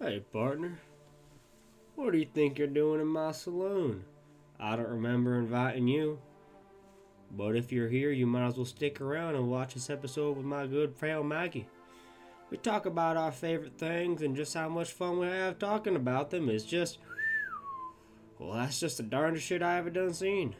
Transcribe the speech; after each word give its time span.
Hey, 0.00 0.20
partner. 0.32 0.78
What 1.96 2.12
do 2.12 2.18
you 2.18 2.28
think 2.32 2.56
you're 2.56 2.68
doing 2.68 3.00
in 3.00 3.08
my 3.08 3.32
saloon? 3.32 4.04
I 4.60 4.76
don't 4.76 4.90
remember 4.90 5.40
inviting 5.40 5.88
you. 5.88 6.20
But 7.32 7.56
if 7.56 7.72
you're 7.72 7.88
here, 7.88 8.12
you 8.12 8.24
might 8.24 8.46
as 8.46 8.56
well 8.56 8.64
stick 8.64 9.00
around 9.00 9.34
and 9.34 9.50
watch 9.50 9.74
this 9.74 9.90
episode 9.90 10.36
with 10.36 10.46
my 10.46 10.68
good 10.68 10.96
pal 10.96 11.24
Maggie. 11.24 11.66
We 12.48 12.58
talk 12.58 12.86
about 12.86 13.16
our 13.16 13.32
favorite 13.32 13.76
things 13.76 14.22
and 14.22 14.36
just 14.36 14.54
how 14.54 14.68
much 14.68 14.92
fun 14.92 15.18
we 15.18 15.26
have 15.26 15.58
talking 15.58 15.96
about 15.96 16.30
them. 16.30 16.48
It's 16.48 16.64
just. 16.64 16.98
Well, 18.38 18.52
that's 18.52 18.78
just 18.78 18.98
the 18.98 19.02
darndest 19.02 19.46
shit 19.46 19.62
I 19.62 19.78
ever 19.78 19.90
done 19.90 20.14
seen. 20.14 20.54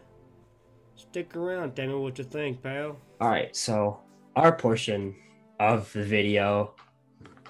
Stick 0.97 1.37
around, 1.37 1.77
tell 1.77 1.87
me 1.87 1.95
what 1.95 2.19
you 2.19 2.25
think, 2.25 2.61
pal. 2.61 2.97
Alright, 3.21 3.55
so 3.55 4.01
our 4.35 4.51
portion 4.51 5.15
of 5.61 5.93
the 5.93 6.03
video 6.03 6.75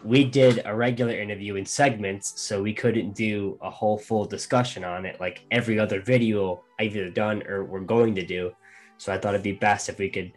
we 0.04 0.24
did 0.24 0.62
a 0.64 0.74
regular 0.74 1.12
interview 1.12 1.56
in 1.56 1.66
segments, 1.66 2.40
so 2.40 2.62
we 2.62 2.72
couldn't 2.72 3.14
do 3.14 3.58
a 3.62 3.70
whole 3.70 3.98
full 3.98 4.24
discussion 4.24 4.84
on 4.84 5.04
it 5.04 5.20
like 5.20 5.44
every 5.50 5.78
other 5.78 6.00
video 6.00 6.62
I've 6.78 6.96
either 6.96 7.10
done 7.10 7.42
or 7.46 7.64
we're 7.64 7.80
going 7.80 8.14
to 8.14 8.24
do. 8.24 8.52
So 8.96 9.12
I 9.12 9.18
thought 9.18 9.34
it'd 9.34 9.42
be 9.42 9.52
best 9.52 9.88
if 9.88 9.98
we 9.98 10.08
could 10.08 10.32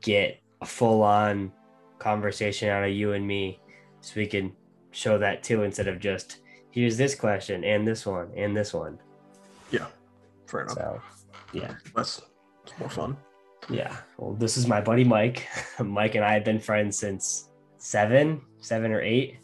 get 0.00 0.40
a 0.60 0.66
full 0.66 1.02
on 1.02 1.52
conversation 1.98 2.68
out 2.68 2.84
of 2.84 2.90
you 2.90 3.12
and 3.12 3.26
me 3.26 3.60
so 4.00 4.14
we 4.16 4.26
can 4.26 4.52
show 4.90 5.18
that 5.18 5.42
too 5.42 5.64
instead 5.64 5.88
of 5.88 5.98
just 5.98 6.38
here's 6.70 6.96
this 6.96 7.14
question 7.14 7.64
and 7.64 7.86
this 7.86 8.06
one 8.06 8.30
and 8.36 8.56
this 8.56 8.72
one. 8.72 8.98
Yeah, 9.70 9.86
fair 10.46 10.62
enough. 10.62 10.76
So, 10.76 11.02
yeah. 11.52 11.74
That's 11.94 12.22
it's 12.64 12.78
more 12.78 12.90
fun. 12.90 13.16
Yeah. 13.70 13.96
Well, 14.16 14.34
this 14.34 14.56
is 14.56 14.66
my 14.66 14.80
buddy 14.80 15.04
Mike. 15.04 15.46
Mike 15.84 16.14
and 16.14 16.24
I 16.24 16.32
have 16.32 16.44
been 16.44 16.60
friends 16.60 16.98
since 16.98 17.47
seven, 17.88 18.42
seven 18.60 18.92
or 18.92 19.00
eight. 19.00 19.38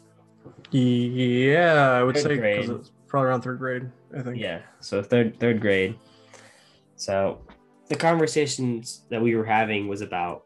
Yeah, 0.69 1.97
I 1.99 2.03
would 2.03 2.15
Third 2.15 2.23
say 2.23 2.37
grade. 2.37 2.61
because 2.61 2.81
it's 2.81 2.91
probably 3.07 3.29
around 3.29 3.41
third 3.41 3.57
grade. 3.57 3.89
I 4.15 4.21
think. 4.21 4.37
Yeah, 4.37 4.61
so 4.81 5.01
third 5.01 5.39
third 5.39 5.59
grade. 5.59 5.97
So 6.95 7.41
the 7.87 7.95
conversations 7.95 9.01
that 9.09 9.19
we 9.21 9.35
were 9.35 9.45
having 9.45 9.87
was 9.87 10.01
about, 10.01 10.43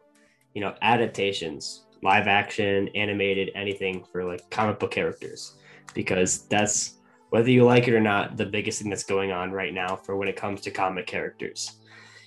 you 0.54 0.62
know, 0.62 0.76
adaptations, 0.82 1.86
live 2.02 2.28
action, 2.28 2.88
animated, 2.96 3.52
anything 3.54 4.06
for 4.12 4.24
like 4.24 4.50
comic 4.50 4.80
book 4.80 4.92
characters, 4.92 5.58
because 5.94 6.48
that's 6.48 6.96
whether 7.32 7.52
you 7.52 7.66
like 7.66 7.88
it 7.90 7.94
or 7.94 8.00
not, 8.00 8.38
the 8.38 8.46
biggest 8.46 8.82
thing 8.82 8.90
that's 8.90 9.04
going 9.04 9.32
on 9.32 9.52
right 9.52 9.74
now 9.74 9.96
for 9.98 10.16
when 10.16 10.28
it 10.30 10.38
comes 10.38 10.62
to 10.62 10.72
comic 10.72 11.06
characters. 11.06 11.74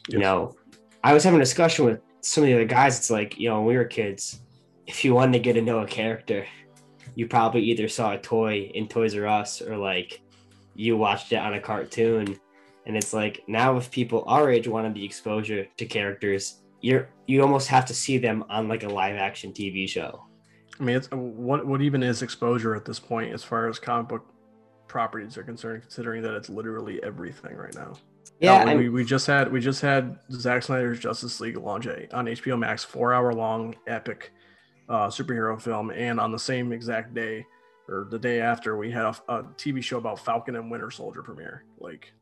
You 0.09 0.19
know, 0.19 0.55
I 1.03 1.15
was 1.15 1.25
having 1.25 1.41
a 1.41 1.43
discussion 1.43 1.87
with 1.87 2.00
some 2.20 2.45
of 2.45 2.48
the 2.48 2.55
other 2.55 2.67
guys. 2.67 2.98
It's 2.98 3.11
like, 3.11 3.39
you 3.39 3.48
know, 3.48 3.56
when 3.59 3.67
we 3.67 3.77
were 3.77 3.84
kids, 3.84 4.41
if 4.86 5.05
you 5.05 5.14
wanted 5.14 5.33
to 5.33 5.38
get 5.38 5.55
to 5.55 5.62
know 5.62 5.80
a 5.80 5.86
character, 5.86 6.47
you 7.14 7.27
probably 7.27 7.62
either 7.62 7.88
saw 7.88 8.12
a 8.12 8.19
toy 8.19 8.70
in 8.75 8.88
Toys 8.88 9.16
R 9.16 9.27
Us 9.27 9.62
or 9.62 9.77
like 9.77 10.22
you 10.75 10.97
watched 10.97 11.33
it 11.33 11.36
on 11.36 11.55
a 11.55 11.61
cartoon. 11.61 12.38
And 12.86 12.97
it's 12.97 13.12
like 13.12 13.44
now 13.47 13.77
if 13.77 13.91
people 13.91 14.25
our 14.27 14.50
age 14.50 14.66
wanted 14.66 14.94
the 14.94 15.05
exposure 15.05 15.66
to 15.77 15.86
characters, 15.86 16.62
you're 16.80 17.08
you 17.27 17.42
almost 17.42 17.69
have 17.69 17.86
to 17.86 17.94
see 17.94 18.19
them 18.19 18.44
on 18.48 18.69
like 18.69 18.83
a 18.83 18.88
live 18.88 19.16
action 19.16 19.53
TV 19.53 19.88
show. 19.88 20.25
I 20.80 20.83
mean, 20.83 20.97
it's 20.97 21.08
what 21.10 21.66
what 21.66 21.80
even 21.80 22.03
is 22.03 22.22
exposure 22.22 22.75
at 22.75 22.84
this 22.84 22.98
point 22.98 23.33
as 23.33 23.44
far 23.44 23.69
as 23.69 23.78
comic 23.78 24.08
book 24.08 24.27
properties 24.88 25.38
are 25.38 25.44
concerned, 25.44 25.83
considering 25.83 26.22
that 26.22 26.34
it's 26.34 26.48
literally 26.48 27.03
everything 27.03 27.56
right 27.56 27.75
now. 27.75 27.94
Yeah, 28.41 28.69
and- 28.69 28.78
we, 28.78 28.88
we 28.88 29.05
just 29.05 29.27
had 29.27 29.53
we 29.53 29.60
just 29.60 29.80
had 29.80 30.19
Zack 30.33 30.64
Snyder's 30.64 30.98
Justice 30.98 31.41
League 31.41 31.56
launch 31.56 31.86
on 31.86 32.27
HBO 32.27 32.58
Max, 32.58 32.83
four 32.83 33.12
hour 33.12 33.33
long 33.33 33.77
epic 33.86 34.33
uh, 34.93 35.09
superhero 35.09 35.61
film, 35.61 35.91
and 35.91 36.21
on 36.21 36.31
the 36.33 36.39
same 36.39 36.73
exact 36.73 37.15
day 37.15 37.47
or 37.89 38.07
the 38.11 38.19
day 38.19 38.41
after, 38.41 38.77
we 38.77 38.91
had 38.91 39.05
a, 39.07 39.15
a 39.29 39.43
TV 39.57 39.83
show 39.83 39.99
about 39.99 40.19
Falcon 40.25 40.55
and 40.57 40.71
Winter 40.71 40.91
Soldier 40.91 41.23
premiere. 41.23 41.65
Like, 41.81 42.12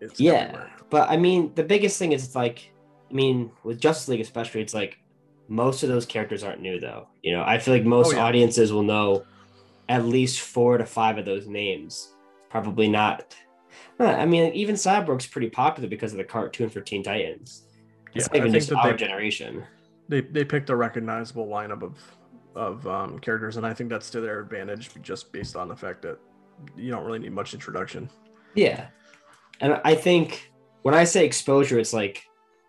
it's 0.00 0.20
Yeah, 0.20 0.32
everywhere. 0.32 0.70
but 0.90 1.08
I 1.08 1.16
mean, 1.16 1.54
the 1.54 1.62
biggest 1.64 1.98
thing 1.98 2.12
is 2.12 2.24
it's 2.24 2.34
like, 2.34 2.70
I 3.10 3.14
mean, 3.14 3.50
with 3.64 3.80
Justice 3.80 4.08
League 4.08 4.20
especially, 4.20 4.60
it's 4.60 4.74
like 4.74 4.98
most 5.48 5.82
of 5.84 5.88
those 5.88 6.04
characters 6.04 6.42
aren't 6.42 6.60
new 6.60 6.80
though. 6.80 7.06
You 7.22 7.32
know, 7.36 7.44
I 7.44 7.58
feel 7.58 7.72
like 7.74 7.84
most 7.84 8.12
Oh, 8.12 8.16
yeah. 8.16 8.24
audiences 8.24 8.72
will 8.72 8.82
know 8.82 9.24
at 9.88 10.04
least 10.04 10.40
four 10.40 10.76
to 10.76 10.84
five 10.84 11.16
of 11.18 11.24
those 11.24 11.46
names. 11.46 12.12
Probably 12.50 12.88
not. 12.88 13.34
I 14.00 14.26
mean, 14.26 14.52
even 14.52 14.74
Cyborg's 14.74 15.26
pretty 15.26 15.48
popular 15.48 15.88
because 15.88 16.12
of 16.12 16.18
the 16.18 16.24
cartoon 16.24 16.68
for 16.68 16.80
Teen 16.80 17.02
Titans. 17.02 17.62
It's 18.14 18.26
Yeah, 18.26 18.38
not 18.40 18.48
even 18.48 18.52
just 18.52 18.72
our 18.72 18.90
they- 18.90 18.96
generation. 18.96 19.62
they 20.08 20.20
they 20.20 20.44
picked 20.44 20.68
a 20.70 20.76
recognizable 20.76 21.46
lineup 21.46 21.82
of 21.82 21.98
of 22.56 22.86
um, 22.86 23.18
characters, 23.18 23.56
and 23.56 23.66
I 23.66 23.74
think 23.74 23.90
that's 23.90 24.10
to 24.10 24.20
their 24.20 24.40
advantage, 24.40 24.90
just 25.02 25.32
based 25.32 25.54
on 25.54 25.68
the 25.68 25.76
fact 25.76 26.02
that 26.02 26.18
you 26.76 26.90
don't 26.90 27.04
really 27.04 27.18
need 27.18 27.32
much 27.32 27.54
introduction. 27.54 28.10
Yeah. 28.54 28.88
And 29.60 29.80
I 29.84 29.94
think 29.94 30.50
when 30.82 30.94
I 30.94 31.04
say 31.04 31.24
exposure, 31.24 31.78
it's 31.78 31.92
like 31.92 32.24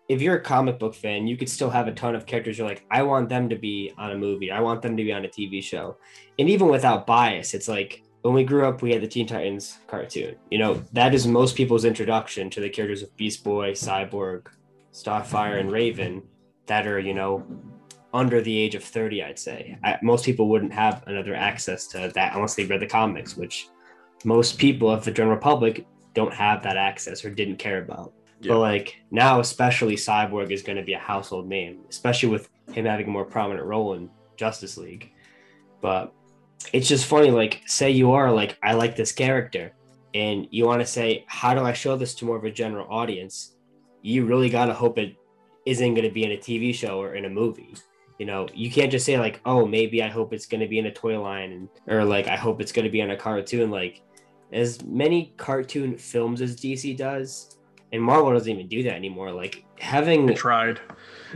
if 0.08 0.22
you're 0.22 0.36
a 0.36 0.40
comic 0.40 0.78
book 0.78 0.94
fan, 0.94 1.26
you 1.26 1.36
could 1.36 1.48
still 1.48 1.70
have 1.70 1.86
a 1.86 1.92
ton 1.92 2.14
of 2.14 2.26
characters. 2.26 2.58
You're 2.58 2.68
like, 2.68 2.84
I 2.90 3.02
want 3.02 3.28
them 3.28 3.48
to 3.50 3.56
be 3.56 3.92
on 3.98 4.12
a 4.12 4.18
movie. 4.18 4.50
I 4.50 4.60
want 4.60 4.82
them 4.82 4.96
to 4.96 5.02
be 5.02 5.12
on 5.12 5.24
a 5.24 5.28
TV 5.28 5.62
show. 5.62 5.98
And 6.38 6.48
even 6.48 6.68
without 6.68 7.06
bias, 7.06 7.52
it's 7.54 7.68
like 7.68 8.02
when 8.22 8.34
we 8.34 8.44
grew 8.44 8.66
up, 8.66 8.80
we 8.80 8.92
had 8.92 9.02
the 9.02 9.08
Teen 9.08 9.26
Titans 9.26 9.78
cartoon. 9.86 10.36
You 10.50 10.58
know, 10.58 10.82
that 10.92 11.14
is 11.14 11.26
most 11.26 11.56
people's 11.56 11.84
introduction 11.84 12.48
to 12.50 12.60
the 12.60 12.70
characters 12.70 13.02
of 13.02 13.14
Beast 13.16 13.44
Boy, 13.44 13.72
Cyborg, 13.72 14.46
Starfire, 14.92 15.60
and 15.60 15.70
Raven 15.70 16.22
that 16.66 16.86
are, 16.86 16.98
you 16.98 17.14
know, 17.14 17.44
under 18.12 18.40
the 18.40 18.56
age 18.56 18.74
of 18.74 18.82
30, 18.82 19.22
I'd 19.22 19.38
say. 19.38 19.78
I, 19.84 19.98
most 20.02 20.24
people 20.24 20.48
wouldn't 20.48 20.72
have 20.72 21.04
another 21.06 21.34
access 21.34 21.86
to 21.88 22.10
that 22.14 22.34
unless 22.34 22.54
they 22.54 22.64
read 22.64 22.80
the 22.80 22.86
comics, 22.86 23.36
which 23.36 23.68
most 24.24 24.58
people 24.58 24.90
of 24.90 25.04
the 25.04 25.10
general 25.10 25.38
public 25.38 25.86
don't 26.14 26.32
have 26.32 26.62
that 26.62 26.76
access 26.76 27.24
or 27.24 27.30
didn't 27.30 27.58
care 27.58 27.82
about. 27.82 28.12
Yeah. 28.40 28.52
But 28.52 28.58
like 28.60 28.96
now, 29.10 29.40
especially 29.40 29.96
Cyborg 29.96 30.50
is 30.50 30.62
going 30.62 30.78
to 30.78 30.84
be 30.84 30.94
a 30.94 30.98
household 30.98 31.48
name, 31.48 31.80
especially 31.90 32.30
with 32.30 32.48
him 32.72 32.84
having 32.84 33.06
a 33.06 33.10
more 33.10 33.24
prominent 33.24 33.66
role 33.66 33.94
in 33.94 34.10
Justice 34.36 34.76
League. 34.76 35.12
But 35.80 36.12
it's 36.72 36.88
just 36.88 37.06
funny, 37.06 37.30
like, 37.30 37.62
say 37.66 37.90
you 37.90 38.12
are 38.12 38.32
like, 38.32 38.58
I 38.62 38.74
like 38.74 38.96
this 38.96 39.12
character, 39.12 39.72
and 40.14 40.48
you 40.50 40.66
want 40.66 40.80
to 40.80 40.86
say, 40.86 41.24
how 41.28 41.54
do 41.54 41.60
I 41.60 41.72
show 41.72 41.96
this 41.96 42.14
to 42.16 42.24
more 42.24 42.36
of 42.36 42.44
a 42.44 42.50
general 42.50 42.86
audience? 42.90 43.54
You 44.02 44.26
really 44.26 44.50
got 44.50 44.66
to 44.66 44.74
hope 44.74 44.98
it 44.98 45.16
isn't 45.66 45.94
going 45.94 46.06
to 46.06 46.12
be 46.12 46.24
in 46.24 46.32
a 46.32 46.36
TV 46.36 46.74
show 46.74 47.00
or 47.00 47.14
in 47.14 47.26
a 47.26 47.30
movie. 47.30 47.74
You 48.18 48.26
know, 48.26 48.48
you 48.52 48.70
can't 48.70 48.90
just 48.90 49.06
say 49.06 49.18
like, 49.18 49.40
oh, 49.44 49.64
maybe 49.64 50.02
I 50.02 50.08
hope 50.08 50.32
it's 50.32 50.46
going 50.46 50.60
to 50.60 50.66
be 50.66 50.78
in 50.78 50.86
a 50.86 50.92
toy 50.92 51.20
line, 51.20 51.52
and 51.52 51.68
or 51.86 52.04
like 52.04 52.26
I 52.26 52.36
hope 52.36 52.60
it's 52.60 52.72
going 52.72 52.84
to 52.84 52.90
be 52.90 53.00
on 53.02 53.10
a 53.10 53.16
cartoon. 53.16 53.70
Like, 53.70 54.02
as 54.52 54.84
many 54.84 55.34
cartoon 55.36 55.96
films 55.96 56.40
as 56.40 56.56
DC 56.56 56.96
does, 56.96 57.58
and 57.92 58.02
Marvel 58.02 58.32
doesn't 58.32 58.52
even 58.52 58.68
do 58.68 58.82
that 58.84 58.94
anymore. 58.94 59.30
Like 59.30 59.64
having, 59.78 60.26
They 60.26 60.34
tried, 60.34 60.80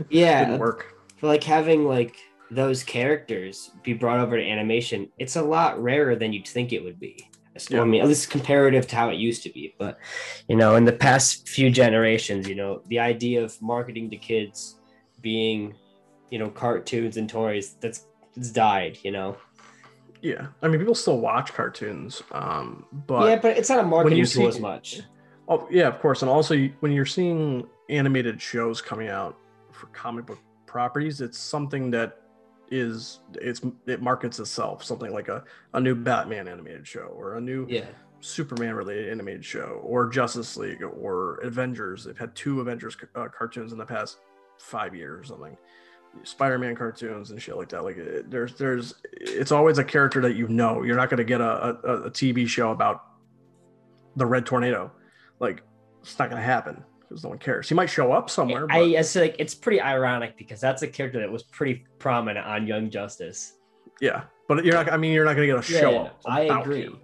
yeah, 0.09 0.45
didn't 0.45 0.59
work. 0.59 0.95
for 1.17 1.27
like 1.27 1.43
having 1.43 1.85
like 1.85 2.17
those 2.51 2.83
characters 2.83 3.71
be 3.81 3.93
brought 3.93 4.19
over 4.19 4.37
to 4.37 4.43
animation, 4.43 5.09
it's 5.17 5.35
a 5.35 5.41
lot 5.41 5.81
rarer 5.81 6.15
than 6.15 6.33
you'd 6.33 6.47
think 6.47 6.73
it 6.73 6.83
would 6.83 6.99
be. 6.99 7.29
So, 7.57 7.81
I 7.81 7.85
mean, 7.85 8.01
at 8.01 8.07
least 8.07 8.31
comparative 8.31 8.87
to 8.87 8.95
how 8.95 9.09
it 9.09 9.17
used 9.17 9.43
to 9.43 9.49
be. 9.49 9.75
But 9.77 9.99
you 10.47 10.55
know, 10.55 10.75
in 10.75 10.85
the 10.85 10.93
past 10.93 11.47
few 11.47 11.69
generations, 11.69 12.49
you 12.49 12.55
know, 12.55 12.81
the 12.87 12.99
idea 12.99 13.43
of 13.43 13.59
marketing 13.61 14.09
to 14.09 14.17
kids 14.17 14.79
being, 15.21 15.75
you 16.33 16.39
know, 16.39 16.49
cartoons 16.49 17.17
and 17.17 17.29
toys, 17.29 17.75
that's 17.79 18.07
it's 18.35 18.49
died. 18.49 18.97
You 19.03 19.11
know. 19.11 19.37
Yeah, 20.23 20.47
I 20.63 20.67
mean, 20.67 20.79
people 20.79 20.95
still 20.95 21.19
watch 21.19 21.53
cartoons, 21.53 22.23
um, 22.31 22.87
but 23.05 23.29
yeah, 23.29 23.35
but 23.39 23.55
it's 23.55 23.69
not 23.69 23.79
a 23.79 23.83
marketing 23.83 24.17
you 24.17 24.25
tool 24.25 24.43
see- 24.43 24.47
as 24.47 24.59
much. 24.59 25.01
Oh 25.47 25.67
yeah, 25.69 25.87
of 25.87 25.99
course. 25.99 26.23
And 26.23 26.31
also, 26.31 26.57
when 26.79 26.91
you're 26.91 27.05
seeing 27.05 27.67
animated 27.89 28.41
shows 28.41 28.81
coming 28.81 29.09
out 29.09 29.37
for 29.71 29.87
comic 29.87 30.25
book 30.25 30.39
properties, 30.65 31.21
it's 31.21 31.37
something 31.37 31.91
that 31.91 32.21
is 32.71 33.19
it's 33.35 33.61
it 33.85 34.01
markets 34.01 34.39
itself. 34.39 34.83
Something 34.83 35.13
like 35.13 35.27
a, 35.27 35.43
a 35.75 35.79
new 35.79 35.93
Batman 35.93 36.47
animated 36.47 36.87
show 36.87 37.11
or 37.15 37.35
a 37.35 37.41
new 37.41 37.67
Yeah. 37.69 37.85
Superman 38.21 38.73
related 38.73 39.11
animated 39.11 39.45
show 39.45 39.81
or 39.83 40.07
Justice 40.09 40.57
League 40.57 40.81
or 40.81 41.35
Avengers. 41.43 42.05
They've 42.05 42.17
had 42.17 42.33
two 42.33 42.59
Avengers 42.61 42.97
uh, 43.13 43.27
cartoons 43.27 43.71
in 43.73 43.77
the 43.77 43.85
past 43.85 44.17
five 44.57 44.95
years 44.95 45.19
or 45.19 45.23
something. 45.25 45.57
Spider-Man 46.23 46.75
cartoons 46.75 47.31
and 47.31 47.41
shit 47.41 47.57
like 47.57 47.69
that. 47.69 47.83
Like 47.83 47.97
it, 47.97 48.29
there's 48.29 48.55
there's 48.55 48.93
it's 49.11 49.51
always 49.51 49.77
a 49.79 49.83
character 49.83 50.21
that 50.21 50.35
you 50.35 50.47
know. 50.47 50.83
You're 50.83 50.95
not 50.95 51.09
going 51.09 51.17
to 51.17 51.23
get 51.23 51.41
a, 51.41 51.77
a, 51.83 52.03
a 52.03 52.11
TV 52.11 52.47
show 52.47 52.71
about 52.71 53.03
the 54.15 54.25
Red 54.25 54.45
Tornado. 54.45 54.91
Like 55.39 55.63
it's 56.01 56.17
not 56.19 56.29
going 56.29 56.41
to 56.41 56.45
happen 56.45 56.83
because 57.01 57.23
no 57.23 57.29
one 57.29 57.39
cares. 57.39 57.67
He 57.67 57.75
might 57.75 57.89
show 57.89 58.11
up 58.11 58.29
somewhere. 58.29 58.67
But, 58.67 58.75
I, 58.75 58.97
I 58.97 59.01
say 59.01 59.21
like 59.21 59.35
it's 59.39 59.55
pretty 59.55 59.81
ironic 59.81 60.37
because 60.37 60.61
that's 60.61 60.81
a 60.83 60.87
character 60.87 61.19
that 61.19 61.31
was 61.31 61.43
pretty 61.43 61.85
prominent 61.99 62.45
on 62.45 62.67
Young 62.67 62.89
Justice. 62.89 63.53
yeah, 63.99 64.23
but 64.47 64.63
you're 64.63 64.75
not. 64.75 64.91
I 64.91 64.97
mean, 64.97 65.11
you're 65.13 65.25
not 65.25 65.35
going 65.35 65.47
to 65.47 65.53
get 65.55 65.59
a 65.59 65.79
show 65.79 65.91
yeah, 65.91 65.99
up. 66.01 66.21
I 66.25 66.41
agree. 66.41 66.83
him. 66.83 66.99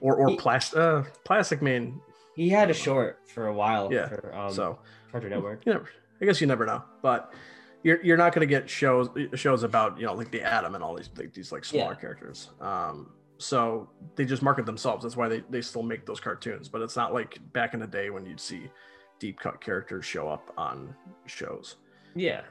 Or 0.00 0.16
or 0.16 0.28
He- 0.30 0.36
plastic 0.36 0.78
uh, 0.78 1.02
Plastic 1.24 1.62
Man. 1.62 2.00
He 2.34 2.48
had 2.48 2.70
a 2.70 2.74
short 2.74 3.20
for 3.28 3.48
a 3.48 3.52
while 3.52 3.92
Yeah, 3.92 4.08
for 4.08 4.34
um, 4.34 4.52
so 4.52 4.78
Cartoon 5.10 5.30
Network. 5.30 5.66
you 5.66 5.72
never 5.72 5.88
i 6.20 6.24
guess 6.24 6.40
you 6.40 6.46
never 6.46 6.64
know 6.64 6.82
but 7.02 7.34
you're, 7.82 8.02
you're 8.02 8.16
not 8.16 8.32
going 8.34 8.46
to 8.46 8.50
get 8.50 8.68
shows 8.68 9.08
shows 9.34 9.62
about 9.62 9.98
you 9.98 10.06
know 10.06 10.14
like 10.14 10.30
the 10.30 10.42
atom 10.42 10.74
and 10.74 10.84
all 10.84 10.94
these 10.94 11.10
like 11.16 11.32
these 11.32 11.52
like 11.52 11.64
smaller 11.64 11.92
Yeah. 11.94 12.00
characters 12.00 12.50
um 12.60 13.10
so 13.38 13.88
they 14.14 14.24
just 14.24 14.40
market 14.40 14.66
themselves. 14.66 15.02
That's 15.02 15.16
why 15.16 15.26
they, 15.26 15.42
they 15.50 15.62
still 15.62 15.82
make 15.82 16.06
those 16.06 16.20
cartoons. 16.20 16.68
But 16.68 16.80
it's 16.80 16.94
not 16.94 17.12
like 17.12 17.40
back 17.52 17.74
in 17.74 17.80
the 17.80 17.88
day 17.88 18.08
when 18.08 18.24
you'd 18.24 18.38
see 18.38 18.70
deep 19.18 19.40
cut 19.40 19.60
characters 19.60 20.04
show 20.04 20.28
up 20.28 20.52
on 20.56 20.94
shows. 21.26 21.76
Yeah. 22.14 22.42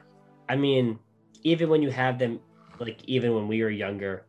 I 0.50 0.56
mean, 0.56 0.98
even 1.44 1.70
when 1.70 1.80
you 1.80 1.90
have 1.90 2.18
them, 2.18 2.40
like, 2.78 3.02
even 3.04 3.34
when 3.34 3.48
we 3.48 3.62
were 3.62 3.70
younger, 3.70 4.26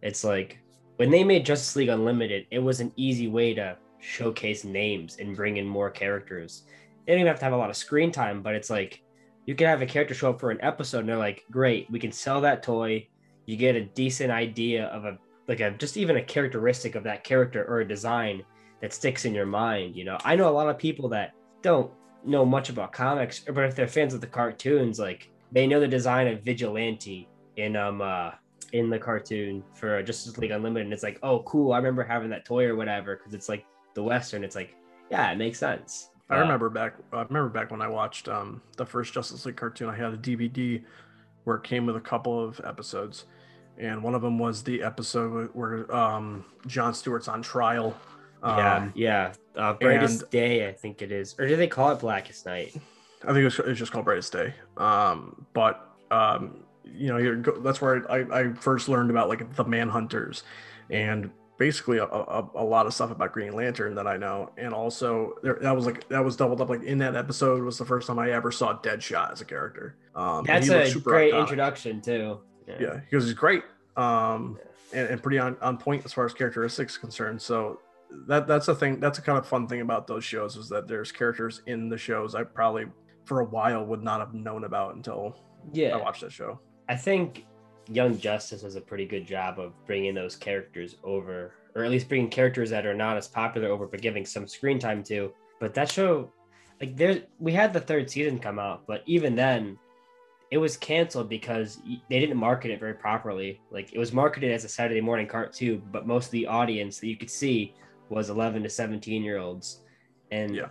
it's 0.00 0.24
like 0.24 0.58
when 0.96 1.10
they 1.10 1.22
made 1.22 1.44
Justice 1.44 1.76
League 1.76 1.90
Unlimited, 1.90 2.46
it 2.50 2.60
was 2.60 2.80
an 2.80 2.92
easy 2.96 3.28
way 3.28 3.52
to 3.52 3.76
showcase 3.98 4.64
names 4.64 5.18
and 5.20 5.36
bring 5.36 5.58
in 5.58 5.66
more 5.66 5.90
characters. 5.90 6.62
They 7.06 7.12
don't 7.12 7.20
even 7.20 7.28
have 7.28 7.40
to 7.40 7.44
have 7.44 7.52
a 7.52 7.58
lot 7.58 7.68
of 7.68 7.76
screen 7.76 8.10
time, 8.10 8.40
but 8.40 8.54
it's 8.54 8.70
like 8.70 9.02
you 9.46 9.54
can 9.54 9.68
have 9.68 9.80
a 9.80 9.86
character 9.86 10.14
show 10.14 10.30
up 10.30 10.40
for 10.40 10.50
an 10.50 10.60
episode 10.60 11.00
and 11.00 11.08
they're 11.08 11.16
like, 11.16 11.44
great, 11.50 11.88
we 11.90 12.00
can 12.00 12.12
sell 12.12 12.40
that 12.40 12.62
toy. 12.62 13.06
You 13.46 13.56
get 13.56 13.76
a 13.76 13.84
decent 13.84 14.32
idea 14.32 14.86
of 14.86 15.04
a, 15.04 15.18
like 15.46 15.60
a, 15.60 15.70
just 15.70 15.96
even 15.96 16.16
a 16.16 16.22
characteristic 16.22 16.96
of 16.96 17.04
that 17.04 17.22
character 17.22 17.64
or 17.64 17.80
a 17.80 17.88
design 17.88 18.44
that 18.82 18.92
sticks 18.92 19.24
in 19.24 19.34
your 19.34 19.46
mind. 19.46 19.96
You 19.96 20.04
know, 20.04 20.18
I 20.24 20.34
know 20.34 20.48
a 20.48 20.50
lot 20.50 20.68
of 20.68 20.78
people 20.78 21.08
that 21.10 21.32
don't 21.62 21.90
know 22.24 22.44
much 22.44 22.70
about 22.70 22.92
comics, 22.92 23.38
but 23.38 23.64
if 23.64 23.76
they're 23.76 23.86
fans 23.86 24.14
of 24.14 24.20
the 24.20 24.26
cartoons, 24.26 24.98
like 24.98 25.30
they 25.52 25.66
know 25.68 25.78
the 25.78 25.86
design 25.86 26.26
of 26.26 26.42
Vigilante 26.42 27.28
in, 27.56 27.76
um, 27.76 28.02
uh, 28.02 28.32
in 28.72 28.90
the 28.90 28.98
cartoon 28.98 29.62
for 29.74 30.02
Justice 30.02 30.36
League 30.38 30.50
Unlimited. 30.50 30.86
And 30.86 30.92
it's 30.92 31.04
like, 31.04 31.20
oh, 31.22 31.44
cool. 31.44 31.72
I 31.72 31.76
remember 31.76 32.02
having 32.02 32.30
that 32.30 32.44
toy 32.44 32.64
or 32.64 32.74
whatever 32.74 33.14
because 33.14 33.32
it's 33.32 33.48
like 33.48 33.64
the 33.94 34.02
Western. 34.02 34.42
It's 34.42 34.56
like, 34.56 34.74
yeah, 35.08 35.30
it 35.30 35.38
makes 35.38 35.60
sense. 35.60 36.10
I 36.28 36.38
remember 36.38 36.68
back. 36.68 36.94
I 37.12 37.22
remember 37.22 37.48
back 37.48 37.70
when 37.70 37.80
I 37.80 37.88
watched 37.88 38.28
um, 38.28 38.60
the 38.76 38.84
first 38.84 39.12
Justice 39.14 39.46
League 39.46 39.56
cartoon. 39.56 39.88
I 39.88 39.96
had 39.96 40.12
a 40.12 40.16
DVD 40.16 40.82
where 41.44 41.56
it 41.56 41.62
came 41.62 41.86
with 41.86 41.96
a 41.96 42.00
couple 42.00 42.42
of 42.42 42.60
episodes, 42.64 43.26
and 43.78 44.02
one 44.02 44.14
of 44.14 44.22
them 44.22 44.38
was 44.38 44.64
the 44.64 44.82
episode 44.82 45.50
where 45.52 45.94
um, 45.94 46.44
John 46.66 46.94
Stewart's 46.94 47.28
on 47.28 47.42
trial. 47.42 47.96
Um, 48.42 48.92
yeah, 48.94 49.32
yeah. 49.54 49.60
Uh, 49.62 49.72
Brightest 49.74 50.22
and, 50.22 50.30
Day, 50.30 50.68
I 50.68 50.72
think 50.72 51.00
it 51.00 51.12
is, 51.12 51.36
or 51.38 51.46
do 51.46 51.54
they 51.54 51.68
call 51.68 51.92
it 51.92 52.00
Blackest 52.00 52.44
Night? 52.44 52.76
I 53.22 53.32
think 53.32 53.46
it's, 53.46 53.58
it's 53.60 53.78
just 53.78 53.92
called 53.92 54.04
Brightest 54.04 54.32
Day. 54.32 54.52
Um, 54.76 55.46
but 55.52 55.96
um, 56.10 56.64
you 56.84 57.08
know, 57.08 57.42
that's 57.62 57.80
where 57.80 58.10
I, 58.10 58.40
I 58.40 58.52
first 58.54 58.88
learned 58.88 59.10
about 59.10 59.28
like 59.28 59.54
the 59.54 59.64
Manhunters, 59.64 60.42
and 60.90 61.30
basically 61.58 61.98
a, 61.98 62.04
a, 62.04 62.48
a, 62.56 62.64
lot 62.64 62.86
of 62.86 62.94
stuff 62.94 63.10
about 63.10 63.32
Green 63.32 63.52
Lantern 63.52 63.94
that 63.94 64.06
I 64.06 64.16
know, 64.16 64.50
and 64.56 64.72
also 64.74 65.34
there, 65.42 65.58
that 65.62 65.74
was 65.74 65.86
like 65.86 66.08
that 66.08 66.24
was 66.24 66.36
doubled 66.36 66.60
up. 66.60 66.68
Like 66.68 66.82
in 66.82 66.98
that 66.98 67.16
episode 67.16 67.62
was 67.62 67.78
the 67.78 67.84
first 67.84 68.06
time 68.06 68.18
I 68.18 68.30
ever 68.30 68.52
saw 68.52 68.78
Deadshot 68.78 69.32
as 69.32 69.40
a 69.40 69.44
character. 69.44 69.96
Um, 70.14 70.44
That's 70.44 70.68
a 70.68 70.98
great 70.98 71.32
iconic. 71.32 71.40
introduction 71.40 72.00
too. 72.00 72.40
Yeah. 72.66 72.76
yeah, 72.80 73.00
because 73.08 73.24
he's 73.24 73.34
great, 73.34 73.62
um, 73.96 74.58
and, 74.92 75.08
and 75.08 75.22
pretty 75.22 75.38
on, 75.38 75.56
on 75.60 75.78
point 75.78 76.04
as 76.04 76.12
far 76.12 76.26
as 76.26 76.34
characteristics 76.34 76.96
concerned. 76.96 77.40
So 77.40 77.80
that 78.26 78.46
that's 78.46 78.68
a 78.68 78.74
thing. 78.74 79.00
That's 79.00 79.18
a 79.18 79.22
kind 79.22 79.38
of 79.38 79.46
fun 79.46 79.66
thing 79.66 79.80
about 79.80 80.06
those 80.06 80.24
shows 80.24 80.56
is 80.56 80.68
that 80.68 80.88
there's 80.88 81.12
characters 81.12 81.62
in 81.66 81.88
the 81.88 81.98
shows 81.98 82.34
I 82.34 82.44
probably 82.44 82.86
for 83.24 83.40
a 83.40 83.44
while 83.44 83.84
would 83.84 84.02
not 84.02 84.20
have 84.20 84.34
known 84.34 84.64
about 84.64 84.94
until 84.94 85.36
yeah 85.72 85.96
I 85.96 85.96
watched 85.96 86.20
that 86.22 86.32
show. 86.32 86.60
I 86.88 86.96
think 86.96 87.46
Young 87.88 88.18
Justice 88.18 88.62
does 88.62 88.76
a 88.76 88.80
pretty 88.80 89.06
good 89.06 89.26
job 89.26 89.58
of 89.58 89.72
bringing 89.86 90.14
those 90.14 90.36
characters 90.36 90.96
over, 91.04 91.52
or 91.74 91.84
at 91.84 91.90
least 91.90 92.08
bringing 92.08 92.30
characters 92.30 92.70
that 92.70 92.86
are 92.86 92.94
not 92.94 93.16
as 93.16 93.28
popular 93.28 93.68
over, 93.68 93.86
but 93.86 94.02
giving 94.02 94.26
some 94.26 94.46
screen 94.46 94.78
time 94.78 95.02
to. 95.04 95.32
But 95.60 95.74
that 95.74 95.90
show, 95.90 96.32
like 96.80 96.96
there, 96.96 97.22
we 97.38 97.52
had 97.52 97.72
the 97.72 97.80
third 97.80 98.10
season 98.10 98.38
come 98.38 98.58
out, 98.58 98.86
but 98.86 99.02
even 99.06 99.34
then, 99.34 99.78
it 100.50 100.58
was 100.58 100.76
canceled 100.76 101.28
because 101.28 101.80
they 102.08 102.20
didn't 102.20 102.36
market 102.36 102.70
it 102.70 102.78
very 102.78 102.94
properly. 102.94 103.60
Like 103.70 103.92
it 103.92 103.98
was 103.98 104.12
marketed 104.12 104.52
as 104.52 104.64
a 104.64 104.68
Saturday 104.68 105.00
morning 105.00 105.26
cartoon, 105.26 105.82
but 105.90 106.06
most 106.06 106.26
of 106.26 106.32
the 106.32 106.46
audience 106.46 107.00
that 107.00 107.08
you 107.08 107.16
could 107.16 107.30
see 107.30 107.74
was 108.08 108.30
11 108.30 108.62
to 108.62 108.68
17 108.68 109.22
year 109.22 109.38
olds, 109.38 109.80
and 110.30 110.54
yeah. 110.54 110.68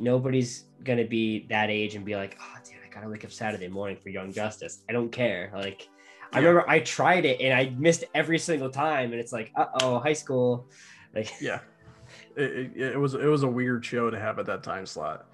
nobody's 0.00 0.64
gonna 0.82 1.04
be 1.06 1.46
that 1.48 1.70
age 1.70 1.94
and 1.94 2.04
be 2.04 2.16
like, 2.16 2.36
oh, 2.40 2.58
dude, 2.64 2.76
I 2.84 2.92
gotta 2.92 3.08
wake 3.08 3.24
up 3.24 3.32
Saturday 3.32 3.68
morning 3.68 3.96
for 3.96 4.08
Young 4.08 4.32
Justice. 4.32 4.82
I 4.88 4.92
don't 4.92 5.12
care. 5.12 5.52
Like 5.54 5.88
I 6.34 6.38
remember 6.38 6.68
I 6.68 6.80
tried 6.80 7.24
it 7.24 7.40
and 7.40 7.54
I 7.54 7.72
missed 7.78 8.04
every 8.14 8.38
single 8.38 8.70
time, 8.70 9.12
and 9.12 9.20
it's 9.20 9.32
like, 9.32 9.52
uh 9.54 9.66
oh, 9.82 9.98
high 9.98 10.12
school. 10.12 10.68
Like, 11.14 11.32
yeah, 11.40 11.60
it, 12.36 12.42
it, 12.42 12.76
it, 12.76 13.00
was 13.00 13.14
it 13.14 13.26
was 13.26 13.42
a 13.44 13.48
weird 13.48 13.84
show 13.84 14.10
to 14.10 14.18
have 14.18 14.38
at 14.38 14.46
that 14.46 14.62
time 14.62 14.86
slot. 14.86 15.26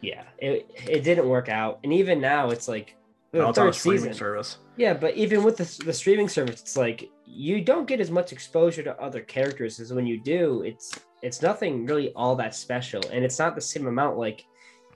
Yeah, 0.00 0.24
it 0.38 0.70
it 0.86 1.04
didn't 1.04 1.28
work 1.28 1.48
out, 1.48 1.80
and 1.84 1.92
even 1.92 2.20
now 2.20 2.50
it's 2.50 2.68
like 2.68 2.96
the 3.32 3.52
third 3.52 3.74
season 3.74 4.14
service. 4.14 4.58
Yeah, 4.76 4.94
but 4.94 5.14
even 5.14 5.42
with 5.42 5.56
the 5.56 5.84
the 5.84 5.92
streaming 5.92 6.28
service, 6.28 6.60
it's 6.60 6.76
like 6.76 7.10
you 7.24 7.60
don't 7.62 7.86
get 7.86 8.00
as 8.00 8.10
much 8.10 8.32
exposure 8.32 8.82
to 8.82 9.00
other 9.00 9.20
characters 9.20 9.80
as 9.80 9.92
when 9.92 10.06
you 10.06 10.20
do. 10.20 10.62
It's 10.62 10.98
it's 11.22 11.42
nothing 11.42 11.86
really 11.86 12.12
all 12.14 12.36
that 12.36 12.54
special, 12.54 13.02
and 13.12 13.24
it's 13.24 13.38
not 13.38 13.54
the 13.54 13.60
same 13.60 13.86
amount. 13.86 14.18
Like 14.18 14.44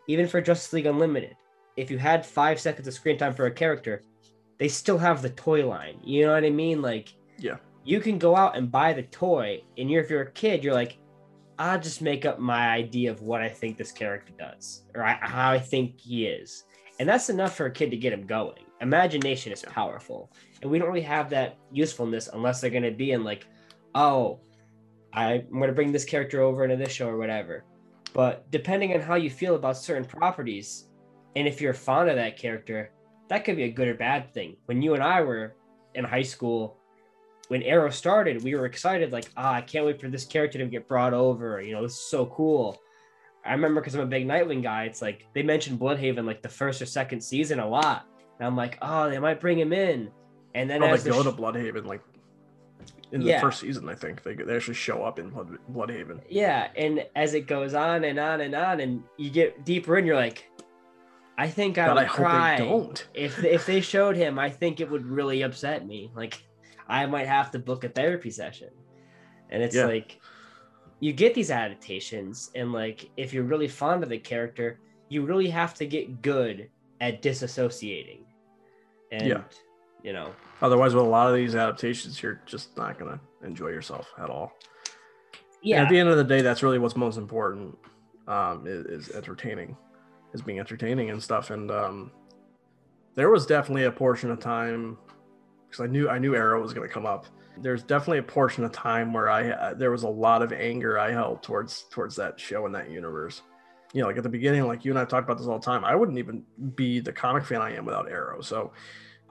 even 0.08 0.26
for 0.26 0.40
Justice 0.40 0.72
League 0.72 0.86
Unlimited, 0.86 1.36
if 1.76 1.90
you 1.90 1.98
had 1.98 2.24
five 2.24 2.60
seconds 2.60 2.88
of 2.88 2.94
screen 2.94 3.18
time 3.18 3.34
for 3.34 3.46
a 3.46 3.50
character, 3.50 4.02
they 4.62 4.68
still 4.68 4.96
have 4.96 5.22
the 5.22 5.30
toy 5.30 5.66
line. 5.66 5.98
You 6.04 6.24
know 6.24 6.34
what 6.34 6.44
I 6.44 6.50
mean? 6.50 6.82
Like, 6.82 7.12
yeah, 7.36 7.56
you 7.82 7.98
can 7.98 8.16
go 8.16 8.36
out 8.36 8.56
and 8.56 8.70
buy 8.70 8.92
the 8.92 9.02
toy, 9.02 9.60
and 9.76 9.90
you're 9.90 10.04
if 10.04 10.08
you're 10.08 10.22
a 10.22 10.30
kid, 10.30 10.62
you're 10.62 10.72
like, 10.72 10.98
I'll 11.58 11.80
just 11.80 12.00
make 12.00 12.24
up 12.24 12.38
my 12.38 12.68
idea 12.68 13.10
of 13.10 13.22
what 13.22 13.40
I 13.40 13.48
think 13.48 13.76
this 13.76 13.90
character 13.90 14.32
does 14.38 14.84
or 14.94 15.02
I, 15.02 15.14
how 15.20 15.50
I 15.50 15.58
think 15.58 15.98
he 15.98 16.26
is, 16.26 16.62
and 17.00 17.08
that's 17.08 17.28
enough 17.28 17.56
for 17.56 17.66
a 17.66 17.72
kid 17.72 17.90
to 17.90 17.96
get 17.96 18.12
him 18.12 18.24
going. 18.24 18.62
Imagination 18.80 19.52
is 19.52 19.62
powerful, 19.62 20.30
and 20.62 20.70
we 20.70 20.78
don't 20.78 20.86
really 20.86 21.00
have 21.00 21.28
that 21.30 21.58
usefulness 21.72 22.28
unless 22.32 22.60
they're 22.60 22.70
going 22.70 22.84
to 22.84 22.92
be 22.92 23.10
in 23.10 23.24
like, 23.24 23.48
oh, 23.96 24.38
I'm 25.12 25.50
going 25.50 25.66
to 25.66 25.72
bring 25.72 25.90
this 25.90 26.04
character 26.04 26.40
over 26.40 26.62
into 26.62 26.76
this 26.76 26.92
show 26.92 27.08
or 27.08 27.16
whatever. 27.16 27.64
But 28.12 28.48
depending 28.52 28.94
on 28.94 29.00
how 29.00 29.16
you 29.16 29.28
feel 29.28 29.56
about 29.56 29.76
certain 29.76 30.04
properties, 30.04 30.86
and 31.34 31.48
if 31.48 31.60
you're 31.60 31.74
fond 31.74 32.10
of 32.10 32.14
that 32.14 32.36
character, 32.36 32.92
that 33.32 33.46
could 33.46 33.56
be 33.56 33.62
a 33.62 33.70
good 33.70 33.88
or 33.88 33.94
bad 33.94 34.30
thing. 34.34 34.56
When 34.66 34.82
you 34.82 34.92
and 34.92 35.02
I 35.02 35.22
were 35.22 35.54
in 35.94 36.04
high 36.04 36.22
school, 36.22 36.76
when 37.48 37.62
Arrow 37.62 37.88
started, 37.88 38.42
we 38.42 38.54
were 38.54 38.66
excited, 38.66 39.10
like, 39.10 39.24
ah, 39.38 39.54
I 39.54 39.62
can't 39.62 39.86
wait 39.86 39.98
for 39.98 40.10
this 40.10 40.26
character 40.26 40.58
to 40.58 40.66
get 40.66 40.86
brought 40.86 41.14
over. 41.14 41.62
You 41.62 41.72
know, 41.72 41.82
this 41.82 41.92
is 41.92 42.00
so 42.10 42.26
cool. 42.26 42.78
I 43.42 43.52
remember 43.52 43.80
because 43.80 43.94
I'm 43.94 44.02
a 44.02 44.06
big 44.06 44.28
Nightwing 44.28 44.62
guy, 44.62 44.84
it's 44.84 45.00
like 45.00 45.26
they 45.32 45.42
mentioned 45.42 45.80
Blüdhaven 45.80 46.26
like 46.26 46.42
the 46.42 46.50
first 46.50 46.82
or 46.82 46.86
second 46.86 47.22
season 47.22 47.58
a 47.58 47.66
lot. 47.66 48.06
And 48.38 48.46
I'm 48.46 48.54
like, 48.54 48.76
oh, 48.82 49.08
they 49.08 49.18
might 49.18 49.40
bring 49.40 49.58
him 49.58 49.72
in. 49.72 50.10
And 50.54 50.68
then 50.68 50.82
oh, 50.82 50.88
as 50.88 51.02
they 51.02 51.10
go 51.10 51.22
sh- 51.22 51.24
to 51.24 51.32
Blüdhaven 51.32 51.86
like 51.86 52.02
in 53.12 53.20
the 53.20 53.28
yeah. 53.28 53.40
first 53.40 53.60
season, 53.60 53.88
I 53.88 53.94
think 53.94 54.22
they, 54.22 54.34
they 54.34 54.56
actually 54.56 54.74
show 54.74 55.04
up 55.04 55.18
in 55.18 55.30
Blood, 55.30 55.56
Blüdhaven. 55.72 56.20
Yeah, 56.28 56.68
and 56.76 57.06
as 57.16 57.32
it 57.32 57.46
goes 57.46 57.72
on 57.72 58.04
and 58.04 58.18
on 58.18 58.42
and 58.42 58.54
on, 58.54 58.80
and 58.80 59.02
you 59.16 59.30
get 59.30 59.64
deeper 59.64 59.96
in, 59.96 60.04
you're 60.04 60.16
like, 60.16 60.50
I 61.42 61.48
think 61.48 61.76
I 61.76 61.88
but 61.88 61.96
would 61.96 62.04
I 62.04 62.06
cry 62.06 62.56
don't. 62.58 63.08
if 63.14 63.42
if 63.42 63.66
they 63.66 63.80
showed 63.80 64.14
him. 64.14 64.38
I 64.38 64.48
think 64.48 64.78
it 64.78 64.88
would 64.88 65.04
really 65.04 65.42
upset 65.42 65.84
me. 65.84 66.08
Like 66.14 66.40
I 66.88 67.04
might 67.06 67.26
have 67.26 67.50
to 67.50 67.58
book 67.58 67.82
a 67.82 67.88
therapy 67.88 68.30
session, 68.30 68.68
and 69.50 69.60
it's 69.60 69.74
yeah. 69.74 69.86
like 69.86 70.20
you 71.00 71.12
get 71.12 71.34
these 71.34 71.50
adaptations, 71.50 72.52
and 72.54 72.72
like 72.72 73.10
if 73.16 73.32
you're 73.32 73.42
really 73.42 73.66
fond 73.66 74.04
of 74.04 74.08
the 74.08 74.18
character, 74.18 74.78
you 75.08 75.24
really 75.24 75.50
have 75.50 75.74
to 75.74 75.84
get 75.84 76.22
good 76.22 76.70
at 77.00 77.22
disassociating. 77.22 78.20
And, 79.10 79.26
yeah, 79.26 79.42
you 80.04 80.12
know. 80.12 80.32
Otherwise, 80.60 80.94
with 80.94 81.04
a 81.04 81.08
lot 81.08 81.28
of 81.28 81.34
these 81.34 81.56
adaptations, 81.56 82.22
you're 82.22 82.40
just 82.46 82.76
not 82.76 83.00
gonna 83.00 83.20
enjoy 83.42 83.70
yourself 83.70 84.06
at 84.16 84.30
all. 84.30 84.52
Yeah. 85.60 85.78
And 85.78 85.86
at 85.86 85.90
the 85.90 85.98
end 85.98 86.08
of 86.08 86.18
the 86.18 86.24
day, 86.24 86.40
that's 86.40 86.62
really 86.62 86.78
what's 86.78 86.94
most 86.94 87.18
important. 87.18 87.76
Um, 88.28 88.68
is, 88.68 89.08
is 89.08 89.16
entertaining 89.16 89.76
as 90.34 90.42
being 90.42 90.58
entertaining 90.58 91.10
and 91.10 91.22
stuff. 91.22 91.50
And 91.50 91.70
um, 91.70 92.10
there 93.14 93.30
was 93.30 93.46
definitely 93.46 93.84
a 93.84 93.92
portion 93.92 94.30
of 94.30 94.40
time 94.40 94.98
because 95.68 95.84
I 95.84 95.86
knew 95.86 96.08
I 96.08 96.18
knew 96.18 96.34
Arrow 96.34 96.60
was 96.60 96.72
going 96.72 96.86
to 96.86 96.92
come 96.92 97.06
up. 97.06 97.26
There's 97.58 97.82
definitely 97.82 98.18
a 98.18 98.22
portion 98.22 98.64
of 98.64 98.72
time 98.72 99.12
where 99.12 99.28
I 99.28 99.50
uh, 99.50 99.74
there 99.74 99.90
was 99.90 100.04
a 100.04 100.08
lot 100.08 100.42
of 100.42 100.52
anger 100.52 100.98
I 100.98 101.12
held 101.12 101.42
towards 101.42 101.84
towards 101.90 102.16
that 102.16 102.40
show 102.40 102.66
and 102.66 102.74
that 102.74 102.90
universe. 102.90 103.42
You 103.92 104.00
know, 104.00 104.06
like 104.06 104.16
at 104.16 104.22
the 104.22 104.28
beginning, 104.28 104.66
like 104.66 104.84
you 104.84 104.92
and 104.92 104.98
I 104.98 105.04
talked 105.04 105.24
about 105.24 105.38
this 105.38 105.46
all 105.46 105.58
the 105.58 105.64
time. 105.64 105.84
I 105.84 105.94
wouldn't 105.94 106.18
even 106.18 106.44
be 106.74 107.00
the 107.00 107.12
comic 107.12 107.44
fan 107.44 107.60
I 107.60 107.74
am 107.74 107.84
without 107.84 108.10
Arrow. 108.10 108.40
So 108.40 108.72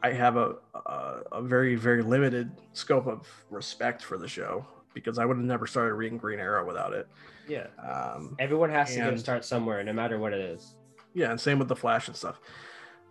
I 0.04 0.12
have 0.12 0.38
a, 0.38 0.56
a, 0.76 1.22
a 1.32 1.42
very 1.42 1.76
very 1.76 2.04
limited 2.04 2.52
scope 2.74 3.08
of 3.08 3.28
respect 3.50 4.04
for 4.04 4.20
the 4.20 4.28
show 4.28 4.66
because 4.94 5.18
I 5.18 5.26
would 5.26 5.38
have 5.38 5.46
never 5.46 5.66
started 5.66 5.96
reading 5.96 6.20
Green 6.20 6.40
Arrow 6.40 6.68
without 6.68 6.94
it. 6.94 7.08
Yeah. 7.48 7.68
Um, 7.82 8.36
Everyone 8.38 8.70
has 8.70 8.92
to 8.92 8.98
get 8.98 9.14
a 9.14 9.18
start 9.18 9.46
somewhere, 9.46 9.84
no 9.84 9.94
matter 9.94 10.20
what 10.20 10.34
it 10.34 10.42
is 10.42 10.76
yeah, 11.14 11.32
and 11.32 11.40
same 11.40 11.60
with 11.60 11.68
the 11.68 11.76
Flash 11.76 12.08
and 12.08 12.16
stuff. 12.16 12.40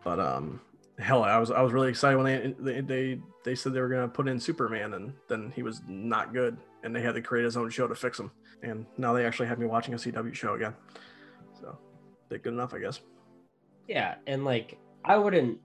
But 0.04 0.18
um, 0.18 0.60
hell, 0.98 1.22
I 1.22 1.38
was 1.38 1.50
I 1.50 1.60
was 1.62 1.72
really 1.72 1.88
excited 1.88 2.16
when 2.16 2.54
they 2.60 2.80
they 2.80 3.20
they, 3.44 3.54
said 3.54 3.72
they 3.72 3.80
were 3.80 3.88
gonna 3.88 4.08
put 4.08 4.28
in 4.28 4.40
Superman, 4.40 4.94
and 4.94 5.12
then 5.28 5.52
he 5.54 5.62
was 5.62 5.82
not 5.88 6.32
good, 6.32 6.56
and 6.82 6.94
they 6.94 7.02
had 7.02 7.14
to 7.14 7.22
create 7.22 7.44
his 7.44 7.56
own 7.56 7.70
show 7.70 7.86
to 7.86 7.94
fix 7.94 8.18
him. 8.18 8.30
And 8.62 8.86
now 8.98 9.12
they 9.12 9.24
actually 9.24 9.48
have 9.48 9.58
me 9.58 9.66
watching 9.66 9.94
a 9.94 9.96
CW 9.96 10.34
show 10.34 10.54
again. 10.54 10.74
So 11.58 11.78
they're 12.28 12.38
good 12.38 12.52
enough, 12.52 12.74
I 12.74 12.78
guess. 12.78 13.00
Yeah, 13.88 14.16
and 14.26 14.44
like 14.44 14.78
I 15.04 15.16
wouldn't 15.16 15.58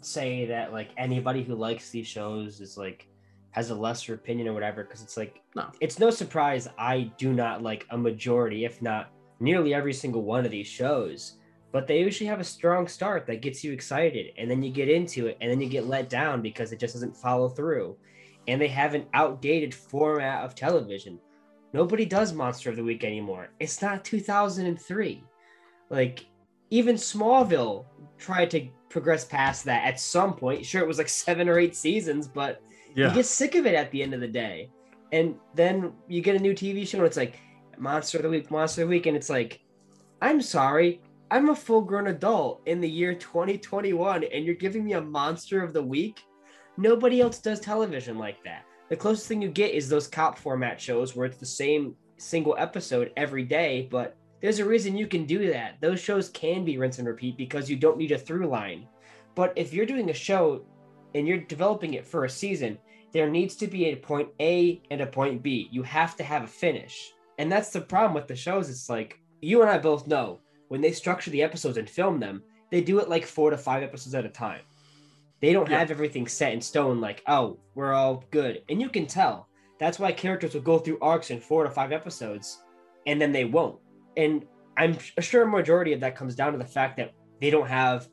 say 0.00 0.46
that 0.46 0.72
like 0.72 0.90
anybody 0.96 1.42
who 1.42 1.54
likes 1.54 1.90
these 1.90 2.06
shows 2.06 2.60
is 2.60 2.76
like 2.76 3.08
has 3.50 3.70
a 3.70 3.74
lesser 3.74 4.14
opinion 4.14 4.48
or 4.48 4.52
whatever 4.54 4.82
because 4.82 5.02
it's 5.02 5.16
like 5.16 5.42
No. 5.54 5.70
it's 5.80 5.98
no 5.98 6.10
surprise 6.10 6.68
I 6.78 7.12
do 7.18 7.32
not 7.32 7.62
like 7.62 7.86
a 7.90 7.98
majority, 7.98 8.64
if 8.64 8.80
not 8.82 9.10
nearly 9.40 9.74
every 9.74 9.92
single 9.92 10.22
one 10.22 10.44
of 10.44 10.50
these 10.50 10.66
shows. 10.66 11.38
But 11.72 11.86
they 11.86 12.00
usually 12.00 12.28
have 12.28 12.40
a 12.40 12.44
strong 12.44 12.86
start 12.86 13.26
that 13.26 13.40
gets 13.40 13.64
you 13.64 13.72
excited, 13.72 14.32
and 14.36 14.50
then 14.50 14.62
you 14.62 14.70
get 14.70 14.88
into 14.88 15.26
it, 15.26 15.38
and 15.40 15.50
then 15.50 15.60
you 15.60 15.68
get 15.68 15.86
let 15.86 16.10
down 16.10 16.42
because 16.42 16.70
it 16.70 16.78
just 16.78 16.94
doesn't 16.94 17.16
follow 17.16 17.48
through. 17.48 17.96
And 18.46 18.60
they 18.60 18.68
have 18.68 18.94
an 18.94 19.06
outdated 19.14 19.74
format 19.74 20.44
of 20.44 20.54
television. 20.54 21.18
Nobody 21.72 22.04
does 22.04 22.34
Monster 22.34 22.70
of 22.70 22.76
the 22.76 22.84
Week 22.84 23.04
anymore. 23.04 23.48
It's 23.58 23.80
not 23.80 24.04
2003. 24.04 25.24
Like, 25.88 26.26
even 26.68 26.96
Smallville 26.96 27.86
tried 28.18 28.50
to 28.50 28.68
progress 28.90 29.24
past 29.24 29.64
that 29.64 29.84
at 29.84 29.98
some 29.98 30.34
point. 30.34 30.64
Sure, 30.66 30.82
it 30.82 30.86
was 30.86 30.98
like 30.98 31.08
seven 31.08 31.48
or 31.48 31.58
eight 31.58 31.74
seasons, 31.74 32.28
but 32.28 32.60
you 32.94 33.10
get 33.10 33.26
sick 33.26 33.54
of 33.54 33.66
it 33.66 33.74
at 33.74 33.90
the 33.90 34.02
end 34.02 34.12
of 34.12 34.20
the 34.20 34.28
day. 34.28 34.68
And 35.12 35.34
then 35.54 35.92
you 36.08 36.20
get 36.20 36.36
a 36.36 36.38
new 36.38 36.54
TV 36.54 36.86
show 36.86 36.98
and 36.98 37.06
it's 37.06 37.16
like 37.16 37.38
Monster 37.78 38.18
of 38.18 38.22
the 38.24 38.30
Week, 38.30 38.50
Monster 38.50 38.82
of 38.82 38.88
the 38.88 38.90
Week. 38.90 39.06
And 39.06 39.16
it's 39.16 39.30
like, 39.30 39.60
I'm 40.20 40.40
sorry, 40.40 41.00
I'm 41.32 41.48
a 41.48 41.56
full 41.56 41.80
grown 41.80 42.08
adult 42.08 42.60
in 42.66 42.78
the 42.78 42.90
year 42.90 43.14
2021 43.14 44.22
and 44.22 44.44
you're 44.44 44.54
giving 44.54 44.84
me 44.84 44.92
a 44.92 45.00
Monster 45.00 45.62
of 45.62 45.72
the 45.72 45.82
Week? 45.82 46.22
Nobody 46.76 47.22
else 47.22 47.38
does 47.38 47.58
television 47.58 48.18
like 48.18 48.44
that. 48.44 48.66
The 48.90 48.96
closest 48.96 49.28
thing 49.28 49.40
you 49.40 49.48
get 49.48 49.72
is 49.72 49.88
those 49.88 50.06
cop 50.06 50.36
format 50.36 50.78
shows 50.78 51.16
where 51.16 51.24
it's 51.24 51.38
the 51.38 51.46
same 51.46 51.96
single 52.18 52.54
episode 52.58 53.12
every 53.16 53.44
day, 53.44 53.88
but 53.90 54.14
there's 54.42 54.58
a 54.58 54.64
reason 54.66 54.94
you 54.94 55.06
can 55.06 55.24
do 55.24 55.50
that. 55.50 55.80
Those 55.80 56.00
shows 56.00 56.28
can 56.28 56.66
be 56.66 56.76
rinse 56.76 56.98
and 56.98 57.08
repeat 57.08 57.38
because 57.38 57.70
you 57.70 57.76
don't 57.76 57.96
need 57.96 58.12
a 58.12 58.18
through 58.18 58.48
line. 58.48 58.86
But 59.34 59.54
if 59.56 59.72
you're 59.72 59.86
doing 59.86 60.10
a 60.10 60.14
show 60.14 60.66
and 61.14 61.26
you're 61.26 61.38
developing 61.38 61.94
it 61.94 62.06
for 62.06 62.26
a 62.26 62.28
season, 62.28 62.76
there 63.14 63.30
needs 63.30 63.56
to 63.56 63.66
be 63.66 63.86
a 63.86 63.96
point 63.96 64.28
A 64.38 64.82
and 64.90 65.00
a 65.00 65.06
point 65.06 65.42
B. 65.42 65.70
You 65.72 65.82
have 65.84 66.14
to 66.16 66.24
have 66.24 66.44
a 66.44 66.46
finish. 66.46 67.10
And 67.38 67.50
that's 67.50 67.70
the 67.70 67.80
problem 67.80 68.12
with 68.12 68.28
the 68.28 68.36
shows. 68.36 68.68
It's 68.68 68.90
like 68.90 69.18
you 69.40 69.62
and 69.62 69.70
I 69.70 69.78
both 69.78 70.06
know 70.06 70.40
when 70.72 70.80
they 70.80 70.90
structure 70.90 71.30
the 71.30 71.42
episodes 71.42 71.76
and 71.76 71.90
film 71.90 72.18
them, 72.18 72.42
they 72.70 72.80
do 72.80 72.98
it 72.98 73.10
like 73.10 73.26
four 73.26 73.50
to 73.50 73.58
five 73.58 73.82
episodes 73.82 74.14
at 74.14 74.24
a 74.24 74.28
time. 74.30 74.62
They 75.42 75.52
don't 75.52 75.68
Yeah. 75.68 75.80
have 75.80 75.90
everything 75.90 76.26
set 76.26 76.54
in 76.54 76.62
stone, 76.62 76.98
like, 76.98 77.22
oh, 77.26 77.58
we're 77.74 77.92
all 77.92 78.24
good. 78.30 78.62
And 78.70 78.80
you 78.80 78.88
can 78.88 79.04
tell. 79.04 79.48
That's 79.78 79.98
why 79.98 80.12
characters 80.12 80.54
will 80.54 80.62
go 80.62 80.78
through 80.78 80.98
arcs 81.02 81.30
in 81.30 81.40
four 81.40 81.64
to 81.64 81.70
five 81.70 81.92
episodes 81.92 82.62
and 83.06 83.20
then 83.20 83.32
they 83.32 83.44
won't. 83.44 83.80
And 84.16 84.46
I'm 84.78 84.96
sure 85.20 85.42
a 85.42 85.46
majority 85.46 85.92
of 85.92 86.00
that 86.00 86.16
comes 86.16 86.34
down 86.34 86.52
to 86.52 86.58
the 86.58 86.64
fact 86.64 86.96
that 86.96 87.12
they 87.38 87.50
don't 87.50 87.68
have 87.68 88.08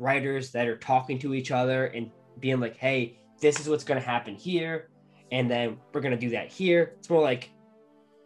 writers 0.00 0.50
that 0.50 0.66
are 0.66 0.78
talking 0.78 1.16
to 1.20 1.32
each 1.32 1.52
other 1.52 1.86
and 1.86 2.10
being 2.40 2.58
like, 2.58 2.76
hey, 2.76 3.20
this 3.40 3.60
is 3.60 3.68
what's 3.68 3.84
going 3.84 4.00
to 4.00 4.04
happen 4.04 4.34
here. 4.34 4.90
And 5.30 5.48
then 5.48 5.78
we're 5.94 6.00
going 6.00 6.18
to 6.18 6.18
do 6.18 6.30
that 6.30 6.50
here. 6.50 6.94
It's 6.98 7.08
more 7.08 7.22
like, 7.22 7.50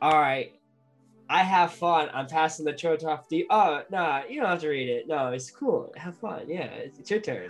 all 0.00 0.18
right, 0.18 0.54
I 1.28 1.42
have 1.42 1.72
fun. 1.72 2.10
I'm 2.12 2.26
passing 2.26 2.64
the 2.64 2.72
torch 2.72 3.04
off 3.04 3.28
to 3.28 3.36
you. 3.36 3.46
Oh, 3.50 3.82
nah, 3.90 4.22
you 4.28 4.40
don't 4.40 4.50
have 4.50 4.60
to 4.60 4.68
read 4.68 4.88
it. 4.88 5.08
No, 5.08 5.28
it's 5.28 5.50
cool. 5.50 5.92
Have 5.96 6.16
fun. 6.16 6.42
Yeah, 6.46 6.64
it's, 6.64 6.98
it's 6.98 7.10
your 7.10 7.20
turn. 7.20 7.48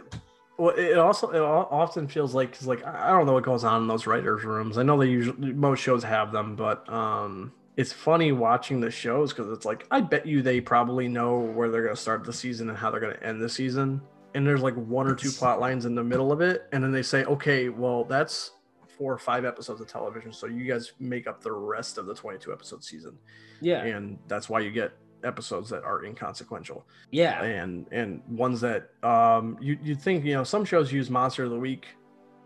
Well, 0.56 0.74
it 0.76 0.98
also 0.98 1.30
it 1.30 1.40
often 1.40 2.06
feels 2.06 2.34
like 2.34 2.52
because 2.52 2.66
like 2.68 2.84
I 2.86 3.08
I 3.08 3.10
don't 3.10 3.26
know 3.26 3.32
what 3.32 3.42
goes 3.44 3.64
on 3.64 3.82
in 3.82 3.88
those 3.88 4.06
writers' 4.06 4.44
rooms. 4.44 4.78
I 4.78 4.84
know 4.84 4.96
they 4.96 5.08
usually 5.08 5.52
most 5.52 5.80
shows 5.80 6.04
have 6.04 6.30
them, 6.30 6.54
but 6.54 6.88
um, 6.92 7.52
it's 7.76 7.92
funny 7.92 8.30
watching 8.30 8.80
the 8.80 8.90
shows 8.90 9.32
because 9.32 9.50
it's 9.50 9.64
like 9.64 9.84
I 9.90 10.00
bet 10.00 10.26
you 10.26 10.42
they 10.42 10.60
probably 10.60 11.08
know 11.08 11.38
where 11.38 11.70
they're 11.70 11.82
gonna 11.82 11.96
start 11.96 12.22
the 12.22 12.32
season 12.32 12.68
and 12.68 12.78
how 12.78 12.90
they're 12.90 13.00
gonna 13.00 13.18
end 13.20 13.42
the 13.42 13.48
season. 13.48 14.00
And 14.34 14.46
there's 14.46 14.62
like 14.62 14.74
one 14.74 15.08
or 15.08 15.14
two 15.14 15.30
plot 15.30 15.60
lines 15.60 15.86
in 15.86 15.94
the 15.94 16.04
middle 16.04 16.30
of 16.32 16.40
it, 16.40 16.66
and 16.72 16.82
then 16.82 16.92
they 16.92 17.02
say, 17.02 17.24
okay, 17.24 17.68
well 17.68 18.04
that's 18.04 18.52
four 18.98 19.12
or 19.12 19.18
five 19.18 19.44
episodes 19.44 19.80
of 19.80 19.86
television, 19.88 20.32
so 20.32 20.46
you 20.46 20.64
guys 20.64 20.92
make 20.98 21.26
up 21.26 21.42
the 21.42 21.52
rest 21.52 21.98
of 21.98 22.06
the 22.06 22.14
22 22.14 22.52
episode 22.52 22.82
season, 22.84 23.18
Yeah. 23.60 23.82
and 23.84 24.18
that's 24.28 24.48
why 24.48 24.60
you 24.60 24.70
get 24.70 24.92
episodes 25.24 25.70
that 25.70 25.82
are 25.84 26.04
inconsequential. 26.04 26.86
Yeah. 27.10 27.42
and 27.42 27.86
and 27.92 28.22
ones 28.28 28.60
that 28.60 28.90
um 29.02 29.56
you 29.60 29.78
you 29.82 29.94
think 29.94 30.24
you 30.24 30.34
know 30.34 30.44
some 30.44 30.64
shows 30.64 30.92
use 30.92 31.08
monster 31.10 31.44
of 31.44 31.50
the 31.50 31.58
week 31.58 31.86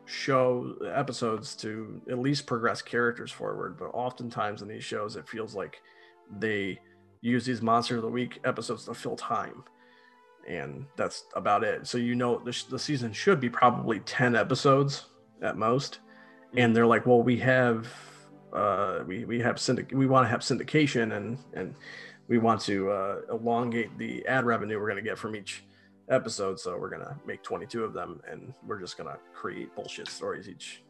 show 0.05 0.75
episodes 0.95 1.55
to 1.57 2.01
at 2.11 2.19
least 2.19 2.47
progress 2.47 2.81
characters 2.81 3.31
forward 3.31 3.77
but 3.79 3.87
oftentimes 3.93 4.63
in 4.63 4.69
these 4.69 4.83
shows 4.83 5.17
it 5.17 5.29
feels 5.29 5.55
like 5.55 5.83
they 6.39 6.79
use 7.21 7.45
these 7.45 7.61
monster 7.61 7.97
of 7.97 8.03
the 8.03 8.09
week 8.09 8.39
episodes 8.45 8.85
to 8.85 8.95
fill 8.95 9.17
time. 9.17 9.65
And 10.49 10.87
that's 10.97 11.25
about 11.35 11.63
it. 11.65 11.87
So 11.87 11.99
you 11.99 12.15
know 12.15 12.39
the, 12.39 12.53
sh- 12.53 12.65
the 12.65 12.79
season 12.79 13.13
should 13.13 13.41
be 13.41 13.51
probably 13.51 13.99
10 14.01 14.35
episodes 14.37 15.07
at 15.43 15.57
most 15.59 15.99
and 16.57 16.75
they're 16.75 16.87
like 16.87 17.07
well 17.07 17.23
we 17.23 17.37
have 17.37 17.87
uh 18.53 19.01
we 19.07 19.25
we 19.25 19.41
have 19.41 19.59
syndic- 19.59 19.93
we 19.93 20.07
want 20.07 20.25
to 20.25 20.29
have 20.29 20.41
syndication 20.41 21.17
and 21.17 21.39
and 21.55 21.75
we 22.29 22.39
want 22.39 22.61
to 22.61 22.91
uh, 22.91 23.21
elongate 23.31 23.97
the 23.97 24.27
ad 24.27 24.45
revenue 24.45 24.79
we're 24.79 24.89
going 24.89 25.03
to 25.03 25.09
get 25.09 25.19
from 25.19 25.35
each 25.35 25.65
episode 26.11 26.59
so 26.59 26.77
we're 26.79 26.91
going 26.91 27.03
to 27.03 27.17
make 27.27 27.43
22 27.43 27.85
of 27.85 27.93
them 27.93 28.21
and 28.31 28.55
we're 28.67 28.81
just 28.81 28.97
going 28.97 29.09
to 29.09 29.19
create 29.35 29.75
bullshit 29.75 30.09
stories 30.09 30.49
each 30.49 30.83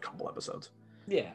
couple 0.00 0.28
episodes 0.28 0.70
Yeah. 1.10 1.30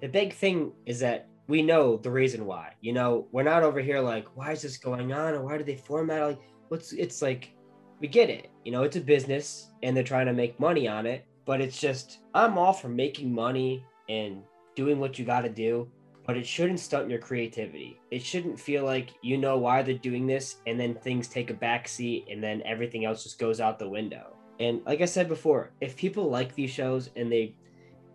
The 0.00 0.08
big 0.08 0.32
thing 0.32 0.72
is 0.86 0.98
that 1.00 1.28
we 1.46 1.62
know 1.62 1.96
the 1.96 2.10
reason 2.10 2.46
why. 2.46 2.72
You 2.80 2.92
know, 2.92 3.28
we're 3.32 3.42
not 3.44 3.62
over 3.62 3.80
here 3.80 4.00
like, 4.00 4.26
why 4.36 4.52
is 4.52 4.62
this 4.62 4.76
going 4.76 5.12
on? 5.12 5.34
Or 5.34 5.44
why 5.44 5.56
do 5.56 5.64
they 5.64 5.76
format? 5.76 6.22
Like, 6.26 6.40
what's 6.68 6.92
it's 6.92 7.22
like, 7.22 7.54
we 8.00 8.08
get 8.08 8.28
it. 8.30 8.50
You 8.64 8.72
know, 8.72 8.82
it's 8.82 8.96
a 8.96 9.00
business 9.00 9.70
and 9.82 9.96
they're 9.96 10.04
trying 10.04 10.26
to 10.26 10.32
make 10.32 10.58
money 10.58 10.88
on 10.88 11.06
it. 11.06 11.26
But 11.44 11.60
it's 11.60 11.80
just, 11.80 12.20
I'm 12.34 12.58
all 12.58 12.72
for 12.72 12.88
making 12.88 13.32
money 13.32 13.84
and 14.08 14.42
doing 14.74 14.98
what 14.98 15.18
you 15.18 15.24
got 15.24 15.42
to 15.42 15.48
do. 15.48 15.88
But 16.26 16.38
it 16.38 16.46
shouldn't 16.46 16.80
stunt 16.80 17.10
your 17.10 17.18
creativity. 17.18 18.00
It 18.10 18.22
shouldn't 18.22 18.58
feel 18.58 18.84
like 18.84 19.10
you 19.22 19.36
know 19.36 19.58
why 19.58 19.82
they're 19.82 19.94
doing 19.94 20.26
this 20.26 20.56
and 20.66 20.80
then 20.80 20.94
things 20.94 21.28
take 21.28 21.50
a 21.50 21.54
backseat 21.54 22.32
and 22.32 22.42
then 22.42 22.62
everything 22.64 23.04
else 23.04 23.22
just 23.22 23.38
goes 23.38 23.60
out 23.60 23.78
the 23.78 23.88
window. 23.88 24.34
And 24.58 24.80
like 24.86 25.02
I 25.02 25.04
said 25.04 25.28
before, 25.28 25.72
if 25.82 25.96
people 25.96 26.30
like 26.30 26.54
these 26.54 26.70
shows 26.70 27.10
and 27.16 27.30
they 27.30 27.56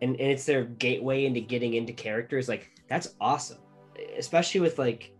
and, 0.01 0.19
and 0.19 0.31
it's 0.31 0.45
their 0.45 0.65
gateway 0.65 1.25
into 1.25 1.41
getting 1.41 1.73
into 1.73 1.93
characters 1.93 2.47
like 2.47 2.71
that's 2.87 3.15
awesome 3.19 3.59
especially 4.17 4.61
with 4.61 4.79
like 4.79 5.13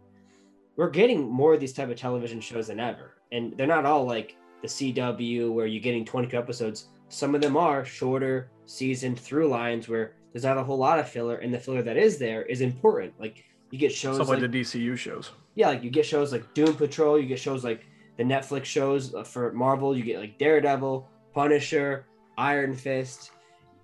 we're 0.75 0.89
getting 0.89 1.29
more 1.29 1.53
of 1.53 1.59
these 1.59 1.73
type 1.73 1.89
of 1.89 1.97
television 1.97 2.39
shows 2.39 2.67
than 2.67 2.79
ever 2.79 3.15
and 3.31 3.57
they're 3.57 3.67
not 3.67 3.85
all 3.85 4.05
like 4.05 4.37
the 4.61 4.67
cw 4.67 5.51
where 5.51 5.65
you're 5.65 5.81
getting 5.81 6.05
22 6.05 6.37
episodes 6.37 6.87
some 7.09 7.35
of 7.35 7.41
them 7.41 7.57
are 7.57 7.83
shorter 7.83 8.49
season 8.65 9.15
through 9.15 9.49
lines 9.49 9.89
where 9.89 10.13
there's 10.31 10.43
not 10.43 10.57
a 10.57 10.63
whole 10.63 10.77
lot 10.77 10.99
of 10.99 11.09
filler 11.09 11.37
and 11.37 11.53
the 11.53 11.59
filler 11.59 11.81
that 11.81 11.97
is 11.97 12.17
there 12.17 12.43
is 12.43 12.61
important 12.61 13.13
like 13.19 13.43
you 13.71 13.77
get 13.77 13.91
shows 13.91 14.15
stuff 14.15 14.29
like, 14.29 14.41
like 14.41 14.51
the 14.51 14.61
dcu 14.61 14.97
shows 14.97 15.31
yeah, 15.59 15.67
like 15.67 15.83
you 15.83 15.89
get 15.89 16.05
shows 16.05 16.31
like 16.31 16.53
Doom 16.53 16.73
Patrol, 16.73 17.19
you 17.19 17.25
get 17.25 17.37
shows 17.37 17.65
like 17.65 17.85
the 18.15 18.23
Netflix 18.23 18.63
shows 18.63 19.13
uh, 19.13 19.23
for 19.23 19.51
Marvel, 19.51 19.95
you 19.95 20.03
get 20.03 20.19
like 20.19 20.37
Daredevil, 20.37 21.05
Punisher, 21.33 22.05
Iron 22.37 22.73
Fist. 22.73 23.31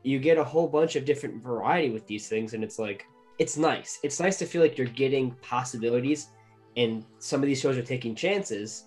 You 0.03 0.19
get 0.19 0.37
a 0.37 0.43
whole 0.43 0.69
bunch 0.69 0.95
of 0.95 1.03
different 1.03 1.43
variety 1.43 1.89
with 1.89 2.07
these 2.07 2.29
things, 2.29 2.53
and 2.53 2.63
it's 2.63 2.79
like 2.79 3.05
it's 3.39 3.57
nice. 3.57 3.99
It's 4.03 4.21
nice 4.21 4.37
to 4.37 4.45
feel 4.45 4.61
like 4.61 4.77
you're 4.77 4.87
getting 4.87 5.31
possibilities, 5.41 6.29
and 6.77 7.03
some 7.19 7.41
of 7.41 7.47
these 7.47 7.59
shows 7.59 7.77
are 7.77 7.83
taking 7.83 8.15
chances, 8.15 8.85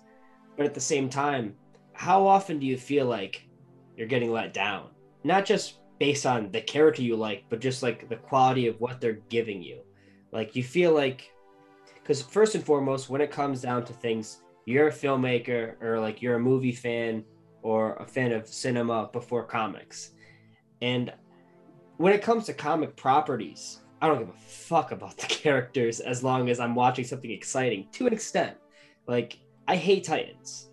but 0.57 0.65
at 0.65 0.73
the 0.73 0.81
same 0.81 1.09
time, 1.09 1.55
how 1.93 2.25
often 2.25 2.57
do 2.57 2.65
you 2.65 2.75
feel 2.77 3.05
like 3.05 3.45
you're 3.99 4.07
getting 4.07 4.31
let 4.31 4.53
down? 4.53 4.87
Not 5.25 5.45
just 5.45 5.79
based 5.99 6.25
on 6.25 6.51
the 6.51 6.61
character 6.61 7.01
you 7.01 7.17
like, 7.17 7.43
but 7.49 7.59
just 7.59 7.83
like 7.83 8.07
the 8.07 8.15
quality 8.15 8.67
of 8.67 8.79
what 8.79 9.01
they're 9.01 9.19
giving 9.27 9.61
you. 9.61 9.81
Like 10.31 10.55
you 10.55 10.63
feel 10.63 10.93
like 10.93 11.29
because 11.95 12.21
first 12.21 12.55
and 12.55 12.63
foremost, 12.63 13.09
when 13.09 13.21
it 13.21 13.29
comes 13.29 13.61
down 13.61 13.83
to 13.85 13.93
things, 13.93 14.41
you're 14.65 14.87
a 14.87 14.91
filmmaker 14.91 15.79
or 15.81 15.99
like 15.99 16.21
you're 16.21 16.37
a 16.37 16.39
movie 16.39 16.71
fan 16.71 17.23
or 17.61 17.95
a 17.95 18.05
fan 18.05 18.31
of 18.31 18.47
cinema 18.47 19.09
before 19.11 19.43
comics. 19.43 20.11
And 20.81 21.13
when 21.97 22.13
it 22.13 22.21
comes 22.21 22.45
to 22.45 22.53
comic 22.53 22.95
properties, 22.95 23.81
I 24.01 24.07
don't 24.07 24.19
give 24.19 24.29
a 24.29 24.39
fuck 24.39 24.91
about 24.91 25.17
the 25.17 25.27
characters 25.27 25.99
as 25.99 26.23
long 26.23 26.49
as 26.49 26.61
I'm 26.61 26.73
watching 26.73 27.03
something 27.03 27.29
exciting 27.29 27.89
to 27.91 28.07
an 28.07 28.13
extent. 28.13 28.55
Like, 29.05 29.37
I 29.67 29.75
hate 29.75 30.05
Titans. 30.05 30.71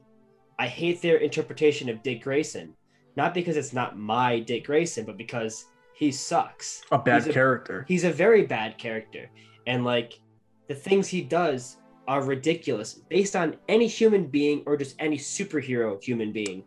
I 0.59 0.69
hate 0.69 1.03
their 1.03 1.17
interpretation 1.17 1.89
of 1.89 2.03
Dick 2.03 2.23
Grayson. 2.23 2.75
Not 3.17 3.35
because 3.35 3.57
it's 3.57 3.73
not 3.73 3.99
my 3.99 4.41
Dick 4.41 4.67
Grayson, 4.67 5.05
but 5.07 5.17
because 5.17 5.67
he 5.95 6.13
sucks. 6.13 6.83
A 6.93 6.99
bad 6.99 7.23
He's 7.23 7.31
a- 7.31 7.33
character. 7.33 7.85
He's 7.89 8.05
a 8.05 8.13
very 8.13 8.43
bad 8.47 8.77
character. 8.79 9.31
And 9.67 9.85
like 9.85 10.21
the 10.69 10.75
things 10.75 11.09
he 11.09 11.23
does 11.23 11.79
are 12.07 12.23
ridiculous. 12.23 12.95
Based 12.95 13.35
on 13.35 13.57
any 13.69 13.87
human 13.87 14.27
being 14.27 14.63
or 14.67 14.77
just 14.77 14.95
any 14.99 15.17
superhero 15.19 16.03
human 16.03 16.33
being 16.33 16.63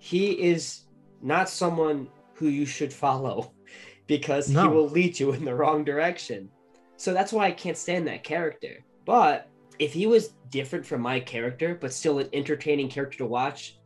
he 0.00 0.30
is 0.32 0.86
not 1.22 1.48
someone 1.48 2.08
who 2.34 2.48
you 2.48 2.64
should 2.64 2.92
follow 2.92 3.52
because 4.06 4.48
he 4.48 4.56
will 4.56 4.88
lead 4.88 5.20
you 5.20 5.32
in 5.32 5.44
the 5.44 5.54
wrong 5.54 5.84
direction. 5.84 6.48
So 6.96 7.12
that's 7.12 7.32
why 7.32 7.46
i 7.46 7.50
can't 7.50 7.76
stand 7.76 8.06
that 8.08 8.24
character. 8.24 8.82
But 9.04 9.48
if 9.78 9.92
he 9.92 10.06
was 10.06 10.34
different 10.50 10.84
from 10.84 11.00
my 11.02 11.20
character 11.20 11.74
but 11.80 11.92
still 11.92 12.18
an 12.18 12.28
entertaining 12.32 12.88
character 12.88 13.18
to 13.18 13.26
watch 13.26 13.78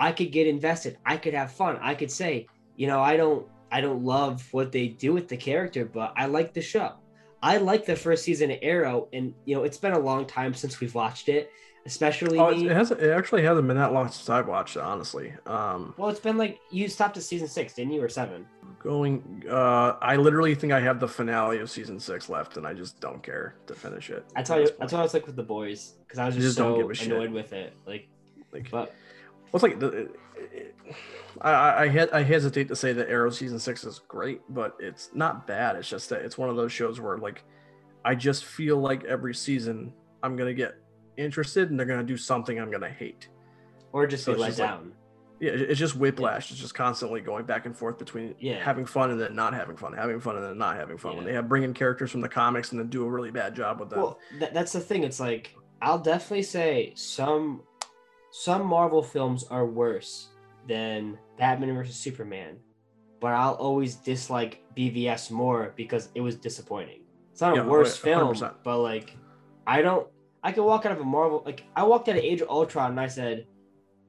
i 0.00 0.10
could 0.10 0.32
get 0.32 0.48
invested 0.48 0.98
i 1.06 1.16
could 1.16 1.34
have 1.34 1.52
fun 1.52 1.78
i 1.80 1.94
could 1.94 2.10
say 2.10 2.46
you 2.76 2.88
know 2.88 3.00
i 3.00 3.16
don't 3.16 3.46
I 3.72 3.80
don't 3.80 4.04
love 4.04 4.46
what 4.52 4.72
they 4.72 4.88
do 4.88 5.12
with 5.12 5.28
the 5.28 5.36
character, 5.36 5.84
but 5.84 6.12
I 6.16 6.26
like 6.26 6.52
the 6.52 6.62
show. 6.62 6.94
I 7.42 7.56
like 7.56 7.86
the 7.86 7.96
first 7.96 8.24
season 8.24 8.50
of 8.50 8.58
Arrow, 8.62 9.08
and 9.12 9.32
you 9.44 9.54
know 9.54 9.62
it's 9.62 9.78
been 9.78 9.92
a 9.92 9.98
long 9.98 10.26
time 10.26 10.52
since 10.52 10.80
we've 10.80 10.94
watched 10.94 11.28
it, 11.28 11.50
especially. 11.86 12.38
Oh, 12.38 12.50
me. 12.50 12.66
it 12.66 12.72
has 12.72 12.90
it 12.90 13.10
actually 13.10 13.42
hasn't 13.42 13.66
been 13.66 13.78
that 13.78 13.92
long 13.92 14.08
since 14.08 14.28
I've 14.28 14.48
watched 14.48 14.76
it, 14.76 14.82
honestly. 14.82 15.32
Um, 15.46 15.94
well, 15.96 16.10
it's 16.10 16.20
been 16.20 16.36
like 16.36 16.58
you 16.70 16.88
stopped 16.88 17.16
at 17.16 17.22
season 17.22 17.48
six, 17.48 17.74
didn't 17.74 17.92
you, 17.92 18.02
or 18.02 18.08
seven? 18.08 18.46
going, 18.82 19.44
uh, 19.50 19.94
I 20.00 20.16
literally 20.16 20.54
think 20.54 20.72
I 20.72 20.80
have 20.80 21.00
the 21.00 21.08
finale 21.08 21.58
of 21.58 21.70
season 21.70 22.00
six 22.00 22.30
left, 22.30 22.56
and 22.56 22.66
I 22.66 22.72
just 22.72 22.98
don't 22.98 23.22
care 23.22 23.54
to 23.66 23.74
finish 23.74 24.08
it. 24.08 24.24
I 24.34 24.42
tell 24.42 24.58
you, 24.58 24.70
that's 24.78 24.92
what 24.92 25.00
I 25.00 25.02
was 25.02 25.12
like 25.12 25.26
with 25.26 25.36
the 25.36 25.42
boys 25.42 25.96
because 26.06 26.18
I 26.18 26.24
was 26.24 26.34
just, 26.34 26.46
just 26.46 26.56
so 26.56 26.76
give 26.76 26.90
a 26.90 26.94
shit. 26.94 27.08
annoyed 27.08 27.30
with 27.30 27.52
it. 27.52 27.74
Like, 27.86 28.08
Like, 28.52 28.70
but 28.70 28.94
Well, 29.52 29.58
it's 29.58 29.62
like 29.62 29.78
the, 29.80 29.86
it- 29.88 30.16
I 31.40 31.50
I, 31.86 32.08
I, 32.18 32.22
hesitate 32.22 32.68
to 32.68 32.76
say 32.76 32.92
that 32.92 33.08
Arrow 33.08 33.30
season 33.30 33.58
six 33.58 33.84
is 33.84 34.00
great, 34.08 34.40
but 34.48 34.76
it's 34.80 35.10
not 35.14 35.46
bad. 35.46 35.76
It's 35.76 35.88
just 35.88 36.08
that 36.10 36.22
it's 36.22 36.36
one 36.36 36.48
of 36.50 36.56
those 36.56 36.72
shows 36.72 37.00
where 37.00 37.18
like 37.18 37.44
I 38.04 38.14
just 38.14 38.44
feel 38.44 38.78
like 38.78 39.04
every 39.04 39.34
season 39.34 39.92
I'm 40.22 40.34
gonna 40.36 40.54
get 40.54 40.74
interested 41.16 41.70
and 41.70 41.78
they're 41.78 41.86
gonna 41.86 42.02
do 42.02 42.16
something 42.16 42.58
I'm 42.58 42.70
gonna 42.70 42.88
hate. 42.90 43.28
or 43.92 44.06
just 44.06 44.24
So 44.24 44.34
be 44.34 44.40
let 44.40 44.46
just 44.48 44.58
like- 44.60 44.70
down. 44.70 44.92
Yeah, 45.40 45.52
it's 45.52 45.78
just 45.78 45.96
whiplash. 45.96 46.50
It's 46.50 46.60
just 46.60 46.74
constantly 46.74 47.22
going 47.22 47.46
back 47.46 47.64
and 47.64 47.74
forth 47.74 47.96
between 47.96 48.34
Yeah. 48.38 48.62
having 48.62 48.84
fun 48.84 49.10
and 49.10 49.18
then 49.18 49.34
not 49.34 49.54
having 49.54 49.74
fun, 49.74 49.94
having 49.94 50.20
fun 50.20 50.36
and 50.36 50.44
then 50.44 50.58
not 50.58 50.76
having 50.76 50.98
fun. 50.98 51.16
When 51.16 51.24
they 51.24 51.32
have 51.32 51.48
bring 51.48 51.62
in 51.62 51.72
characters 51.72 52.10
from 52.10 52.20
the 52.20 52.28
comics 52.28 52.72
and 52.72 52.78
then 52.80 52.88
do 52.88 53.06
a 53.06 53.10
really 53.10 53.30
bad 53.30 53.54
job 53.54 53.80
with 53.80 53.88
them. 53.88 54.00
Well, 54.00 54.18
th- 54.38 54.52
that's 54.52 54.72
the 54.72 54.80
thing. 54.80 55.02
It's 55.02 55.18
like 55.18 55.54
I'll 55.80 55.98
definitely 55.98 56.42
say 56.42 56.92
some 56.94 57.62
some 58.30 58.64
Marvel 58.66 59.02
films 59.02 59.44
are 59.44 59.66
worse 59.66 60.28
than 60.68 61.18
Batman 61.38 61.74
versus 61.74 61.96
Superman, 61.96 62.56
but 63.20 63.32
I'll 63.32 63.54
always 63.54 63.96
dislike 63.96 64.62
BVS 64.76 65.30
more 65.30 65.72
because 65.76 66.10
it 66.14 66.20
was 66.20 66.36
disappointing. 66.36 67.00
It's 67.32 67.40
not 67.40 67.56
Yeah, 67.56 67.62
a 67.62 67.66
worse 67.66 68.00
oh, 68.04 68.08
yeah, 68.08 68.16
film, 68.18 68.34
100%. 68.34 68.54
but 68.64 68.78
like 68.78 69.16
I 69.66 69.82
don't. 69.82 70.06
I 70.42 70.52
could 70.52 70.64
walk 70.64 70.86
out 70.86 70.92
of 70.92 71.00
a 71.00 71.04
Marvel 71.04 71.42
like 71.44 71.64
I 71.76 71.82
walked 71.84 72.08
out 72.08 72.16
of 72.16 72.22
Age 72.22 72.40
of 72.40 72.48
Ultron 72.48 72.92
and 72.92 73.00
I 73.00 73.08
said, 73.08 73.46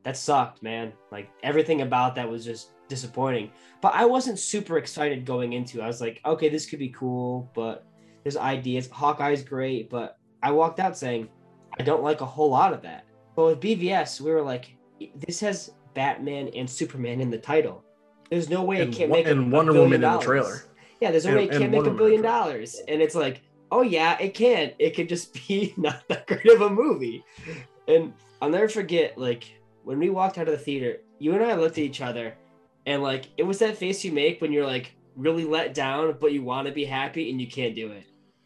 "That 0.04 0.16
sucked, 0.18 0.64
man." 0.64 0.94
Like 1.12 1.30
everything 1.44 1.82
about 1.82 2.16
that 2.16 2.30
was 2.30 2.46
just 2.46 2.72
disappointing. 2.88 3.52
But 3.82 3.94
I 3.96 4.06
wasn't 4.06 4.40
super 4.40 4.78
excited 4.78 5.26
going 5.26 5.54
into. 5.54 5.80
it. 5.80 5.84
I 5.84 5.88
was 5.88 6.00
like, 6.02 6.22
"Okay, 6.26 6.48
this 6.50 6.66
could 6.70 6.80
be 6.80 6.90
cool," 6.90 7.50
but 7.54 7.86
there's 8.24 8.38
ideas. 8.38 8.88
Hawkeye's 8.90 9.44
great, 9.44 9.90
but 9.90 10.18
I 10.44 10.52
walked 10.52 10.80
out 10.80 10.98
saying, 10.98 11.28
I 11.80 11.84
don't 11.84 12.04
like 12.04 12.22
a 12.22 12.26
whole 12.26 12.50
lot 12.50 12.72
of 12.74 12.82
that. 12.84 13.06
But 13.36 13.46
with 13.46 13.60
BVS, 13.60 14.22
we 14.22 14.32
were 14.32 14.42
like, 14.42 14.76
this 15.28 15.40
has 15.40 15.72
Batman 15.94 16.50
and 16.56 16.70
Superman 16.70 17.22
in 17.22 17.30
the 17.30 17.38
title. 17.38 17.84
There's 18.30 18.50
no 18.50 18.64
way 18.64 18.82
And 18.82 18.94
it 18.94 18.98
can't 18.98 19.12
make 19.12 19.28
a, 19.28 19.32
and 19.32 19.52
a 19.54 19.56
Wonder 19.56 19.74
billion 19.74 19.92
Woman 19.92 19.96
in 19.96 20.02
the 20.02 20.08
dollars. 20.08 20.26
trailer. 20.26 20.64
Yeah, 21.02 21.12
there's 21.12 21.26
no 21.26 21.32
And- 21.32 21.40
way 21.40 21.46
it 21.46 21.52
can't 21.60 21.72
make 21.72 21.86
a 21.86 21.92
billion 21.92 22.22
dollars. 22.22 22.80
And 22.88 23.02
it's 23.02 23.16
like, 23.16 23.42
oh 23.72 23.82
yeah, 23.82 24.18
it 24.20 24.34
can. 24.34 24.72
It 24.80 24.92
could 24.96 25.10
just 25.10 25.34
be 25.48 25.74
not 25.78 26.08
that 26.08 26.28
great 26.28 26.46
of 26.48 26.62
a 26.62 26.70
movie. 26.70 27.24
And 27.88 28.14
I'll 28.42 28.50
never 28.50 28.70
forget, 28.70 29.18
like, 29.18 29.44
when 29.84 29.98
we 30.00 30.10
walked 30.10 30.38
out 30.38 30.48
of 30.48 30.54
the 30.54 30.64
theater, 30.64 30.98
you 31.20 31.34
and 31.34 31.44
I 31.44 31.56
looked 31.56 31.78
at 31.78 31.84
each 31.84 32.02
other, 32.02 32.36
and 32.86 33.02
like, 33.04 33.26
it 33.38 33.44
was 33.44 33.60
that 33.60 33.78
face 33.78 34.04
you 34.04 34.12
make 34.12 34.42
when 34.42 34.52
you're 34.52 34.66
like 34.66 34.94
really 35.16 35.44
let 35.46 35.74
down, 35.74 36.16
but 36.20 36.32
you 36.32 36.42
want 36.44 36.68
to 36.68 36.74
be 36.74 36.86
happy 36.86 37.30
and 37.30 37.40
you 37.42 37.48
can't 37.48 37.76
do 37.76 37.92
it. 37.92 38.06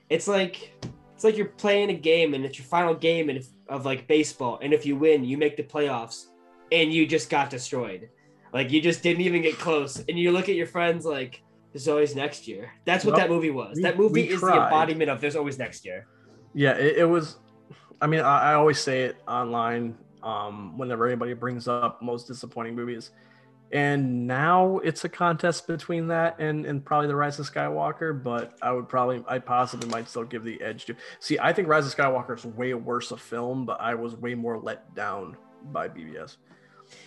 It's 0.10 0.28
like 0.28 0.72
it's 1.16 1.24
like 1.24 1.38
you're 1.38 1.48
playing 1.48 1.90
a 1.90 1.94
game 1.94 2.34
and 2.34 2.46
it's 2.46 2.60
your 2.60 2.68
final 2.68 2.94
game 2.94 3.30
and 3.30 3.38
if, 3.40 3.48
of 3.68 3.86
like 3.86 4.06
baseball, 4.08 4.60
and 4.62 4.74
if 4.74 4.86
you 4.86 4.96
win, 4.96 5.24
you 5.24 5.38
make 5.38 5.58
the 5.58 5.64
playoffs, 5.64 6.26
and 6.72 6.94
you 6.94 7.08
just 7.08 7.30
got 7.30 7.50
destroyed. 7.50 8.10
Like 8.54 8.72
you 8.72 8.82
just 8.82 9.02
didn't 9.02 9.22
even 9.22 9.42
get 9.42 9.58
close, 9.58 10.04
and 10.08 10.20
you 10.20 10.32
look 10.32 10.50
at 10.50 10.56
your 10.56 10.68
friends 10.68 11.06
like 11.06 11.42
there's 11.72 11.88
always 11.88 12.16
next 12.16 12.48
year. 12.48 12.72
That's 12.86 13.04
what 13.04 13.16
Well, 13.16 13.22
that 13.22 13.30
movie 13.30 13.50
was. 13.50 13.78
we- 13.78 13.82
that 13.84 13.98
movie 13.98 14.30
is 14.30 14.42
the 14.42 14.48
embodiment 14.48 15.10
of 15.10 15.20
there's 15.22 15.36
always 15.36 15.58
next 15.58 15.84
year. 15.86 16.06
Yeah, 16.54 16.74
it, 16.74 16.98
it 16.98 17.06
was. 17.06 17.38
I 18.02 18.08
mean, 18.08 18.22
I, 18.22 18.52
I 18.52 18.54
always 18.54 18.80
say 18.80 19.04
it 19.04 19.18
online 19.28 19.98
um, 20.22 20.78
whenever 20.78 21.08
anybody 21.08 21.34
brings 21.34 21.68
up 21.68 22.02
most 22.02 22.28
disappointing 22.28 22.76
movies, 22.76 23.12
and 23.72 24.28
now 24.28 24.78
it's 24.80 25.04
a 25.06 25.10
contest 25.10 25.68
between 25.68 26.08
that 26.08 26.40
and 26.40 26.66
and 26.66 26.84
probably 26.86 27.08
the 27.08 27.16
Rise 27.16 27.40
of 27.40 27.52
Skywalker. 27.52 28.22
But 28.22 28.58
I 28.62 28.72
would 28.72 28.88
probably, 28.88 29.24
I 29.28 29.40
possibly 29.40 29.90
might 29.90 30.08
still 30.10 30.24
give 30.24 30.44
the 30.44 30.62
edge 30.62 30.86
to. 30.86 30.96
See, 31.20 31.38
I 31.40 31.52
think 31.54 31.68
Rise 31.68 31.86
of 31.86 31.96
Skywalker 31.96 32.38
is 32.38 32.46
way 32.46 32.74
worse 32.74 33.12
a 33.12 33.18
film, 33.18 33.66
but 33.66 33.80
I 33.82 33.96
was 33.96 34.16
way 34.16 34.36
more 34.36 34.58
let 34.60 34.94
down 34.96 35.36
by 35.72 35.88
BVS. 35.90 36.38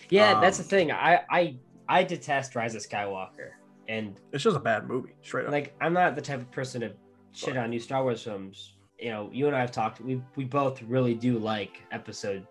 Yeah, 0.09 0.39
that's 0.41 0.57
the 0.57 0.63
Um, 0.63 0.69
thing. 0.69 0.91
I 0.91 1.21
I 1.29 1.57
I 1.87 2.03
detest 2.03 2.55
Rise 2.55 2.75
of 2.75 2.81
Skywalker, 2.81 3.51
and 3.87 4.19
It's 4.33 4.43
just 4.43 4.57
a 4.57 4.59
bad 4.59 4.87
movie, 4.87 5.13
straight 5.21 5.45
up. 5.45 5.51
like 5.51 5.73
I'm 5.81 5.93
not 5.93 6.15
the 6.15 6.21
type 6.21 6.39
of 6.41 6.51
person 6.51 6.81
to 6.81 6.91
shit 7.31 7.55
on 7.57 7.69
new 7.69 7.79
Star 7.79 8.03
Wars 8.03 8.21
films. 8.23 8.75
You 8.99 9.11
know, 9.11 9.29
you 9.31 9.47
and 9.47 9.55
I 9.55 9.61
have 9.61 9.71
talked. 9.71 10.01
We 10.01 10.21
we 10.35 10.43
both 10.43 10.81
really 10.83 11.13
do 11.15 11.39
like 11.39 11.81
Episode 11.91 12.45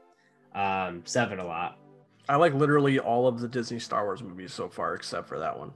um, 0.55 1.03
Seven 1.05 1.39
a 1.41 1.45
lot. 1.45 1.79
I 2.29 2.37
like 2.37 2.55
literally 2.55 2.99
all 2.99 3.27
of 3.27 3.41
the 3.41 3.49
Disney 3.49 3.79
Star 3.79 4.05
Wars 4.05 4.23
movies 4.23 4.53
so 4.53 4.69
far, 4.69 4.95
except 4.95 5.29
for 5.29 5.39
that 5.39 5.59
one. 5.59 5.73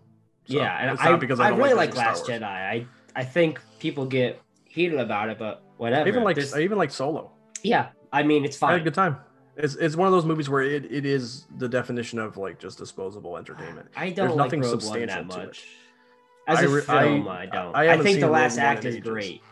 So, 0.46 0.56
yeah, 0.56 0.76
and 0.90 0.98
I, 0.98 1.16
because 1.16 1.40
I, 1.40 1.50
don't 1.50 1.58
really 1.58 1.74
like, 1.74 1.92
Star 1.92 2.06
Last 2.06 2.26
Jedi. 2.26 2.42
I 2.42 2.86
I 3.14 3.24
think 3.24 3.60
people 3.78 4.06
get 4.06 4.40
heated 4.64 4.98
about 4.98 5.28
it, 5.28 5.38
but 5.38 5.62
whatever. 5.76 6.04
I 6.04 6.08
even 6.08 6.24
like 6.24 6.36
There's- 6.36 6.54
I 6.54 6.60
even 6.60 6.78
like 6.78 6.90
Solo. 6.90 7.32
yeah, 7.62 7.88
I 8.12 8.22
mean 8.22 8.44
it's 8.44 8.56
fine. 8.56 8.70
I 8.70 8.72
had 8.74 8.80
a 8.82 8.84
good 8.84 8.94
time. 8.94 9.16
It's 9.56 9.74
it's 9.76 9.96
one 9.96 10.08
of 10.08 10.12
those 10.12 10.24
movies 10.24 10.48
where 10.50 10.62
it, 10.62 10.90
it 10.90 11.04
is 11.06 11.46
the 11.58 11.68
definition 11.68 12.18
of 12.18 12.36
like 12.36 12.58
just 12.58 12.78
disposable 12.78 13.36
entertainment. 13.36 13.88
I 13.96 14.10
don't 14.10 14.14
There's 14.16 14.30
like 14.30 14.36
nothing 14.46 14.60
Rogue 14.62 14.72
One 14.72 14.80
substantial 14.80 15.24
that 15.24 15.26
much. 15.26 15.64
As 16.48 16.58
I 16.58 16.62
a 16.62 16.68
film, 16.80 17.28
I- 17.28 17.42
I, 17.42 17.46
don't. 17.46 17.76
I 17.76 17.92
I, 17.92 17.98
think 17.98 18.20
the 18.20 18.28
last 18.28 18.56
Rogue 18.56 18.64
act 18.64 18.84
is 18.84 18.96
ages. 18.96 19.08
great. 19.08 19.42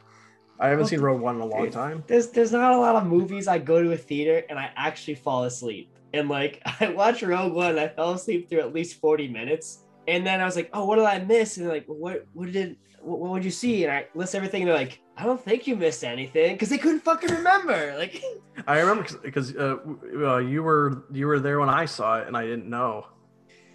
I 0.58 0.64
haven't 0.68 0.80
Well, 0.80 0.88
seen 0.88 1.00
Rogue 1.00 1.20
One 1.20 1.36
in 1.36 1.42
a 1.42 1.46
long 1.46 1.70
time. 1.70 2.02
There's 2.06 2.28
there's 2.30 2.52
not 2.52 2.72
a 2.72 2.78
lot 2.78 2.96
of 2.96 3.06
movies 3.06 3.46
I 3.46 3.58
go 3.58 3.82
to 3.82 3.92
a 3.92 3.96
theater 3.96 4.44
and 4.50 4.58
I 4.58 4.70
actually 4.76 5.14
fall 5.14 5.44
asleep. 5.44 5.94
And 6.12 6.28
like 6.28 6.62
I 6.80 6.88
watched 6.88 7.22
Rogue 7.22 7.52
One, 7.52 7.78
I 7.78 7.88
fell 7.88 8.12
asleep 8.12 8.48
through 8.48 8.60
at 8.60 8.72
least 8.74 9.00
40 9.00 9.28
minutes. 9.28 9.84
And 10.08 10.26
then 10.26 10.40
I 10.40 10.44
was 10.44 10.56
like, 10.56 10.70
oh, 10.72 10.84
what 10.86 10.96
did 10.96 11.04
I 11.04 11.18
miss? 11.20 11.56
And 11.58 11.68
like, 11.68 11.84
what 11.86 12.26
what 12.32 12.50
did 12.52 12.76
what, 13.02 13.18
what 13.18 13.30
would 13.30 13.44
you 13.44 13.50
see? 13.50 13.84
And 13.84 13.92
I 13.92 14.06
list 14.14 14.34
everything. 14.34 14.62
And 14.62 14.68
they're 14.68 14.76
like, 14.76 15.00
I 15.16 15.24
don't 15.24 15.42
think 15.42 15.66
you 15.66 15.76
missed 15.76 16.02
anything 16.04 16.54
because 16.54 16.68
they 16.68 16.78
couldn't 16.78 17.00
fucking 17.00 17.30
remember. 17.30 17.94
Like, 17.98 18.22
I 18.66 18.78
remember 18.80 19.06
because 19.22 19.54
uh, 19.56 19.76
uh, 20.16 20.38
you 20.38 20.62
were 20.62 21.04
you 21.12 21.26
were 21.26 21.38
there 21.38 21.60
when 21.60 21.68
I 21.68 21.84
saw 21.84 22.18
it 22.18 22.26
and 22.26 22.36
I 22.36 22.44
didn't 22.44 22.68
know. 22.68 23.06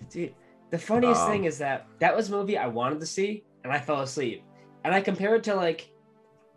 dude, 0.10 0.34
the 0.72 0.78
funniest 0.78 1.22
Um, 1.22 1.32
thing 1.32 1.44
is 1.46 1.58
that 1.60 1.88
that 2.00 2.16
was 2.16 2.30
a 2.30 2.32
movie 2.32 2.58
I 2.58 2.68
wanted 2.68 3.00
to 3.00 3.06
see 3.06 3.44
and 3.64 3.72
I 3.72 3.80
fell 3.80 4.02
asleep. 4.02 4.44
And 4.84 4.94
I 4.94 5.02
compare 5.02 5.36
it 5.36 5.44
to 5.46 5.56
like, 5.56 5.92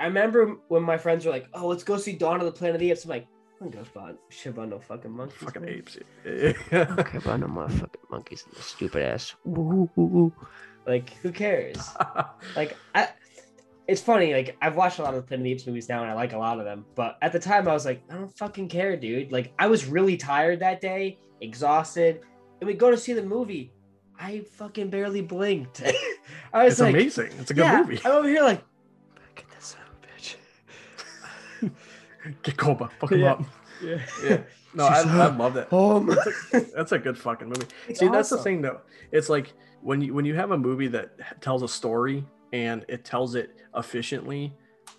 I 0.01 0.07
remember 0.07 0.57
when 0.69 0.83
my 0.83 0.99
friends 0.99 1.25
were 1.25 1.33
like, 1.33 1.49
oh, 1.55 1.67
let's 1.67 1.85
go 1.85 1.97
see 1.97 2.13
Dawn 2.13 2.41
of 2.41 2.47
the 2.47 2.53
Planet 2.53 2.77
of 2.77 2.81
the 2.81 2.91
Apes. 2.91 3.05
I'm 3.05 3.11
like, 3.11 3.27
I'm 3.61 3.71
gonna 3.71 3.83
go 3.83 3.91
fuck 3.91 4.17
shit 4.29 4.53
about 4.53 4.69
no 4.69 4.79
fucking 4.79 5.11
monkeys. 5.11 5.39
Fucking 5.39 5.63
man. 5.63 5.75
apes. 5.75 5.99
Okay, 6.73 7.19
about 7.19 7.41
no 7.41 7.47
motherfucking 7.47 8.11
monkeys 8.11 8.45
and 8.47 8.55
the 8.55 8.63
stupid 8.63 9.03
ass. 9.03 9.35
Like, 10.87 11.11
who 11.23 11.33
cares? 11.33 11.79
Like, 12.57 12.77
I. 12.95 13.09
It's 13.89 14.03
funny. 14.03 14.35
Like, 14.35 14.57
I've 14.61 14.77
watched 14.77 14.99
a 14.99 15.03
lot 15.03 15.15
of 15.15 15.23
the 15.23 15.27
Planet 15.27 15.41
of 15.41 15.45
the 15.45 15.53
Apes 15.53 15.67
movies 15.67 15.89
now, 15.89 16.03
and 16.03 16.11
I 16.11 16.15
like 16.15 16.35
a 16.35 16.39
lot 16.39 16.59
of 16.59 16.67
them. 16.67 16.85
But 16.95 17.17
at 17.23 17.33
the 17.33 17.39
time, 17.39 17.67
I 17.67 17.73
was 17.73 17.87
like, 17.87 18.03
I 18.11 18.15
don't 18.15 18.37
fucking 18.37 18.69
care, 18.69 18.97
dude. 18.99 19.33
Like, 19.33 19.55
I 19.59 19.67
was 19.67 19.87
really 19.87 20.19
tired 20.19 20.61
that 20.61 20.83
day, 20.83 21.19
exhausted, 21.41 22.21
and 22.61 22.69
we 22.69 22.75
go 22.75 22.91
to 22.91 22.99
see 22.99 23.15
the 23.15 23.23
movie. 23.23 23.73
I 24.21 24.41
fucking 24.57 24.91
barely 24.91 25.23
blinked. 25.23 25.83
I 26.53 26.65
was 26.65 26.75
it's 26.75 26.81
like, 26.81 26.95
amazing. 26.95 27.33
It's 27.39 27.51
a 27.51 27.55
good 27.55 27.65
yeah, 27.65 27.81
movie. 27.81 28.01
I'm 28.05 28.13
over 28.13 28.29
here 28.29 28.43
like, 28.43 28.63
Get 32.43 32.57
Koba. 32.57 32.91
Fuck 33.01 33.13
him 33.13 33.21
Yeah. 33.21 33.33
up. 33.33 33.45
Yeah. 33.83 33.99
Yeah. 34.25 34.41
No, 34.75 34.87
I, 34.87 35.03
She's 35.03 35.13
I 35.13 35.19
up. 35.27 35.39
love 35.39 35.55
that. 35.55 35.69
Home. 35.69 36.15
That's 36.75 36.93
a 36.93 36.99
good 36.99 37.17
fucking 37.19 37.49
movie. 37.49 37.67
It's 37.89 38.01
See, 38.01 38.09
that's 38.09 38.29
the 38.31 38.39
thing 38.39 38.61
though. 38.63 38.81
It's 39.13 39.29
like 39.29 39.53
when 39.83 40.01
you 40.01 40.13
when 40.15 40.25
you 40.25 40.35
have 40.35 40.51
a 40.51 40.59
movie 40.59 40.89
that 40.89 41.41
tells 41.41 41.63
a 41.63 41.69
story 41.69 42.25
and 42.53 42.85
it 42.89 43.05
tells 43.05 43.35
it 43.35 43.57
efficiently 43.77 44.53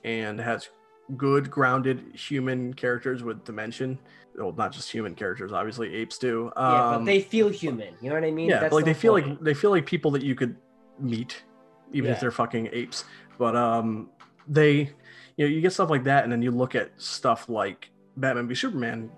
and 0.03 0.39
has 0.39 0.69
good 1.17 1.49
grounded 1.51 2.03
human 2.15 2.73
characters 2.73 3.21
with 3.23 3.43
dimension. 3.43 3.99
Well, 4.35 4.53
not 4.57 4.71
just 4.71 4.89
human 4.89 5.15
characters, 5.15 5.51
obviously 5.51 5.93
apes 5.93 6.17
do. 6.17 6.51
Um, 6.55 6.71
yeah, 6.73 6.97
but 6.99 7.05
they 7.05 7.19
feel 7.21 7.49
human. 7.49 7.93
You 8.01 8.09
know 8.09 8.15
what 8.15 8.23
I 8.23 8.31
mean? 8.31 8.49
yeah, 8.49 8.59
That's 8.61 8.73
like 8.73 8.85
the 8.85 8.93
they 8.93 8.99
feel 8.99 9.13
point. 9.13 9.27
like 9.27 9.39
they 9.41 9.53
feel 9.53 9.71
like 9.71 9.85
people 9.85 10.11
that 10.11 10.21
you 10.23 10.33
could 10.35 10.55
meet, 10.99 11.43
even 11.91 12.11
if 12.11 12.19
they're 12.21 12.31
fucking 12.31 12.69
apes. 12.71 13.03
But 13.37 13.55
um, 13.55 14.09
they, 14.47 14.91
you 15.39 15.45
know, 15.45 15.51
you 15.51 15.61
get 15.61 15.71
stuff 15.71 15.89
like 15.89 16.03
that, 16.03 16.25
and 16.25 16.33
then 16.33 16.41
you 16.41 16.51
look 16.51 16.75
at 16.75 16.91
stuff 16.97 17.47
like 17.47 17.91
Batman 18.17 18.45
v 18.49 18.55
Superman, 18.55 19.09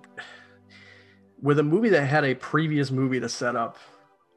with 1.42 1.58
a 1.58 1.64
movie 1.64 1.90
that 1.90 2.06
had 2.06 2.24
a 2.24 2.36
previous 2.36 2.92
movie 2.92 3.20
to 3.20 3.28
set 3.28 3.56
up 3.56 3.78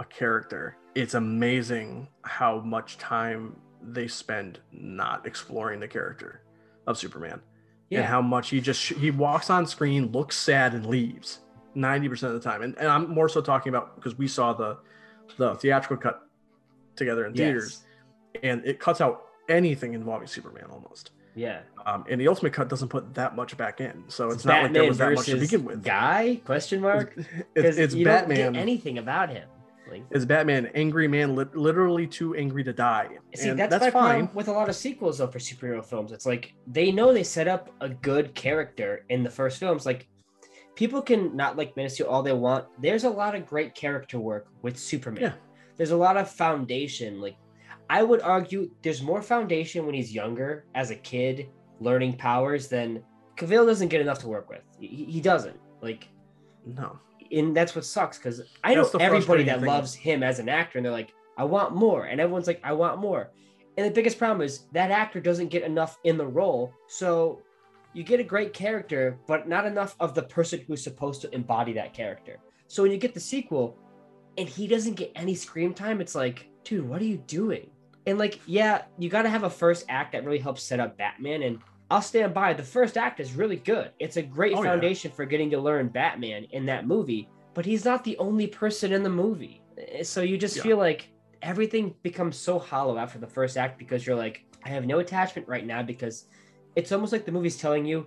a 0.01 0.05
character. 0.07 0.79
It's 0.95 1.13
amazing 1.13 2.09
how 2.23 2.61
much 2.61 2.97
time 2.97 3.57
they 3.83 4.09
spend 4.09 4.61
not 4.73 5.27
exploring 5.27 5.79
the 5.79 5.87
character 5.87 6.41
of 6.87 6.97
Superman 6.97 7.43
yeah. 7.91 7.99
and 7.99 8.09
how 8.09 8.23
much 8.23 8.49
he 8.49 8.63
just 8.63 8.83
he 8.95 9.11
walks 9.11 9.51
on 9.51 9.67
screen, 9.67 10.11
looks 10.11 10.39
sad, 10.39 10.73
and 10.73 10.87
leaves 10.87 11.41
ninety 11.75 12.09
percent 12.09 12.35
of 12.35 12.43
the 12.43 12.49
time. 12.51 12.63
And, 12.63 12.75
and 12.79 12.89
I'm 12.89 13.11
more 13.11 13.29
so 13.29 13.43
talking 13.43 13.69
about 13.69 13.97
because 13.97 14.17
we 14.17 14.27
saw 14.27 14.55
the 14.55 14.79
the 15.37 15.55
theatrical 15.57 15.99
cut 15.99 16.23
together 16.97 17.27
in 17.27 17.35
theaters, 17.35 17.83
and 18.43 18.65
it 18.65 18.81
cuts 18.81 19.03
out 19.03 19.27
anything 19.51 19.93
involving 19.93 20.29
Superman 20.29 20.69
almost. 20.71 21.11
Yeah. 21.35 21.61
Um, 21.87 22.05
and 22.09 22.21
the 22.21 22.29
Ultimate 22.29 22.53
Cut 22.53 22.69
doesn't 22.69 22.89
put 22.89 23.13
that 23.15 23.35
much 23.35 23.57
back 23.57 23.81
in, 23.81 24.05
so 24.09 24.31
it's, 24.31 24.45
not 24.45 24.63
like 24.63 24.73
there 24.73 24.85
was 24.85 24.99
that 24.99 25.13
much 25.13 25.27
to 25.27 25.37
begin 25.39 25.65
with. 25.65 25.83
Guy? 25.83 26.41
Question 26.45 26.81
mark. 26.81 27.15
It's, 27.55 27.77
it's 27.77 27.95
you 27.95 28.05
Batman. 28.05 28.39
Don't 28.39 28.53
get 28.55 28.63
anything 28.63 28.99
about 28.99 29.31
him. 29.31 29.49
Like, 29.91 30.05
It's 30.11 30.25
Batman, 30.25 30.71
angry 30.75 31.09
man, 31.09 31.37
li- 31.37 31.45
literally 31.53 32.07
too 32.07 32.35
angry 32.35 32.65
to 32.65 32.73
die. 32.73 33.09
see, 33.35 33.51
And 33.51 33.59
that's, 33.59 33.71
that's 33.71 33.85
my 33.85 33.91
fine. 33.91 34.19
problem 34.21 34.35
with 34.35 34.49
a 34.49 34.53
lot 34.53 34.69
of 34.69 34.77
sequels 34.77 35.19
though 35.19 35.27
for 35.27 35.39
superhero 35.39 35.85
films. 35.85 36.13
It's 36.13 36.27
like 36.27 36.55
they 36.67 36.91
know 36.91 37.13
they 37.13 37.23
set 37.23 37.49
up 37.49 37.71
a 37.81 37.89
good 37.89 38.35
character 38.35 39.05
in 39.11 39.23
the 39.23 39.31
first 39.31 39.59
films. 39.59 39.85
Like 39.85 40.09
people 40.75 41.03
can 41.03 41.37
not 41.37 41.57
like 41.57 41.77
Man 41.77 41.91
all 42.09 42.23
they 42.23 42.33
want. 42.33 42.67
There's 42.81 43.05
a 43.05 43.11
lot 43.11 43.35
of 43.35 43.47
great 43.47 43.75
character 43.75 44.19
work 44.19 44.47
with 44.63 44.79
Superman. 44.79 45.23
Yeah. 45.23 45.33
There's 45.77 45.91
a 45.91 45.97
lot 45.97 46.17
of 46.17 46.31
foundation. 46.31 47.21
Like 47.21 47.37
I 47.91 48.03
would 48.03 48.23
argue 48.23 48.71
there's 48.83 49.03
more 49.03 49.23
foundation 49.23 49.85
when 49.87 49.95
he's 49.95 50.13
younger 50.13 50.67
as 50.75 50.91
a 50.91 50.97
kid 50.97 51.49
learning 51.81 52.17
powers 52.17 52.69
than 52.69 53.03
Cavill 53.37 53.67
doesn't 53.67 53.89
get 53.89 54.01
enough 54.01 54.19
to 54.21 54.29
work 54.29 54.49
with. 54.49 54.63
He, 54.79 55.05
he 55.05 55.21
doesn't. 55.21 55.59
Like 55.83 56.09
No, 56.65 56.99
and 57.31 57.57
that's 57.57 57.75
what 57.75 57.85
sucks 57.85 58.19
because 58.19 58.41
I 58.63 58.75
know 58.75 58.83
That's 58.83 58.93
the 58.93 59.01
everybody 59.01 59.45
that 59.45 59.61
thing. 59.61 59.69
loves 59.69 59.95
him 59.95 60.23
as 60.23 60.39
an 60.39 60.49
actor, 60.49 60.79
and 60.79 60.85
they're 60.85 60.93
like, 60.93 61.13
I 61.37 61.45
want 61.45 61.75
more, 61.75 62.07
and 62.07 62.21
everyone's 62.21 62.47
like, 62.47 62.61
I 62.65 62.73
want 62.73 63.01
more. 63.01 63.31
And 63.77 63.87
the 63.87 63.91
biggest 63.91 64.19
problem 64.19 64.41
is 64.41 64.67
that 64.73 64.91
actor 64.91 65.21
doesn't 65.21 65.49
get 65.49 65.65
enough 65.65 65.99
in 66.05 66.17
the 66.17 66.27
role, 66.27 66.73
so 66.89 67.43
you 67.93 68.03
get 68.03 68.21
a 68.21 68.25
great 68.25 68.53
character, 68.53 69.19
but 69.27 69.49
not 69.49 69.67
enough 69.67 69.97
of 70.01 70.15
the 70.15 70.23
person 70.23 70.65
who's 70.67 70.83
supposed 70.83 71.21
to 71.23 71.35
embody 71.35 71.73
that 71.73 71.93
character. 71.93 72.39
So 72.69 72.83
when 72.83 72.93
you 72.93 72.99
get 72.99 73.15
the 73.15 73.21
sequel, 73.21 73.77
and 74.39 74.49
he 74.49 74.67
doesn't 74.67 74.95
get 74.95 75.13
any 75.15 75.35
screen 75.35 75.75
time, 75.75 76.01
it's 76.01 76.15
like, 76.15 76.49
dude, 76.65 76.89
what 76.89 77.01
are 77.01 77.05
you 77.05 77.19
doing? 77.27 77.71
And 78.07 78.19
like, 78.19 78.41
yeah, 78.47 78.83
you 78.99 79.09
got 79.09 79.23
to 79.23 79.31
have 79.31 79.45
a 79.45 79.51
first 79.51 79.85
act 79.89 80.13
that 80.13 80.25
really 80.25 80.39
helps 80.39 80.63
set 80.63 80.81
up 80.81 80.99
Batman, 80.99 81.43
and 81.43 81.59
I'll 81.91 82.03
stand 82.03 82.35
by. 82.35 82.53
The 82.53 82.63
first 82.63 82.97
act 82.97 83.21
is 83.21 83.33
really 83.35 83.57
good. 83.57 83.91
It's 83.99 84.17
a 84.17 84.23
great 84.23 84.55
Oh, 84.55 84.63
yeah. 84.63 84.71
foundation 84.71 85.11
for 85.11 85.25
getting 85.25 85.51
to 85.51 85.59
learn 85.59 85.89
Batman 85.89 86.45
in 86.51 86.67
that 86.67 86.87
movie, 86.87 87.29
but 87.55 87.65
he's 87.65 87.85
not 87.85 88.05
the 88.05 88.17
only 88.19 88.47
person 88.47 88.93
in 88.93 89.03
the 89.03 89.11
movie. 89.11 89.63
Eh, 89.79 90.03
So 90.03 90.21
you 90.23 90.37
just 90.37 90.57
Yeah. 90.57 90.63
feel 90.63 90.77
like 90.77 91.11
everything 91.43 91.95
becomes 92.03 92.37
so 92.37 92.59
hollow 92.59 92.97
after 92.99 93.19
the 93.19 93.27
first 93.27 93.57
act 93.57 93.79
because 93.79 94.07
you're 94.07 94.17
like, 94.17 94.45
I 94.65 94.71
have 94.71 94.87
no 94.87 94.99
attachment 94.99 95.47
right 95.47 95.67
now 95.67 95.83
because 95.83 96.27
it's 96.75 96.91
almost 96.91 97.13
like 97.13 97.25
the 97.27 97.33
movie's 97.33 97.57
telling 97.59 97.85
you, 97.85 98.07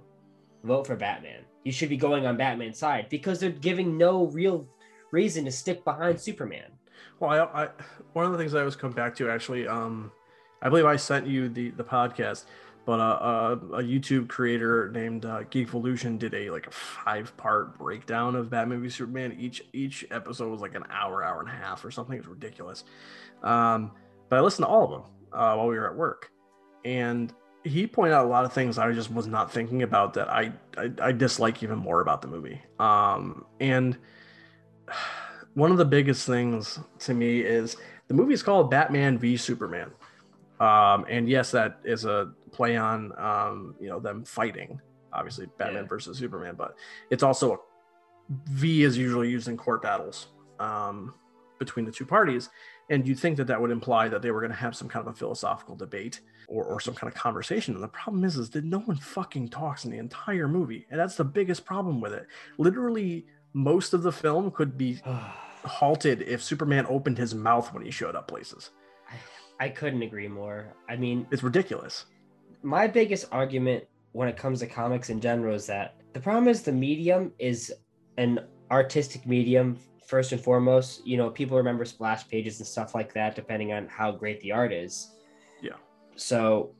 vote 0.64 0.88
for 0.88 0.96
Batman. 0.96 1.44
You 1.64 1.72
should 1.72 1.90
be 1.90 1.98
going 1.98 2.26
on 2.26 2.36
Batman's 2.38 2.80
side 2.80 3.08
because 3.10 3.40
they're 3.40 3.52
giving 3.52 3.98
no 3.98 4.26
real 4.28 4.68
reason 5.12 5.46
to 5.46 5.52
stick 5.52 5.84
behind 5.86 6.20
Superman. 6.20 6.72
Well, 7.20 7.32
I, 7.32 7.64
I 7.64 7.70
one 8.14 8.26
of 8.26 8.32
the 8.32 8.38
things 8.38 8.54
I 8.54 8.60
always 8.60 8.76
come 8.76 8.92
back 8.92 9.16
to 9.16 9.30
actually, 9.30 9.68
um, 9.68 10.12
I 10.62 10.70
believe 10.70 10.86
I 10.86 10.96
sent 10.96 11.28
you 11.28 11.50
the 11.50 11.72
the 11.72 11.84
podcast, 11.84 12.46
but 12.86 13.00
uh, 13.00 13.04
uh, 13.04 13.58
a 13.74 13.84
YouTube 13.84 14.28
creator 14.28 14.92
named 14.92 15.26
uh, 15.26 15.44
Geekvolution 15.44 16.20
did 16.20 16.34
a 16.34 16.50
like 16.52 16.68
a 16.68 16.72
five 16.72 17.36
part 17.38 17.78
breakdown 17.78 18.36
of 18.36 18.50
Batman 18.50 18.82
v 18.82 18.90
Superman. 18.90 19.36
Each 19.40 19.64
each 19.74 20.06
episode 20.12 20.52
was 20.52 20.62
like 20.62 20.76
an 20.76 20.86
hour, 20.90 21.24
hour 21.24 21.40
and 21.40 21.50
a 21.50 21.54
half 21.54 21.84
or 21.84 21.92
something. 21.92 22.18
It's 22.18 22.28
ridiculous. 22.28 22.84
Um, 23.44 23.92
but 24.30 24.38
I 24.38 24.42
listened 24.42 24.66
to 24.66 24.70
all 24.70 24.84
of 24.84 24.92
them 24.92 25.12
uh, 25.34 25.56
while 25.56 25.68
we 25.68 25.76
were 25.76 25.90
at 25.90 25.96
work, 25.96 26.32
and 26.86 27.34
he 27.64 27.88
pointed 27.88 28.14
out 28.14 28.26
a 28.26 28.30
lot 28.30 28.46
of 28.46 28.54
things 28.54 28.78
I 28.78 28.92
just 28.92 29.12
was 29.12 29.28
not 29.28 29.52
thinking 29.52 29.82
about 29.82 30.14
that 30.14 30.30
I 30.30 30.54
I, 30.78 30.92
I 31.02 31.12
dislike 31.14 31.64
even 31.64 31.80
more 31.80 32.02
about 32.02 32.22
the 32.22 32.28
movie. 32.28 32.62
Um, 32.80 33.46
and 33.60 33.98
one 35.58 35.72
of 35.72 35.78
the 35.80 35.86
biggest 35.86 36.28
things 36.28 36.80
to 37.00 37.16
me 37.16 37.40
is 37.40 37.78
the 38.08 38.14
movie 38.14 38.36
is 38.36 38.44
called 38.44 38.70
Batman 38.70 39.18
v 39.18 39.36
Superman. 39.36 39.90
Um, 40.60 41.04
and 41.10 41.28
yes, 41.28 41.50
that 41.50 41.80
is 41.84 42.06
a 42.06 42.32
play 42.52 42.78
on 42.78 43.12
um, 43.20 43.74
you 43.80 43.90
know 43.90 44.00
them 44.00 44.24
fighting, 44.24 44.80
obviously 45.12 45.48
Batman 45.58 45.84
Yeah. 45.84 45.90
versus 45.90 46.20
Superman, 46.20 46.54
but 46.56 46.76
it's 47.10 47.24
also 47.24 47.54
a 47.54 47.58
V 48.52 48.84
is 48.84 48.96
usually 49.00 49.32
used 49.32 49.48
in 49.48 49.58
court 49.58 49.82
battles 49.82 50.28
um, 50.60 51.16
between 51.58 51.86
the 51.86 51.92
two 51.92 52.06
parties, 52.06 52.50
and 52.92 53.08
you'd 53.08 53.18
think 53.20 53.38
that 53.38 53.48
that 53.48 53.60
would 53.60 53.72
imply 53.72 54.08
that 54.10 54.22
they 54.22 54.30
were 54.30 54.42
going 54.42 54.52
to 54.52 54.58
have 54.58 54.76
some 54.76 54.88
kind 54.88 55.08
of 55.08 55.12
a 55.12 55.18
philosophical 55.18 55.76
debate 55.76 56.22
or, 56.48 56.66
or 56.66 56.80
some 56.80 56.94
kind 56.94 57.12
of 57.12 57.18
conversation. 57.20 57.74
And 57.74 57.84
the 57.84 57.88
problem 57.88 58.24
is, 58.26 58.38
is 58.38 58.52
that 58.52 58.64
no 58.64 58.80
one 58.82 58.98
fucking 58.98 59.50
talks 59.50 59.86
in 59.86 59.92
the 59.92 59.98
entire 59.98 60.48
movie, 60.48 60.86
and 60.92 61.00
that's 61.00 61.16
the 61.16 61.26
biggest 61.26 61.66
problem 61.66 62.00
with 62.00 62.14
it. 62.14 62.28
Literally, 62.60 63.26
most 63.54 63.96
of 63.96 64.04
the 64.04 64.12
film 64.12 64.52
could 64.52 64.78
be 64.78 65.02
halted 65.68 66.22
if 66.24 66.42
Superman 66.44 66.86
opened 66.90 67.18
his 67.18 67.36
mouth 67.36 67.74
when 67.74 67.84
he 67.84 67.92
showed 67.92 68.16
up 68.16 68.28
places. 68.28 68.72
I 69.60 69.70
couldn't 69.70 70.02
agree 70.04 70.28
more. 70.28 70.74
I 70.90 70.96
mean, 70.96 71.28
It's 71.32 71.44
ridiculous. 71.44 72.06
my 72.64 72.88
biggest 72.88 73.26
argument 73.32 73.86
when 74.12 74.28
it 74.28 74.38
comes 74.38 74.60
to 74.60 74.68
comics 74.68 75.10
in 75.10 75.20
general 75.22 75.54
is 75.56 75.66
that 75.68 75.96
the 76.14 76.20
problem 76.20 76.48
is 76.48 76.62
the 76.64 76.72
medium 76.72 77.32
is 77.40 77.74
an 78.18 78.40
artistic 78.72 79.26
medium 79.28 79.78
first 80.08 80.32
and 80.32 80.42
foremost. 80.42 81.06
You 81.06 81.18
know, 81.18 81.30
people 81.30 81.58
remember 81.58 81.86
splash 81.86 82.28
pages 82.28 82.60
and 82.60 82.68
stuff 82.68 82.96
like 82.96 83.14
that, 83.14 83.36
depending 83.36 83.74
on 83.74 83.88
how 83.88 84.12
great 84.12 84.40
the 84.42 84.52
art 84.52 84.72
is. 84.74 85.12
Yeah. 85.62 85.74
So 86.16 86.74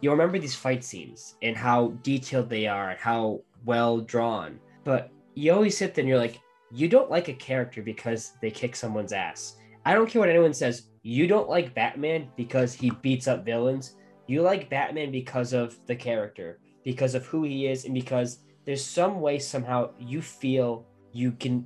you'll 0.00 0.12
remember 0.12 0.38
these 0.38 0.54
fight 0.54 0.84
scenes 0.84 1.36
and 1.42 1.56
how 1.56 1.88
detailed 2.02 2.48
they 2.50 2.66
are 2.66 2.90
and 2.90 2.98
how 3.00 3.40
well 3.64 4.00
drawn. 4.00 4.58
But 4.84 5.10
you 5.34 5.52
always 5.52 5.76
sit 5.76 5.94
there 5.94 6.02
and 6.02 6.08
you're 6.08 6.18
like, 6.18 6.40
you 6.72 6.88
don't 6.88 7.10
like 7.10 7.28
a 7.28 7.32
character 7.34 7.82
because 7.82 8.32
they 8.40 8.50
kick 8.50 8.76
someone's 8.76 9.12
ass. 9.12 9.56
I 9.84 9.94
don't 9.94 10.08
care 10.08 10.20
what 10.20 10.28
anyone 10.28 10.54
says. 10.54 10.88
You 11.02 11.26
don't 11.26 11.48
like 11.48 11.74
Batman 11.74 12.28
because 12.36 12.74
he 12.74 12.90
beats 12.90 13.28
up 13.28 13.44
villains. 13.44 13.94
You 14.26 14.42
like 14.42 14.68
Batman 14.68 15.12
because 15.12 15.52
of 15.52 15.78
the 15.86 15.94
character, 15.94 16.58
because 16.84 17.14
of 17.14 17.24
who 17.26 17.44
he 17.44 17.66
is, 17.68 17.84
and 17.84 17.94
because 17.94 18.40
there's 18.64 18.84
some 18.84 19.20
way 19.20 19.38
somehow 19.38 19.90
you 20.00 20.20
feel 20.20 20.84
you 21.12 21.30
can 21.32 21.64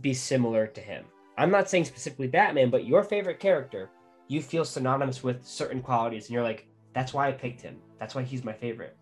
be 0.00 0.14
similar 0.14 0.66
to 0.66 0.80
him. 0.80 1.04
I'm 1.36 1.50
not 1.50 1.68
saying 1.68 1.84
specifically 1.84 2.28
Batman, 2.28 2.70
but 2.70 2.86
your 2.86 3.04
favorite 3.04 3.38
character, 3.38 3.90
you 4.28 4.40
feel 4.40 4.64
synonymous 4.64 5.22
with 5.22 5.44
certain 5.44 5.82
qualities, 5.82 6.26
and 6.26 6.34
you're 6.34 6.42
like, 6.42 6.66
that's 6.94 7.12
why 7.12 7.28
I 7.28 7.32
picked 7.32 7.60
him. 7.60 7.76
That's 8.00 8.14
why 8.14 8.22
he's 8.22 8.42
my 8.44 8.54
favorite. 8.54 8.96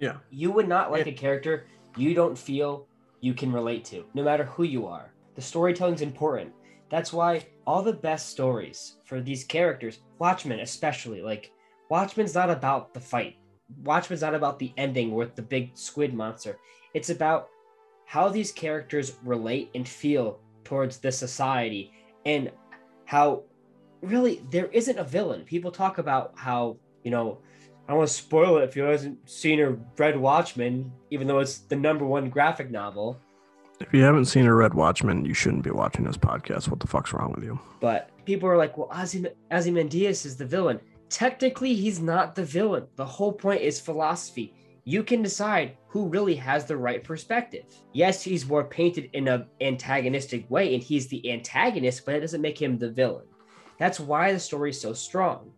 Yeah. 0.00 0.16
You 0.30 0.50
would 0.50 0.66
not 0.68 0.90
like 0.90 1.06
Yeah. 1.06 1.12
a 1.12 1.16
character 1.16 1.66
you 1.96 2.14
don't 2.14 2.36
feel 2.38 2.87
you 3.20 3.34
can 3.34 3.52
relate 3.52 3.84
to, 3.86 4.04
no 4.14 4.22
matter 4.22 4.44
who 4.44 4.62
you 4.62 4.86
are. 4.86 5.12
The 5.34 5.42
storytelling's 5.42 6.02
important. 6.02 6.52
That's 6.90 7.12
why 7.12 7.46
all 7.66 7.82
the 7.82 7.92
best 7.92 8.30
stories 8.30 8.96
for 9.04 9.20
these 9.20 9.44
characters, 9.44 10.00
Watchmen 10.18 10.60
especially, 10.60 11.20
like 11.20 11.52
Watchmen's 11.90 12.34
not 12.34 12.50
about 12.50 12.94
the 12.94 13.00
fight. 13.00 13.36
Watchmen's 13.82 14.22
not 14.22 14.34
about 14.34 14.58
the 14.58 14.72
ending 14.76 15.14
with 15.14 15.34
the 15.34 15.42
big 15.42 15.76
squid 15.76 16.14
monster. 16.14 16.58
It's 16.94 17.10
about 17.10 17.48
how 18.06 18.28
these 18.28 18.52
characters 18.52 19.16
relate 19.22 19.70
and 19.74 19.86
feel 19.86 20.40
towards 20.64 20.98
the 20.98 21.12
society 21.12 21.92
and 22.24 22.50
how 23.04 23.42
really 24.00 24.42
there 24.50 24.66
isn't 24.66 24.98
a 24.98 25.04
villain. 25.04 25.44
People 25.44 25.70
talk 25.70 25.98
about 25.98 26.32
how, 26.36 26.78
you 27.04 27.10
know, 27.10 27.38
I 27.88 27.92
don't 27.92 28.00
want 28.00 28.10
to 28.10 28.14
spoil 28.14 28.58
it 28.58 28.64
if 28.64 28.76
you 28.76 28.82
haven't 28.82 29.30
seen 29.30 29.60
or 29.60 29.78
read 29.96 30.14
Watchmen, 30.14 30.92
even 31.10 31.26
though 31.26 31.38
it's 31.38 31.60
the 31.60 31.74
number 31.74 32.04
one 32.04 32.28
graphic 32.28 32.70
novel. 32.70 33.18
If 33.80 33.94
you 33.94 34.02
haven't 34.02 34.26
seen 34.26 34.44
a 34.44 34.54
Red 34.54 34.74
Watchmen, 34.74 35.24
you 35.24 35.32
shouldn't 35.32 35.62
be 35.62 35.70
watching 35.70 36.04
this 36.04 36.18
podcast. 36.18 36.68
What 36.68 36.80
the 36.80 36.86
fuck's 36.86 37.14
wrong 37.14 37.32
with 37.32 37.44
you? 37.44 37.58
But 37.80 38.10
people 38.26 38.46
are 38.46 38.58
like, 38.58 38.76
well, 38.76 38.90
Ozymandias 39.50 40.26
is 40.26 40.36
the 40.36 40.44
villain. 40.44 40.80
Technically, 41.08 41.74
he's 41.74 41.98
not 41.98 42.34
the 42.34 42.44
villain. 42.44 42.86
The 42.96 43.06
whole 43.06 43.32
point 43.32 43.62
is 43.62 43.80
philosophy. 43.80 44.52
You 44.84 45.02
can 45.02 45.22
decide 45.22 45.78
who 45.86 46.08
really 46.08 46.34
has 46.34 46.66
the 46.66 46.76
right 46.76 47.02
perspective. 47.02 47.64
Yes, 47.94 48.22
he's 48.22 48.46
more 48.46 48.64
painted 48.64 49.08
in 49.14 49.28
an 49.28 49.46
antagonistic 49.62 50.50
way, 50.50 50.74
and 50.74 50.82
he's 50.82 51.08
the 51.08 51.32
antagonist, 51.32 52.04
but 52.04 52.16
it 52.16 52.20
doesn't 52.20 52.42
make 52.42 52.60
him 52.60 52.76
the 52.76 52.90
villain. 52.90 53.24
That's 53.78 53.98
why 53.98 54.34
the 54.34 54.40
story 54.40 54.70
is 54.70 54.80
so 54.80 54.92
strong. 54.92 55.52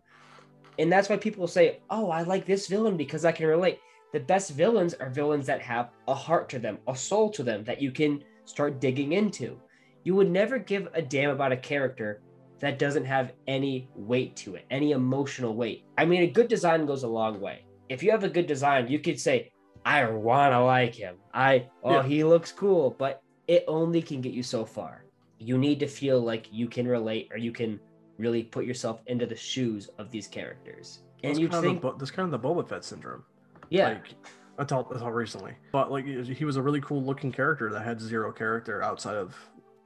And 0.81 0.91
that's 0.91 1.09
why 1.09 1.17
people 1.17 1.45
say, 1.47 1.79
oh, 1.91 2.09
I 2.09 2.23
like 2.23 2.47
this 2.47 2.67
villain 2.67 2.97
because 2.97 3.23
I 3.23 3.31
can 3.31 3.45
relate. 3.45 3.77
The 4.13 4.19
best 4.19 4.49
villains 4.49 4.95
are 4.95 5.11
villains 5.11 5.45
that 5.45 5.61
have 5.61 5.91
a 6.07 6.15
heart 6.15 6.49
to 6.49 6.59
them, 6.59 6.79
a 6.87 6.95
soul 6.95 7.29
to 7.29 7.43
them 7.43 7.63
that 7.65 7.79
you 7.79 7.91
can 7.91 8.23
start 8.45 8.81
digging 8.81 9.13
into. 9.13 9.59
You 10.03 10.15
would 10.15 10.31
never 10.31 10.57
give 10.57 10.89
a 10.95 11.01
damn 11.03 11.29
about 11.29 11.51
a 11.51 11.57
character 11.57 12.23
that 12.61 12.79
doesn't 12.79 13.05
have 13.05 13.33
any 13.45 13.89
weight 13.95 14.35
to 14.37 14.55
it, 14.55 14.65
any 14.71 14.91
emotional 14.91 15.55
weight. 15.55 15.85
I 15.99 16.05
mean, 16.05 16.23
a 16.23 16.27
good 16.27 16.47
design 16.47 16.87
goes 16.87 17.03
a 17.03 17.07
long 17.07 17.39
way. 17.39 17.63
If 17.89 18.01
you 18.01 18.09
have 18.09 18.23
a 18.23 18.29
good 18.29 18.47
design, 18.47 18.87
you 18.87 18.97
could 18.97 19.19
say, 19.19 19.51
I 19.85 20.03
want 20.09 20.51
to 20.53 20.61
like 20.63 20.95
him. 20.95 21.17
I, 21.31 21.67
oh, 21.83 21.97
Yeah. 21.97 22.03
he 22.03 22.23
looks 22.23 22.51
cool, 22.51 22.95
but 22.97 23.21
it 23.47 23.65
only 23.67 24.01
can 24.01 24.19
get 24.19 24.33
you 24.33 24.41
so 24.41 24.65
far. 24.65 25.05
You 25.37 25.59
need 25.59 25.79
to 25.81 25.87
feel 25.87 26.21
like 26.21 26.47
you 26.51 26.67
can 26.67 26.87
relate 26.87 27.29
or 27.31 27.37
you 27.37 27.51
can 27.51 27.79
really 28.17 28.43
put 28.43 28.65
yourself 28.65 29.01
into 29.07 29.25
the 29.25 29.35
shoes 29.35 29.89
of 29.97 30.11
these 30.11 30.27
characters. 30.27 30.99
And 31.23 31.39
you 31.39 31.47
think, 31.49 31.81
the, 31.81 31.93
that's 31.93 32.11
kind 32.11 32.31
of 32.31 32.41
the 32.41 32.47
Boba 32.47 32.67
Fett 32.67 32.83
syndrome. 32.83 33.23
yeah, 33.69 33.89
Like 33.89 34.15
until 34.57 34.87
until 34.91 35.09
recently, 35.11 35.53
but 35.71 35.91
like 35.91 36.05
he 36.05 36.21
he 36.33 36.45
was 36.45 36.55
a 36.57 36.61
really 36.61 36.81
cool 36.81 37.01
looking 37.03 37.31
character 37.31 37.71
that 37.71 37.83
had 37.83 38.01
zero 38.01 38.31
character 38.31 38.81
outside 38.83 39.15
of 39.15 39.35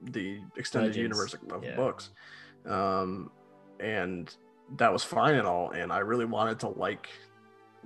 the 0.01 0.39
extended 0.57 0.89
Legends, 0.89 0.97
universe 0.97 1.35
of 1.51 1.63
yeah. 1.63 1.75
books. 1.75 2.09
Um, 2.65 3.31
and 3.79 4.33
that 4.77 4.91
was 4.91 5.03
fine 5.03 5.35
and 5.35 5.47
all. 5.47 5.71
And 5.71 5.91
I 5.91 5.99
really 5.99 6.25
wanted 6.25 6.59
to 6.61 6.69
like 6.69 7.09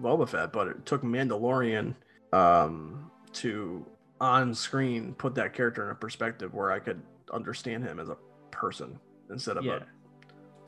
Boba 0.02 0.28
Fett, 0.28 0.54
but 0.54 0.68
it 0.68 0.86
took 0.86 1.04
Mandalorian 1.04 1.96
um, 2.34 3.12
to 3.34 3.86
on 4.22 4.54
screen 4.54 5.14
put 5.16 5.36
that 5.36 5.54
character 5.54 5.86
in 5.86 5.92
a 5.92 5.96
perspective 5.96 6.54
where 6.54 6.72
I 6.72 6.80
could 6.80 7.02
understand 7.34 7.84
him 7.84 8.00
as 8.00 8.10
a 8.10 8.18
person 8.52 9.00
instead 9.30 9.58
of 9.58 9.64
Yeah. 9.66 9.78
a 9.78 9.82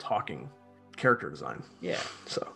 talking 0.02 0.50
character 0.96 1.30
design. 1.30 1.62
Yeah. 1.80 2.00
So 2.26 2.46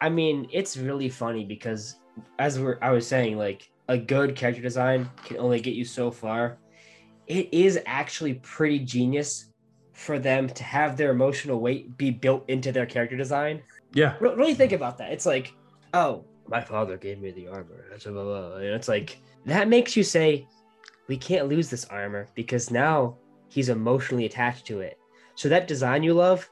I 0.00 0.08
mean, 0.08 0.48
it's 0.52 0.76
really 0.76 1.08
funny 1.08 1.44
because 1.44 1.96
as 2.38 2.58
we're, 2.58 2.78
I 2.82 2.90
was 2.90 3.06
saying, 3.06 3.38
like 3.38 3.70
a 3.88 3.98
good 3.98 4.36
character 4.36 4.62
design 4.62 5.08
can 5.24 5.38
only 5.38 5.60
get 5.60 5.74
you 5.74 5.84
so 5.84 6.10
far. 6.10 6.58
It 7.26 7.52
is 7.52 7.78
actually 7.86 8.34
pretty 8.34 8.78
genius 8.80 9.46
for 9.92 10.18
them 10.18 10.48
to 10.48 10.62
have 10.62 10.96
their 10.96 11.10
emotional 11.10 11.60
weight 11.60 11.96
be 11.96 12.10
built 12.10 12.44
into 12.48 12.72
their 12.72 12.86
character 12.86 13.16
design. 13.16 13.62
yeah, 13.94 14.16
Re- 14.20 14.34
really 14.34 14.54
think 14.54 14.72
about 14.72 14.98
that. 14.98 15.12
It's 15.12 15.24
like, 15.26 15.54
oh, 15.94 16.24
my 16.48 16.60
father 16.60 16.96
gave 16.96 17.18
me 17.18 17.30
the 17.30 17.48
armor. 17.48 17.86
Blah, 18.04 18.12
blah, 18.12 18.22
blah. 18.24 18.56
And 18.56 18.66
it's 18.66 18.88
like 18.88 19.18
that 19.46 19.68
makes 19.68 19.96
you 19.96 20.02
say, 20.02 20.46
we 21.08 21.16
can't 21.16 21.48
lose 21.48 21.70
this 21.70 21.86
armor 21.86 22.28
because 22.34 22.70
now 22.70 23.16
he's 23.48 23.70
emotionally 23.70 24.26
attached 24.26 24.66
to 24.66 24.80
it. 24.80 24.98
So 25.36 25.48
that 25.48 25.66
design 25.68 26.02
you 26.02 26.12
love, 26.14 26.48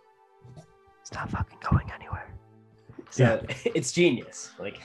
it's 1.05 1.13
not 1.13 1.29
fucking 1.29 1.59
going 1.71 1.93
anywhere. 1.93 2.33
So 3.11 3.45
it's 3.67 3.93
genius. 3.93 4.53
Like, 4.59 4.81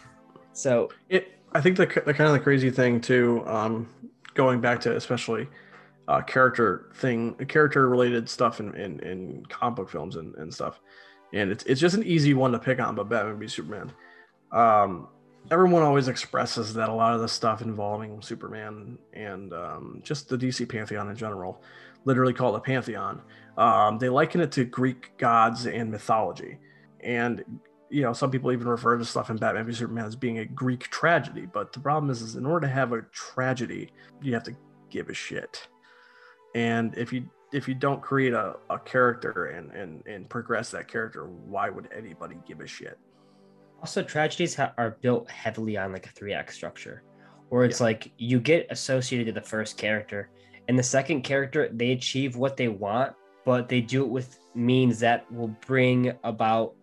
so 0.52 0.90
it. 1.08 1.36
I 1.54 1.62
think 1.62 1.78
the, 1.78 1.86
the 1.86 2.14
kind 2.14 2.28
of 2.28 2.34
the 2.34 2.42
crazy 2.42 2.70
thing 2.70 3.00
too, 3.00 3.42
um, 3.48 3.90
going 4.34 4.60
back 4.60 4.82
to 4.82 4.96
especially 4.98 5.48
uh, 6.10 6.22
character 6.22 6.92
thing, 6.96 7.36
character 7.48 7.88
related 7.88 8.28
stuff 8.28 8.60
in, 8.60 8.76
in, 8.76 9.00
in 9.00 9.46
comic 9.48 9.78
book 9.78 9.90
films 9.90 10.18
and, 10.18 10.36
and 10.36 10.54
stuff. 10.54 10.82
And 11.34 11.50
it's, 11.50 11.64
it's 11.64 11.80
just 11.80 11.96
an 11.96 12.04
easy 12.04 12.34
one 12.34 12.52
to 12.52 12.60
pick 12.60 12.80
on, 12.82 12.96
but 12.96 13.08
Batman 13.08 13.40
v 13.40 13.48
Superman. 13.48 13.92
Um, 14.52 15.08
everyone 15.50 15.84
always 15.84 16.10
expresses 16.10 16.74
that 16.74 16.90
a 16.90 16.94
lot 16.94 17.14
of 17.14 17.22
the 17.22 17.28
stuff 17.28 17.62
involving 17.62 18.22
Superman 18.22 18.98
and 19.14 19.54
um, 19.54 20.02
just 20.04 20.28
the 20.28 20.38
DC 20.38 20.68
pantheon 20.68 21.10
in 21.10 21.16
general, 21.16 21.64
literally 22.06 22.34
called 22.34 22.56
a 22.56 22.60
pantheon, 22.60 23.22
um, 23.58 23.98
they 23.98 24.10
liken 24.10 24.42
it 24.42 24.52
to 24.54 24.66
Greek 24.66 25.18
gods 25.18 25.66
and 25.66 25.92
mythology. 25.92 26.58
And 27.02 27.44
you 27.92 28.04
know, 28.04 28.14
some 28.14 28.30
people 28.30 28.52
even 28.52 28.68
refer 28.68 28.98
to 28.98 29.06
stuff 29.06 29.32
in 29.32 29.38
Batman 29.38 29.66
v 29.66 29.74
Superman 29.74 30.06
as 30.06 30.16
being 30.16 30.40
a 30.40 30.46
Greek 30.46 30.84
tragedy. 30.90 31.48
But 31.48 31.74
the 31.74 31.80
problem 31.80 32.12
is, 32.12 32.22
is 32.22 32.36
in 32.36 32.46
order 32.46 32.68
to 32.68 32.74
have 32.74 32.94
a 32.94 33.02
tragedy, 33.12 33.92
you 34.22 34.34
have 34.34 34.44
to 34.44 34.56
give 34.92 35.10
a 35.10 35.14
shit. 35.14 35.68
And 36.54 36.96
if 36.98 37.12
you 37.12 37.30
if 37.52 37.68
you 37.68 37.74
don't 37.74 38.00
create 38.00 38.34
a, 38.34 38.58
a 38.70 38.78
character 38.78 39.48
and, 39.48 39.72
and 39.72 40.06
and 40.06 40.30
progress 40.30 40.70
that 40.72 40.88
character, 40.88 41.26
why 41.26 41.70
would 41.70 41.90
anybody 41.92 42.38
give 42.48 42.60
a 42.60 42.68
shit? 42.68 42.98
also 43.80 44.04
tragedies 44.04 44.56
ha- 44.56 44.74
are 44.78 44.98
built 45.02 45.30
heavily 45.30 45.78
on 45.78 45.94
like 45.94 46.06
a 46.06 46.10
three 46.10 46.34
act 46.34 46.54
structure, 46.54 47.04
where 47.50 47.66
it's 47.66 47.82
like 47.82 48.12
you 48.18 48.40
get 48.40 48.68
associated 48.70 49.28
to 49.28 49.40
the 49.40 49.46
first 49.46 49.78
character, 49.78 50.30
and 50.70 50.78
the 50.78 50.84
second 50.84 51.24
character 51.24 51.68
they 51.74 51.92
achieve 51.92 52.38
what 52.38 52.56
they 52.56 52.68
want, 52.68 53.14
but 53.44 53.68
they 53.68 53.82
do 53.82 54.04
it 54.04 54.10
with 54.10 54.38
means 54.54 55.00
that 55.00 55.30
will 55.34 55.56
bring 55.66 56.14
about 56.24 56.76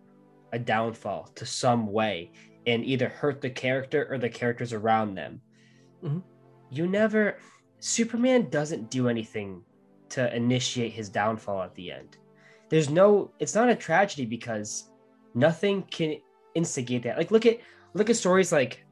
a 0.51 0.59
downfall 0.59 1.31
to 1.35 1.45
some 1.45 1.87
way 1.87 2.31
and 2.67 2.83
either 2.83 3.07
hurt 3.07 3.39
the 3.39 3.49
character 3.49 4.05
or 4.11 4.17
the 4.17 4.29
characters 4.29 4.73
around 4.73 5.15
them. 5.15 5.41
Mhm. 6.03 6.21
You 6.69 6.85
never, 6.85 7.37
Superman 7.79 8.49
doesn't 8.49 8.91
do 8.91 9.07
anything 9.07 9.63
to 10.09 10.35
initiate 10.35 10.91
his 10.91 11.07
downfall 11.07 11.63
at 11.63 11.73
the 11.75 11.89
end. 11.89 12.17
There's 12.67 12.89
no, 12.89 13.31
it's 13.39 13.55
not 13.55 13.69
a 13.69 13.75
tragedy 13.75 14.25
because 14.25 14.91
nothing 15.33 15.83
can 15.83 16.17
instigate 16.55 17.03
that. 17.03 17.17
Like 17.17 17.31
look 17.31 17.45
at 17.45 17.59
look 17.93 18.09
at 18.09 18.17
stories 18.17 18.51
like 18.51 18.85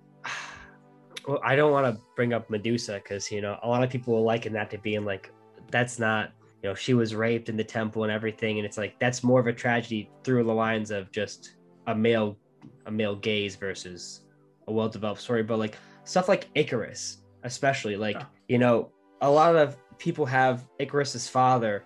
well, 1.28 1.40
I 1.44 1.56
don't 1.56 1.72
want 1.72 1.94
to 1.96 2.02
bring 2.16 2.34
up 2.34 2.50
Medusa 2.50 2.96
because 3.04 3.32
you 3.32 3.42
know 3.42 3.58
a 3.64 3.68
lot 3.68 3.84
of 3.84 3.90
people 3.90 4.14
will 4.14 4.24
liken 4.24 4.54
that 4.54 4.70
to 4.72 4.78
being 4.78 5.06
like 5.06 5.32
that's 5.72 6.00
not 6.00 6.32
you 6.62 6.70
know 6.70 6.76
she 6.76 6.94
was 6.94 7.16
raped 7.16 7.50
in 7.50 7.58
the 7.58 7.64
temple 7.64 8.04
and 8.04 8.12
everything, 8.12 8.58
and 8.58 8.66
it's 8.66 8.78
like 8.78 9.00
that's 9.00 9.24
more 9.24 9.40
of 9.40 9.48
a 9.48 9.54
tragedy 9.54 10.10
through 10.24 10.44
the 10.44 10.54
lines 10.54 10.92
of 10.92 11.12
just 11.12 11.56
a 11.88 11.96
male 11.96 12.38
a 12.86 12.92
male 12.92 13.16
gaze 13.16 13.56
versus 13.56 14.22
a 14.68 14.72
well 14.72 14.90
developed 14.90 15.22
story. 15.22 15.44
But 15.44 15.60
like 15.60 15.78
stuff 16.04 16.28
like 16.30 16.50
Icarus, 16.56 17.24
especially 17.44 17.96
like 17.96 18.16
Yeah. 18.16 18.26
you 18.48 18.58
know 18.58 18.92
a 19.22 19.30
lot 19.30 19.56
of 19.56 19.78
people 19.98 20.26
have 20.26 20.68
Icarus's 20.80 21.28
father 21.28 21.84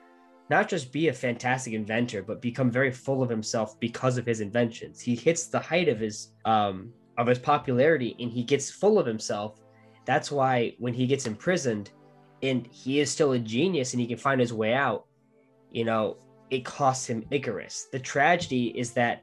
not 0.50 0.68
just 0.68 0.92
be 0.92 1.10
a 1.10 1.14
fantastic 1.14 1.74
inventor, 1.74 2.24
but 2.24 2.42
become 2.42 2.72
very 2.72 2.92
full 2.92 3.22
of 3.22 3.30
himself 3.30 3.80
because 3.80 4.18
of 4.18 4.26
his 4.26 4.42
inventions. 4.42 5.00
He 5.00 5.16
hits 5.16 5.46
the 5.46 5.60
height 5.60 5.88
of 5.88 6.00
his 6.00 6.34
um, 6.44 6.92
of 7.20 7.28
his 7.28 7.38
popularity, 7.38 8.16
and 8.20 8.32
he 8.32 8.44
gets 8.44 8.72
full 8.72 8.98
of 8.98 9.06
himself. 9.06 9.60
That's 10.06 10.32
why 10.32 10.76
when 10.80 10.94
he 10.94 11.06
gets 11.06 11.28
imprisoned, 11.28 11.92
and 12.42 12.66
he 12.68 13.00
is 13.00 13.12
still 13.12 13.34
a 13.34 13.40
genius, 13.40 13.94
and 13.94 14.02
he 14.02 14.08
can 14.08 14.18
find 14.18 14.42
his 14.42 14.54
way 14.54 14.74
out, 14.74 15.06
you 15.72 15.86
know, 15.86 16.18
it 16.50 16.66
costs 16.66 17.08
him 17.08 17.26
Icarus. 17.30 17.88
The 17.92 18.00
tragedy 18.00 18.68
is 18.70 18.92
that 18.94 19.22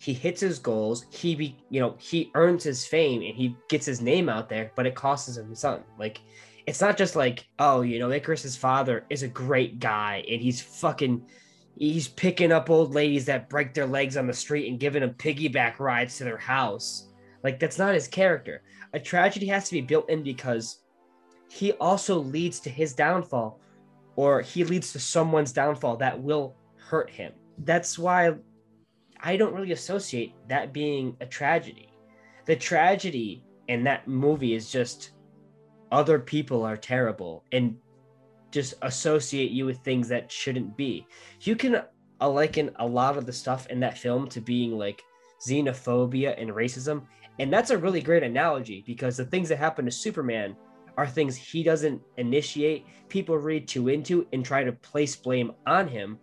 he 0.00 0.12
hits 0.12 0.40
his 0.40 0.60
goals. 0.60 1.06
He 1.10 1.34
be, 1.34 1.56
you 1.70 1.80
know, 1.80 1.96
he 1.98 2.30
earns 2.36 2.62
his 2.62 2.86
fame, 2.86 3.22
and 3.22 3.34
he 3.34 3.56
gets 3.68 3.86
his 3.86 4.00
name 4.00 4.28
out 4.28 4.48
there, 4.48 4.70
but 4.76 4.86
it 4.86 4.94
costs 4.94 5.36
him 5.36 5.48
his 5.48 5.58
son. 5.58 5.82
Like 5.98 6.20
it's 6.68 6.82
not 6.82 6.98
just 6.98 7.16
like, 7.16 7.48
oh, 7.58 7.80
you 7.80 7.98
know, 7.98 8.10
Icarus's 8.10 8.54
father 8.54 9.06
is 9.08 9.22
a 9.22 9.28
great 9.28 9.80
guy 9.80 10.22
and 10.30 10.38
he's 10.38 10.60
fucking 10.60 11.24
he's 11.78 12.08
picking 12.08 12.52
up 12.52 12.68
old 12.68 12.94
ladies 12.94 13.24
that 13.24 13.48
break 13.48 13.72
their 13.72 13.86
legs 13.86 14.18
on 14.18 14.26
the 14.26 14.34
street 14.34 14.68
and 14.68 14.78
giving 14.78 15.00
them 15.00 15.14
piggyback 15.14 15.78
rides 15.78 16.18
to 16.18 16.24
their 16.24 16.36
house. 16.36 17.07
Like 17.42 17.60
that's 17.60 17.78
not 17.78 17.94
his 17.94 18.08
character. 18.08 18.62
A 18.92 19.00
tragedy 19.00 19.46
has 19.46 19.68
to 19.68 19.74
be 19.74 19.80
built 19.80 20.08
in 20.10 20.22
because 20.22 20.80
he 21.48 21.72
also 21.72 22.18
leads 22.18 22.60
to 22.60 22.70
his 22.70 22.94
downfall 22.94 23.60
or 24.16 24.40
he 24.40 24.64
leads 24.64 24.92
to 24.92 24.98
someone's 24.98 25.52
downfall 25.52 25.96
that 25.98 26.20
will 26.20 26.56
hurt 26.76 27.08
him. 27.10 27.32
That's 27.58 27.98
why 27.98 28.34
I 29.20 29.36
don't 29.36 29.54
really 29.54 29.72
associate 29.72 30.34
that 30.48 30.72
being 30.72 31.16
a 31.20 31.26
tragedy. 31.26 31.92
The 32.46 32.56
tragedy 32.56 33.44
in 33.68 33.84
that 33.84 34.08
movie 34.08 34.54
is 34.54 34.70
just 34.70 35.12
other 35.90 36.18
people 36.18 36.64
are 36.64 36.76
terrible 36.76 37.44
and 37.52 37.76
just 38.50 38.74
associate 38.82 39.50
you 39.50 39.66
with 39.66 39.78
things 39.78 40.08
that 40.08 40.30
shouldn't 40.30 40.76
be. 40.76 41.06
You 41.40 41.56
can 41.56 41.82
uh, 42.20 42.28
liken 42.28 42.70
a 42.76 42.86
lot 42.86 43.16
of 43.16 43.26
the 43.26 43.32
stuff 43.32 43.66
in 43.68 43.80
that 43.80 43.98
film 43.98 44.28
to 44.28 44.40
being 44.40 44.76
like 44.78 45.02
xenophobia 45.46 46.40
and 46.40 46.50
racism. 46.50 47.02
And 47.38 47.52
that's 47.52 47.70
a 47.70 47.78
really 47.78 48.00
great 48.00 48.22
analogy 48.22 48.82
because 48.86 49.16
the 49.16 49.24
things 49.24 49.48
that 49.48 49.58
happen 49.58 49.84
to 49.84 49.90
Superman 49.90 50.56
are 50.96 51.06
things 51.06 51.36
he 51.36 51.62
doesn't 51.62 52.02
initiate, 52.16 52.84
people 53.08 53.38
read 53.38 53.68
too 53.68 53.88
into 53.88 54.26
and 54.32 54.44
try 54.44 54.64
to 54.64 54.72
place 54.72 55.14
blame 55.14 55.52
on 55.66 55.86
him. 55.86 56.18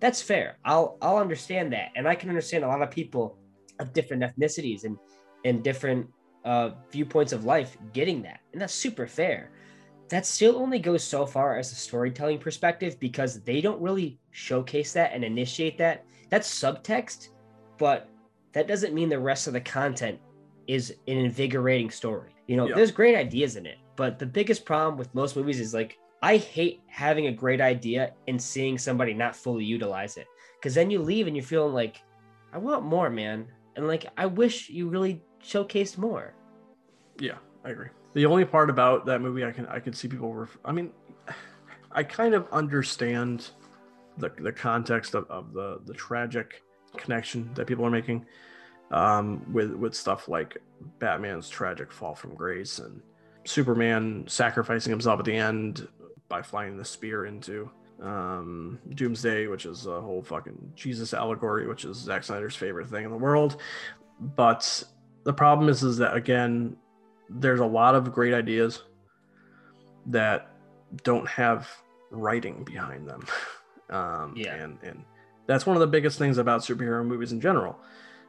That's 0.00 0.20
fair. 0.20 0.58
I'll 0.64 0.98
I'll 1.00 1.16
understand 1.16 1.72
that. 1.72 1.90
And 1.96 2.06
I 2.06 2.14
can 2.14 2.28
understand 2.28 2.62
a 2.62 2.68
lot 2.68 2.82
of 2.82 2.90
people 2.90 3.38
of 3.80 3.92
different 3.92 4.22
ethnicities 4.22 4.84
and 4.84 4.98
and 5.44 5.64
different 5.64 6.06
uh, 6.44 6.70
viewpoints 6.90 7.32
of 7.32 7.44
life 7.44 7.76
getting 7.92 8.22
that. 8.22 8.40
And 8.52 8.60
that's 8.60 8.74
super 8.74 9.06
fair. 9.06 9.50
That 10.10 10.26
still 10.26 10.56
only 10.56 10.78
goes 10.78 11.02
so 11.02 11.26
far 11.26 11.58
as 11.58 11.72
a 11.72 11.74
storytelling 11.74 12.38
perspective 12.38 12.98
because 13.00 13.42
they 13.42 13.60
don't 13.60 13.80
really 13.80 14.18
showcase 14.30 14.92
that 14.92 15.12
and 15.12 15.24
initiate 15.24 15.78
that. 15.78 16.04
That's 16.30 16.48
subtext, 16.48 17.28
but 17.78 18.08
that 18.52 18.68
doesn't 18.68 18.94
mean 18.94 19.08
the 19.08 19.18
rest 19.18 19.46
of 19.46 19.52
the 19.52 19.60
content 19.60 20.18
is 20.68 20.90
an 21.08 21.16
invigorating 21.16 21.90
story. 21.90 22.30
You 22.46 22.56
know, 22.56 22.68
Yeah. 22.68 22.76
there's 22.76 22.92
great 22.92 23.16
ideas 23.16 23.56
in 23.56 23.66
it, 23.66 23.78
but 23.96 24.18
the 24.18 24.26
biggest 24.26 24.64
problem 24.64 24.96
with 24.96 25.12
most 25.14 25.34
movies 25.34 25.58
is 25.58 25.74
like, 25.74 25.98
I 26.22 26.36
hate 26.36 26.82
having 26.88 27.26
a 27.26 27.32
great 27.32 27.60
idea 27.60 28.12
and 28.28 28.40
seeing 28.40 28.76
somebody 28.76 29.14
not 29.14 29.34
fully 29.34 29.64
utilize 29.64 30.16
it. 30.16 30.26
Because 30.58 30.74
then 30.74 30.90
you 30.90 31.00
leave 31.00 31.26
and 31.26 31.36
you're 31.36 31.44
feeling 31.44 31.72
like, 31.72 32.02
I 32.52 32.58
want 32.58 32.84
more, 32.84 33.08
man. 33.08 33.46
And 33.76 33.86
like, 33.86 34.06
I 34.16 34.26
wish 34.26 34.68
you 34.68 34.88
really 34.88 35.22
showcased 35.42 35.96
more. 35.98 36.34
Yeah, 37.18 37.38
I 37.64 37.70
agree. 37.70 37.88
The 38.14 38.26
only 38.26 38.44
part 38.44 38.68
about 38.68 39.06
that 39.06 39.20
movie 39.20 39.44
I 39.44 39.52
can 39.52 39.66
I 39.66 39.78
can 39.80 39.92
see 39.92 40.08
people 40.08 40.34
ref- 40.34 40.58
I 40.64 40.72
mean 40.72 40.92
I 41.92 42.02
kind 42.02 42.34
of 42.34 42.48
understand 42.50 43.50
the 44.18 44.30
the 44.38 44.52
context 44.52 45.14
of, 45.14 45.30
of 45.30 45.52
the 45.52 45.80
the 45.84 45.94
tragic 45.94 46.62
connection 46.96 47.50
that 47.54 47.66
people 47.66 47.84
are 47.84 47.90
making 47.90 48.26
um 48.90 49.44
with 49.52 49.72
with 49.72 49.94
stuff 49.94 50.28
like 50.28 50.58
Batman's 50.98 51.48
tragic 51.48 51.92
fall 51.92 52.14
from 52.14 52.34
grace 52.34 52.78
and 52.78 53.00
Superman 53.44 54.24
sacrificing 54.26 54.90
himself 54.90 55.18
at 55.20 55.24
the 55.26 55.36
end 55.36 55.86
by 56.28 56.42
flying 56.42 56.76
the 56.76 56.84
spear 56.84 57.26
into 57.26 57.70
um 58.02 58.78
Doomsday, 58.94 59.46
which 59.48 59.66
is 59.66 59.86
a 59.86 60.00
whole 60.00 60.22
fucking 60.22 60.72
Jesus 60.74 61.12
allegory, 61.12 61.66
which 61.66 61.84
is 61.84 61.96
Zack 61.96 62.22
Snyder's 62.24 62.54
favorite 62.56 62.88
thing 62.88 63.04
in 63.04 63.10
the 63.10 63.16
world. 63.16 63.60
But 64.20 64.82
the 65.24 65.32
problem 65.32 65.68
is 65.68 65.82
is 65.82 65.98
that 65.98 66.14
again 66.16 66.76
there's 67.28 67.60
a 67.60 67.66
lot 67.66 67.94
of 67.94 68.12
great 68.12 68.32
ideas 68.34 68.82
that 70.06 70.50
don't 71.04 71.28
have 71.28 71.68
writing 72.10 72.64
behind 72.64 73.06
them 73.06 73.26
um 73.90 74.34
Yeah. 74.36 74.54
and 74.54 74.78
and 74.82 75.04
That's 75.46 75.66
one 75.66 75.76
of 75.76 75.80
the 75.80 75.86
biggest 75.86 76.18
things 76.18 76.38
about 76.38 76.62
superhero 76.62 77.04
movies 77.04 77.32
in 77.32 77.40
general 77.40 77.78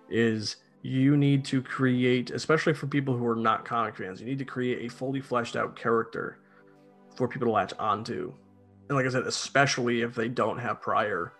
is 0.09 0.57
you 0.81 1.17
need 1.17 1.43
to 1.45 1.61
create, 1.61 2.31
especially 2.31 2.73
for 2.73 2.87
people 2.87 3.15
who 3.15 3.25
are 3.27 3.35
not 3.35 3.65
comic 3.65 3.95
fans, 3.95 4.19
you 4.19 4.27
need 4.27 4.39
to 4.39 4.45
create 4.45 4.85
a 4.85 4.93
fully 4.93 5.21
fleshed 5.21 5.55
out 5.55 5.75
character 5.75 6.39
for 7.15 7.27
people 7.27 7.47
to 7.47 7.51
latch 7.51 7.73
onto. 7.79 8.33
And 8.87 8.97
like 8.97 9.05
I 9.05 9.09
said, 9.09 9.23
especially 9.23 10.01
if 10.01 10.15
they 10.15 10.29
don't 10.29 10.57
have 10.57 10.81
prior 10.81 11.33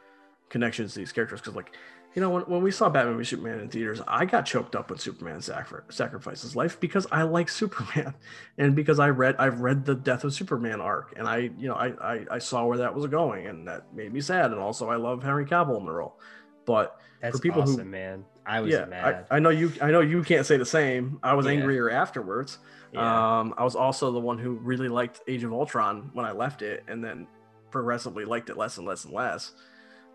connections 0.50 0.94
to 0.94 1.00
these 1.00 1.12
characters, 1.12 1.40
because 1.40 1.56
like 1.56 1.76
you 2.16 2.24
know, 2.24 2.32
when, 2.32 2.42
when 2.44 2.64
we 2.64 2.72
saw 2.72 2.90
Batman 2.90 3.18
v 3.18 3.24
Superman 3.24 3.60
in 3.60 3.70
theaters, 3.70 4.02
I 4.08 4.26
got 4.26 4.46
choked 4.46 4.76
up 4.76 4.90
when 4.90 4.98
Superman 4.98 5.42
sacri- 5.42 5.84
sacrifices 5.90 6.56
life 6.56 6.80
because 6.80 7.06
I 7.12 7.24
like 7.24 7.50
Superman, 7.50 8.16
and 8.58 8.76
because 8.76 9.00
I 9.00 9.10
read 9.10 9.36
I've 9.38 9.62
read 9.62 9.86
the 9.86 9.96
Death 9.96 10.24
of 10.24 10.34
Superman 10.34 10.82
arc, 10.82 11.14
and 11.18 11.28
I 11.28 11.52
you 11.58 11.68
know 11.68 11.76
I, 11.76 11.94
I 12.02 12.26
I 12.32 12.40
saw 12.40 12.66
where 12.66 12.80
that 12.80 12.94
was 12.94 13.06
going, 13.08 13.48
and 13.48 13.68
that 13.68 13.94
made 13.94 14.12
me 14.12 14.22
sad. 14.22 14.52
And 14.52 14.60
also, 14.60 14.90
I 14.90 14.96
love 14.96 15.22
Henry 15.22 15.46
Cavill 15.46 15.80
in 15.80 15.86
the 15.86 15.92
role, 15.92 16.20
but 16.66 17.00
That's 17.22 17.38
for 17.38 17.44
people 17.44 17.62
awesome, 17.62 17.78
who 17.78 17.86
man. 17.86 18.26
I 18.50 18.62
was 18.62 18.72
yeah, 18.72 18.86
mad. 18.86 19.28
I, 19.30 19.36
I 19.36 19.40
know 19.40 19.52
you 19.52 19.72
I 19.80 19.92
know 19.92 20.02
you 20.02 20.24
can't 20.24 20.46
say 20.46 20.58
the 20.58 20.66
same. 20.66 21.20
I 21.22 21.34
was 21.36 21.46
Yeah. 21.46 21.52
angrier 21.54 21.90
afterwards. 21.92 22.58
yeah. 22.92 23.40
Um, 23.40 23.54
I 23.58 23.64
was 23.64 23.76
also 23.76 24.12
the 24.12 24.20
one 24.20 24.40
who 24.40 24.54
really 24.54 24.88
liked 24.90 25.22
Age 25.28 25.44
of 25.44 25.54
Ultron 25.54 26.10
when 26.14 26.26
I 26.26 26.32
left 26.32 26.64
it, 26.64 26.84
and 26.88 27.04
then 27.04 27.28
progressively 27.70 28.26
liked 28.26 28.50
it 28.50 28.58
less 28.58 28.78
and 28.80 28.88
less 28.88 29.06
and 29.06 29.14
less. 29.14 29.54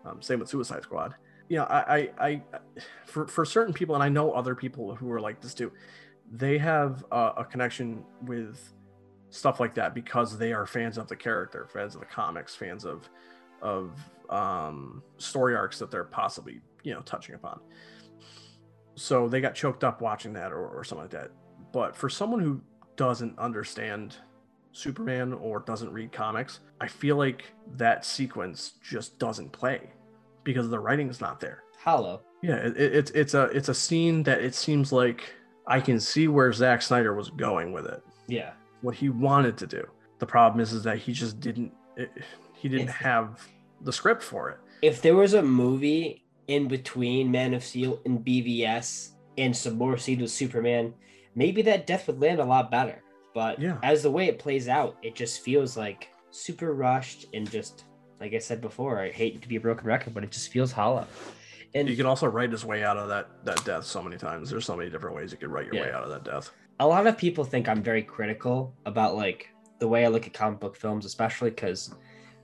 Um, 0.03 0.21
same 0.21 0.39
with 0.39 0.49
Suicide 0.49 0.83
Squad. 0.83 1.15
You 1.47 1.57
know, 1.59 1.63
I, 1.63 1.97
I, 1.97 2.11
I, 2.19 2.41
for 3.05 3.25
for 3.27 3.45
certain 3.45 3.73
people, 3.73 3.95
and 3.95 4.03
I 4.03 4.09
know 4.09 4.31
other 4.33 4.53
people 4.53 4.93
who 4.95 5.09
are 5.11 5.21
like 5.21 5.39
this 5.41 5.53
too. 5.53 5.71
They 6.31 6.57
have 6.57 7.05
a, 7.11 7.33
a 7.37 7.45
connection 7.45 8.03
with 8.23 8.73
stuff 9.29 9.59
like 9.61 9.75
that 9.75 9.93
because 9.93 10.37
they 10.37 10.51
are 10.51 10.65
fans 10.65 10.97
of 10.97 11.07
the 11.07 11.15
character, 11.15 11.67
fans 11.71 11.95
of 11.95 12.01
the 12.01 12.07
comics, 12.07 12.53
fans 12.55 12.83
of 12.83 13.09
of 13.61 13.91
um, 14.29 15.01
story 15.17 15.55
arcs 15.55 15.79
that 15.79 15.89
they're 15.89 16.03
possibly 16.03 16.59
you 16.83 16.93
know 16.93 17.01
touching 17.01 17.35
upon. 17.35 17.61
So 18.95 19.27
they 19.27 19.41
got 19.41 19.55
choked 19.55 19.83
up 19.83 20.01
watching 20.01 20.33
that 20.33 20.51
or, 20.51 20.67
or 20.67 20.83
something 20.83 21.03
like 21.03 21.11
that. 21.11 21.31
But 21.73 21.95
for 21.95 22.09
someone 22.09 22.39
who 22.39 22.61
doesn't 22.95 23.37
understand 23.37 24.15
Superman 24.71 25.33
or 25.33 25.59
doesn't 25.59 25.91
read 25.91 26.11
comics, 26.11 26.59
I 26.81 26.87
feel 26.87 27.15
like 27.17 27.45
that 27.77 28.05
sequence 28.05 28.73
just 28.81 29.17
doesn't 29.19 29.51
play 29.51 29.89
because 30.43 30.69
the 30.69 30.79
writing's 30.79 31.21
not 31.21 31.39
there. 31.39 31.63
Hollow. 31.77 32.21
Yeah, 32.41 32.55
it, 32.57 32.77
it, 32.77 32.93
it's 32.95 33.11
it's 33.11 33.33
a 33.33 33.43
it's 33.45 33.69
a 33.69 33.73
scene 33.73 34.23
that 34.23 34.41
it 34.41 34.53
seems 34.55 34.91
like 34.91 35.33
I 35.67 35.79
can 35.79 35.99
see 35.99 36.27
where 36.27 36.51
Zack 36.53 36.81
Snyder 36.81 37.13
was 37.15 37.29
going 37.31 37.71
with 37.73 37.85
it, 37.87 38.01
Yeah. 38.27 38.51
what 38.81 38.95
he 38.95 39.09
wanted 39.09 39.57
to 39.57 39.67
do. 39.67 39.83
The 40.19 40.25
problem 40.25 40.59
is 40.61 40.73
is 40.73 40.83
that 40.83 40.97
he 40.97 41.11
just 41.13 41.39
didn't 41.39 41.73
it, 41.95 42.11
he 42.53 42.69
didn't 42.69 42.89
If- 42.89 42.95
have 42.95 43.47
the 43.81 43.91
script 43.93 44.23
for 44.23 44.49
it. 44.51 44.57
If 44.81 45.01
there 45.01 45.15
was 45.15 45.33
a 45.33 45.41
movie 45.41 46.24
in 46.47 46.67
between 46.67 47.31
Man 47.31 47.53
of 47.53 47.63
Steel 47.63 47.99
and 48.05 48.23
BVS 48.23 49.11
and 49.37 49.55
some 49.55 49.77
more 49.77 49.97
scenes 49.97 50.21
with 50.21 50.31
Superman, 50.31 50.93
maybe 51.35 51.61
that 51.63 51.87
death 51.87 52.07
would 52.07 52.21
land 52.21 52.39
a 52.39 52.45
lot 52.45 52.71
better. 52.71 53.01
But 53.33 53.59
Yeah. 53.59 53.77
as 53.83 54.03
the 54.03 54.11
way 54.11 54.27
it 54.27 54.39
plays 54.39 54.67
out, 54.67 54.95
it 55.03 55.15
just 55.15 55.41
feels 55.41 55.75
like 55.75 56.09
super 56.31 56.73
rushed 56.73 57.25
and 57.33 57.49
just 57.49 57.85
like 58.21 58.33
I 58.33 58.39
said 58.39 58.61
before, 58.61 58.99
I 59.01 59.09
hate 59.11 59.41
to 59.41 59.47
be 59.47 59.57
a 59.57 59.59
broken 59.59 59.85
record, 59.85 60.13
but 60.13 60.23
it 60.23 60.31
just 60.31 60.49
feels 60.49 60.71
hollow. 60.71 61.05
And 61.73 61.89
You 61.89 61.97
can 61.97 62.05
also 62.05 62.27
write 62.27 62.51
his 62.53 62.63
way 62.63 62.81
out 62.85 62.95
of 62.95 63.09
that 63.09 63.27
that 63.43 63.63
death 63.65 63.83
so 63.83 64.01
many 64.01 64.15
times. 64.17 64.49
There's 64.49 64.65
so 64.65 64.77
many 64.77 64.89
different 64.89 65.17
ways 65.17 65.33
you 65.33 65.37
could 65.37 65.51
write 65.51 65.65
your 65.71 65.81
way 65.81 65.91
out 65.91 66.03
of 66.03 66.09
that 66.09 66.23
death. 66.23 66.51
a 66.79 66.87
lot 66.87 67.07
of 67.07 67.17
people 67.17 67.43
think 67.43 67.67
I'm 67.69 67.81
very 67.83 68.01
critical 68.03 68.73
about 68.85 69.15
like 69.15 69.47
the 69.79 69.87
way 69.87 70.05
I 70.05 70.07
look 70.09 70.27
at 70.27 70.33
comic 70.33 70.59
book 70.61 70.75
films, 70.77 71.05
especially 71.05 71.49
because 71.49 71.93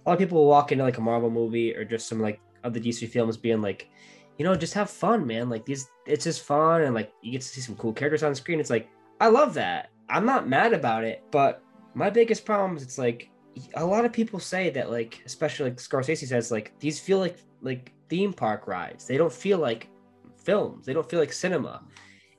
a 0.05 0.09
lot 0.09 0.13
of 0.13 0.19
people 0.19 0.39
will 0.39 0.47
walk 0.47 0.71
into 0.73 0.83
like 0.83 0.97
a 0.97 1.01
Marvel 1.01 1.29
movie 1.29 1.73
or 1.75 1.85
just 1.85 2.07
some 2.09 2.19
like 2.19 2.39
of 2.63 2.73
the 2.73 2.79
DC 2.79 3.07
films 3.09 3.37
being 3.37 3.61
like, 3.61 3.89
you 4.37 4.45
know, 4.45 4.55
just 4.55 4.73
have 4.73 4.89
fun, 4.89 5.25
man. 5.25 5.49
Like 5.49 5.65
these, 5.65 5.87
it's 6.05 6.23
just 6.23 6.43
fun 6.43 6.81
and 6.81 6.95
like 6.95 7.13
you 7.21 7.31
get 7.31 7.41
to 7.41 7.47
see 7.47 7.61
some 7.61 7.75
cool 7.75 7.93
characters 7.93 8.23
on 8.23 8.33
screen. 8.35 8.59
It's 8.59 8.69
like 8.69 8.89
I 9.19 9.27
love 9.27 9.53
that. 9.53 9.91
I'm 10.09 10.25
not 10.25 10.47
mad 10.47 10.73
about 10.73 11.03
it, 11.03 11.23
but 11.31 11.63
my 11.93 12.09
biggest 12.09 12.45
problem 12.45 12.75
is 12.75 12.83
it's 12.83 12.97
like 12.97 13.29
a 13.75 13.85
lot 13.85 14.05
of 14.05 14.11
people 14.13 14.39
say 14.39 14.69
that 14.71 14.89
like, 14.89 15.21
especially 15.25 15.69
like 15.69 15.77
Scorsese 15.77 16.27
says, 16.27 16.51
like 16.51 16.77
these 16.79 16.99
feel 16.99 17.19
like 17.19 17.37
like 17.61 17.93
theme 18.09 18.33
park 18.33 18.67
rides. 18.67 19.05
They 19.05 19.17
don't 19.17 19.31
feel 19.31 19.59
like 19.59 19.89
films. 20.37 20.85
They 20.85 20.93
don't 20.93 21.09
feel 21.09 21.19
like 21.19 21.33
cinema, 21.33 21.83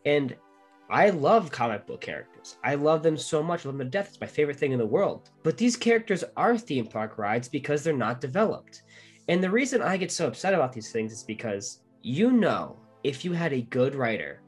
and 0.04 0.36
I 0.90 1.10
love 1.10 1.50
comic 1.50 1.86
book 1.86 2.00
characters. 2.00 2.58
I 2.64 2.74
love 2.74 3.02
them 3.02 3.16
so 3.16 3.42
much. 3.42 3.64
I 3.64 3.68
love 3.68 3.78
them 3.78 3.86
to 3.86 3.90
death. 3.90 4.08
It's 4.08 4.20
my 4.20 4.26
favorite 4.26 4.58
thing 4.58 4.72
in 4.72 4.78
the 4.78 4.86
world. 4.86 5.30
But 5.42 5.56
these 5.56 5.76
characters 5.76 6.24
are 6.36 6.58
theme 6.58 6.86
park 6.86 7.16
rides 7.16 7.48
because 7.48 7.82
they're 7.82 7.96
not 7.96 8.20
developed. 8.20 8.82
And 9.28 9.42
the 9.42 9.50
reason 9.50 9.82
I 9.82 9.96
get 9.96 10.10
so 10.10 10.26
upset 10.26 10.54
about 10.54 10.72
these 10.72 10.90
things 10.90 11.12
is 11.12 11.22
because 11.22 11.80
you 12.02 12.32
know, 12.32 12.78
if 13.04 13.24
you 13.24 13.32
had 13.32 13.52
a 13.52 13.62
good 13.62 13.94
writer 13.94 14.42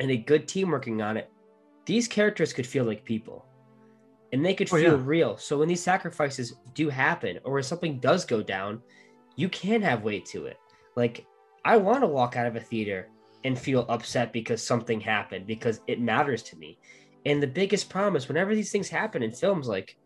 and 0.00 0.10
a 0.10 0.16
good 0.16 0.48
team 0.48 0.70
working 0.70 1.02
on 1.02 1.16
it, 1.16 1.30
these 1.84 2.08
characters 2.08 2.52
could 2.52 2.66
feel 2.66 2.84
like 2.84 3.04
people 3.04 3.46
and 4.32 4.44
they 4.44 4.54
could 4.54 4.72
Oh, 4.72 4.76
feel 4.76 4.96
yeah. 4.96 5.02
real. 5.02 5.36
So 5.36 5.58
when 5.58 5.68
these 5.68 5.82
sacrifices 5.82 6.54
do 6.74 6.88
happen 6.88 7.38
or 7.44 7.54
when 7.54 7.62
something 7.62 7.98
does 8.00 8.24
go 8.24 8.42
down, 8.42 8.82
you 9.36 9.48
can 9.48 9.82
have 9.82 10.04
weight 10.04 10.26
to 10.26 10.46
it. 10.46 10.58
Like, 10.96 11.26
I 11.64 11.76
want 11.76 12.02
to 12.02 12.06
walk 12.06 12.36
out 12.36 12.46
of 12.46 12.56
a 12.56 12.60
theater 12.60 13.08
and 13.44 13.58
feel 13.58 13.86
upset 13.88 14.32
because 14.32 14.62
something 14.62 15.00
happened 15.00 15.46
because 15.46 15.80
it 15.86 16.00
matters 16.00 16.42
to 16.44 16.56
me. 16.56 16.78
And 17.24 17.42
the 17.42 17.46
biggest 17.46 17.88
problem 17.88 18.16
is 18.16 18.28
whenever 18.28 18.54
these 18.54 18.72
things 18.72 18.88
happen 18.88 19.22
in 19.22 19.32
films, 19.32 19.68
like 19.68 19.96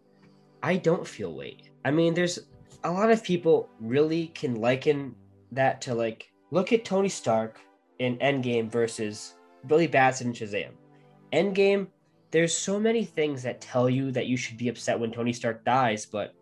I 0.62 0.76
don't 0.76 1.06
feel 1.06 1.34
weight. 1.34 1.70
I 1.84 1.90
mean, 1.90 2.14
there's 2.14 2.38
a 2.84 2.90
lot 2.90 3.10
of 3.10 3.22
people 3.22 3.68
really 3.80 4.28
can 4.28 4.56
liken 4.56 5.14
that 5.52 5.80
to 5.82 5.94
like 5.94 6.32
look 6.50 6.72
at 6.72 6.84
Tony 6.84 7.08
Stark 7.08 7.60
in 7.98 8.16
Endgame 8.18 8.70
versus 8.70 9.34
Billy 9.66 9.86
Batson 9.86 10.28
in 10.28 10.32
Shazam. 10.32 10.70
Endgame, 11.32 11.86
there's 12.30 12.54
so 12.54 12.80
many 12.80 13.04
things 13.04 13.42
that 13.42 13.60
tell 13.60 13.88
you 13.88 14.10
that 14.12 14.26
you 14.26 14.36
should 14.36 14.56
be 14.56 14.68
upset 14.68 14.98
when 14.98 15.12
Tony 15.12 15.32
Stark 15.32 15.64
dies, 15.64 16.06
but 16.06 16.34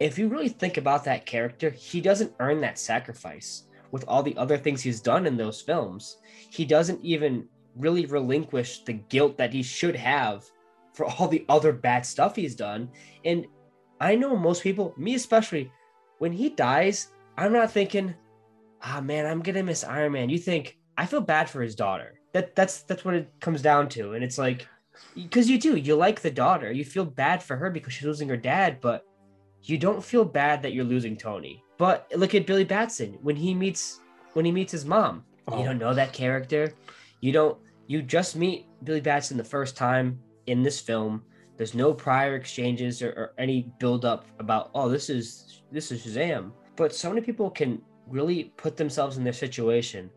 if 0.00 0.18
you 0.18 0.28
really 0.28 0.48
think 0.48 0.76
about 0.76 1.04
that 1.04 1.26
character, 1.26 1.70
he 1.70 2.00
doesn't 2.00 2.34
earn 2.40 2.60
that 2.60 2.78
sacrifice 2.78 3.64
with 3.90 4.04
all 4.08 4.22
the 4.22 4.36
other 4.36 4.58
things 4.58 4.82
he's 4.82 5.00
done 5.00 5.26
in 5.26 5.36
those 5.36 5.60
films. 5.60 6.18
He 6.50 6.64
doesn't 6.64 7.04
even 7.04 7.46
really 7.76 8.06
relinquish 8.06 8.82
the 8.84 8.94
guilt 8.94 9.36
that 9.38 9.52
he 9.52 9.62
should 9.62 9.96
have 9.96 10.44
for 10.94 11.06
all 11.06 11.28
the 11.28 11.44
other 11.48 11.72
bad 11.72 12.04
stuff 12.06 12.34
he's 12.34 12.54
done. 12.54 12.88
And 13.24 13.46
I 14.00 14.16
know 14.16 14.36
most 14.36 14.62
people, 14.62 14.94
me 14.96 15.14
especially, 15.14 15.70
when 16.18 16.32
he 16.32 16.50
dies, 16.50 17.08
I'm 17.36 17.52
not 17.52 17.70
thinking, 17.70 18.14
ah 18.82 19.00
man, 19.00 19.26
I'm 19.26 19.40
gonna 19.40 19.62
miss 19.62 19.84
Iron 19.84 20.12
Man. 20.12 20.28
You 20.28 20.38
think 20.38 20.78
I 20.96 21.06
feel 21.06 21.20
bad 21.20 21.48
for 21.48 21.62
his 21.62 21.74
daughter. 21.74 22.20
That 22.32 22.54
that's 22.54 22.82
that's 22.82 23.04
what 23.04 23.14
it 23.14 23.32
comes 23.40 23.62
down 23.62 23.88
to. 23.90 24.12
And 24.12 24.24
it's 24.24 24.38
like 24.38 24.66
because 25.14 25.48
you 25.48 25.58
do, 25.58 25.76
you 25.76 25.96
like 25.96 26.20
the 26.20 26.30
daughter. 26.30 26.70
You 26.70 26.84
feel 26.84 27.04
bad 27.04 27.42
for 27.42 27.56
her 27.56 27.70
because 27.70 27.92
she's 27.92 28.06
losing 28.06 28.28
her 28.28 28.36
dad, 28.36 28.80
but 28.80 29.04
you 29.62 29.78
don't 29.78 30.04
feel 30.04 30.24
bad 30.24 30.62
that 30.62 30.72
you're 30.72 30.84
losing 30.84 31.16
Tony. 31.16 31.62
But 31.78 32.10
look 32.14 32.34
at 32.34 32.46
Billy 32.46 32.64
Batson 32.64 33.18
when 33.22 33.36
he 33.36 33.54
meets 33.54 34.00
when 34.34 34.44
he 34.44 34.52
meets 34.52 34.72
his 34.72 34.84
mom. 34.84 35.24
Oh. 35.48 35.58
You 35.58 35.64
don't 35.64 35.78
know 35.78 35.94
that 35.94 36.12
character. 36.12 36.74
You 37.20 37.32
don't 37.32 37.58
you 37.86 38.02
just 38.02 38.36
meet 38.36 38.66
Billy 38.84 39.00
Batson 39.00 39.36
the 39.36 39.44
first 39.44 39.76
time 39.76 40.18
in 40.46 40.62
this 40.62 40.80
film. 40.80 41.22
There's 41.56 41.74
no 41.74 41.92
prior 41.94 42.34
exchanges 42.34 43.02
or, 43.02 43.10
or 43.10 43.32
any 43.38 43.70
build 43.78 44.04
up 44.04 44.26
about 44.38 44.70
oh 44.74 44.88
this 44.88 45.08
is 45.10 45.62
this 45.70 45.92
is 45.92 46.04
Shazam. 46.04 46.52
But 46.76 46.94
so 46.94 47.08
many 47.08 47.20
people 47.20 47.50
can 47.50 47.80
really 48.08 48.52
put 48.56 48.76
themselves 48.76 49.16
in 49.16 49.24
their 49.24 49.32
situation 49.32 50.10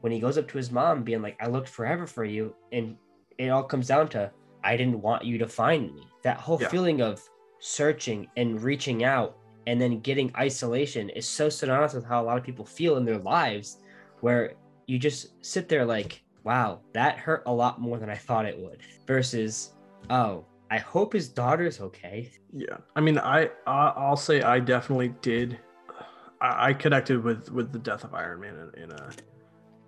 when 0.00 0.12
he 0.12 0.20
goes 0.20 0.38
up 0.38 0.48
to 0.48 0.56
his 0.56 0.70
mom 0.70 1.02
being 1.02 1.22
like 1.22 1.36
I 1.40 1.46
looked 1.48 1.68
forever 1.68 2.06
for 2.06 2.24
you 2.24 2.54
and 2.72 2.96
it 3.38 3.48
all 3.48 3.64
comes 3.64 3.88
down 3.88 4.08
to 4.10 4.30
I 4.62 4.76
didn't 4.76 5.00
want 5.00 5.24
you 5.24 5.36
to 5.38 5.48
find 5.48 5.94
me. 5.94 6.06
That 6.22 6.38
whole 6.38 6.58
Yeah. 6.60 6.68
feeling 6.68 7.02
of 7.02 7.20
searching 7.58 8.28
and 8.36 8.62
reaching 8.62 9.04
out 9.04 9.36
and 9.66 9.80
then 9.80 10.00
getting 10.00 10.30
isolation 10.36 11.08
is 11.10 11.26
so 11.28 11.48
synonymous 11.48 11.94
with 11.94 12.04
how 12.04 12.22
a 12.22 12.24
lot 12.24 12.36
of 12.38 12.44
people 12.44 12.64
feel 12.64 12.96
in 12.98 13.04
their 13.04 13.18
lives 13.18 13.78
where 14.20 14.52
you 14.86 14.98
just 14.98 15.28
sit 15.44 15.68
there 15.68 15.84
like 15.84 16.22
wow 16.44 16.80
that 16.92 17.16
hurt 17.16 17.42
a 17.46 17.52
lot 17.52 17.80
more 17.80 17.98
than 17.98 18.10
i 18.10 18.14
thought 18.14 18.44
it 18.44 18.58
would 18.58 18.82
versus 19.06 19.72
oh 20.10 20.44
i 20.74 20.78
hope 20.78 21.12
his 21.12 21.28
daughter's 21.28 21.80
okay 21.80 22.30
Yeah, 22.52 22.78
I 22.96 23.00
mean, 23.00 23.18
I, 23.18 23.50
I 23.66 23.92
I'll 23.96 24.16
say 24.16 24.42
I 24.42 24.60
definitely 24.60 25.14
did. 25.22 25.58
I, 26.40 26.68
I 26.68 26.72
connected 26.72 27.22
with 27.22 27.50
with 27.50 27.72
the 27.72 27.78
death 27.78 28.04
of 28.04 28.14
Iron 28.14 28.40
Man 28.40 28.70
in, 28.76 28.84
in 28.84 28.90
a 28.92 29.10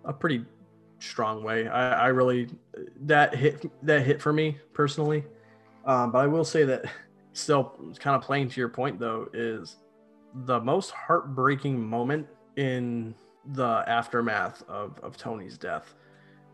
a 0.04 0.12
pretty 0.12 0.44
strong 0.98 1.42
way. 1.42 1.68
I, 1.68 2.04
I 2.04 2.06
really 2.08 2.48
that 3.02 3.34
hit 3.34 3.70
that 3.84 4.06
hit 4.06 4.20
for 4.20 4.32
me 4.32 4.58
personally. 4.72 5.24
Um, 5.84 6.10
but 6.10 6.18
I 6.18 6.26
will 6.26 6.44
say 6.44 6.64
that 6.64 6.86
still 7.32 7.78
kind 7.98 8.16
of 8.16 8.22
playing 8.22 8.48
to 8.50 8.60
your 8.60 8.68
point 8.68 8.98
though 8.98 9.28
is 9.32 9.76
the 10.46 10.60
most 10.60 10.90
heartbreaking 10.90 11.84
moment 11.84 12.26
in 12.56 13.14
the 13.54 13.84
aftermath 13.86 14.62
of 14.68 14.98
of 15.02 15.16
Tony's 15.16 15.58
death. 15.58 15.94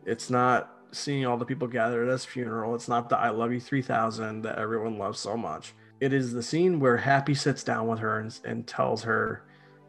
It's 0.05 0.31
not 0.31 0.82
seeing 0.93 1.27
all 1.27 1.37
the 1.37 1.45
people 1.45 1.67
gathered 1.69 2.09
at 2.09 2.13
his 2.13 2.25
funeral. 2.25 2.75
It's 2.75 2.89
not 2.89 3.09
the 3.09 3.19
I 3.19 3.31
love 3.31 3.53
you 3.53 3.61
3000 3.61 4.43
that 4.43 4.59
everyone 4.59 4.99
loves 4.99 5.19
so 5.19 5.37
much 5.37 5.75
it 6.03 6.13
is 6.13 6.33
the 6.33 6.43
scene 6.43 6.81
where 6.81 6.97
Happy 6.97 7.33
sits 7.33 7.63
down 7.63 7.87
with 7.87 8.01
her 8.01 8.19
and, 8.19 8.37
and 8.45 8.67
tells 8.67 9.05
her 9.05 9.45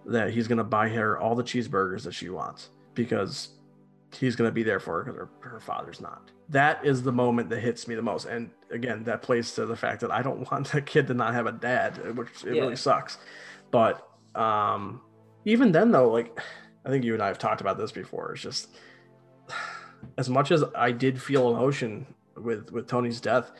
that 0.05 0.29
he's 0.29 0.47
going 0.47 0.59
to 0.59 0.63
buy 0.63 0.87
her 0.89 1.17
all 1.17 1.33
the 1.33 1.43
cheeseburgers 1.43 2.03
that 2.03 2.13
she 2.13 2.29
wants 2.29 2.69
because 2.93 3.49
he's 4.15 4.35
going 4.35 4.47
to 4.47 4.53
be 4.53 4.61
there 4.61 4.79
for 4.79 4.97
her 4.97 5.03
because 5.11 5.17
her, 5.17 5.49
her 5.49 5.59
father's 5.59 5.99
not. 5.99 6.29
That 6.49 6.85
is 6.85 7.01
the 7.01 7.11
moment 7.11 7.49
that 7.49 7.61
hits 7.61 7.87
me 7.87 7.95
the 7.95 8.03
most. 8.03 8.25
And 8.27 8.51
again, 8.69 9.03
that 9.05 9.23
plays 9.23 9.53
to 9.55 9.65
the 9.65 9.75
fact 9.75 10.01
that 10.01 10.11
I 10.11 10.21
don't 10.21 10.47
want 10.51 10.71
the 10.71 10.83
kid 10.83 11.07
to 11.07 11.15
not 11.15 11.33
have 11.33 11.47
a 11.47 11.51
dad, 11.51 12.15
which 12.15 12.27
it 12.45 12.53
Yeah. 12.57 12.61
really 12.61 12.75
sucks. 12.75 13.17
But 13.71 14.07
um, 14.35 15.01
even 15.45 15.71
then, 15.71 15.89
though, 15.89 16.11
like 16.11 16.39
I 16.85 16.89
think 16.89 17.03
you 17.05 17.15
and 17.15 17.23
I 17.23 17.27
have 17.27 17.39
talked 17.39 17.61
about 17.61 17.79
this 17.79 17.91
before, 17.91 18.33
it's 18.33 18.43
just 18.43 18.67
as 20.17 20.29
much 20.29 20.51
as 20.51 20.63
I 20.75 20.91
did 20.91 21.21
feel 21.21 21.55
emotion 21.55 22.05
with 22.35 22.71
with 22.71 22.87
Tony's 22.87 23.21
death, 23.21 23.51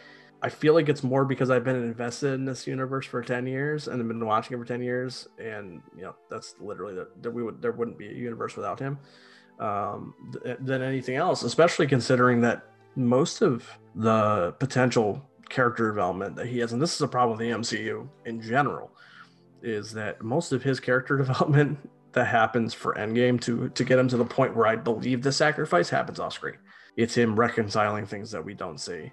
I 0.41 0.50
feel 0.50 0.74
like 0.74 0.89
it's 0.89 1.04
more 1.04 1.26
because 1.26 1.50
I've 1.50 1.64
been 1.64 1.76
invested 1.76 2.34
in 2.34 2.46
this 2.46 2.68
universe 2.68 3.06
for 3.06 3.22
ten 3.22 3.48
years 3.48 3.88
and 3.88 4.02
I've 4.02 4.08
been 4.08 4.26
watching 4.26 4.56
it 4.56 4.60
for 4.60 4.66
ten 4.66 4.82
years, 4.82 5.28
and 5.39 5.82
you 5.96 6.04
know 6.04 6.16
that's 6.30 6.56
literally 6.60 6.96
that 6.96 7.22
there, 7.22 7.32
we 7.32 7.44
would 7.44 7.62
there 7.62 7.72
wouldn't 7.72 7.98
be 7.98 8.08
a 8.08 8.14
universe 8.14 8.56
without 8.56 8.80
him 8.80 9.00
um, 9.60 10.14
th- 10.44 10.58
than 10.60 10.82
anything 10.82 11.16
else. 11.16 11.44
Especially 11.44 11.88
considering 11.88 12.41
that 12.41 12.64
most 12.96 13.41
of 13.41 13.68
the 13.96 14.54
potential 14.60 15.22
character 15.50 15.88
development 15.88 16.36
that 16.36 16.48
he 16.48 16.60
has, 16.60 16.74
and 16.74 16.82
this 16.82 16.96
is 16.96 17.02
a 17.02 17.08
problem 17.08 17.38
with 17.38 17.48
the 17.48 17.54
MCU 17.54 18.08
in 18.26 18.41
general, 18.41 18.91
is 19.62 19.91
that 19.94 20.22
most 20.22 20.52
of 20.52 20.64
his 20.64 20.80
character 20.80 21.18
development 21.26 21.78
that 22.14 22.26
happens 22.26 22.74
for 22.74 22.93
Endgame 22.95 23.39
to 23.41 23.70
to 23.70 23.84
get 23.84 23.99
him 23.99 24.07
to 24.07 24.18
the 24.18 24.26
point 24.26 24.55
where 24.55 24.68
I 24.68 24.76
believe 24.76 25.22
the 25.22 25.32
sacrifice 25.32 25.89
happens 25.89 26.20
off 26.20 26.34
screen. 26.34 26.57
It's 26.95 27.16
him 27.16 27.39
reconciling 27.39 28.05
things 28.05 28.32
that 28.32 28.43
we 28.43 28.53
don't 28.53 28.80
see. 28.80 29.11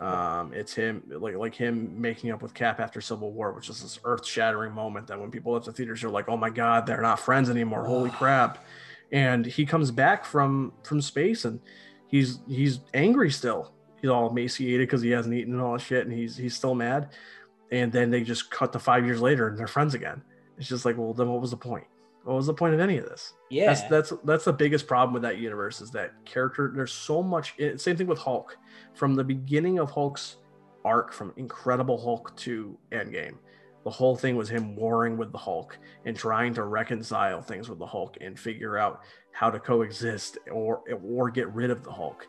Um, 0.00 0.52
it's 0.52 0.74
him 0.74 1.02
like 1.08 1.36
like 1.36 1.54
him 1.54 2.00
making 2.00 2.30
up 2.30 2.42
with 2.42 2.54
Cap 2.54 2.80
after 2.80 3.00
Civil 3.00 3.32
War, 3.32 3.52
which 3.52 3.68
is 3.68 3.82
this 3.82 4.00
earth 4.04 4.26
shattering 4.26 4.72
moment 4.72 5.06
that 5.06 5.20
when 5.20 5.30
people 5.30 5.56
at 5.56 5.64
the 5.64 5.72
theaters 5.72 6.02
are 6.02 6.10
like, 6.10 6.28
"Oh 6.28 6.36
my 6.36 6.50
God, 6.50 6.86
they're 6.86 7.00
not 7.00 7.20
friends 7.20 7.48
anymore! 7.48 7.84
Holy 7.84 8.10
crap!" 8.10 8.64
And 9.12 9.46
he 9.46 9.64
comes 9.64 9.90
back 9.90 10.24
from 10.24 10.72
from 10.82 11.00
space 11.00 11.44
and 11.44 11.60
he's 12.08 12.40
he's 12.48 12.80
angry 12.94 13.30
still. 13.30 13.72
He's 14.00 14.10
all 14.10 14.28
emaciated 14.28 14.88
because 14.88 15.02
he 15.02 15.10
hasn't 15.10 15.34
eaten 15.34 15.54
and 15.54 15.62
all 15.62 15.74
that 15.74 15.82
shit, 15.82 16.04
and 16.04 16.12
he's 16.12 16.36
he's 16.36 16.56
still 16.56 16.74
mad. 16.74 17.10
And 17.70 17.92
then 17.92 18.10
they 18.10 18.22
just 18.22 18.50
cut 18.50 18.72
to 18.72 18.78
five 18.78 19.06
years 19.06 19.20
later 19.20 19.48
and 19.48 19.56
they're 19.56 19.66
friends 19.66 19.94
again. 19.94 20.22
It's 20.58 20.68
just 20.68 20.84
like, 20.84 20.98
well, 20.98 21.14
then 21.14 21.28
what 21.28 21.40
was 21.40 21.52
the 21.52 21.56
point? 21.56 21.86
What 22.24 22.36
was 22.36 22.46
the 22.46 22.54
point 22.54 22.74
of 22.74 22.80
any 22.80 22.98
of 22.98 23.04
this? 23.04 23.34
Yeah. 23.50 23.66
That's 23.66 23.82
that's 23.82 24.12
that's 24.24 24.44
the 24.44 24.52
biggest 24.52 24.86
problem 24.86 25.12
with 25.12 25.22
that 25.22 25.38
universe 25.38 25.80
is 25.80 25.90
that 25.90 26.12
character. 26.24 26.72
There's 26.74 26.92
so 26.92 27.22
much. 27.22 27.54
Eh, 27.58 27.76
same 27.76 27.96
thing 27.96 28.06
with 28.06 28.18
Hulk. 28.18 28.56
From 28.94 29.14
the 29.14 29.24
beginning 29.24 29.78
of 29.78 29.90
Hulk's 29.90 30.36
arc, 30.84 31.12
from 31.12 31.32
Incredible 31.36 32.00
Hulk 32.00 32.36
to 32.38 32.78
Endgame, 32.92 33.34
the 33.84 33.90
whole 33.90 34.16
thing 34.16 34.36
was 34.36 34.48
him 34.48 34.76
warring 34.76 35.16
with 35.16 35.32
the 35.32 35.38
Hulk 35.38 35.78
and 36.04 36.16
trying 36.16 36.54
to 36.54 36.64
reconcile 36.64 37.42
things 37.42 37.68
with 37.68 37.78
the 37.78 37.86
Hulk 37.86 38.16
and 38.20 38.38
figure 38.38 38.78
out 38.78 39.00
how 39.32 39.50
to 39.50 39.58
coexist 39.58 40.38
or 40.50 40.82
or 41.02 41.30
get 41.30 41.52
rid 41.52 41.70
of 41.70 41.82
the 41.82 41.90
Hulk. 41.90 42.28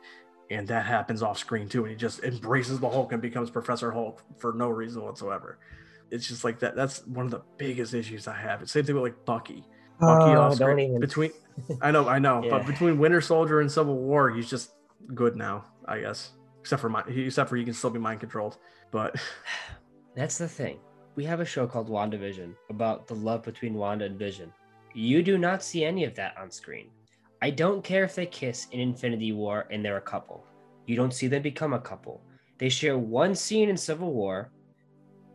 And 0.49 0.67
that 0.67 0.85
happens 0.85 1.21
off 1.21 1.37
screen 1.37 1.69
too. 1.69 1.83
And 1.83 1.91
he 1.91 1.95
just 1.95 2.23
embraces 2.23 2.79
the 2.79 2.89
Hulk 2.89 3.11
and 3.11 3.21
becomes 3.21 3.51
Professor 3.51 3.91
Hulk 3.91 4.23
for 4.37 4.53
no 4.53 4.69
reason 4.69 5.03
whatsoever. 5.03 5.59
It's 6.09 6.27
just 6.27 6.43
like 6.43 6.59
that. 6.59 6.75
That's 6.75 7.05
one 7.07 7.25
of 7.25 7.31
the 7.31 7.41
biggest 7.57 7.93
issues 7.93 8.27
I 8.27 8.35
have. 8.35 8.61
It's 8.61 8.71
same 8.71 8.85
thing 8.85 8.95
with 8.95 9.03
like 9.03 9.25
Bucky. 9.25 9.63
Bucky 9.99 10.35
Oh, 10.35 10.55
don't 10.55 10.79
even. 10.79 10.99
between 10.99 11.31
I 11.81 11.91
know, 11.91 12.07
I 12.09 12.19
know, 12.19 12.43
Yeah. 12.43 12.49
but 12.51 12.65
between 12.65 12.97
Winter 12.97 13.21
Soldier 13.21 13.61
and 13.61 13.71
Civil 13.71 13.95
War, 13.97 14.29
he's 14.31 14.49
just 14.49 14.73
good 15.13 15.35
now, 15.35 15.65
I 15.85 15.99
guess. 15.99 16.31
Except 16.61 16.81
for 16.81 16.89
my, 16.89 17.03
except 17.07 17.49
for 17.49 17.55
he 17.57 17.63
can 17.63 17.73
still 17.73 17.89
be 17.89 17.99
mind 17.99 18.19
controlled. 18.19 18.57
But 18.91 19.15
That's 20.15 20.37
the 20.37 20.47
thing. 20.47 20.79
We 21.15 21.25
have 21.25 21.39
a 21.39 21.45
show 21.45 21.67
called 21.67 21.89
WandaVision 21.89 22.55
about 22.69 23.07
the 23.07 23.15
love 23.15 23.43
between 23.43 23.73
Wanda 23.75 24.05
and 24.05 24.17
Vision. 24.17 24.51
You 24.93 25.21
do 25.23 25.37
not 25.37 25.63
see 25.63 25.83
any 25.83 26.05
of 26.05 26.15
that 26.15 26.35
on 26.37 26.49
screen. 26.51 26.89
I 27.41 27.49
don't 27.49 27.83
care 27.83 28.03
if 28.03 28.15
they 28.15 28.25
kiss 28.25 28.67
in 28.71 28.79
Infinity 28.79 29.31
War 29.31 29.67
and 29.69 29.83
they're 29.83 29.97
a 29.97 30.01
couple. 30.01 30.45
You 30.87 30.95
don't 30.95 31.13
see 31.13 31.27
them 31.27 31.41
become 31.41 31.73
a 31.73 31.79
couple. 31.79 32.21
They 32.57 32.69
share 32.69 32.97
one 32.97 33.35
scene 33.35 33.69
in 33.69 33.77
Civil 33.77 34.13
War, 34.13 34.51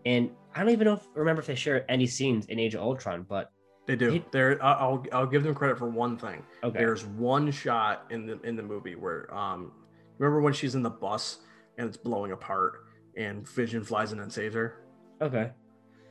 and 0.07 0.31
I 0.55 0.61
don't 0.61 0.71
even 0.73 0.87
know 0.87 0.95
if, 0.95 1.07
remember 1.15 1.41
if 1.41 1.47
they 1.47 1.55
share 1.55 1.85
any 1.91 2.07
scenes 2.07 2.47
in 2.47 2.59
Age 2.59 2.75
of 2.75 2.81
Ultron, 2.83 3.27
but 3.29 3.51
they 3.89 3.97
do. 3.97 4.11
He- 4.11 4.25
There, 4.31 4.63
I'll 4.65 5.05
I'll 5.13 5.27
give 5.27 5.43
them 5.43 5.55
credit 5.55 5.79
for 5.79 5.89
one 5.89 6.17
thing. 6.17 6.45
okay. 6.63 6.79
There's 6.79 7.05
one 7.05 7.51
shot 7.51 8.07
in 8.11 8.27
the 8.27 8.41
in 8.43 8.55
the 8.55 8.63
movie 8.63 8.95
where 8.95 9.35
um, 9.35 9.73
remember 10.19 10.41
when 10.41 10.53
she's 10.53 10.75
in 10.77 10.83
the 10.83 10.91
bus 10.91 11.39
and 11.79 11.89
it's 11.89 11.97
blowing 11.97 12.33
apart 12.33 12.85
and 13.17 13.49
Vision 13.49 13.83
flies 13.83 14.13
in 14.13 14.21
and 14.21 14.33
saves 14.33 14.55
her. 14.55 14.85
Okay. 15.21 15.51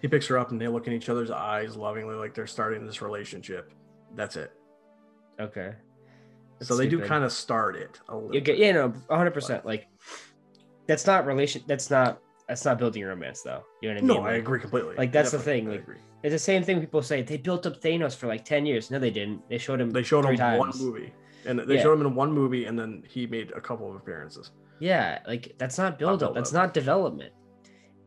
He 0.02 0.08
picks 0.08 0.28
her 0.28 0.38
up 0.38 0.52
and 0.52 0.60
they 0.60 0.68
look 0.68 0.88
in 0.88 0.94
each 0.94 1.08
other's 1.10 1.32
eyes 1.32 1.76
lovingly, 1.78 2.16
like 2.16 2.34
they're 2.34 2.48
starting 2.48 2.86
this 2.86 3.02
relationship. 3.02 3.72
That's 4.16 4.36
it. 4.36 4.52
Okay. 5.40 5.74
so 6.62 6.76
they 6.76 6.88
do 6.88 7.00
kind 7.00 7.24
of 7.24 7.32
start 7.32 7.76
it 7.76 8.00
a 8.10 8.16
little. 8.16 8.34
You 8.34 8.42
get, 8.42 8.58
yeah, 8.58 8.72
no, 8.74 8.90
100%. 8.90 9.66
Like, 9.66 9.88
that's 10.88 11.06
not 11.06 11.26
relation. 11.26 11.64
That's 11.68 11.90
not, 11.90 12.20
that's 12.48 12.64
not 12.66 12.78
building 12.80 13.04
romance, 13.04 13.42
though. 13.44 13.64
You 13.82 13.90
know 13.90 13.96
what 13.96 14.04
I 14.04 14.06
mean? 14.08 14.24
no, 14.24 14.30
I 14.30 14.34
agree 14.34 14.60
completely. 14.60 14.96
like, 14.96 15.12
that's 15.12 15.32
the 15.32 15.38
Definitely, 15.38 15.60
thing, 15.62 15.68
I 15.68 15.72
like, 15.72 15.82
agree. 15.82 15.98
It's 16.24 16.34
the 16.34 16.40
same 16.40 16.64
thing 16.64 16.80
people 16.80 17.02
say. 17.02 17.22
They 17.22 17.38
built 17.38 17.66
up 17.66 17.80
Thanos 17.82 18.16
for 18.16 18.28
like 18.28 18.44
10 18.44 18.66
years. 18.66 18.90
No, 18.90 18.98
they 19.00 19.12
didn't. 19.12 19.48
They 19.50 19.58
showed 19.58 19.80
him. 19.80 19.92
They 19.92 20.04
showed 20.04 20.26
him 20.26 20.36
three 20.36 20.58
one 20.58 20.72
movie, 20.80 21.14
and 21.46 21.60
they 21.60 21.76
Yeah. 21.76 21.84
showed 21.84 21.94
him 22.00 22.06
in 22.08 22.16
one 22.16 22.32
movie, 22.32 22.66
and 22.66 22.78
then 22.78 23.04
he 23.08 23.28
made 23.28 23.52
a 23.52 23.62
couple 23.62 23.90
of 23.90 23.96
appearances. 23.96 24.52
Yeah, 24.80 25.20
like 25.28 25.54
that's 25.58 25.78
not 25.78 25.98
build 26.00 26.24
up. 26.24 26.34
That's 26.36 26.54
not 26.54 26.74
development. 26.74 27.34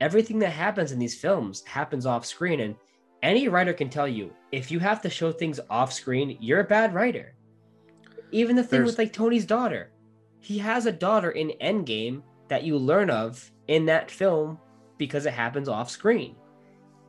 Everything 0.00 0.38
that 0.40 0.50
happens 0.50 0.92
in 0.92 0.98
these 0.98 1.14
films 1.20 1.62
happens 1.66 2.06
off 2.06 2.24
screen. 2.26 2.60
And 2.60 2.74
any 3.22 3.48
writer 3.48 3.72
can 3.72 3.90
tell 3.90 4.08
you 4.08 4.32
if 4.50 4.70
you 4.70 4.78
have 4.80 5.00
to 5.02 5.10
show 5.10 5.30
things 5.30 5.60
off 5.68 5.92
screen, 5.92 6.36
you're 6.40 6.60
a 6.60 6.64
bad 6.64 6.94
writer. 6.94 7.34
Even 8.32 8.56
the 8.56 8.62
thing 8.62 8.80
There's- 8.80 8.92
with 8.92 8.98
like 8.98 9.12
Tony's 9.12 9.44
daughter, 9.46 9.92
he 10.40 10.58
has 10.58 10.86
a 10.86 10.92
daughter 10.92 11.30
in 11.32 11.52
Endgame 11.60 12.22
that 12.48 12.64
you 12.64 12.76
learn 12.78 13.10
of 13.10 13.50
in 13.68 13.86
that 13.86 14.10
film 14.10 14.58
because 14.98 15.26
it 15.26 15.32
happens 15.32 15.68
off 15.68 15.90
screen. 15.90 16.34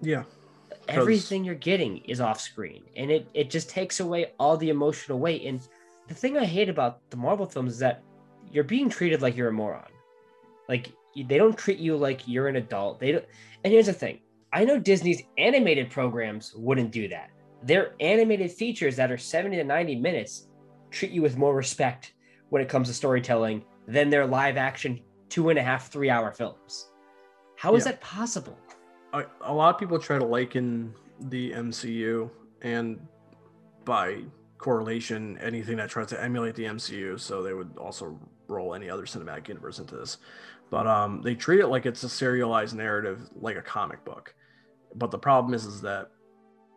Yeah, 0.01 0.23
everything 0.87 1.43
you're 1.43 1.55
getting 1.55 1.97
is 2.05 2.19
off 2.21 2.39
screen 2.39 2.83
and 2.95 3.11
it 3.11 3.27
it 3.33 3.49
just 3.49 3.69
takes 3.69 3.99
away 3.99 4.33
all 4.39 4.57
the 4.57 4.69
emotional 4.69 5.19
weight 5.19 5.43
and 5.45 5.67
the 6.07 6.13
thing 6.13 6.37
i 6.37 6.45
hate 6.45 6.69
about 6.69 6.99
the 7.09 7.17
marvel 7.17 7.45
films 7.45 7.73
is 7.73 7.79
that 7.79 8.03
you're 8.51 8.63
being 8.63 8.89
treated 8.89 9.21
like 9.21 9.37
you're 9.37 9.47
a 9.47 9.53
moron. 9.53 9.87
Like 10.67 10.91
they 11.15 11.37
don't 11.37 11.57
treat 11.57 11.77
you 11.79 11.95
like 11.95 12.27
you're 12.27 12.47
an 12.47 12.55
adult 12.57 12.99
they 12.99 13.11
don't 13.11 13.25
and 13.63 13.71
here's 13.71 13.85
the 13.85 13.93
thing 13.93 14.19
i 14.53 14.63
know 14.65 14.79
disney's 14.79 15.21
animated 15.37 15.89
programs 15.89 16.53
wouldn't 16.55 16.91
do 16.91 17.07
that. 17.09 17.29
Their 17.63 17.93
animated 17.99 18.51
features 18.51 18.95
that 18.95 19.11
are 19.11 19.17
70 19.17 19.57
to 19.57 19.63
90 19.63 19.95
minutes 19.97 20.47
treat 20.89 21.11
you 21.11 21.21
with 21.21 21.37
more 21.37 21.55
respect 21.55 22.13
when 22.49 22.61
it 22.61 22.69
comes 22.69 22.87
to 22.87 22.93
storytelling 22.93 23.63
than 23.87 24.09
their 24.09 24.25
live 24.25 24.57
action 24.57 24.99
two 25.29 25.49
and 25.49 25.59
a 25.59 25.63
half 25.63 25.89
three 25.91 26.09
hour 26.09 26.31
films. 26.31 26.89
How 27.57 27.75
is 27.75 27.85
Yeah. 27.85 27.91
that 27.91 28.01
possible 28.01 28.57
a, 29.13 29.53
lot 29.53 29.73
of 29.73 29.79
people 29.79 29.99
try 29.99 30.17
to 30.17 30.25
liken 30.25 30.93
the 31.19 31.51
MCU 31.51 32.29
and 32.61 32.99
by 33.85 34.21
correlation 34.57 35.37
anything 35.39 35.77
that 35.77 35.89
tries 35.89 36.07
to 36.07 36.23
emulate 36.23 36.55
the 36.55 36.65
MCU. 36.65 37.19
So 37.19 37.41
they 37.41 37.53
would 37.53 37.77
also 37.77 38.19
roll 38.47 38.73
any 38.75 38.89
other 38.89 39.03
cinematic 39.03 39.47
universe 39.47 39.79
into 39.79 39.95
this, 39.95 40.17
but 40.69 40.87
um, 40.87 41.21
they 41.21 41.35
treat 41.35 41.59
it 41.59 41.67
like 41.67 41.85
it's 41.85 42.03
a 42.03 42.09
serialized 42.09 42.75
narrative, 42.75 43.29
like 43.35 43.57
a 43.57 43.61
comic 43.61 44.03
book. 44.05 44.33
But 44.95 45.11
the 45.11 45.17
problem 45.17 45.53
is, 45.53 45.65
is 45.65 45.81
that 45.81 46.11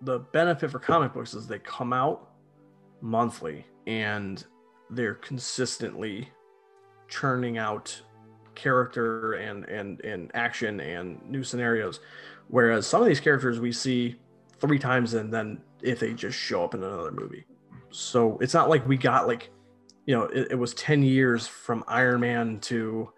the 0.03 0.21
benefit 0.21 0.71
for 0.71 0.79
comic 0.79 1.13
books 1.13 1.35
is 1.35 1.47
they 1.47 1.59
come 1.59 1.93
out 1.93 2.31
monthly 3.01 3.67
and 3.87 4.45
they're 4.91 5.15
consistently 5.15 6.29
churning 7.09 7.59
out 7.59 8.01
character 8.55 9.35
and 9.35 9.65
and 9.65 10.01
and 10.01 10.31
action 10.35 10.81
and 10.81 11.21
new 11.29 11.43
scenarios. 11.43 12.01
Whereas 12.49 12.87
some 12.87 13.01
of 13.01 13.09
these 13.09 13.21
characters 13.21 13.61
we 13.61 13.73
see 13.73 14.17
three 14.59 14.79
times 14.79 15.15
and 15.15 15.33
then 15.33 15.61
if 15.83 16.01
they 16.01 16.13
just 16.13 16.39
show 16.39 16.65
up 16.65 16.75
in 16.75 16.83
another 16.83 17.13
movie. 17.13 17.45
So 17.91 18.39
it's 18.39 18.55
not 18.55 18.69
like 18.69 18.87
we 18.87 18.97
got 18.97 19.27
like 19.27 19.51
you 20.07 20.17
know 20.17 20.25
it, 20.25 20.49
it 20.53 20.59
was 20.59 20.75
10 20.75 21.03
years 21.03 21.47
from 21.47 21.85
iron 21.89 22.21
man 22.21 22.61
to 22.61 23.11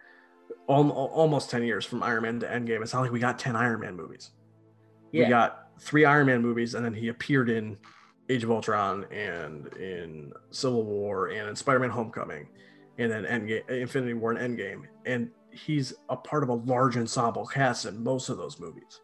al- 0.68 0.90
almost 0.90 1.50
10 1.50 1.62
years 1.64 1.84
from 1.84 2.02
iron 2.02 2.22
man 2.22 2.40
to 2.40 2.46
endgame. 2.46 2.82
It's 2.82 2.92
not 2.92 3.02
like 3.02 3.12
we 3.12 3.20
got 3.20 3.38
10 3.38 3.56
iron 3.56 3.80
man 3.80 3.96
movies. 3.96 4.30
Yeah. 5.12 5.24
we 5.24 5.28
got 5.30 5.66
three 5.78 6.04
Iron 6.04 6.26
Man 6.26 6.42
movies, 6.42 6.74
and 6.74 6.84
then 6.84 6.94
he 6.94 7.08
appeared 7.08 7.48
in 7.50 7.76
Age 8.28 8.44
of 8.44 8.50
Ultron 8.50 9.04
and 9.12 9.68
in 9.76 10.32
Civil 10.50 10.84
War 10.84 11.28
and 11.28 11.48
in 11.48 11.56
Spider-Man: 11.56 11.90
Homecoming, 11.90 12.48
and 12.98 13.10
then 13.10 13.24
Endgame, 13.24 13.68
Infinity 13.68 14.14
War, 14.14 14.32
and 14.32 14.58
Endgame, 14.58 14.82
and 15.04 15.30
he's 15.50 15.94
a 16.08 16.16
part 16.16 16.42
of 16.42 16.48
a 16.48 16.54
large 16.54 16.96
ensemble 16.96 17.46
cast 17.46 17.86
in 17.86 18.02
most 18.02 18.28
of 18.28 18.38
those 18.38 18.58
movies. 18.60 19.00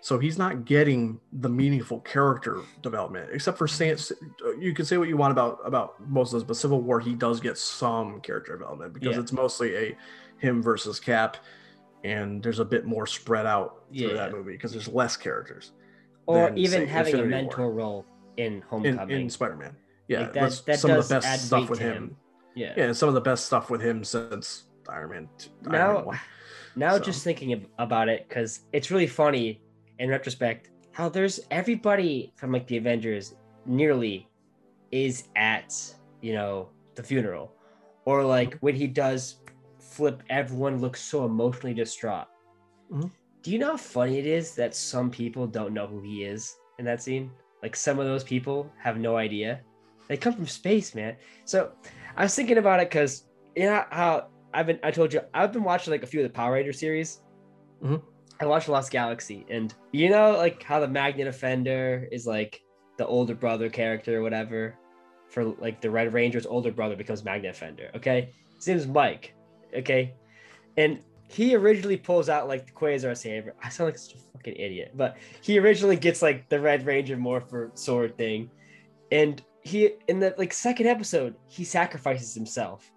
So 0.00 0.18
he's 0.18 0.38
not 0.38 0.64
getting 0.64 1.20
the 1.32 1.48
meaningful 1.48 2.00
character 2.00 2.60
development, 2.82 3.30
except 3.32 3.58
for 3.58 3.66
saying 3.66 3.98
you 4.58 4.72
can 4.72 4.84
say 4.84 4.96
what 4.96 5.08
you 5.08 5.16
want 5.16 5.32
about 5.32 5.58
about 5.64 5.94
most 6.08 6.28
of 6.28 6.32
those, 6.38 6.44
but 6.44 6.56
Civil 6.56 6.80
War 6.80 7.00
he 7.00 7.14
does 7.14 7.40
get 7.40 7.58
some 7.58 8.20
character 8.20 8.52
development 8.56 8.92
because 8.92 9.16
Yeah. 9.16 9.22
it's 9.22 9.32
mostly 9.32 9.76
a 9.76 9.96
him 10.38 10.62
versus 10.62 11.00
Cap, 11.00 11.36
and 12.04 12.40
there's 12.42 12.60
a 12.60 12.64
bit 12.64 12.86
more 12.86 13.06
spread 13.06 13.44
out 13.44 13.82
through 13.92 14.08
Yeah. 14.08 14.14
that 14.14 14.32
movie 14.32 14.52
because 14.52 14.70
there's 14.72 14.88
less 14.88 15.16
characters. 15.16 15.72
or 16.26 16.44
than, 16.50 16.58
even 16.58 16.80
say, 16.80 16.84
having 16.86 17.14
a 17.20 17.24
mentor 17.24 17.68
War 17.68 17.72
role 17.72 18.06
in 18.36 18.52
in, 18.56 18.62
Homecoming. 18.62 19.20
in 19.22 19.30
Spider-Man. 19.30 19.74
Yeah, 20.08 20.18
Like, 20.20 20.32
that- 20.34 20.40
that's 20.42 20.60
that 20.60 20.78
some 20.78 20.90
of 20.90 20.96
does 20.98 21.08
the 21.08 21.14
add 21.16 21.22
best 21.22 21.46
stuff 21.46 21.70
with 21.70 21.78
him. 21.78 21.92
him. 21.94 22.16
Yeah. 22.58 22.72
Yeah, 22.76 22.92
some 22.92 23.08
of 23.08 23.14
the 23.14 23.20
best 23.30 23.46
stuff 23.46 23.70
with 23.70 23.80
him 23.80 24.04
since 24.04 24.64
Iron 24.88 25.10
Man. 25.10 25.28
Iron 25.66 25.72
Now- 25.72 25.94
Man 25.94 26.04
1. 26.06 26.20
Now 26.76 26.92
So- 26.96 27.04
just 27.10 27.24
thinking 27.24 27.52
ab- 27.52 27.68
about 27.78 28.08
it 28.08 28.20
because 28.28 28.60
it's 28.72 28.90
really 28.90 29.06
funny 29.06 29.46
in 29.98 30.08
retrospect 30.10 30.70
how 30.92 31.08
there's 31.08 31.40
everybody 31.50 32.32
from 32.36 32.52
like 32.52 32.66
the 32.66 32.76
Avengers 32.76 33.34
nearly 33.66 34.28
is 34.90 35.28
at 35.36 35.68
you 36.22 36.32
know 36.38 36.68
the 36.96 37.02
funeral 37.02 37.52
or 38.04 38.24
like 38.24 38.54
when 38.60 38.74
he 38.74 38.86
does 38.86 39.40
flip 39.78 40.22
everyone 40.30 40.80
looks 40.80 41.00
so 41.00 41.24
emotionally 41.24 41.74
distraught. 41.74 42.26
Mhm. 42.92 43.10
Do 43.42 43.50
you 43.52 43.58
know 43.58 43.72
how 43.72 43.76
funny 43.76 44.18
it 44.18 44.26
is 44.26 44.54
that 44.56 44.74
some 44.74 45.10
people 45.10 45.46
don't 45.46 45.72
know 45.72 45.86
who 45.86 46.00
he 46.00 46.24
is 46.24 46.56
in 46.78 46.84
that 46.86 47.02
scene? 47.02 47.30
Like 47.62 47.74
some 47.76 47.98
of 47.98 48.06
those 48.06 48.24
people 48.24 48.70
have 48.78 48.98
no 48.98 49.16
idea. 49.16 49.60
They 50.08 50.16
come 50.16 50.32
from 50.34 50.46
space, 50.46 50.94
man. 50.94 51.16
So 51.44 51.72
I 52.18 52.24
was 52.24 52.34
thinking 52.34 52.58
about 52.58 52.80
it 52.80 52.90
because 52.90 53.24
you 53.54 53.66
know 53.66 53.84
how 53.90 54.26
I've 54.52 54.66
been 54.66 54.80
I 54.82 54.90
told 54.90 55.12
you 55.12 55.20
I've 55.32 55.52
been 55.52 55.62
watching 55.62 55.92
like 55.92 56.02
a 56.02 56.06
few 56.06 56.20
of 56.20 56.24
the 56.24 56.32
Power 56.32 56.54
Ranger 56.54 56.72
series. 56.72 57.22
Mhm. 57.82 58.02
I 58.40 58.46
watched 58.46 58.68
Lost 58.68 58.90
Galaxy 58.90 59.46
and 59.48 59.72
you 59.92 60.10
know 60.10 60.36
like 60.36 60.60
how 60.62 60.80
the 60.80 60.88
Magna 60.88 61.24
Defender 61.24 62.08
is 62.10 62.26
like 62.26 62.60
the 62.98 63.06
older 63.06 63.34
brother 63.34 63.70
character 63.70 64.18
or 64.18 64.22
whatever 64.22 64.76
for 65.28 65.44
like 65.44 65.80
the 65.80 65.90
Red 65.90 66.12
Ranger's 66.12 66.44
older 66.44 66.72
brother 66.72 66.96
becomes 66.96 67.24
Magna 67.24 67.52
Defender. 67.52 67.90
Okay. 67.94 68.32
His 68.56 68.66
name's 68.66 68.86
Mike. 68.88 69.34
Okay. 69.72 70.14
And 70.76 70.98
he 71.28 71.54
originally 71.54 71.96
pulls 71.96 72.28
out 72.28 72.48
like 72.48 72.66
the 72.66 72.72
Quasar 72.72 73.16
Saber. 73.16 73.54
I 73.62 73.68
sound 73.68 73.88
like 73.90 73.98
such 73.98 74.16
a 74.16 74.18
fucking 74.32 74.56
idiot, 74.56 74.92
but 74.96 75.16
he 75.40 75.58
originally 75.58 75.96
gets 75.96 76.20
like 76.20 76.48
the 76.48 76.58
Red 76.58 76.84
Ranger 76.84 77.16
Morpher 77.16 77.70
sword 77.74 78.18
thing. 78.18 78.50
And 79.12 79.40
he 79.62 79.92
in 80.08 80.20
the 80.20 80.34
like 80.38 80.52
second 80.52 80.86
episode, 80.86 81.34
he 81.46 81.64
sacrifices 81.64 82.34
himself. 82.34 82.90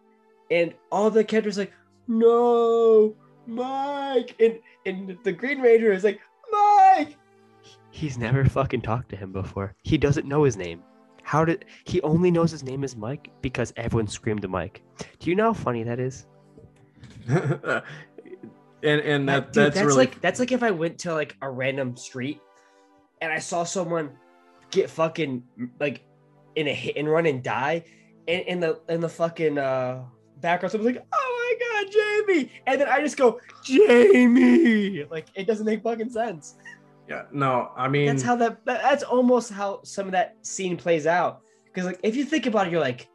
And 0.49 0.74
all 0.91 1.09
the 1.09 1.24
characters 1.24 1.57
like, 1.57 1.72
no, 2.07 3.16
Mike. 3.47 4.36
And 4.39 4.59
and 4.86 5.18
the 5.24 5.32
Green 5.32 5.62
Ranger 5.62 5.91
is 5.91 6.03
like, 6.03 6.20
Mike. 6.51 7.18
He's 7.91 8.18
never 8.18 8.45
fucking 8.45 8.82
talked 8.82 9.09
to 9.09 9.16
him 9.16 9.32
before. 9.32 9.76
He 9.84 9.97
doesn't 9.97 10.28
know 10.28 10.43
his 10.43 10.57
name. 10.57 10.84
How 11.24 11.45
did 11.45 11.66
he 11.86 12.01
only 12.01 12.32
knows 12.32 12.51
his 12.51 12.64
name 12.64 12.84
is 12.84 12.95
Mike 12.95 13.30
because 13.41 13.74
everyone 13.78 14.07
screamed 14.07 14.41
to 14.41 14.47
Mike? 14.47 14.82
Do 15.20 15.30
you 15.30 15.36
know 15.36 15.53
how 15.53 15.53
funny 15.53 15.84
that 15.84 15.99
is? 15.99 16.26
and 17.28 17.84
and 18.84 19.30
that 19.30 19.53
Dude, 19.53 19.66
that's, 19.66 19.76
that's 19.76 19.86
really 19.86 19.97
like 19.97 20.22
that's 20.22 20.39
like 20.39 20.51
if 20.51 20.64
I 20.64 20.72
went 20.72 20.99
to 20.99 21.14
like 21.14 21.38
a 21.41 21.49
random 21.49 21.95
street 21.95 22.41
and 23.22 23.32
I 23.32 23.39
saw 23.39 23.64
someone 23.64 24.12
get 24.72 24.89
fucking 24.89 25.43
like 25.80 26.03
in 26.56 26.68
a 26.68 26.74
hit 26.74 26.97
and 26.97 27.10
run 27.10 27.26
and 27.26 27.43
die, 27.43 27.84
and 28.28 28.41
in 28.43 28.60
the 28.60 28.80
in 28.89 29.02
the 29.02 29.10
fucking 29.10 29.58
uh 29.58 30.04
background, 30.38 30.72
someone's 30.72 30.95
like, 30.95 31.06
"Oh 31.14 31.58
my 31.60 31.84
god, 31.84 31.91
Jamie!" 31.91 32.52
and 32.68 32.82
then 32.82 32.88
I 32.88 33.02
just 33.02 33.18
go, 33.18 33.39
"Jamie!" 33.64 35.04
Like 35.10 35.28
it 35.36 35.47
doesn't 35.47 35.66
make 35.66 35.84
fucking 35.84 36.10
sense. 36.10 36.56
yeah. 37.08 37.24
No, 37.32 37.72
I 37.76 37.88
mean 37.88 38.08
That's 38.08 38.24
how 38.24 38.36
that, 38.38 38.64
that 38.66 38.82
that's 38.82 39.04
almost 39.04 39.52
how 39.52 39.82
some 39.84 40.06
of 40.06 40.12
that 40.14 40.36
scene 40.41 40.78
plays 40.78 41.08
out. 41.08 41.41
Because 41.66 41.86
like 41.86 41.99
if 42.04 42.16
you 42.16 42.26
think 42.26 42.45
about 42.45 42.68
it, 42.68 42.72
you're 42.72 42.82
like, 42.82 43.08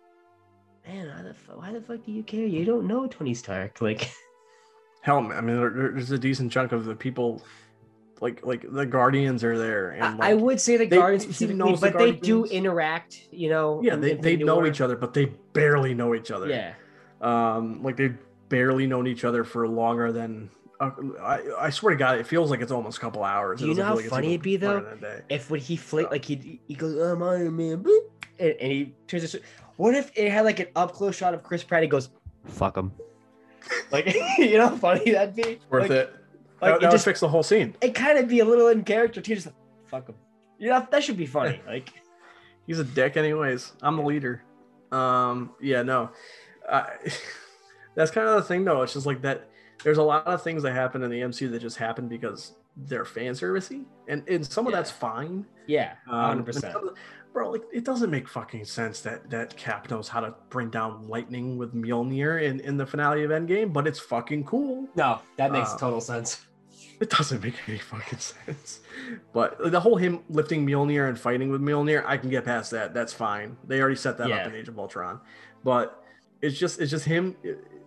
man, 0.87 1.09
why 1.09 1.23
the, 1.23 1.35
why 1.59 1.73
the 1.73 1.81
fuck 1.81 2.05
do 2.05 2.13
you 2.13 2.23
care? 2.23 2.47
You 2.47 2.65
don't 2.65 2.87
know 2.87 3.07
Tony 3.07 3.35
Stark. 3.35 3.81
Like, 3.81 4.11
hell, 5.03 5.19
I 5.19 5.41
mean 5.41 5.57
there, 5.57 5.71
there's 5.71 6.11
a 6.11 6.19
decent 6.19 6.53
chunk 6.53 6.73
of 6.73 6.85
the 6.85 6.95
people, 6.95 7.43
like 8.21 8.45
like 8.45 8.65
the 8.71 8.87
Guardians 8.87 9.45
are 9.45 9.59
there, 9.59 9.91
and 9.91 10.05
I, 10.05 10.11
like, 10.15 10.23
I 10.31 10.35
would 10.35 10.61
say 10.61 10.77
the 10.77 10.87
they- 10.87 10.97
Guardians 10.97 11.25
he 11.25 11.31
specifically, 11.33 11.59
knows 11.59 11.81
the 11.81 11.91
but 11.91 11.99
they 11.99 12.13
do 12.13 12.45
interact. 12.45 13.29
You 13.31 13.51
know. 13.51 13.81
yeah, 13.83 13.97
they, 13.97 14.15
they 14.15 14.37
know 14.37 14.65
each 14.67 14.81
other, 14.81 14.97
but 14.97 15.13
they 15.15 15.27
barely 15.53 15.95
know 15.95 16.15
each 16.15 16.31
other. 16.31 16.49
Yeah. 16.49 16.75
um 17.21 17.83
like 17.83 17.97
they've 17.97 18.17
barely 18.49 18.87
known 18.87 19.07
each 19.07 19.25
other 19.25 19.43
for 19.45 19.67
longer 19.67 20.13
than 20.13 20.49
uh, 20.79 20.91
I, 21.21 21.41
I 21.59 21.71
swear 21.71 21.95
to 21.95 21.99
god 21.99 22.19
it 22.19 22.27
feels 22.27 22.51
like 22.51 22.61
it's 22.61 22.71
almost 22.71 22.99
a 22.99 23.01
couple 23.01 23.25
hours 23.25 23.59
Do 23.61 23.65
It 23.65 23.69
you 23.71 23.75
know 23.75 23.85
how 23.85 23.97
like 23.97 24.05
funny 24.07 24.29
it'd 24.35 24.43
be, 24.43 24.57
though? 24.57 24.81
more 24.81 24.91
than 24.91 24.99
a 24.99 25.01
day. 25.01 25.21
If 25.31 25.51
when 25.51 25.59
he 25.61 25.75
flick 25.77 26.11
like 26.11 26.25
he 26.25 26.61
he 26.69 26.75
goes, 26.75 26.95
"I'm 26.97 27.23
Iron 27.23 27.57
Man," 27.57 27.85
and, 28.39 28.51
and 28.61 28.73
he 28.73 28.95
turns 29.09 29.23
his. 29.23 29.37
What 29.77 29.95
if 29.95 30.11
it 30.17 30.31
had 30.31 30.45
like 30.45 30.61
an 30.61 30.69
up 30.77 30.93
close 30.93 31.17
shot 31.17 31.33
of 31.35 31.43
Chris 31.43 31.65
Pratt? 31.65 31.83
He 31.83 31.89
goes, 31.89 32.11
"Fuck 32.45 32.77
him." 32.77 32.93
Like 33.91 34.15
you 34.39 34.59
know 34.59 34.69
how 34.69 34.77
funny 34.77 35.11
that'd 35.13 35.35
be. 35.35 35.59
worth 35.71 35.85
like, 35.85 35.91
it 35.91 36.15
Like 36.61 36.73
that, 36.73 36.77
it 36.77 36.81
that 36.83 36.91
just 36.93 37.05
fix 37.05 37.21
the 37.21 37.29
whole 37.29 37.43
scene 37.43 37.75
it 37.81 37.95
kind 37.95 38.19
of 38.19 38.29
be 38.29 38.41
a 38.41 38.45
little 38.45 38.69
in 38.69 38.83
character 38.85 39.21
too. 39.21 39.35
Just 39.35 39.47
like, 39.47 39.55
fuck 39.87 40.09
him. 40.09 40.15
You 40.59 40.71
know 40.71 40.87
that 40.91 41.03
should 41.05 41.17
be 41.17 41.27
funny. 41.27 41.61
Like 41.67 41.93
he's 42.67 42.79
a 42.81 42.85
dick 42.85 43.17
anyways 43.17 43.75
i'm 43.83 43.97
the 43.97 44.03
leader 44.03 44.43
um 44.91 45.51
yeah 45.61 45.83
no 45.83 46.11
I, 46.69 46.89
that's 47.95 48.11
kind 48.11 48.27
of 48.29 48.35
the 48.37 48.43
thing 48.43 48.65
though 48.65 48.83
it's 48.83 48.93
just 48.93 49.07
like 49.07 49.23
that 49.23 49.49
there's 49.85 49.99
a 49.99 50.03
lot 50.03 50.27
of 50.27 50.43
things 50.43 50.63
that 50.65 50.73
happen 50.73 51.03
in 51.05 51.11
the 51.11 51.21
mcu 51.21 51.49
that 51.53 51.61
just 51.61 51.77
happen 51.77 52.09
because 52.09 52.55
they're 52.77 53.05
fan 53.05 53.35
servicey 53.35 53.85
and 54.09 54.29
and 54.29 54.45
some 54.45 54.67
of 54.67 54.73
that's 54.73 54.91
fine 54.91 55.47
yeah, 55.69 55.95
Um, 56.09 56.15
hundred 56.21 56.37
and 56.39 56.47
percent. 56.47 56.73
some 56.73 56.89
of 56.89 56.95
the- 56.95 57.01
Bro, 57.33 57.51
like 57.51 57.63
it 57.73 57.85
doesn't 57.85 58.09
make 58.11 58.27
fucking 58.29 58.65
sense 58.65 59.01
that 59.01 59.29
that 59.31 59.55
Cap 59.59 59.91
knows 59.91 60.09
how 60.09 60.21
to 60.21 60.35
bring 60.49 60.71
down 60.71 61.07
lightning 61.07 61.59
with 61.59 61.75
Mjolnir 61.75 62.43
in, 62.43 62.61
in 62.61 62.79
the 62.79 62.87
finale 62.87 63.25
of 63.25 63.31
Endgame, 63.31 63.75
but 63.75 63.87
it's 63.87 63.99
fucking 63.99 64.45
cool. 64.45 64.89
No, 64.97 65.21
that 65.37 65.53
makes 65.53 65.73
Uh, 65.75 65.77
total 65.79 66.01
sense. 66.01 66.46
It 67.01 67.11
doesn't 67.11 67.43
make 67.43 67.55
any 67.69 67.79
fucking 67.79 68.19
sense. 68.19 68.81
But 69.33 69.71
the 69.71 69.81
whole 69.81 69.97
him 69.97 70.21
lifting 70.31 70.67
Mjolnir 70.67 71.09
and 71.09 71.19
fighting 71.19 71.51
with 71.51 71.61
Mjolnir, 71.61 72.05
I 72.07 72.17
can 72.17 72.31
get 72.31 72.45
past 72.45 72.71
that. 72.71 72.95
That's 72.95 73.13
fine. 73.13 73.57
They 73.67 73.81
already 73.81 73.97
set 73.97 74.17
that 74.19 74.29
Yeah. 74.29 74.37
up 74.37 74.47
in 74.49 74.55
Age 74.55 74.69
of 74.69 74.79
Ultron. 74.79 75.21
But 75.65 76.03
it's 76.43 76.59
just 76.59 76.81
it's 76.81 76.91
just 76.91 77.05
him. 77.05 77.37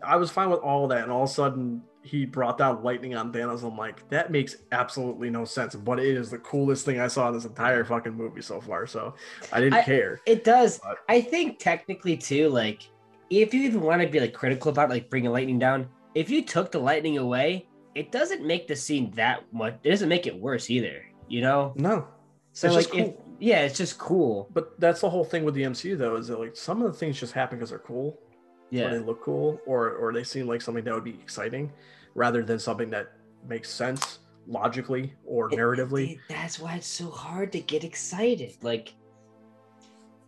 I 0.03 0.16
was 0.16 0.30
fine 0.32 0.49
with 0.49 0.60
all 0.62 0.88
that, 0.89 1.03
and 1.03 1.12
all 1.12 1.24
of 1.24 1.30
a 1.30 1.34
sudden 1.34 1.82
he 2.01 2.26
brought 2.26 2.57
down 2.57 2.82
lightning 2.84 3.16
on 3.16 3.32
Thanos. 3.34 3.64
I'm 3.64 3.78
like, 3.78 4.07
that 4.10 4.32
makes 4.32 4.55
absolutely 4.72 5.30
no 5.30 5.43
sense. 5.45 5.76
But 5.76 5.99
it 5.99 6.16
is 6.16 6.30
the 6.32 6.38
coolest 6.39 6.86
thing 6.86 6.99
I 6.99 7.07
saw 7.07 7.28
in 7.28 7.34
this 7.36 7.45
entire 7.45 7.84
fucking 7.84 8.14
movie 8.14 8.41
so 8.41 8.62
far. 8.62 8.88
So 8.88 9.16
I 9.51 9.60
didn't 9.60 9.74
I- 9.74 9.84
care. 9.84 10.20
It 10.26 10.43
does. 10.43 10.80
But- 10.80 10.99
I 11.10 11.20
think 11.22 11.60
technically 11.60 12.16
too, 12.18 12.49
like 12.49 12.89
if 13.30 13.53
you 13.53 13.62
even 13.64 13.82
want 13.82 14.01
to 14.01 14.07
be 14.07 14.20
like 14.20 14.34
critical 14.34 14.72
about 14.72 14.89
like 14.89 15.10
bringing 15.10 15.32
lightning 15.32 15.60
down, 15.60 15.88
if 16.16 16.30
you 16.30 16.43
took 16.43 16.72
the 16.72 16.80
lightning 16.80 17.18
away, 17.20 17.68
it 18.00 18.12
doesn't 18.12 18.43
make 18.45 18.68
the 18.68 18.76
scene 18.76 19.12
that 19.16 19.43
much. 19.54 19.76
It 19.84 19.89
doesn't 19.89 20.10
make 20.10 20.26
it 20.28 20.36
worse 20.47 20.70
either. 20.70 21.04
You 21.28 21.41
know. 21.41 21.74
No, 21.76 22.08
So 22.54 22.68
It's 22.68 22.76
like, 22.76 22.86
just 22.88 22.97
if, 23.10 23.16
yeah, 23.39 23.60
it's 23.66 23.78
just 23.78 23.97
cool. 24.00 24.50
but 24.54 24.80
that's 24.80 25.02
the 25.02 25.10
whole 25.10 25.24
thing 25.32 25.43
with 25.43 25.54
the 25.54 25.64
MCU 25.64 25.97
though, 25.97 26.16
is 26.16 26.28
that 26.30 26.39
like 26.39 26.56
some 26.56 26.82
of 26.82 26.91
the 26.91 26.97
things 26.97 27.20
just 27.20 27.34
happen 27.34 27.58
because 27.58 27.70
they're 27.72 27.80
cool. 27.93 28.10
or 28.12 28.78
Yeah. 28.78 28.89
they 28.89 29.00
look 29.00 29.22
cool 29.22 29.60
or 29.66 29.91
or 30.02 30.14
they 30.14 30.24
seem 30.24 30.45
like 30.47 30.62
something 30.62 30.84
that 30.86 30.93
would 30.93 31.04
be 31.04 31.18
exciting 31.26 31.72
rather 32.16 32.41
than 32.43 32.58
something 32.60 32.89
that 32.91 33.08
makes 33.47 33.70
sense 33.70 34.20
logically 34.47 35.14
or 35.26 35.52
It- 35.52 35.58
narratively 35.60 36.06
it- 36.14 36.20
that's 36.30 36.60
why 36.60 36.76
it's 36.76 36.88
so 37.02 37.10
hard 37.10 37.52
to 37.54 37.60
get 37.62 37.84
excited. 37.84 38.52
Like, 38.64 38.93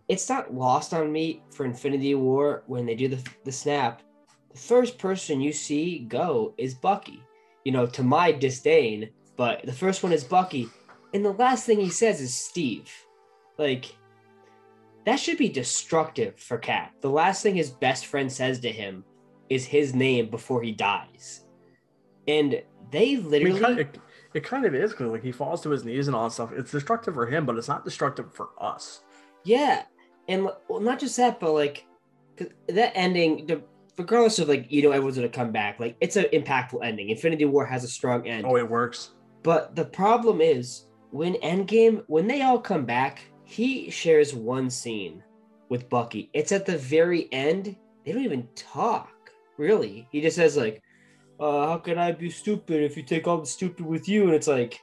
it's 0.08 0.28
not 0.30 0.54
lost 0.54 0.94
on 0.94 1.12
me 1.12 1.42
for 1.52 1.66
Infinity 1.66 2.16
War 2.16 2.64
when 2.68 2.86
they 2.86 2.96
do 2.96 3.08
the 3.08 3.20
the 3.46 3.52
snap. 3.52 4.02
The 4.52 4.58
first 4.60 4.98
person 4.98 5.40
you 5.40 5.54
see 5.54 6.00
go 6.00 6.54
is 6.58 6.74
Bucky. 6.76 7.24
You 7.64 7.72
know, 7.72 7.86
to 7.88 8.03
my 8.03 8.32
disdain, 8.32 9.09
but 9.38 9.66
the 9.66 9.74
first 9.74 10.03
one 10.03 10.14
is 10.14 10.24
Bucky, 10.24 10.70
and 11.14 11.24
the 11.24 11.34
last 11.34 11.66
thing 11.66 11.80
he 11.80 11.89
says 11.89 12.22
is 12.22 12.34
Steve. 12.34 12.91
Like, 13.57 13.95
that 15.05 15.18
should 15.18 15.38
be 15.38 15.49
destructive 15.49 16.39
for 16.39 16.57
Cap. 16.57 16.93
The 17.01 17.09
last 17.09 17.43
thing 17.43 17.55
his 17.55 17.70
best 17.70 18.07
friend 18.07 18.32
says 18.32 18.59
to 18.62 18.72
him 18.72 19.03
is 19.49 19.66
his 19.66 19.93
name 19.93 20.30
before 20.30 20.62
he 20.62 20.72
dies, 20.72 21.45
and 22.28 22.62
they 22.91 23.14
I 23.14 23.16
mean, 23.18 23.30
literally. 23.30 23.59
kind 23.59 23.80
of, 23.80 23.88
it, 23.88 23.97
it 24.34 24.43
kind 24.43 24.66
of 24.66 24.76
is 24.76 24.91
because 24.91 25.07
like 25.07 25.24
he 25.24 25.32
falls 25.32 25.62
to 25.62 25.70
his 25.70 25.86
knees 25.86 26.07
and 26.07 26.16
all 26.16 26.26
that 26.26 26.34
stuff 26.34 26.51
it's 26.53 26.72
destructive 26.72 27.14
for 27.14 27.26
him 27.26 27.45
but 27.45 27.57
it's 27.57 27.68
not 27.68 27.86
destructive 27.86 28.34
for 28.34 28.49
us 28.59 29.01
Yeah, 29.43 29.84
and 30.28 30.47
well, 30.68 30.80
not 30.80 30.99
just 30.99 31.18
that, 31.18 31.39
but 31.39 31.51
like, 31.51 31.86
that 32.68 32.91
ending, 32.95 33.45
the, 33.47 33.62
regardless 33.98 34.39
of 34.39 34.48
like 34.48 34.72
you 34.72 34.82
know 34.82 34.92
everyone's 34.92 35.16
gonna 35.16 35.30
come 35.30 35.52
back, 35.52 35.80
like 35.80 35.96
it's 36.02 36.16
an 36.16 36.26
impactful 36.34 36.84
ending. 36.84 37.10
Infinity 37.10 37.46
War 37.46 37.66
has 37.66 37.84
a 37.84 37.88
strong 37.88 38.28
end, 38.28 38.46
oh 38.48 38.58
it 38.58 38.70
works 38.70 39.12
but 39.44 39.76
the 39.76 39.86
problem 39.86 40.42
is 40.42 40.86
when 41.12 41.34
Endgame, 41.36 42.04
when 42.08 42.28
they 42.28 42.42
all 42.42 42.60
come 42.60 42.86
back, 42.86 43.22
he 43.44 43.89
shares 43.89 44.34
one 44.34 44.70
scene 44.70 45.24
with 45.70 45.89
Bucky. 45.89 46.30
It's 46.34 46.52
at 46.52 46.66
the 46.66 46.78
very 46.78 47.32
end. 47.32 47.76
They 48.06 48.12
don't 48.12 48.24
even 48.24 48.48
talk 48.56 49.32
really. 49.58 50.08
He 50.12 50.22
just 50.22 50.36
says 50.36 50.58
like, 50.58 50.82
uh, 51.39 51.68
"How 51.68 51.78
can 51.78 51.98
I 51.98 52.12
be 52.12 52.30
stupid 52.30 52.84
if 52.84 52.96
you 52.96 53.04
take 53.04 53.28
all 53.28 53.39
the 53.39 53.46
stupid 53.46 53.86
with 53.86 54.08
you?" 54.08 54.26
And 54.26 54.34
it's 54.34 54.48
like, 54.48 54.80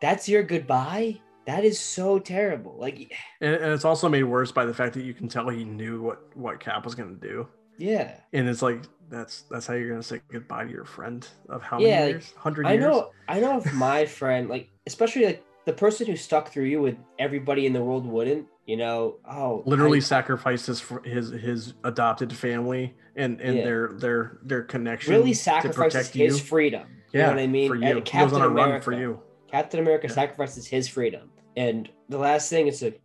that's 0.00 0.28
your 0.28 0.42
goodbye. 0.42 1.20
That 1.46 1.64
is 1.64 1.78
so 1.78 2.18
terrible. 2.18 2.76
Like, 2.78 3.12
and, 3.40 3.54
and 3.54 3.72
it's 3.72 3.84
also 3.84 4.08
made 4.08 4.24
worse 4.24 4.52
by 4.52 4.64
the 4.64 4.74
fact 4.74 4.94
that 4.94 5.04
you 5.04 5.14
can 5.14 5.28
tell 5.28 5.48
he 5.48 5.64
knew 5.64 6.02
what 6.02 6.36
what 6.36 6.60
cap 6.60 6.84
was 6.84 6.94
going 6.94 7.18
to 7.18 7.28
do 7.28 7.48
yeah. 7.80 8.16
and 8.32 8.48
it's 8.48 8.62
like 8.62 8.82
that's 9.08 9.42
that's 9.50 9.66
how 9.66 9.74
you're 9.74 9.88
going 9.88 10.00
to 10.00 10.06
say 10.06 10.20
goodbye 10.30 10.64
to 10.64 10.70
your 10.70 10.84
friend 10.84 11.26
of 11.48 11.62
how 11.62 11.80
Yeah, 11.80 11.86
many 12.00 12.00
like, 12.14 12.22
years 12.22 12.32
100 12.34 12.66
I 12.66 12.76
know, 12.76 13.10
I 13.28 13.40
know 13.40 13.58
if 13.58 13.72
my 13.74 14.06
friend, 14.18 14.48
like, 14.48 14.70
especially 14.86 15.24
like 15.26 15.44
the 15.66 15.72
person 15.72 16.06
who 16.06 16.16
stuck 16.16 16.50
through 16.52 16.64
you 16.64 16.80
with 16.80 16.96
everybody 17.18 17.66
in 17.66 17.72
the 17.72 17.82
world 17.82 18.06
wouldn't. 18.06 18.46
You 18.66 18.76
know, 18.76 19.16
oh, 19.28 19.64
literally 19.66 19.98
I- 19.98 20.00
sacrificed 20.02 20.66
his 20.66 20.80
his 21.04 21.30
his 21.30 21.74
adopted 21.82 22.32
family 22.32 22.94
and 23.16 23.40
and 23.40 23.58
Yeah. 23.58 23.64
their 23.64 23.88
their 23.94 24.38
their 24.44 24.62
connection 24.62 25.12
really 25.12 25.32
sacrifices 25.34 26.08
his 26.10 26.38
you. 26.38 26.44
freedom. 26.44 26.86
yeah, 27.12 27.20
you 27.22 27.26
know 27.26 27.32
what 27.34 27.42
I 27.42 27.46
mean? 27.48 27.68
For 27.68 27.74
you, 27.74 28.00
Captain 28.02 28.36
on 28.36 28.42
a 28.42 28.48
run 28.48 28.66
America. 28.68 28.84
for 28.84 28.92
you. 28.92 29.20
Captain 29.50 29.80
America 29.80 30.06
Yeah. 30.06 30.14
sacrifices 30.14 30.68
his 30.68 30.86
freedom. 30.86 31.32
And 31.56 31.90
the 32.08 32.18
last 32.18 32.48
thing 32.48 32.68
is 32.68 32.80
like, 32.80 33.00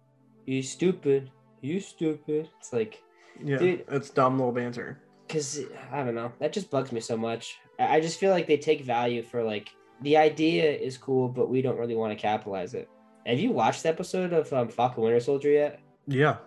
you 0.46 0.62
stupid, 0.62 1.32
you 1.62 1.80
stupid. 1.80 2.48
It's 2.60 2.72
like, 2.72 3.02
Yeah, 3.44 3.58
Dude. 3.58 3.86
it's 3.90 4.10
dumb 4.10 4.38
little 4.38 4.52
banter. 4.54 5.00
because 5.28 5.62
I 5.92 6.04
don't 6.04 6.16
know, 6.16 6.32
that 6.40 6.54
just 6.54 6.70
bugs 6.70 6.92
me 6.92 7.00
so 7.02 7.18
much. 7.18 7.58
I 7.80 7.98
I 7.98 8.00
just 8.02 8.20
feel 8.20 8.32
like 8.32 8.48
they 8.48 8.58
take 8.58 8.82
value 8.82 9.22
for 9.24 9.44
like 9.44 9.70
the 10.02 10.18
idea 10.18 10.72
is 10.72 10.98
cool, 10.98 11.28
but 11.30 11.50
we 11.50 11.62
don't 11.62 11.78
really 11.78 11.96
want 11.96 12.12
to 12.12 12.22
capitalize 12.22 12.74
it. 12.74 12.90
Have 13.26 13.40
you 13.40 13.52
watched 13.52 13.84
the 13.84 13.90
episode 13.90 14.34
of 14.34 14.52
um, 14.54 14.68
Falcon 14.70 15.04
Winter 15.04 15.20
Soldier 15.20 15.50
yet? 15.50 15.80
Yeah, 16.08 16.38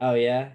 Oh 0.00 0.14
yeah, 0.14 0.50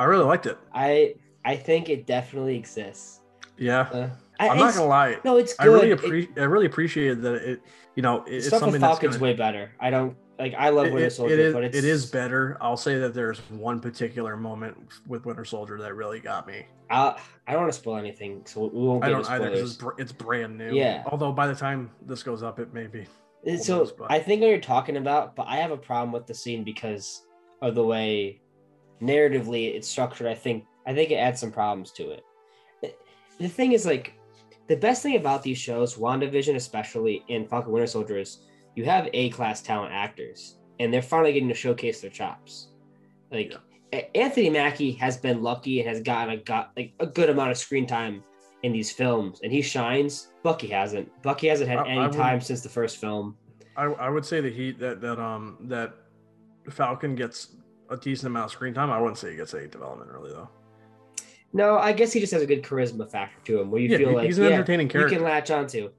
I 0.00 0.04
really 0.04 0.24
liked 0.24 0.46
it. 0.46 0.58
I 0.74 1.14
I 1.44 1.56
think 1.56 1.88
it 1.88 2.06
definitely 2.06 2.56
exists. 2.56 3.20
Yeah, 3.56 3.82
Uh, 3.92 4.08
I, 4.40 4.48
I'm 4.50 4.58
not 4.58 4.74
gonna 4.74 4.86
lie. 4.86 5.16
No, 5.24 5.36
it's 5.38 5.54
I 5.58 5.64
good. 5.64 5.72
really 5.74 5.90
It- 5.90 6.04
appreciate. 6.04 6.38
I 6.38 6.44
really 6.44 6.66
appreciated 6.66 7.22
that 7.22 7.34
it. 7.36 7.60
You 7.94 8.02
know, 8.02 8.24
it- 8.24 8.34
it's 8.34 8.48
something 8.50 8.80
Falcon's 8.80 9.14
gonna, 9.16 9.22
way 9.22 9.32
better. 9.34 9.70
I 9.80 9.88
don't 9.90 10.16
like. 10.38 10.54
I 10.54 10.68
love 10.70 10.86
it, 10.86 10.92
Winter 10.94 11.06
it- 11.06 11.10
Soldier, 11.12 11.34
it 11.34 11.40
is, 11.40 11.54
but 11.54 11.64
it's 11.64 11.76
it 11.76 11.84
is 11.84 12.06
better. 12.10 12.56
I'll 12.60 12.76
say 12.76 12.98
that 12.98 13.14
there's 13.14 13.38
one 13.50 13.80
particular 13.80 14.36
moment 14.36 14.76
with 15.06 15.26
Winter 15.26 15.44
Soldier 15.44 15.78
that 15.78 15.94
really 15.94 16.20
got 16.20 16.46
me. 16.46 16.66
I, 16.90 17.18
I 17.46 17.52
don't 17.52 17.62
want 17.62 17.72
to 17.72 17.78
spoil 17.78 17.96
anything, 17.96 18.42
so 18.44 18.66
we 18.66 18.80
won't 18.86 19.04
I 19.04 19.08
don't 19.10 19.28
either 19.28 19.50
because 19.50 19.72
it's, 19.72 19.82
br- 19.82 19.98
it's 19.98 20.12
brand 20.12 20.56
new. 20.56 20.74
Yeah. 20.74 21.02
Although 21.06 21.32
by 21.32 21.46
the 21.48 21.54
time 21.54 21.90
this 22.06 22.22
goes 22.22 22.42
up, 22.42 22.58
it 22.58 22.72
may 22.72 22.86
be. 22.86 23.06
Uh, 23.46 23.56
so 23.56 23.78
those, 23.78 23.92
I 24.08 24.18
think 24.18 24.40
what 24.40 24.48
you're 24.48 24.60
talking 24.60 24.96
about, 24.96 25.34
but 25.36 25.46
I 25.48 25.56
have 25.56 25.70
a 25.70 25.76
problem 25.76 26.12
with 26.12 26.26
the 26.26 26.34
scene 26.34 26.62
because 26.64 27.22
of 27.62 27.74
the 27.74 27.84
way 27.84 28.40
narratively 29.02 29.74
it's 29.74 29.88
structured. 29.88 30.26
I 30.26 30.34
think 30.34 30.64
I 30.86 30.94
think 30.94 31.10
it 31.10 31.16
adds 31.16 31.40
some 31.40 31.50
problems 31.52 31.90
to 31.92 32.10
it. 32.10 32.24
The- 32.82 32.94
The 33.38 33.48
thing 33.48 33.72
is, 33.72 33.84
like, 33.86 34.14
the 34.68 34.76
best 34.76 35.02
thing 35.02 35.16
about 35.16 35.42
these 35.42 35.58
shows, 35.58 35.96
WandaVision 35.96 36.54
especially, 36.56 37.24
and 37.28 37.48
Falcon 37.48 37.72
Winter 37.72 37.86
Soldier, 37.86 38.18
is 38.18 38.38
you 38.76 38.84
have 38.84 39.08
A 39.12 39.30
class 39.30 39.60
talent 39.62 39.92
actors, 39.92 40.58
and 40.78 40.92
they're 40.92 41.02
finally 41.02 41.32
getting 41.32 41.48
to 41.48 41.54
showcase 41.54 42.00
their 42.00 42.10
chops. 42.10 42.68
Like 43.32 43.52
A- 43.92 44.16
Anthony 44.16 44.50
Mackie 44.50 44.92
has 44.92 45.16
been 45.16 45.42
lucky 45.42 45.80
and 45.80 45.88
has 45.88 46.00
gotten 46.00 46.34
a 46.34 46.36
got 46.36 46.70
like 46.76 46.92
a 47.00 47.06
good 47.06 47.30
amount 47.30 47.50
of 47.50 47.58
screen 47.58 47.86
time 47.86 48.22
in 48.62 48.72
these 48.72 48.92
films, 48.92 49.40
and 49.42 49.50
he 49.52 49.62
shines. 49.62 50.28
Bucky 50.42 50.68
hasn't. 50.68 51.10
Bucky 51.22 51.48
hasn't 51.48 51.68
had 51.68 51.78
I- 51.78 51.82
I 51.82 51.88
any 51.88 51.96
wouldn't- 51.98 52.14
time 52.14 52.40
since 52.40 52.60
the 52.62 52.68
first 52.68 52.98
film. 52.98 53.36
I, 53.76 53.84
I 53.84 54.08
would 54.08 54.24
say 54.24 54.40
that 54.40 54.54
he 54.54 54.72
that 54.72 55.00
that 55.00 55.18
um 55.18 55.56
that 55.62 55.94
Falcon 56.70 57.14
gets 57.14 57.56
a 57.90 57.96
decent 57.96 58.28
amount 58.28 58.46
of 58.46 58.50
screen 58.52 58.72
time. 58.74 58.90
I 58.90 58.98
wouldn't 58.98 59.18
say 59.18 59.30
he 59.30 59.36
gets 59.36 59.52
any 59.54 59.66
development 59.68 60.10
really 60.10 60.30
though. 60.32 60.48
No, 61.52 61.78
I 61.78 61.92
guess 61.92 62.12
he 62.12 62.20
just 62.20 62.32
has 62.32 62.42
a 62.42 62.46
good 62.46 62.62
charisma 62.62 63.10
factor 63.10 63.38
to 63.44 63.60
him, 63.60 63.70
where 63.70 63.80
you 63.80 63.88
yeah, 63.88 63.98
feel 63.98 64.14
like 64.14 64.26
he's 64.26 64.38
an 64.38 64.44
yeah, 64.44 64.50
entertaining 64.50 64.88
character. 64.88 65.12
you 65.14 65.18
can 65.18 65.24
latch 65.24 65.50
onto. 65.50 65.90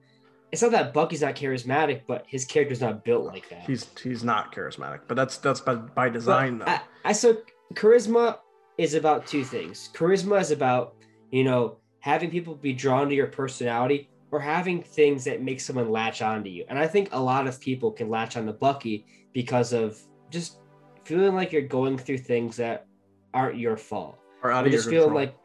It's 0.51 0.61
not 0.61 0.71
that 0.71 0.93
Bucky's 0.93 1.21
not 1.21 1.35
charismatic, 1.35 2.01
but 2.07 2.25
his 2.27 2.45
character's 2.45 2.79
not 2.79 3.03
built 3.03 3.25
like 3.25 3.49
that. 3.49 3.63
He's 3.63 3.87
he's 4.01 4.23
not 4.23 4.53
charismatic, 4.53 5.01
but 5.07 5.15
that's 5.15 5.37
that's 5.37 5.59
by, 5.59 5.75
by 5.75 6.09
design 6.09 6.59
But 6.59 6.65
though. 6.65 6.71
I, 6.71 6.81
I 7.09 7.11
so 7.11 7.37
charisma 7.73 8.37
is 8.77 8.93
about 8.93 9.27
two 9.27 9.43
things. 9.43 9.89
Charisma 9.93 10.39
is 10.39 10.51
about 10.51 10.95
you 11.31 11.43
know 11.43 11.77
having 11.99 12.31
people 12.31 12.55
be 12.55 12.73
drawn 12.73 13.09
to 13.09 13.15
your 13.15 13.27
personality 13.27 14.09
or 14.31 14.39
having 14.39 14.81
things 14.81 15.23
that 15.25 15.41
make 15.41 15.59
someone 15.59 15.89
latch 15.89 16.21
onto 16.21 16.49
you. 16.49 16.65
And 16.69 16.77
I 16.77 16.87
think 16.87 17.09
a 17.11 17.19
lot 17.19 17.47
of 17.47 17.59
people 17.59 17.91
can 17.91 18.09
latch 18.09 18.37
on 18.37 18.45
to 18.45 18.53
Bucky 18.53 19.05
because 19.33 19.73
of 19.73 19.99
just 20.29 20.59
feeling 21.03 21.33
like 21.33 21.51
you're 21.51 21.61
going 21.61 21.97
through 21.97 22.19
things 22.19 22.57
that 22.57 22.85
aren't 23.33 23.57
your 23.57 23.77
fault. 23.77 24.17
or 24.43 24.51
out 24.51 24.65
of 24.65 24.71
your 24.71 24.79
just 24.79 24.89
feeling 24.89 25.09
control. 25.09 25.25
like 25.25 25.35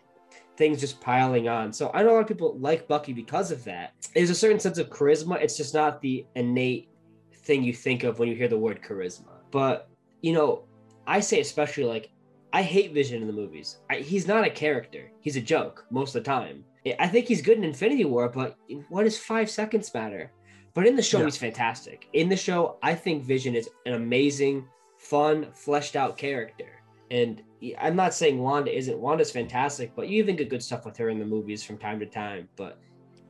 things 0.57 0.80
just 0.80 1.00
piling 1.00 1.48
on. 1.48 1.72
So 1.72 1.90
I 1.94 2.03
know 2.03 2.11
a 2.11 2.14
lot 2.14 2.20
of 2.20 2.28
people 2.28 2.59
like 2.59 2.88
Bucky 2.88 3.12
because 3.12 3.50
of 3.50 3.64
that. 3.64 3.94
There's 4.14 4.30
a 4.30 4.34
certain 4.34 4.61
sense 4.61 4.78
of 4.78 4.90
charisma. 4.90 5.40
It's 5.40 5.57
just 5.57 5.74
not 5.74 6.00
the 6.00 6.26
innate 6.34 6.88
thing 7.34 7.62
you 7.64 7.72
think 7.72 8.05
of 8.05 8.18
when 8.18 8.28
you 8.28 8.34
hear 8.36 8.48
the 8.48 8.59
word 8.59 8.80
charisma. 8.82 9.28
But 9.50 9.88
you 10.20 10.32
know, 10.32 10.64
I 11.07 11.20
say 11.20 11.40
especially 11.40 11.84
like 11.84 12.11
I 12.53 12.62
hate 12.62 12.92
Vision 12.92 13.22
in 13.22 13.26
the 13.26 13.32
movies. 13.32 13.78
I, 13.90 13.96
he's 13.96 14.26
not 14.28 14.46
a 14.46 14.50
character. 14.50 15.11
He's 15.20 15.36
a 15.36 15.40
joke 15.40 15.86
most 15.90 16.14
of 16.14 16.22
the 16.22 16.30
time. 16.30 16.64
I- 16.98 17.09
think 17.09 17.26
he's 17.26 17.40
good 17.40 17.57
in 17.59 17.64
Infinity 17.64 18.05
War, 18.05 18.28
but 18.28 18.57
what 18.88 19.05
does 19.05 19.16
five 19.18 19.48
seconds 19.50 19.92
matter? 19.94 20.32
But 20.74 20.86
in 20.86 20.96
the 20.96 21.03
show, 21.03 21.18
Yeah. 21.20 21.26
he's 21.26 21.36
fantastic. 21.36 22.09
In 22.12 22.28
the 22.28 22.36
show, 22.36 22.76
I 22.82 22.94
think 22.94 23.24
Vision 23.24 23.55
is 23.55 23.68
an 23.86 23.94
amazing, 23.94 24.66
fun, 24.98 25.48
fleshed 25.53 25.96
out 25.96 26.18
character. 26.18 26.82
And 27.11 27.42
I'm 27.81 27.97
not 27.97 28.13
saying 28.15 28.39
Wanda 28.39 28.77
isn't. 28.77 28.99
Wanda's 28.99 29.31
fantastic, 29.31 29.93
but 29.95 30.09
you 30.09 30.19
even 30.23 30.37
get 30.37 30.49
good 30.49 30.63
stuff 30.63 30.85
with 30.85 30.97
her 30.97 31.09
in 31.11 31.19
the 31.19 31.25
movies 31.25 31.63
from 31.63 31.79
time 31.79 31.99
to 32.01 32.07
time. 32.07 32.49
But 32.57 32.79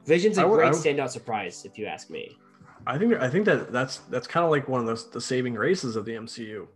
Vision's 0.07 0.39
a 0.39 0.47
would- 0.49 0.57
great 0.57 0.73
would- 0.73 0.81
standout 0.83 1.11
surprise, 1.11 1.65
if 1.65 1.77
you 1.79 1.87
ask 1.87 2.11
me. 2.11 2.37
I 2.87 2.99
think 2.99 3.15
I 3.15 3.29
think 3.31 3.45
that 3.47 3.71
that's 3.73 3.99
that's 4.11 4.27
kind 4.27 4.45
of 4.45 4.51
like 4.51 4.69
one 4.69 4.81
of 4.81 4.87
those 4.87 5.11
the 5.11 5.21
saving 5.21 5.55
graces 5.55 5.95
of 5.97 6.05
the 6.05 6.13
MCU, 6.15 6.67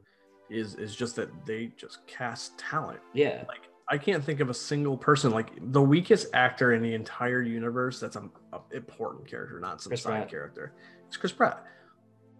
is 0.51 0.75
is 0.77 0.95
just 0.95 1.17
that 1.17 1.29
they 1.47 1.73
just 1.77 2.07
cast 2.07 2.57
talent. 2.59 3.01
Yeah. 3.13 3.43
Like 3.49 3.63
I 3.89 3.99
can't 3.99 4.23
think 4.25 4.41
of 4.41 4.49
a 4.51 4.55
single 4.55 4.97
person 4.97 5.31
like 5.33 5.51
the 5.73 5.83
weakest 5.83 6.29
actor 6.35 6.75
in 6.75 6.83
the 6.83 6.95
entire 6.95 7.43
universe 7.43 7.99
that's 8.01 8.17
a, 8.17 8.29
a 8.53 8.61
important 8.73 9.27
character, 9.29 9.59
not 9.61 9.81
some 9.83 9.91
Chris 9.91 10.03
side 10.03 10.11
Pratt. 10.11 10.29
character. 10.31 10.73
It's 11.09 11.17
Chris 11.17 11.33
Pratt. 11.33 11.65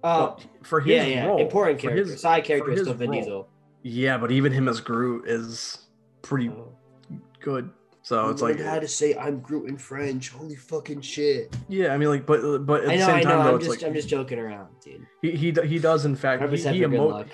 Uh, 0.05 0.27
But 0.29 0.47
for 0.63 0.81
his 0.81 0.95
yeah, 0.95 1.05
yeah. 1.05 1.27
role, 1.27 1.39
Important 1.41 1.79
character. 1.81 2.05
his- 2.05 2.21
Side 2.21 2.45
character 2.45 2.71
is 2.73 2.81
still 2.83 2.95
Vin 2.95 3.11
Diesel. 3.13 3.49
Yeah, 3.89 4.19
but 4.19 4.33
even 4.33 4.51
him 4.53 4.67
as 4.69 4.81
Groot 4.81 5.29
is 5.29 5.79
pretty 6.23 6.49
Oh. 6.49 6.73
good. 7.41 7.71
So 8.03 8.29
it's 8.31 8.43
like 8.43 8.61
I 8.61 8.65
had 8.75 8.83
to 8.83 8.89
say 8.89 9.15
I'm 9.17 9.39
Groot 9.41 9.69
in 9.69 9.77
French. 9.79 10.31
Holy 10.31 10.57
fucking 10.57 11.01
shit! 11.03 11.55
yeah, 11.69 11.93
I 11.95 11.97
mean 11.97 12.09
like 12.09 12.27
but 12.27 12.59
but 12.67 12.83
at 12.85 12.89
I 12.91 12.93
the 12.95 12.99
know, 13.01 13.07
same 13.07 13.15
I 13.17 13.23
time 13.23 13.31
know. 13.39 13.45
though 13.45 13.49
I'm 13.51 13.57
it's 13.57 13.67
just, 13.67 13.81
like 13.83 13.89
I'm 13.89 13.95
just 13.95 14.09
joking 14.09 14.39
around, 14.41 14.69
dude. 14.85 15.07
he, 15.23 15.31
he 15.33 15.53
he 15.69 15.79
does 15.79 16.05
in 16.05 16.17
fact 16.17 16.41
he, 16.41 16.45
Represent 16.47 16.77
he, 16.77 16.83
for 16.83 16.89
good 16.89 16.99
emote, 17.01 17.11
luck. 17.13 17.27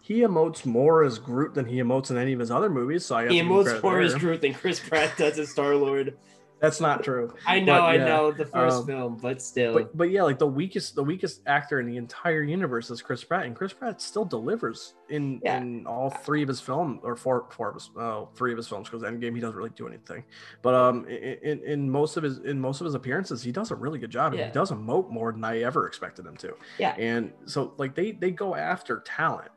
he 0.00 0.20
emotes 0.20 0.64
more 0.66 1.02
as 1.04 1.18
Groot 1.18 1.54
than 1.54 1.66
he 1.66 1.76
emotes 1.78 2.10
in 2.10 2.16
any 2.16 2.32
of 2.32 2.38
his 2.40 2.50
other 2.52 2.70
movies. 2.70 3.04
So 3.04 3.14
I 3.16 3.28
He 3.28 3.38
have 3.38 3.46
to 3.46 3.46
give 3.46 3.46
him 3.46 3.52
emotes 3.52 3.64
credit 3.64 3.82
more 3.82 4.00
as 4.00 4.12
there. 4.12 4.20
Groot 4.20 4.40
than 4.40 4.54
Chris 4.54 4.80
Pratt 4.80 5.16
does 5.16 5.38
as 5.38 5.50
Star 5.50 5.74
Lord. 5.76 6.16
That's 6.62 6.80
not 6.80 7.02
true. 7.02 7.34
I 7.44 7.58
know, 7.58 7.72
But, 7.80 7.82
I 7.82 7.96
know 7.96 8.30
the 8.30 8.46
first 8.46 8.76
um, 8.78 8.86
film, 8.86 9.16
but 9.20 9.42
still. 9.42 9.74
But 9.74 9.96
but 9.96 10.10
yeah, 10.10 10.22
like 10.22 10.38
the 10.38 10.46
weakest 10.46 10.94
the 10.94 11.02
weakest 11.02 11.42
actor 11.46 11.80
in 11.80 11.86
the 11.86 11.96
entire 11.96 12.42
universe 12.44 12.88
is 12.88 13.02
Chris 13.02 13.24
Pratt, 13.24 13.46
and 13.46 13.56
Chris 13.56 13.72
Pratt 13.72 14.00
still 14.00 14.24
delivers 14.24 14.94
in 15.10 15.40
Yeah. 15.42 15.56
in 15.58 15.84
all 15.88 16.08
three 16.08 16.40
of 16.40 16.46
his 16.48 16.60
films 16.60 17.00
or 17.02 17.16
four 17.16 17.46
four 17.50 17.70
of 17.70 17.74
his 17.74 17.90
oh 17.96 18.28
three 18.36 18.52
of 18.52 18.56
his 18.58 18.68
films 18.68 18.88
because 18.88 19.02
Endgame 19.02 19.34
he 19.34 19.40
doesn't 19.40 19.56
really 19.56 19.70
do 19.74 19.88
anything, 19.88 20.22
but 20.62 20.72
um 20.76 21.04
in, 21.08 21.38
in 21.42 21.64
in 21.64 21.90
most 21.90 22.16
of 22.16 22.22
his 22.22 22.38
in 22.38 22.60
most 22.60 22.80
of 22.80 22.84
his 22.84 22.94
appearances 22.94 23.42
he 23.42 23.50
does 23.50 23.72
a 23.72 23.74
really 23.74 23.98
good 23.98 24.10
job 24.10 24.32
and 24.32 24.38
Yeah. 24.38 24.46
he 24.46 24.52
does 24.52 24.70
emote 24.70 25.10
more 25.10 25.32
than 25.32 25.42
I 25.42 25.62
ever 25.62 25.88
expected 25.88 26.24
him 26.26 26.36
to. 26.36 26.54
Yeah. 26.78 26.94
and 26.96 27.32
so 27.44 27.74
like 27.76 27.96
they 27.96 28.12
they 28.12 28.30
go 28.30 28.54
after 28.54 29.00
talent. 29.00 29.50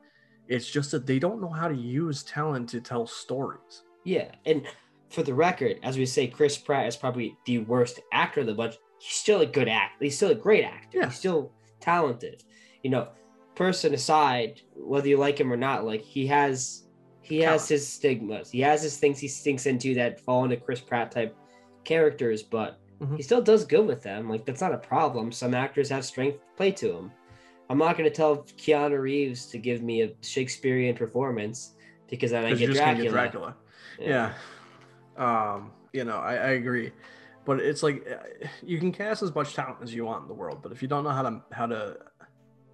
It's 0.48 0.68
just 0.68 0.90
that 0.90 1.06
they 1.06 1.20
don't 1.20 1.40
know 1.40 1.50
how 1.50 1.68
to 1.68 1.76
use 1.76 2.24
talent 2.24 2.70
to 2.70 2.82
tell 2.82 3.06
stories. 3.06 3.84
Yeah, 4.04 4.30
and 4.46 4.64
for 5.16 5.24
the 5.24 5.34
record, 5.34 5.80
as 5.82 5.98
we 5.98 6.06
say, 6.06 6.28
Chris 6.28 6.58
Pratt 6.58 6.88
is 6.88 6.96
probably 6.96 7.36
the 7.46 7.60
worst 7.60 8.00
actor 8.12 8.42
of 8.42 8.48
the 8.48 8.54
bunch. 8.54 8.76
He's 9.00 9.16
still 9.16 9.42
a 9.42 9.46
good 9.46 9.68
actor. 9.70 10.04
He's 10.04 10.16
still 10.18 10.30
a 10.32 10.36
great 10.36 10.64
actor. 10.64 11.00
Yeah. 11.00 11.06
He's 11.08 11.18
still 11.18 11.52
talented. 11.80 12.44
You 12.84 12.90
know, 12.92 13.08
person 13.56 13.94
aside, 13.94 14.62
whether 14.76 15.08
you 15.08 15.18
like 15.18 15.40
him 15.40 15.52
or 15.52 15.58
not, 15.58 15.86
like 15.86 16.02
he 16.02 16.28
has 16.28 16.84
he 17.22 17.40
has 17.40 17.68
his 17.68 17.88
stigmas. 17.88 18.52
He 18.52 18.60
has 18.62 18.84
his 18.84 18.98
things 18.98 19.18
he 19.20 19.28
stinks 19.28 19.66
into 19.66 19.96
that 19.96 20.20
fall 20.20 20.44
into 20.44 20.58
Chris 20.58 20.80
Pratt 20.82 21.12
type 21.12 21.36
characters, 21.84 22.44
but 22.44 22.80
Mhm. 23.02 23.18
he 23.18 23.24
still 23.24 23.42
does 23.42 23.66
good 23.66 23.86
with 23.88 24.04
them. 24.04 24.30
Like 24.30 24.46
that's 24.46 24.62
not 24.62 24.74
a 24.74 24.78
problem. 24.78 25.32
Some 25.32 25.54
actors 25.56 25.90
have 25.90 26.06
strength 26.06 26.36
to 26.40 26.46
play 26.58 26.72
to 26.74 26.92
them. 26.94 27.12
I'm 27.70 27.80
not 27.80 27.98
going 27.98 28.08
to 28.10 28.16
tell 28.16 28.44
Keanu 28.58 29.00
Reeves 29.02 29.48
to 29.48 29.58
give 29.58 29.82
me 29.82 30.04
a 30.04 30.12
Shakespearean 30.22 30.96
performance 30.96 31.74
because 32.08 32.30
then 32.32 32.46
I 32.46 32.54
get 32.54 32.72
Dracula. 32.72 33.04
get 33.04 33.12
Dracula. 33.12 33.56
yeah 34.00 34.34
um 35.18 35.72
you 35.94 36.04
know 36.04 36.18
I, 36.18 36.34
I 36.34 36.50
agree. 36.52 36.92
But 37.46 37.60
it's 37.60 37.84
like 37.84 38.08
uh, 38.10 38.48
you 38.64 38.80
can 38.80 38.92
cast 38.92 39.22
as 39.22 39.34
much 39.36 39.54
talent 39.54 39.78
as 39.84 39.94
you 39.94 40.04
want 40.06 40.24
in 40.24 40.28
the 40.28 40.34
world 40.34 40.60
but 40.64 40.72
if 40.72 40.82
you 40.82 40.88
don't 40.88 41.04
know 41.04 41.12
how 41.12 41.22
to 41.22 41.42
how 41.52 41.68
to 41.68 41.98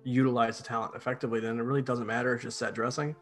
utilize 0.04 0.58
the 0.58 0.64
talent 0.64 0.96
effectively 0.96 1.39
then 1.39 1.60
it 1.60 1.62
really 1.64 1.82
doesn't 1.82 2.08
matter 2.08 2.34
it's 2.34 2.44
just 2.44 2.58
set 2.58 2.74
dressing. 2.74 3.16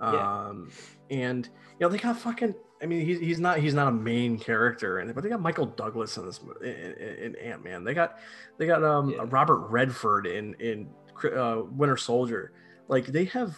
Yeah. 0.00 0.48
um 0.48 0.70
and 1.10 1.46
you 1.46 1.80
know 1.80 1.88
they 1.88 1.98
got 1.98 2.16
fucking 2.18 2.54
i 2.82 2.86
mean 2.86 3.04
he's, 3.04 3.18
he's 3.18 3.40
not 3.40 3.58
he's 3.58 3.74
not 3.74 3.88
a 3.88 3.92
main 3.92 4.38
character 4.38 5.00
it 5.00 5.12
but 5.14 5.24
they 5.24 5.28
got 5.30 5.40
michael 5.40 5.66
douglas 5.66 6.16
in 6.16 6.26
this 6.26 6.40
in, 6.62 6.68
in, 6.68 7.14
in 7.18 7.36
ant-man. 7.36 7.82
They 7.84 7.94
got 7.94 8.18
they 8.58 8.66
got 8.66 8.84
um 8.84 9.10
Yeah. 9.10 9.24
robert 9.28 9.68
redford 9.70 10.26
in 10.26 10.54
in 10.60 10.88
uh, 11.36 11.62
winter 11.72 11.96
soldier. 11.96 12.52
Like 12.86 13.06
they 13.06 13.24
have 13.26 13.56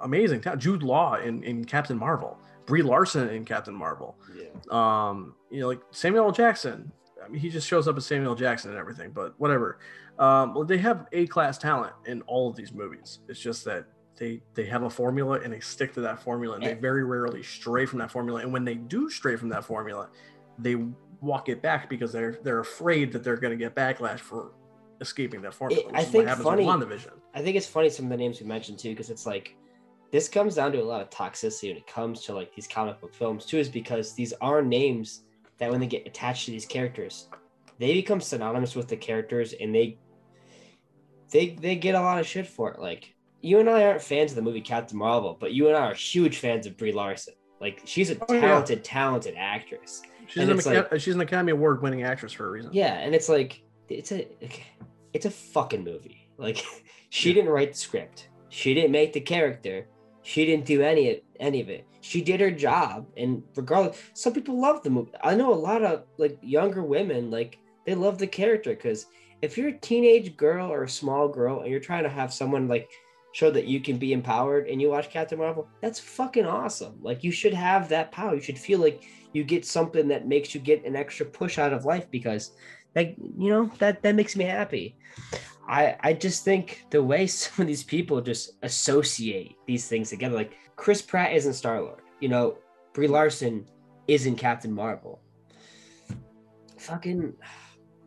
amazing 0.00 0.40
talent 0.40 0.60
jude 0.62 0.82
law 0.82 1.14
in 1.14 1.42
in 1.44 1.64
captain 1.64 1.96
marvel 1.98 2.38
brie 2.66 2.82
larson 2.82 3.28
in 3.30 3.44
captain 3.44 3.74
marvel 3.74 4.16
Yeah. 4.36 4.46
um 4.70 5.34
you 5.50 5.60
know 5.60 5.68
like 5.68 5.80
samuel 5.90 6.26
L. 6.26 6.32
jackson 6.32 6.90
mean, 7.28 7.40
he 7.40 7.50
just 7.50 7.68
shows 7.68 7.86
up 7.86 7.96
as 7.96 8.04
Samuel 8.04 8.34
Jackson 8.34 8.70
and 8.72 8.80
everything, 8.80 9.12
but 9.12 9.34
whatever. 9.38 9.78
Um, 10.18 10.54
well, 10.54 10.64
they 10.64 10.78
have 10.78 11.06
A 11.12 11.28
class 11.28 11.56
talent 11.56 11.92
in 12.04 12.20
all 12.22 12.50
of 12.50 12.56
these 12.56 12.72
movies. 12.72 13.20
It's 13.28 13.38
just 13.38 13.64
that 13.64 13.84
they 14.18 14.42
they 14.54 14.64
have 14.66 14.82
a 14.82 14.90
formula 14.90 15.38
and 15.38 15.52
they 15.52 15.60
stick 15.60 15.94
to 15.94 16.00
that 16.00 16.20
formula, 16.20 16.56
and 16.56 16.64
they 16.66 16.74
very 16.74 17.04
rarely 17.04 17.44
stray 17.44 17.86
from 17.86 18.00
that 18.00 18.10
formula. 18.10 18.40
And 18.40 18.52
when 18.52 18.64
they 18.64 18.74
do 18.74 19.08
stray 19.08 19.36
from 19.36 19.50
that 19.50 19.64
formula, 19.64 20.10
they 20.58 20.74
walk 21.20 21.48
it 21.48 21.62
back 21.62 21.88
because 21.88 22.10
they're 22.10 22.40
they're 22.42 22.58
afraid 22.58 23.12
that 23.12 23.22
they're 23.22 23.36
going 23.36 23.56
to 23.56 23.64
get 23.64 23.76
backlash 23.76 24.18
for 24.18 24.50
escaping 25.00 25.42
that 25.42 25.54
formula. 25.54 25.80
It- 25.82 25.86
which 25.92 25.94
I 25.94 26.02
think 26.04 26.26
happens 26.26 26.44
funny- 26.44 26.66
with 26.66 26.74
WandaVision. 26.74 27.12
I 27.34 27.40
think 27.42 27.56
it's 27.56 27.68
funny 27.68 27.88
some 27.88 28.06
of 28.06 28.10
the 28.10 28.16
names 28.16 28.40
we 28.40 28.46
mentioned 28.48 28.80
too, 28.80 28.90
because 28.90 29.10
it's 29.10 29.26
like 29.26 29.54
this 30.12 30.28
comes 30.28 30.54
down 30.56 30.70
to 30.72 30.78
a 30.78 30.84
lot 30.84 31.00
of 31.00 31.10
toxicity 31.10 31.68
when 31.68 31.78
it 31.78 31.86
comes 31.86 32.20
to 32.22 32.34
like 32.34 32.54
these 32.54 32.68
comic 32.68 33.00
book 33.00 33.14
films 33.14 33.44
too, 33.46 33.58
is 33.58 33.68
because 33.68 34.14
these 34.14 34.32
are 34.40 34.62
names 34.62 35.22
that 35.58 35.70
when 35.70 35.80
they 35.80 35.86
get 35.86 36.06
attached 36.06 36.44
to 36.44 36.50
these 36.52 36.66
characters, 36.66 37.28
they 37.78 37.94
become 37.94 38.20
synonymous 38.20 38.76
with 38.76 38.88
the 38.88 38.96
characters 38.96 39.54
and 39.60 39.74
they 39.74 39.98
they 41.30 41.50
they 41.60 41.76
get 41.76 41.94
a 41.94 42.00
lot 42.00 42.20
of 42.20 42.26
shit 42.26 42.46
for 42.46 42.70
it. 42.72 42.78
Like 42.80 43.14
you 43.40 43.58
and 43.58 43.68
I 43.68 43.84
aren't 43.84 44.02
fans 44.02 44.32
of 44.32 44.36
the 44.36 44.42
movie 44.42 44.60
Captain 44.60 44.98
Marvel, 44.98 45.36
but 45.40 45.52
you 45.52 45.68
and 45.68 45.76
I 45.76 45.86
are 45.86 45.94
huge 45.94 46.38
fans 46.38 46.66
of 46.66 46.76
Brie 46.76 46.92
Larson. 46.92 47.34
Like 47.60 47.80
she's 47.84 48.10
a 48.10 48.16
Oh, 48.28 48.34
yeah. 48.34 48.40
talented, 48.40 48.84
talented 48.84 49.34
actress. 49.36 50.02
She's 50.26 50.42
And 50.48 50.50
an, 50.50 50.58
like- 50.90 51.00
she's 51.00 51.14
an 51.14 51.20
Academy 51.20 51.52
Award 51.52 51.82
winning 51.82 52.02
actress 52.02 52.32
for 52.32 52.46
a 52.46 52.50
reason. 52.50 52.70
Yeah, 52.72 52.94
and 52.98 53.14
it's 53.14 53.28
like 53.28 53.62
it's 53.88 54.12
a 54.12 54.28
it's 55.12 55.26
a 55.26 55.30
fucking 55.30 55.84
movie. 55.84 56.28
Like 56.38 56.62
she 57.10 57.30
Yeah. 57.30 57.36
didn't 57.36 57.50
write 57.50 57.72
the 57.72 57.78
script. 57.78 58.28
She 58.50 58.74
didn't 58.74 58.90
make 58.92 59.12
the 59.14 59.20
character. 59.20 59.86
She 60.22 60.46
didn't 60.46 60.66
do 60.66 60.82
any 60.82 61.10
of 61.10 61.20
any 61.40 61.60
of 61.60 61.68
it. 61.68 61.86
She 62.00 62.20
did 62.20 62.40
her 62.40 62.50
job, 62.50 63.06
and 63.16 63.42
regardless, 63.56 64.00
some 64.14 64.32
people 64.32 64.60
love 64.60 64.82
the 64.82 64.90
movie. 64.90 65.12
I 65.22 65.34
know 65.34 65.52
a 65.52 65.54
lot 65.54 65.84
of 65.84 66.04
like 66.18 66.38
younger 66.42 66.82
women 66.82 67.30
like 67.30 67.58
they 67.86 67.94
love 67.94 68.18
the 68.18 68.26
character 68.26 68.70
because 68.70 69.06
if 69.40 69.58
you're 69.58 69.68
a 69.68 69.78
teenage 69.78 70.36
girl 70.36 70.70
or 70.72 70.84
a 70.84 70.88
small 70.88 71.28
girl 71.28 71.60
and 71.60 71.70
you're 71.70 71.80
trying 71.80 72.04
to 72.04 72.08
have 72.08 72.32
someone 72.32 72.68
like 72.68 72.88
show 73.32 73.50
that 73.50 73.66
you 73.66 73.80
can 73.80 73.96
be 73.96 74.12
empowered 74.12 74.68
and 74.68 74.80
you 74.80 74.90
watch 74.90 75.10
Captain 75.10 75.38
Marvel, 75.38 75.68
that's 75.80 75.98
fucking 75.98 76.46
awesome. 76.46 76.98
Like 77.02 77.24
you 77.24 77.32
should 77.32 77.54
have 77.54 77.88
that 77.88 78.12
power. 78.12 78.34
You 78.34 78.40
should 78.40 78.58
feel 78.58 78.78
like 78.78 79.04
you 79.32 79.42
get 79.42 79.64
something 79.64 80.06
that 80.08 80.28
makes 80.28 80.54
you 80.54 80.60
get 80.60 80.84
an 80.84 80.94
extra 80.94 81.26
push 81.26 81.58
out 81.58 81.72
of 81.72 81.84
life 81.84 82.10
because 82.10 82.52
like 82.94 83.16
you 83.38 83.50
know 83.50 83.70
that 83.78 84.02
that 84.02 84.14
makes 84.14 84.36
me 84.36 84.44
happy. 84.44 84.96
I 85.68 85.96
I 86.00 86.12
just 86.12 86.44
think 86.44 86.86
the 86.90 87.02
way 87.02 87.26
some 87.26 87.62
of 87.62 87.66
these 87.66 87.84
people 87.84 88.20
just 88.20 88.52
associate 88.62 89.56
these 89.66 89.88
things 89.88 90.10
together, 90.10 90.34
like 90.34 90.56
Chris 90.76 91.02
Pratt 91.02 91.32
isn't 91.34 91.54
Star 91.54 91.80
Lord, 91.80 92.02
you 92.20 92.28
know, 92.28 92.58
Brie 92.92 93.08
Larson 93.08 93.66
isn't 94.08 94.36
Captain 94.36 94.72
Marvel. 94.72 95.20
Fucking 96.78 97.34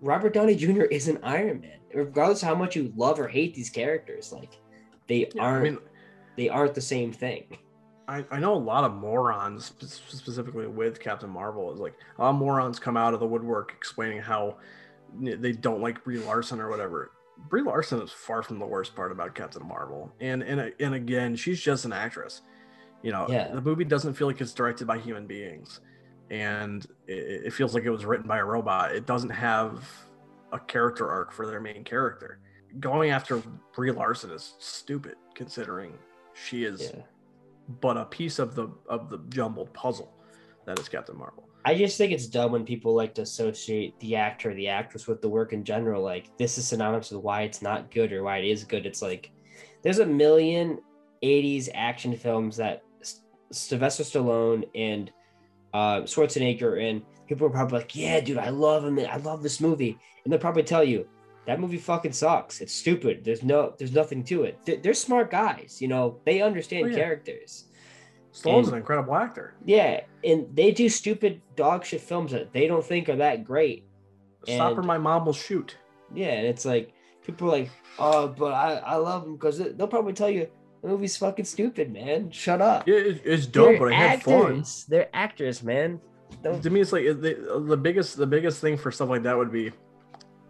Robert 0.01 0.33
Downey 0.33 0.55
Jr. 0.55 0.83
isn't 0.83 1.23
Iron 1.23 1.61
Man. 1.61 1.79
Regardless 1.93 2.41
of 2.41 2.49
how 2.49 2.55
much 2.55 2.75
you 2.75 2.91
love 2.95 3.19
or 3.19 3.27
hate 3.27 3.53
these 3.53 3.69
characters, 3.69 4.33
like 4.33 4.59
they 5.07 5.29
Yeah, 5.33 5.43
aren't 5.43 5.63
mean, 5.63 5.77
they 6.35 6.49
aren't 6.49 6.75
the 6.75 6.81
same 6.81 7.13
thing. 7.13 7.57
I, 8.07 8.23
I 8.29 8.39
know 8.39 8.53
a 8.53 8.57
lot 8.57 8.83
of 8.83 8.93
morons, 8.93 9.73
specifically 9.79 10.67
with 10.67 10.99
Captain 10.99 11.29
Marvel, 11.29 11.73
is 11.73 11.79
like 11.79 11.95
a 12.17 12.21
lot 12.21 12.29
of 12.31 12.35
morons 12.35 12.79
come 12.79 12.97
out 12.97 13.13
of 13.13 13.19
the 13.19 13.25
woodwork 13.25 13.73
explaining 13.75 14.19
how 14.19 14.57
they 15.19 15.53
don't 15.53 15.81
like 15.81 16.03
Brie 16.03 16.19
Larson 16.19 16.59
or 16.59 16.69
whatever. 16.69 17.11
Brie 17.37 17.61
Larson 17.61 18.01
is 18.01 18.11
far 18.11 18.41
from 18.41 18.59
the 18.59 18.65
worst 18.65 18.95
part 18.95 19.11
about 19.11 19.35
Captain 19.35 19.65
Marvel, 19.67 20.13
and 20.19 20.41
and 20.43 20.73
and 20.79 20.93
again, 20.95 21.35
she's 21.35 21.59
just 21.61 21.85
an 21.85 21.93
actress. 21.93 22.41
You 23.03 23.11
know, 23.11 23.27
Yeah. 23.29 23.53
the 23.53 23.61
movie 23.61 23.83
doesn't 23.85 24.13
feel 24.15 24.27
like 24.27 24.41
it's 24.41 24.53
directed 24.53 24.87
by 24.87 24.97
human 24.97 25.27
beings, 25.27 25.79
and 26.31 26.85
it, 27.07 27.45
it 27.47 27.53
feels 27.53 27.73
like 27.75 27.83
it 27.83 27.89
was 27.91 28.05
written 28.05 28.27
by 28.27 28.39
a 28.39 28.45
robot. 28.45 28.95
It 28.95 29.05
doesn't 29.05 29.29
have 29.29 29.87
a 30.51 30.59
character 30.59 31.09
arc 31.09 31.31
for 31.31 31.45
their 31.45 31.59
main 31.59 31.83
character. 31.83 32.39
Going 32.79 33.11
after 33.11 33.41
Brie 33.73 33.91
Larson 33.91 34.31
is 34.31 34.55
stupid, 34.59 35.15
considering 35.35 35.97
she 36.33 36.63
is 36.65 36.91
Yeah. 36.93 37.01
but 37.81 37.97
a 37.97 38.05
piece 38.05 38.39
of 38.39 38.55
the 38.55 38.69
of 38.89 39.09
the 39.09 39.19
jumbled 39.29 39.73
puzzle 39.73 40.13
that 40.65 40.79
is 40.79 40.89
Captain 40.89 41.17
Marvel. 41.17 41.44
I 41.67 41.73
just 41.75 41.97
think 41.97 42.11
it's 42.11 42.27
dumb 42.27 42.51
when 42.51 42.63
people 42.63 42.93
like 42.93 43.15
to 43.15 43.23
associate 43.23 43.99
the 43.99 44.15
actor 44.15 44.51
or 44.51 44.53
the 44.53 44.67
actress 44.67 45.07
with 45.07 45.21
the 45.21 45.29
work 45.29 45.51
in 45.51 45.63
general. 45.63 46.03
Like 46.03 46.35
this 46.37 46.57
is 46.59 46.67
synonymous 46.67 47.11
with 47.11 47.21
why 47.23 47.41
it's 47.41 47.61
not 47.61 47.89
good 47.91 48.13
or 48.13 48.23
why 48.23 48.37
it 48.37 48.45
is 48.45 48.63
good. 48.63 48.85
It's 48.85 49.01
like 49.01 49.31
there's 49.83 49.99
a 49.99 50.05
million 50.05 50.79
80s 51.23 51.69
action 51.73 52.15
films 52.15 52.55
that 52.57 52.83
S- 53.01 53.21
Sylvester 53.51 54.03
Stallone 54.03 54.63
and 54.75 55.11
uh, 55.73 56.01
Schwarzenegger 56.01 56.61
are 56.63 56.77
in. 56.77 57.01
People 57.27 57.47
are 57.47 57.51
probably 57.51 57.79
like, 57.79 57.95
yeah, 57.95 58.19
dude, 58.19 58.37
I 58.37 58.49
love 58.49 58.85
him. 58.85 58.99
I 58.99 59.17
love 59.17 59.41
this 59.41 59.59
movie. 59.59 59.97
And 60.23 60.31
they'll 60.31 60.39
probably 60.39 60.63
tell 60.63 60.83
you, 60.83 61.07
that 61.47 61.59
movie 61.59 61.77
fucking 61.77 62.11
sucks. 62.13 62.61
It's 62.61 62.73
stupid. 62.73 63.23
There's 63.23 63.43
no, 63.43 63.73
there's 63.77 63.93
nothing 63.93 64.23
to 64.25 64.43
it. 64.43 64.59
They're, 64.65 64.77
they're 64.77 64.93
smart 64.93 65.31
guys, 65.31 65.79
you 65.81 65.87
know. 65.87 66.19
They 66.25 66.41
understand 66.41 66.85
Oh, 66.85 66.89
yeah. 66.89 66.95
characters. 66.95 67.65
Stallone's 68.35 68.67
And- 68.67 68.73
an 68.75 68.79
incredible 68.81 69.15
actor. 69.15 69.53
Yeah, 69.63 70.01
and 70.23 70.47
they 70.53 70.71
do 70.71 70.89
stupid 70.89 71.41
dog 71.55 71.85
shit 71.85 72.01
films 72.01 72.31
that 72.33 72.51
they 72.51 72.67
don't 72.67 72.83
think 72.83 73.07
are 73.07 73.15
that 73.15 73.45
great. 73.45 73.85
Stop 74.45 74.77
or 74.77 74.83
my 74.83 74.97
mom 74.97 75.25
will 75.25 75.33
shoot. 75.33 75.77
Yeah, 76.13 76.31
and 76.33 76.45
it's 76.45 76.65
like 76.65 76.93
people 77.25 77.47
are 77.47 77.51
like, 77.59 77.69
oh, 77.97 78.27
but 78.27 78.53
I, 78.53 78.73
I 78.75 78.95
love 78.97 79.23
them 79.23 79.33
because 79.35 79.57
they'll 79.57 79.87
probably 79.87 80.13
tell 80.13 80.29
you 80.29 80.47
the 80.83 80.87
movie's 80.89 81.17
fucking 81.17 81.45
stupid, 81.45 81.91
man. 81.91 82.29
Shut 82.29 82.61
up. 82.61 82.87
Yeah, 82.87 82.95
it, 82.97 83.21
it's 83.25 83.47
dope, 83.47 83.69
They're 83.69 83.79
but 83.79 83.93
I 83.93 83.95
had 83.95 84.21
fun. 84.23 84.63
They're 84.89 85.09
actors, 85.13 85.63
man. 85.63 85.99
Don't, 86.43 86.61
To 86.61 86.69
me, 86.69 86.81
it's 86.81 86.91
like 86.91 87.05
the, 87.05 87.63
the 87.65 87.77
biggest 87.77 88.17
the 88.17 88.27
biggest 88.27 88.59
thing 88.59 88.77
for 88.77 88.91
stuff 88.91 89.09
like 89.09 89.23
that 89.23 89.35
would 89.37 89.51
be, 89.51 89.71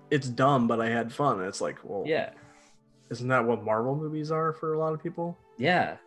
it's 0.10 0.28
dumb, 0.28 0.68
but 0.68 0.82
I 0.82 0.90
had 0.90 1.14
fun. 1.14 1.40
And 1.40 1.48
it's 1.48 1.62
like, 1.62 1.78
well, 1.84 2.04
yeah, 2.06 2.32
isn't 3.12 3.28
that 3.30 3.46
what 3.46 3.64
Marvel 3.64 3.96
movies 3.96 4.32
are 4.32 4.52
for 4.54 4.74
a 4.74 4.80
lot 4.80 4.94
of 4.94 5.02
people? 5.04 5.38
yeah, 5.58 5.98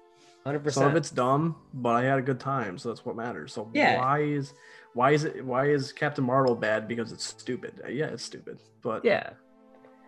hundred 0.48 0.72
Some 0.72 0.86
of 0.86 0.96
it's 0.96 1.10
dumb, 1.10 1.56
but 1.74 1.96
I 1.96 2.04
had 2.04 2.18
a 2.18 2.22
good 2.22 2.40
time, 2.40 2.78
so 2.78 2.88
that's 2.88 3.04
what 3.04 3.16
matters. 3.16 3.52
So 3.52 3.70
Yeah. 3.72 3.96
why 3.96 4.20
is 4.20 4.54
why 4.94 5.12
is 5.12 5.24
it 5.24 5.44
why 5.44 5.66
is 5.66 5.92
Captain 5.92 6.24
Marvel 6.24 6.54
bad 6.54 6.88
because 6.88 7.12
it's 7.12 7.24
stupid? 7.24 7.80
Uh, 7.84 7.88
Yeah, 7.88 8.06
it's 8.06 8.24
stupid, 8.24 8.58
but 8.82 9.04
Yeah, 9.04 9.30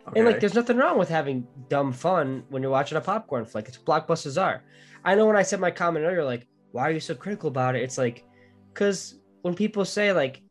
okay. 0.09 0.18
and 0.18 0.26
like, 0.26 0.41
there's 0.41 0.55
nothing 0.55 0.76
wrong 0.76 0.99
with 0.99 1.09
having 1.09 1.47
dumb 1.68 1.93
fun 1.93 2.45
when 2.49 2.62
you're 2.62 2.70
watching 2.70 2.99
a 2.99 3.01
popcorn 3.01 3.45
flick. 3.45 3.68
It's 3.68 3.78
blockbusters 3.78 4.41
are. 4.41 4.64
I 5.05 5.14
know 5.14 5.26
when 5.26 5.36
I 5.36 5.43
said 5.43 5.61
my 5.61 5.70
comment 5.70 6.05
earlier, 6.05 6.24
like, 6.24 6.47
why 6.72 6.88
are 6.88 6.93
you 6.93 7.01
so 7.01 7.14
critical 7.14 7.49
about 7.49 7.74
it? 7.76 7.82
It's 7.82 7.99
like, 7.99 8.24
because 8.72 9.20
when 9.43 9.55
people 9.55 9.84
say 9.84 10.12
like, 10.12 10.43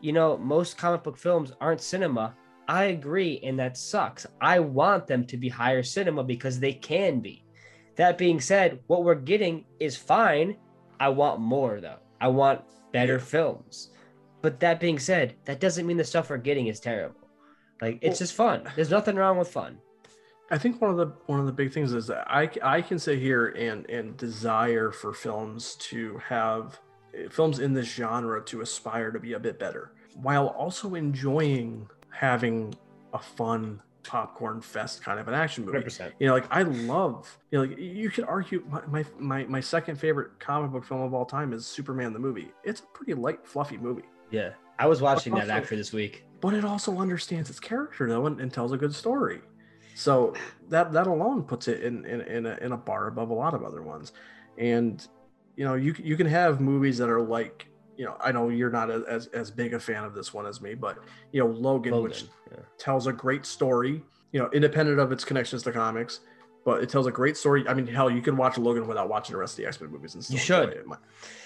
you 0.00 0.12
know, 0.12 0.38
most 0.38 0.78
comic 0.78 1.02
book 1.02 1.18
films 1.18 1.52
aren't 1.60 1.80
cinema, 1.80 2.34
I 2.68 2.84
agree, 2.84 3.40
and 3.42 3.58
that 3.58 3.76
sucks. 3.76 4.26
I 4.40 4.60
want 4.60 5.06
them 5.06 5.26
to 5.26 5.36
be 5.36 5.48
higher 5.48 5.82
cinema 5.82 6.22
because 6.22 6.60
they 6.60 6.72
can 6.72 7.20
be. 7.20 7.44
That 7.96 8.18
being 8.18 8.40
said, 8.40 8.80
what 8.86 9.04
we're 9.04 9.14
getting 9.14 9.64
is 9.78 9.96
fine. 9.96 10.56
I 10.98 11.08
want 11.08 11.40
more 11.40 11.80
though. 11.80 11.98
I 12.20 12.28
want 12.28 12.62
better 12.92 13.18
films. 13.18 13.90
But 14.42 14.60
that 14.60 14.80
being 14.80 14.98
said, 14.98 15.34
that 15.44 15.60
doesn't 15.60 15.86
mean 15.86 15.96
the 15.96 16.04
stuff 16.04 16.30
we're 16.30 16.38
getting 16.38 16.68
is 16.68 16.80
terrible. 16.80 17.20
Like 17.80 17.98
it's 18.00 18.14
Well- 18.14 18.18
just 18.18 18.34
fun. 18.34 18.68
There's 18.76 18.90
nothing 18.90 19.16
wrong 19.16 19.38
with 19.38 19.48
fun. 19.48 19.78
I 20.52 20.58
think 20.58 20.80
one 20.80 20.90
of 20.90 20.96
the 20.96 21.06
one 21.26 21.38
of 21.38 21.46
the 21.46 21.52
big 21.52 21.72
things 21.72 21.92
is 21.92 22.08
that 22.08 22.26
I 22.28 22.50
I 22.62 22.82
can 22.82 22.98
sit 22.98 23.18
here 23.18 23.48
and 23.48 23.88
and 23.88 24.16
desire 24.16 24.90
for 24.90 25.12
films 25.12 25.76
to 25.90 26.18
have 26.18 26.80
eh, 27.14 27.28
films 27.30 27.60
in 27.60 27.72
this 27.72 27.86
genre 27.86 28.42
to 28.46 28.60
aspire 28.60 29.12
to 29.12 29.20
be 29.20 29.34
a 29.34 29.38
bit 29.38 29.58
better 29.60 29.92
while 30.16 30.48
also 30.48 30.96
enjoying 30.96 31.88
having 32.10 32.74
a 33.12 33.18
fun 33.18 33.80
popcorn 34.02 34.60
fest 34.60 35.02
kind 35.02 35.18
of 35.20 35.28
an 35.28 35.34
action 35.34 35.64
movie. 35.64 35.78
100%. 35.78 36.12
You 36.18 36.26
know, 36.28 36.34
like 36.34 36.46
I 36.50 36.62
love, 36.62 37.38
you 37.50 37.58
know, 37.58 37.64
like 37.64 37.78
you 37.78 38.10
could 38.10 38.24
argue 38.24 38.64
my, 38.68 38.82
my 38.86 39.04
my 39.18 39.44
my 39.44 39.60
second 39.60 39.96
favorite 39.96 40.38
comic 40.40 40.70
book 40.72 40.84
film 40.84 41.02
of 41.02 41.14
all 41.14 41.24
time 41.26 41.52
is 41.52 41.66
Superman 41.66 42.12
the 42.12 42.18
movie. 42.18 42.52
It's 42.64 42.80
a 42.80 42.84
pretty 42.94 43.14
light, 43.14 43.46
fluffy 43.46 43.76
movie, 43.76 44.04
Yeah. 44.30 44.50
I 44.78 44.86
was 44.86 45.02
watching 45.02 45.34
that 45.34 45.50
actually 45.50 45.76
this 45.76 45.92
week. 45.92 46.24
but 46.40 46.54
it 46.54 46.64
also 46.64 46.98
understands 46.98 47.50
its 47.50 47.60
character 47.60 48.08
though 48.08 48.26
and, 48.26 48.40
and 48.40 48.50
tells 48.52 48.72
a 48.72 48.76
good 48.78 48.94
story. 48.94 49.40
So 49.94 50.34
that 50.68 50.92
that 50.92 51.06
alone 51.06 51.42
puts 51.42 51.68
it 51.68 51.82
in 51.82 52.04
in 52.06 52.22
in 52.22 52.46
a, 52.46 52.56
in 52.62 52.72
a 52.72 52.76
bar 52.76 53.08
above 53.08 53.28
a 53.30 53.34
lot 53.34 53.52
of 53.54 53.62
other 53.62 53.82
ones. 53.82 54.12
And 54.56 55.06
you 55.56 55.64
know, 55.66 55.74
you 55.74 55.94
you 55.98 56.16
can 56.16 56.26
have 56.26 56.60
movies 56.60 56.96
that 56.98 57.10
are 57.10 57.20
like, 57.20 57.66
you 58.00 58.06
know, 58.06 58.16
I 58.18 58.32
know 58.32 58.48
you're 58.48 58.70
not 58.70 58.88
a- 58.90 59.04
as 59.06 59.26
as 59.40 59.50
big 59.50 59.74
a 59.74 59.78
fan 59.88 60.04
of 60.04 60.14
this 60.14 60.32
one 60.32 60.46
as 60.46 60.62
me, 60.62 60.72
but 60.74 60.96
you 61.32 61.40
know, 61.40 61.50
Logan, 61.66 62.02
which 62.02 62.24
Yeah. 62.50 62.60
tells 62.78 63.06
a 63.06 63.12
great 63.12 63.44
story, 63.44 64.02
you 64.32 64.40
know, 64.40 64.48
independent 64.54 64.98
of 64.98 65.12
its 65.12 65.22
connections 65.22 65.62
to 65.64 65.72
comics, 65.72 66.20
but 66.64 66.82
it 66.82 66.88
tells 66.88 67.06
a 67.06 67.10
great 67.10 67.36
story. 67.36 67.62
I 67.68 67.74
mean, 67.74 67.86
hell, 67.86 68.08
you 68.10 68.22
can 68.22 68.38
watch 68.38 68.56
Logan 68.56 68.86
without 68.88 69.10
watching 69.10 69.34
the 69.34 69.38
rest 69.38 69.52
of 69.54 69.58
the 69.58 69.66
X 69.66 69.78
Men 69.82 69.90
movies 69.92 70.14
and 70.14 70.24
still 70.24 70.36
You 70.36 70.40
should. 70.40 70.86
My, 70.86 70.96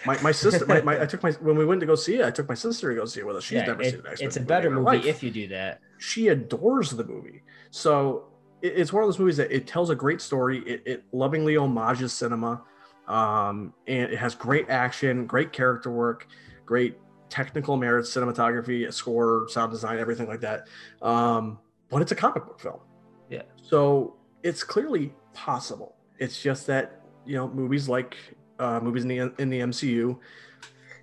my, 0.07 0.23
my 0.23 0.31
sister, 0.33 0.65
my, 0.67 0.81
my, 0.83 1.03
I 1.03 1.07
took 1.07 1.25
my 1.25 1.33
when 1.33 1.57
we 1.57 1.65
went 1.67 1.81
to 1.81 1.87
go 1.87 1.97
see 1.97 2.17
it, 2.21 2.25
I 2.25 2.31
took 2.31 2.49
my 2.49 2.55
sister 2.55 2.89
to 2.95 2.95
go 3.01 3.05
see 3.05 3.19
it 3.19 3.27
with 3.27 3.35
us. 3.35 3.43
She's 3.43 3.57
Yeah, 3.57 3.67
never 3.67 3.83
it- 3.83 3.91
seen 3.91 4.01
an 4.01 4.07
X 4.07 4.21
Men. 4.21 4.27
it's 4.29 4.37
a 4.37 4.41
better 4.41 4.71
her 4.71 4.81
movie 4.81 5.09
if 5.09 5.25
you 5.25 5.33
do 5.33 5.49
that. 5.49 5.81
she 5.99 6.29
adores 6.29 6.91
the 6.91 7.05
movie. 7.05 7.43
So 7.73 8.27
it, 8.63 8.75
it's 8.77 8.93
one 8.93 9.03
of 9.03 9.09
those 9.09 9.19
movies 9.19 9.39
that 9.39 9.51
it 9.51 9.67
tells 9.67 9.91
a 9.91 9.97
great 9.97 10.21
story. 10.21 10.59
It, 10.73 10.83
it 10.87 11.05
lovingly 11.13 11.57
homages 11.57 12.13
cinema, 12.13 12.63
um, 13.09 13.75
and 13.87 14.13
it 14.13 14.19
has 14.19 14.35
great 14.35 14.69
action, 14.69 15.27
great 15.27 15.53
character 15.53 15.91
work, 15.91 16.27
great 16.65 16.99
technical 17.29 17.77
merits, 17.77 18.15
cinematography, 18.15 18.93
score, 18.93 19.47
sound 19.49 19.73
design, 19.73 19.99
everything 19.99 20.29
like 20.29 20.41
that. 20.41 20.69
Um, 21.03 21.59
but 21.89 22.03
it's 22.03 22.13
a 22.13 22.15
comic 22.15 22.45
book 22.47 22.61
film. 22.61 22.81
Yeah. 23.29 23.43
So 23.63 24.17
it's 24.43 24.63
clearly 24.63 25.13
possible. 25.33 25.97
It's 26.19 26.41
just 26.41 26.67
that 26.69 27.01
you 27.27 27.37
know 27.37 27.49
movies 27.49 27.89
like 27.89 28.17
uh, 28.59 28.81
movies 28.81 29.03
in 29.03 29.09
the 29.09 29.19
in 29.39 29.51
the 29.51 29.61
MCU 29.61 30.19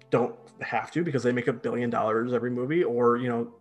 don't 0.10 0.36
have 0.62 0.92
to 0.92 1.04
because 1.04 1.24
they 1.24 1.32
make 1.32 1.48
a 1.48 1.54
billion 1.54 1.90
dollars 1.90 2.34
every 2.34 2.52
movie, 2.52 2.84
or 2.84 3.18
you 3.18 3.28
know 3.28 3.52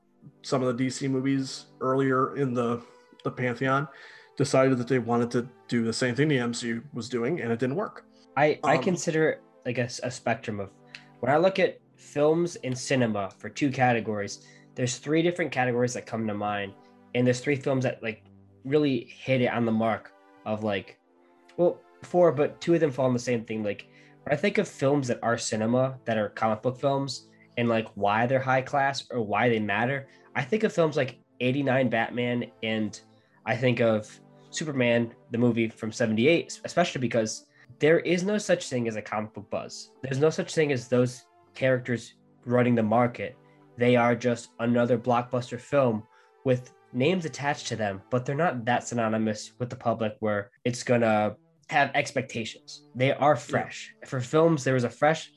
some 0.42 0.62
of 0.62 0.76
the 0.76 0.86
DC 0.86 1.10
movies 1.10 1.66
earlier 1.80 2.36
in 2.36 2.54
the 2.54 2.80
the 3.24 3.30
pantheon 3.30 3.88
decided 4.36 4.78
that 4.78 4.88
they 4.88 4.98
wanted 4.98 5.30
to 5.30 5.48
do 5.68 5.84
the 5.84 5.92
same 5.92 6.14
thing 6.14 6.28
the 6.28 6.36
MCU 6.36 6.82
was 6.92 7.08
doing, 7.08 7.40
and 7.40 7.52
it 7.52 7.58
didn't 7.58 7.76
work. 7.76 8.04
I 8.36 8.58
I 8.64 8.76
Um, 8.76 8.82
consider 8.82 9.30
it 9.30 9.42
like 9.64 9.78
a 9.78 10.10
spectrum 10.10 10.60
of 10.60 10.70
when 11.20 11.30
I 11.30 11.36
look 11.36 11.58
at 11.58 11.78
films 11.96 12.56
and 12.56 12.76
cinema 12.76 13.30
for 13.38 13.48
two 13.48 13.70
categories. 13.70 14.46
There's 14.74 14.96
three 14.98 15.22
different 15.22 15.52
categories 15.52 15.92
that 15.94 16.06
come 16.06 16.26
to 16.26 16.34
mind, 16.34 16.72
and 17.14 17.26
there's 17.26 17.40
three 17.40 17.56
films 17.56 17.84
that 17.84 18.02
like 18.02 18.22
really 18.64 19.04
hit 19.04 19.40
it 19.42 19.52
on 19.52 19.64
the 19.64 19.72
mark 19.72 20.12
of 20.46 20.62
like, 20.62 20.98
well, 21.56 21.80
four, 22.02 22.32
but 22.32 22.60
two 22.60 22.74
of 22.74 22.80
them 22.80 22.90
fall 22.90 23.06
in 23.06 23.12
the 23.12 23.18
same 23.18 23.44
thing. 23.44 23.62
Like 23.62 23.86
when 24.24 24.32
I 24.32 24.36
think 24.36 24.58
of 24.58 24.68
films 24.68 25.08
that 25.08 25.18
are 25.22 25.36
cinema 25.36 25.98
that 26.04 26.16
are 26.16 26.30
comic 26.30 26.62
book 26.62 26.80
films 26.80 27.28
and 27.58 27.68
like 27.68 27.88
why 27.94 28.26
they're 28.26 28.40
high 28.40 28.62
class 28.62 29.04
or 29.10 29.20
why 29.20 29.48
they 29.48 29.58
matter, 29.58 30.08
I 30.34 30.42
think 30.42 30.64
of 30.64 30.72
films 30.72 30.96
like 30.96 31.18
89 31.40 31.88
Batman 31.88 32.46
and 32.62 32.98
I 33.44 33.56
think 33.56 33.80
of 33.80 34.08
Superman, 34.50 35.12
the 35.30 35.38
movie 35.38 35.68
from 35.68 35.92
78, 35.92 36.60
especially 36.64 37.00
because 37.00 37.46
there 37.80 38.00
is 38.00 38.22
no 38.22 38.38
such 38.38 38.68
thing 38.68 38.86
as 38.86 38.96
a 38.96 39.02
comic 39.02 39.34
book 39.34 39.50
buzz. 39.50 39.90
There's 40.02 40.18
no 40.18 40.30
such 40.30 40.54
thing 40.54 40.70
as 40.70 40.86
those 40.86 41.24
characters 41.54 42.14
running 42.44 42.74
the 42.74 42.82
market. 42.82 43.36
They 43.76 43.96
are 43.96 44.14
just 44.14 44.50
another 44.60 44.98
blockbuster 44.98 45.58
film 45.58 46.04
with 46.44 46.72
names 46.92 47.24
attached 47.24 47.66
to 47.68 47.76
them, 47.76 48.02
but 48.10 48.24
they're 48.24 48.36
not 48.36 48.64
that 48.66 48.86
synonymous 48.86 49.52
with 49.58 49.70
the 49.70 49.76
public 49.76 50.16
where 50.20 50.50
it's 50.64 50.82
gonna 50.82 51.36
have 51.70 51.90
expectations. 51.94 52.84
They 52.94 53.12
are 53.12 53.36
fresh. 53.36 53.94
For 54.06 54.20
films, 54.20 54.62
there 54.62 54.76
is 54.76 54.84
a 54.84 54.90
fresh 54.90 55.30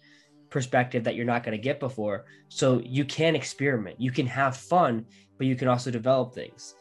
perspective 0.49 1.03
that 1.03 1.15
you're 1.15 1.25
not 1.25 1.43
going 1.43 1.57
to 1.57 1.61
get 1.61 1.79
before. 1.79 2.25
So 2.49 2.79
you 2.83 3.05
can 3.05 3.35
experiment, 3.35 3.99
you 3.99 4.11
can 4.11 4.27
have 4.27 4.55
fun, 4.55 5.05
but 5.37 5.47
you 5.47 5.55
can 5.55 5.67
also 5.67 5.91
develop 5.91 6.33
things. 6.33 6.75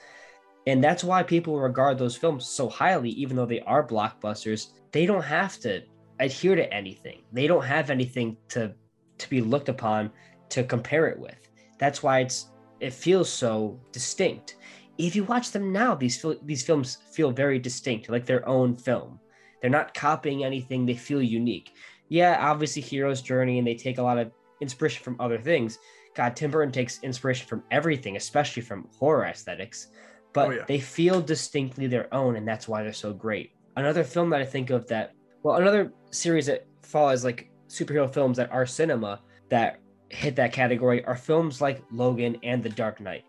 And 0.67 0.83
that's 0.83 1.03
why 1.03 1.23
people 1.23 1.59
regard 1.59 1.99
those 1.99 2.17
films 2.17 2.47
so 2.47 2.69
highly, 2.69 3.11
even 3.11 3.37
though 3.37 3.47
they 3.47 3.61
are 3.61 3.87
blockbusters. 3.87 4.69
They 4.93 5.07
don't 5.07 5.25
have 5.25 5.59
to 5.61 5.83
adhere 6.21 6.55
to 6.55 6.73
anything. 6.73 7.23
They 7.33 7.47
don't 7.47 7.65
have 7.65 7.91
anything 7.91 8.37
to 8.51 8.75
to 9.19 9.31
be 9.31 9.41
looked 9.41 9.69
upon 9.69 10.11
to 10.49 10.65
compare 10.65 11.07
it 11.07 11.19
with. 11.19 11.49
That's 11.79 12.03
why 12.03 12.21
it's 12.21 12.51
it 12.81 12.93
feels 12.93 13.31
so 13.31 13.81
distinct. 13.93 14.57
If 14.99 15.17
you 15.17 15.25
watch 15.25 15.51
them 15.51 15.73
now, 15.73 15.95
these 15.95 16.25
these 16.43 16.63
films 16.63 16.99
feel 17.11 17.31
very 17.31 17.59
distinct, 17.59 18.09
like 18.09 18.27
their 18.27 18.47
own 18.49 18.77
film. 18.77 19.19
They're 19.61 19.71
not 19.71 19.95
copying 19.95 20.45
anything. 20.45 20.85
They 20.85 20.95
feel 20.95 21.23
unique. 21.23 21.75
Yeah, 22.09 22.37
obviously, 22.41 22.83
hero's 22.83 23.23
journey, 23.23 23.59
and 23.59 23.67
they 23.67 23.75
take 23.75 23.99
a 23.99 24.03
lot 24.03 24.19
of 24.19 24.33
inspiration 24.61 25.03
from 25.03 25.17
other 25.19 25.39
things. 25.39 25.79
God, 26.15 26.37
Tim 26.37 26.51
Burton 26.51 26.73
takes 26.73 27.03
inspiration 27.03 27.47
from 27.47 27.63
everything, 27.71 28.17
especially 28.17 28.63
from 28.63 28.89
horror 28.99 29.25
aesthetics. 29.25 29.89
But 30.33 30.49
Oh, 30.49 30.51
yeah. 30.53 30.65
they 30.67 30.81
feel 30.81 31.21
distinctly 31.21 31.87
their 31.87 32.13
own, 32.15 32.37
and 32.37 32.47
that's 32.47 32.67
why 32.69 32.83
they're 32.83 32.93
so 32.93 33.13
great. 33.13 33.53
Another 33.77 34.05
film 34.05 34.31
that 34.31 34.41
I 34.41 34.45
think 34.45 34.71
of 34.71 34.87
that, 34.89 35.13
well, 35.43 35.57
another 35.57 35.93
series 36.11 36.47
that 36.47 36.67
fall 36.83 37.11
as 37.11 37.25
like 37.25 37.51
superhero 37.69 38.13
films 38.13 38.37
that 38.37 38.51
are 38.53 38.67
cinema 38.67 39.21
that 39.49 39.81
hit 40.09 40.37
that 40.37 40.53
category 40.53 41.05
are 41.05 41.17
films 41.17 41.61
like 41.61 41.83
Logan 41.91 42.37
and 42.43 42.63
The 42.63 42.69
Dark 42.69 43.01
Knight. 43.01 43.25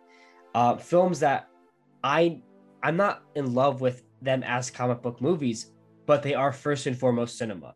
Uh, 0.54 0.76
films 0.76 1.20
that 1.22 1.47
I 2.04 2.41
I'm 2.84 2.97
not 2.97 3.24
in 3.36 3.54
love 3.54 3.80
with 3.82 4.04
them 4.22 4.43
as 4.43 4.70
comic 4.70 5.01
book 5.01 5.22
movies, 5.22 5.72
but 6.06 6.22
they 6.22 6.34
are 6.34 6.51
first 6.51 6.86
and 6.86 6.97
foremost 6.97 7.38
cinema. 7.38 7.74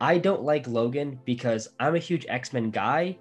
I 0.00 0.18
don't 0.18 0.42
like 0.42 0.66
Logan 0.66 1.20
because 1.24 1.68
I'm 1.78 1.94
a 1.94 2.00
huge 2.00 2.26
X-Men 2.28 2.70
guy 2.70 3.18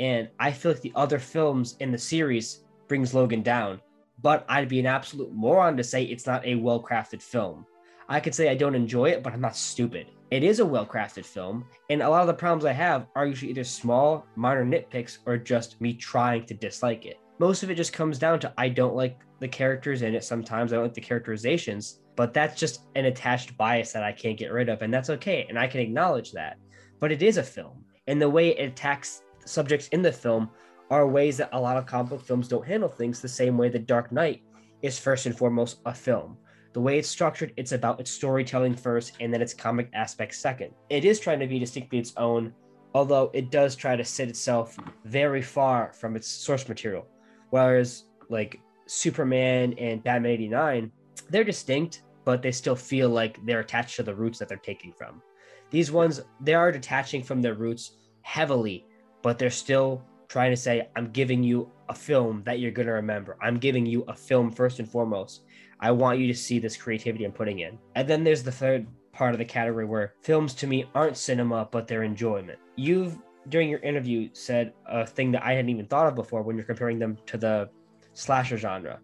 and 0.00 0.28
I 0.40 0.50
feel 0.50 0.72
like 0.72 0.80
the 0.80 0.92
other 0.96 1.18
films 1.18 1.76
in 1.80 1.92
the 1.92 1.98
series 1.98 2.64
brings 2.88 3.14
Logan 3.14 3.42
down, 3.42 3.80
but 4.22 4.44
I'd 4.48 4.68
be 4.68 4.80
an 4.80 4.86
absolute 4.86 5.32
moron 5.32 5.76
to 5.76 5.84
say 5.84 6.04
it's 6.04 6.26
not 6.26 6.44
a 6.46 6.54
well-crafted 6.54 7.22
film. 7.22 7.66
I 8.08 8.20
could 8.20 8.34
say 8.34 8.48
I 8.48 8.54
don't 8.54 8.74
enjoy 8.74 9.10
it, 9.10 9.22
but 9.22 9.32
I'm 9.32 9.40
not 9.40 9.56
stupid. 9.56 10.08
It 10.30 10.42
is 10.42 10.60
a 10.60 10.66
well-crafted 10.66 11.24
film, 11.24 11.64
and 11.90 12.02
a 12.02 12.08
lot 12.08 12.22
of 12.22 12.26
the 12.26 12.34
problems 12.34 12.64
I 12.64 12.72
have 12.72 13.06
are 13.16 13.26
usually 13.26 13.50
either 13.50 13.64
small, 13.64 14.26
minor 14.36 14.64
nitpicks 14.64 15.18
or 15.26 15.36
just 15.36 15.80
me 15.80 15.94
trying 15.94 16.46
to 16.46 16.54
dislike 16.54 17.06
it. 17.06 17.18
Most 17.38 17.62
of 17.62 17.70
it 17.70 17.76
just 17.76 17.92
comes 17.92 18.18
down 18.18 18.38
to 18.40 18.52
I 18.58 18.68
don't 18.68 18.94
like 18.94 19.20
the 19.38 19.48
characters 19.48 20.02
in 20.02 20.14
it 20.14 20.24
sometimes, 20.24 20.72
I 20.72 20.76
don't 20.76 20.84
like 20.84 20.94
the 20.94 21.00
characterizations, 21.00 22.00
but 22.16 22.34
that's 22.34 22.58
just 22.58 22.82
an 22.96 23.06
attached 23.06 23.56
bias 23.56 23.92
that 23.92 24.04
I 24.04 24.12
can't 24.12 24.38
get 24.38 24.52
rid 24.52 24.68
of, 24.68 24.82
and 24.82 24.92
that's 24.92 25.10
okay, 25.10 25.46
and 25.48 25.58
I 25.58 25.66
can 25.66 25.80
acknowledge 25.80 26.32
that. 26.32 26.58
But 26.98 27.12
it 27.12 27.22
is 27.22 27.38
a 27.38 27.42
film, 27.42 27.84
and 28.06 28.20
the 28.20 28.28
way 28.28 28.50
it 28.50 28.72
attacks 28.72 29.22
subjects 29.46 29.88
in 29.88 30.02
the 30.02 30.12
film 30.12 30.50
are 30.90 31.06
ways 31.06 31.36
that 31.36 31.50
a 31.52 31.60
lot 31.60 31.76
of 31.76 31.86
comic 31.86 32.10
book 32.10 32.22
films 32.22 32.48
don't 32.48 32.66
handle 32.66 32.88
things 32.88 33.20
the 33.20 33.28
same 33.28 33.56
way 33.56 33.68
The 33.68 33.78
Dark 33.78 34.10
Knight 34.10 34.42
is 34.82 34.98
first 34.98 35.26
and 35.26 35.36
foremost 35.36 35.80
a 35.86 35.94
film. 35.94 36.36
The 36.72 36.80
way 36.80 36.98
it's 36.98 37.08
structured, 37.08 37.52
it's 37.56 37.72
about 37.72 38.00
its 38.00 38.10
storytelling 38.10 38.74
first 38.74 39.16
and 39.20 39.32
then 39.32 39.42
its 39.42 39.54
comic 39.54 39.88
aspect 39.92 40.34
second. 40.34 40.72
It 40.88 41.04
is 41.04 41.20
trying 41.20 41.40
to 41.40 41.46
be 41.46 41.58
distinctly 41.58 41.98
its 41.98 42.12
own, 42.16 42.52
although 42.94 43.30
it 43.34 43.50
does 43.50 43.76
try 43.76 43.96
to 43.96 44.04
sit 44.04 44.28
itself 44.28 44.76
very 45.04 45.42
far 45.42 45.92
from 45.92 46.16
its 46.16 46.28
source 46.28 46.68
material. 46.68 47.06
Whereas, 47.50 48.04
like 48.28 48.60
Superman 48.86 49.74
and 49.78 50.02
Batman 50.02 50.32
89, 50.32 50.92
they're 51.28 51.44
distinct, 51.44 52.02
but 52.24 52.42
they 52.42 52.52
still 52.52 52.76
feel 52.76 53.08
like 53.08 53.44
they're 53.44 53.60
attached 53.60 53.96
to 53.96 54.02
the 54.02 54.14
roots 54.14 54.38
that 54.38 54.48
they're 54.48 54.58
taking 54.58 54.92
from. 54.92 55.22
These 55.70 55.92
ones, 55.92 56.20
they 56.40 56.54
are 56.54 56.72
detaching 56.72 57.22
from 57.22 57.42
their 57.42 57.54
roots 57.54 57.92
heavily, 58.22 58.86
but 59.22 59.38
they're 59.38 59.50
still 59.50 60.04
trying 60.30 60.52
to 60.52 60.56
say, 60.56 60.88
I'm 60.94 61.10
giving 61.10 61.42
you 61.42 61.68
a 61.88 61.94
film 61.94 62.42
that 62.46 62.60
you're 62.60 62.70
going 62.70 62.86
to 62.86 62.92
remember. 62.92 63.36
I'm 63.42 63.58
giving 63.58 63.84
you 63.84 64.04
a 64.06 64.14
film 64.14 64.52
first 64.52 64.78
and 64.78 64.88
foremost. 64.88 65.42
I 65.80 65.90
want 65.90 66.20
you 66.20 66.28
to 66.28 66.34
see 66.34 66.60
this 66.60 66.76
creativity 66.76 67.24
I'm 67.24 67.32
putting 67.32 67.58
in. 67.58 67.76
And 67.96 68.06
then 68.06 68.22
there's 68.22 68.44
the 68.44 68.52
third 68.52 68.86
part 69.12 69.34
of 69.34 69.38
the 69.38 69.44
category 69.44 69.84
where 69.84 70.14
films 70.22 70.54
to 70.54 70.68
me 70.68 70.88
aren't 70.94 71.16
cinema, 71.16 71.68
but 71.72 71.88
they're 71.88 72.04
enjoyment. 72.04 72.60
You've, 72.76 73.18
during 73.48 73.68
your 73.68 73.80
interview, 73.80 74.30
said 74.32 74.72
a 74.86 75.04
thing 75.04 75.32
that 75.32 75.44
I 75.44 75.54
hadn't 75.54 75.70
even 75.70 75.86
thought 75.86 76.06
of 76.06 76.14
before 76.14 76.42
when 76.42 76.54
you're 76.54 76.64
comparing 76.64 77.00
them 77.00 77.18
to 77.26 77.36
the 77.36 77.68
slasher 78.12 78.56
genre. 78.56 79.00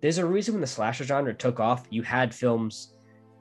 There's 0.00 0.18
a 0.18 0.26
reason 0.26 0.54
when 0.54 0.60
the 0.60 0.68
slasher 0.68 1.02
genre 1.02 1.34
took 1.34 1.58
off, 1.58 1.86
you 1.90 2.02
had 2.02 2.32
films 2.32 2.94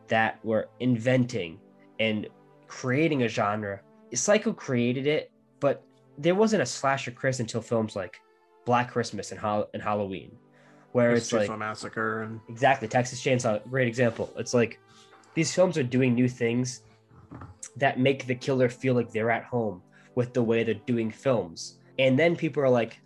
that 0.07 0.43
were 0.43 0.69
inventing 0.79 1.59
and 1.99 2.27
creating 2.65 3.23
a 3.23 3.27
genre. 3.27 3.81
Psycho 4.11 4.53
created 4.53 5.05
it, 5.05 5.31
there 6.17 6.35
wasn't 6.35 6.61
a 6.61 6.65
slasher 6.65 7.11
Chris 7.11 7.39
until 7.39 7.61
films 7.61 7.95
like 7.95 8.19
Black 8.65 8.91
Christmas 8.91 9.31
and, 9.31 9.39
Hall- 9.39 9.69
and 9.73 9.81
Halloween, 9.81 10.31
where 10.91 11.11
It's 11.11 11.21
it's 11.21 11.29
just 11.31 11.47
like 11.47 11.55
a 11.55 11.57
massacre 11.57 12.23
and 12.23 12.39
Exactly. 12.49 12.87
Texas 12.87 13.21
Chainsaw, 13.21 13.63
great 13.69 13.87
example. 13.87 14.33
It's 14.37 14.53
like 14.53 14.79
these 15.33 15.53
films 15.53 15.77
are 15.77 15.83
doing 15.83 16.15
new 16.15 16.27
things 16.27 16.83
that 17.75 17.99
make 17.99 18.25
the 18.25 18.35
killer 18.35 18.69
feel 18.69 18.95
like 18.95 19.11
they're 19.11 19.31
at 19.31 19.43
home 19.43 19.81
with 20.15 20.33
the 20.33 20.41
way 20.41 20.63
they're 20.63 20.73
doing 20.73 21.11
films. 21.11 21.79
And 21.99 22.17
then 22.17 22.35
people 22.35 22.63
are 22.63 22.69
like, 22.69 22.99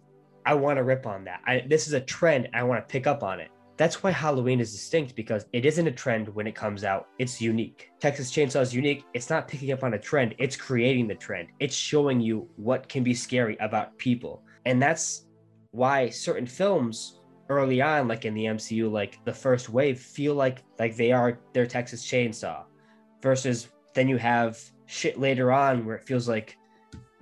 I 0.46 0.54
want 0.54 0.78
to 0.78 0.84
rip 0.84 1.06
on 1.06 1.26
that. 1.26 1.42
I, 1.46 1.64
this 1.68 1.88
is 1.88 1.94
a 1.94 2.02
trend. 2.02 2.50
I 2.54 2.64
want 2.64 2.88
to 2.88 2.92
pick 2.92 3.06
up 3.08 3.24
on 3.24 3.40
it. 3.40 3.52
That's 3.82 4.04
why 4.04 4.12
Halloween 4.12 4.60
is 4.60 4.72
distinct 4.72 5.16
because 5.16 5.48
it 5.54 5.66
isn't 5.66 5.88
a 5.88 5.92
trend 5.92 6.28
when 6.36 6.46
it 6.46 6.54
comes 6.54 6.84
out. 6.84 7.08
It's 7.18 7.42
unique. 7.42 7.90
Texas 8.00 8.32
Chainsaw 8.32 8.62
is 8.62 8.76
unique. 8.76 9.06
It's 9.16 9.32
not 9.32 9.48
picking 9.48 9.72
up 9.72 9.84
on 9.84 9.96
a 9.96 9.98
trend, 9.98 10.36
it's 10.38 10.56
creating 10.56 11.08
the 11.08 11.16
trend. 11.16 11.48
It's 11.60 11.74
showing 11.74 12.22
you 12.22 12.48
what 12.58 12.88
can 12.88 13.02
be 13.02 13.16
scary 13.16 13.58
about 13.60 13.98
people. 13.98 14.44
And 14.68 14.80
that's 14.80 15.26
why 15.72 16.10
certain 16.10 16.46
films 16.46 17.22
early 17.50 17.82
on, 17.82 18.08
like 18.08 18.24
in 18.24 18.36
the 18.36 18.46
MCU, 18.46 18.92
like 18.92 19.18
the 19.26 19.34
first 19.34 19.68
wave, 19.70 20.00
feel 20.00 20.36
like 20.36 20.62
like 20.78 20.96
they 20.96 21.12
are 21.12 21.40
their 21.52 21.66
Texas 21.66 22.06
Chainsaw, 22.06 22.66
versus 23.24 23.70
then 23.96 24.08
you 24.08 24.18
have 24.18 24.60
shit 24.86 25.20
later 25.20 25.52
on 25.52 25.88
where 25.88 25.96
it 25.96 26.04
feels 26.04 26.30
like, 26.30 26.56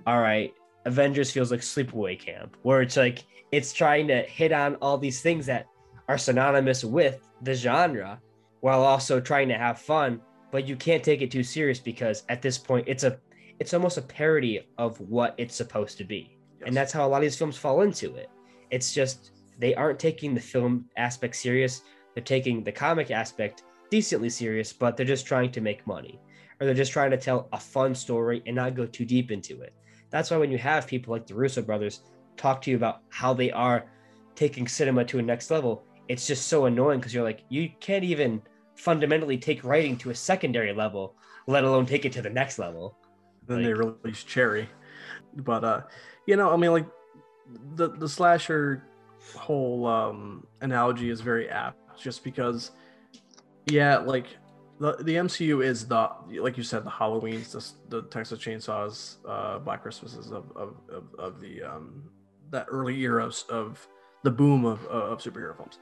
all 0.06 0.20
right, 0.20 0.52
Avengers 0.84 1.30
feels 1.30 1.50
like 1.50 1.60
Sleepaway 1.60 2.18
Camp, 2.18 2.58
where 2.64 2.82
it's 2.82 2.98
like 2.98 3.24
it's 3.50 3.72
trying 3.72 4.08
to 4.08 4.20
hit 4.24 4.52
on 4.52 4.74
all 4.82 4.98
these 4.98 5.22
things 5.22 5.46
that 5.46 5.64
are 6.10 6.18
synonymous 6.18 6.84
with 6.84 7.30
the 7.42 7.54
genre, 7.54 8.20
while 8.62 8.82
also 8.82 9.20
trying 9.20 9.46
to 9.46 9.56
have 9.56 9.78
fun, 9.78 10.20
but 10.50 10.66
you 10.66 10.74
can't 10.74 11.04
take 11.04 11.22
it 11.22 11.30
too 11.30 11.44
serious 11.44 11.78
because 11.78 12.24
at 12.28 12.42
this 12.42 12.58
point 12.58 12.88
it's 12.88 13.04
a 13.04 13.16
it's 13.60 13.74
almost 13.74 13.96
a 13.96 14.02
parody 14.02 14.66
of 14.76 14.98
what 15.00 15.36
it's 15.38 15.54
supposed 15.54 15.98
to 15.98 16.04
be. 16.04 16.36
And 16.66 16.76
that's 16.76 16.92
how 16.92 17.06
a 17.06 17.08
lot 17.08 17.18
of 17.18 17.22
these 17.22 17.36
films 17.36 17.56
fall 17.56 17.82
into 17.82 18.16
it. 18.16 18.28
It's 18.72 18.92
just 18.92 19.30
they 19.60 19.72
aren't 19.76 20.00
taking 20.00 20.34
the 20.34 20.40
film 20.40 20.86
aspect 20.96 21.36
serious. 21.36 21.82
They're 22.14 22.24
taking 22.24 22.64
the 22.64 22.72
comic 22.72 23.12
aspect 23.12 23.62
decently 23.88 24.30
serious, 24.30 24.72
but 24.72 24.96
they're 24.96 25.06
just 25.06 25.26
trying 25.26 25.52
to 25.52 25.60
make 25.60 25.86
money. 25.86 26.18
Or 26.58 26.66
they're 26.66 26.74
just 26.74 26.92
trying 26.92 27.12
to 27.12 27.18
tell 27.18 27.48
a 27.52 27.60
fun 27.60 27.94
story 27.94 28.42
and 28.46 28.56
not 28.56 28.74
go 28.74 28.84
too 28.84 29.04
deep 29.04 29.30
into 29.30 29.60
it. 29.60 29.74
That's 30.10 30.28
why 30.32 30.38
when 30.38 30.50
you 30.50 30.58
have 30.58 30.88
people 30.88 31.12
like 31.12 31.28
the 31.28 31.36
Russo 31.36 31.62
brothers 31.62 32.00
talk 32.36 32.60
to 32.62 32.70
you 32.70 32.76
about 32.76 33.02
how 33.10 33.32
they 33.32 33.52
are 33.52 33.84
taking 34.34 34.66
cinema 34.66 35.04
to 35.04 35.18
a 35.18 35.22
next 35.22 35.50
level, 35.52 35.84
it's 36.10 36.26
just 36.26 36.48
so 36.48 36.64
annoying 36.64 36.98
because 36.98 37.14
you're 37.14 37.22
like, 37.22 37.44
you 37.50 37.70
can't 37.78 38.02
even 38.02 38.42
fundamentally 38.74 39.38
take 39.38 39.62
writing 39.62 39.96
to 39.98 40.10
a 40.10 40.14
secondary 40.14 40.72
level, 40.72 41.14
let 41.46 41.62
alone 41.62 41.86
take 41.86 42.04
it 42.04 42.10
to 42.14 42.20
the 42.20 42.28
next 42.28 42.58
level. 42.58 42.96
Then 43.46 43.62
they 43.62 43.72
Like- 43.72 43.94
released 44.02 44.26
Cherry, 44.26 44.68
but 45.36 45.62
uh, 45.62 45.82
you 46.26 46.34
know, 46.34 46.50
I 46.52 46.56
mean, 46.56 46.72
like 46.72 46.86
the 47.76 47.90
the 47.90 48.08
slasher 48.08 48.82
whole 49.36 49.86
um 49.86 50.46
analogy 50.62 51.10
is 51.10 51.20
very 51.20 51.48
apt, 51.48 51.78
just 51.96 52.24
because, 52.24 52.72
yeah, 53.66 53.98
like 53.98 54.26
the 54.80 54.96
the 55.02 55.14
MCU 55.14 55.64
is 55.64 55.86
the 55.86 56.10
like 56.40 56.56
you 56.56 56.64
said 56.64 56.84
the 56.84 56.90
Halloween's, 56.90 57.52
the, 57.52 57.64
the 57.88 58.08
Texas 58.08 58.40
Chainsaws, 58.40 59.16
uh, 59.28 59.60
Black 59.60 59.82
Christmases 59.82 60.32
of 60.32 60.50
of, 60.56 60.74
of, 60.88 61.04
of 61.20 61.40
the 61.40 61.62
um 61.62 62.02
that 62.50 62.66
early 62.68 62.98
era 63.00 63.24
of, 63.26 63.36
of 63.48 63.86
the 64.22 64.30
boom 64.30 64.64
of 64.64 64.84
of 64.86 65.20
superhero 65.20 65.56
films, 65.56 65.78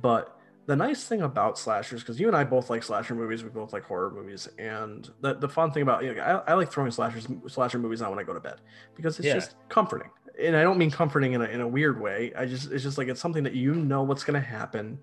but 0.00 0.34
the 0.66 0.76
nice 0.76 1.04
thing 1.04 1.22
about 1.22 1.58
slashers, 1.58 2.02
because 2.02 2.20
you 2.20 2.26
and 2.26 2.36
I 2.36 2.44
both 2.44 2.68
like 2.68 2.82
slasher 2.82 3.14
movies, 3.14 3.42
we 3.42 3.48
both 3.48 3.72
like 3.72 3.84
horror 3.84 4.10
movies, 4.10 4.48
and 4.58 5.08
the, 5.22 5.32
the 5.34 5.48
fun 5.48 5.72
thing 5.72 5.82
about 5.82 6.04
you 6.04 6.14
know, 6.14 6.22
I, 6.22 6.52
I 6.52 6.54
like 6.54 6.70
throwing 6.70 6.90
slashers 6.90 7.26
slasher 7.46 7.78
movies 7.78 8.02
on 8.02 8.10
when 8.10 8.18
I 8.18 8.22
go 8.22 8.34
to 8.34 8.40
bed 8.40 8.60
because 8.94 9.18
it's 9.18 9.26
Yeah. 9.28 9.34
just 9.34 9.54
comforting, 9.70 10.10
and 10.38 10.54
I 10.54 10.62
don't 10.62 10.76
mean 10.76 10.90
comforting 10.90 11.32
in 11.32 11.40
a, 11.40 11.46
in 11.46 11.62
a 11.62 11.68
weird 11.68 11.98
way. 11.98 12.32
I 12.36 12.44
just 12.44 12.70
it's 12.70 12.82
just 12.82 12.98
like 12.98 13.08
it's 13.08 13.20
something 13.20 13.42
that 13.44 13.54
you 13.54 13.74
know 13.74 14.02
what's 14.02 14.24
gonna 14.24 14.40
happen. 14.40 14.98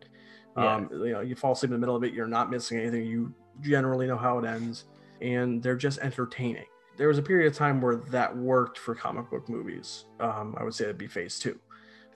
Yeah. 0.55 0.75
Um, 0.75 0.89
you 0.91 1.11
know, 1.13 1.21
you 1.21 1.35
fall 1.35 1.53
asleep 1.53 1.69
in 1.69 1.73
the 1.73 1.79
middle 1.79 1.95
of 1.95 2.03
it, 2.03 2.13
you're 2.13 2.27
not 2.27 2.51
missing 2.51 2.77
anything. 2.77 3.05
You 3.05 3.33
generally 3.61 4.05
know 4.05 4.17
how 4.17 4.37
it 4.37 4.45
ends, 4.45 4.85
and 5.19 5.63
they're 5.63 5.75
just 5.75 5.97
entertaining. 5.97 6.65
There 6.95 7.07
was 7.09 7.17
a 7.17 7.23
period 7.23 7.51
of 7.51 7.57
time 7.57 7.81
where 7.81 7.95
that 7.95 8.37
worked 8.37 8.77
for 8.77 8.93
comic 8.95 9.29
book 9.31 9.49
movies. 9.49 10.05
Um, 10.19 10.55
I 10.57 10.63
would 10.63 10.75
say 10.75 10.85
it'd 10.85 10.97
be 10.97 11.07
Phase 11.07 11.39
Two 11.39 11.59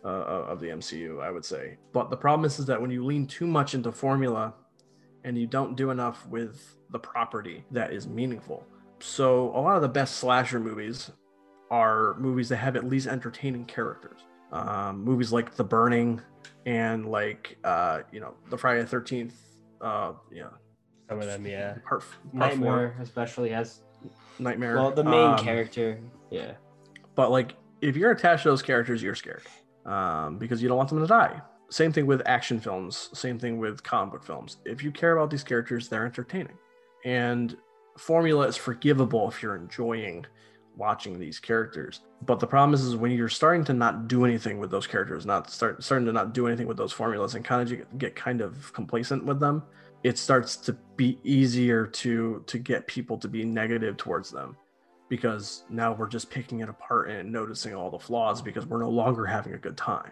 uh, 0.04 0.08
of 0.08 0.60
the 0.60 0.68
MCU, 0.68 1.22
I 1.22 1.32
would 1.32 1.46
say. 1.46 1.78
But 1.94 2.10
the 2.10 2.18
problem 2.18 2.46
is, 2.46 2.60
is 2.60 2.66
that 2.68 2.82
when 2.82 2.92
you 2.92 3.04
lean 3.06 3.28
too 3.28 3.48
much 3.48 3.74
into 3.74 3.92
formula 3.92 4.54
and 5.24 5.38
you 5.38 5.46
don't 5.48 5.76
do 5.76 5.90
enough 5.92 6.26
with 6.28 6.76
the 6.92 7.00
property 7.00 7.66
that 7.72 7.92
is 7.94 8.08
meaningful. 8.08 8.66
So 9.00 9.50
a 9.56 9.60
lot 9.60 9.76
of 9.76 9.82
the 9.82 9.90
best 9.90 10.16
slasher 10.18 10.60
movies 10.60 11.12
are 11.72 12.16
movies 12.18 12.50
that 12.50 12.58
have 12.58 12.76
at 12.76 12.86
least 12.88 13.08
entertaining 13.08 13.66
characters. 13.66 14.22
Um, 14.52 15.04
movies 15.04 15.32
like 15.32 15.54
The 15.56 15.64
Burning 15.64 16.22
and 16.66 17.06
like 17.06 17.58
uh, 17.64 18.00
you 18.12 18.20
know 18.20 18.34
the 18.50 18.58
Friday 18.58 18.82
the 18.82 18.88
Thirteenth. 18.88 19.36
Uh, 19.80 20.14
yeah, 20.32 20.48
Some 21.08 21.20
of 21.22 21.26
them, 21.28 21.46
yeah. 21.46 21.74
part, 21.88 22.02
part 22.02 22.06
Nightmare 22.34 22.94
four, 22.96 23.04
especially 23.04 23.50
has 23.52 23.82
Nightmare. 24.40 24.76
well 24.76 24.92
the 24.92 25.04
main 25.04 25.14
Um, 25.34 25.38
character. 25.38 26.00
Yeah. 26.32 26.54
but 27.16 27.30
like 27.32 27.54
if 27.82 27.96
you're 27.96 28.12
attached 28.12 28.44
to 28.44 28.50
those 28.50 28.62
characters 28.62 29.02
you're 29.04 29.16
scared 29.16 29.44
um, 29.90 30.38
because 30.38 30.62
you 30.62 30.68
don't 30.68 30.78
want 30.78 30.90
them 30.90 31.02
to 31.02 31.08
die. 31.08 31.42
Same 31.70 31.92
thing 31.92 32.06
with 32.06 32.22
action 32.26 32.60
films. 32.60 33.10
Same 33.14 33.38
thing 33.38 33.60
with 33.60 33.84
comic 33.84 34.14
book 34.14 34.24
films. 34.24 34.58
If 34.66 34.84
you 34.84 34.92
care 34.92 35.18
about 35.18 35.30
these 35.30 35.44
characters 35.44 35.90
they're 35.90 36.06
entertaining. 36.06 36.58
And 37.06 37.58
formula 37.98 38.48
is 38.48 38.56
forgivable 38.56 39.28
if 39.28 39.44
you're 39.44 39.56
enjoying 39.56 40.26
watching 40.78 41.20
these 41.20 41.40
characters. 41.40 42.02
But 42.26 42.40
the 42.40 42.48
problem 42.48 42.74
is, 42.74 42.82
is 42.82 42.96
when 42.96 43.12
you're 43.12 43.30
starting 43.30 43.64
to 43.66 43.74
not 43.74 44.08
do 44.08 44.26
anything 44.26 44.60
with 44.60 44.72
those 44.72 44.88
characters 44.88 45.26
not 45.26 45.50
start 45.52 45.84
starting 45.84 46.06
to 46.06 46.14
not 46.14 46.34
do 46.34 46.48
anything 46.48 46.68
with 46.68 46.78
those 46.78 46.94
formulas 46.94 47.36
and 47.36 47.44
kind 47.44 47.62
of 47.62 47.78
get, 47.78 47.98
get 47.98 48.16
kind 48.16 48.42
of 48.42 48.72
complacent 48.74 49.26
with 49.26 49.40
them 49.40 49.62
it 50.04 50.18
starts 50.18 50.56
to 50.56 50.74
be 50.96 51.20
easier 51.24 51.86
to 51.86 52.44
to 52.48 52.58
get 52.58 52.88
people 52.88 53.18
to 53.18 53.28
be 53.28 53.44
negative 53.44 53.98
towards 53.98 54.32
them 54.32 54.56
because 55.10 55.64
now 55.70 55.94
we're 55.94 56.08
just 56.08 56.30
picking 56.30 56.60
it 56.60 56.70
apart 56.70 57.10
and 57.10 57.32
noticing 57.32 57.74
all 57.76 57.90
the 57.90 58.00
flaws 58.00 58.42
because 58.42 58.66
we're 58.66 58.82
no 58.82 58.90
longer 58.90 59.26
having 59.26 59.54
a 59.54 59.58
good 59.58 59.76
time. 59.76 60.12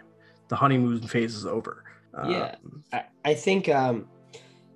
The 0.49 0.55
honeymoon 0.55 1.01
phase 1.01 1.35
is 1.35 1.45
over. 1.45 1.83
Yeah. 2.27 2.55
Um, 2.65 2.83
I, 2.91 3.03
I 3.25 3.33
think 3.35 3.69
um 3.69 4.07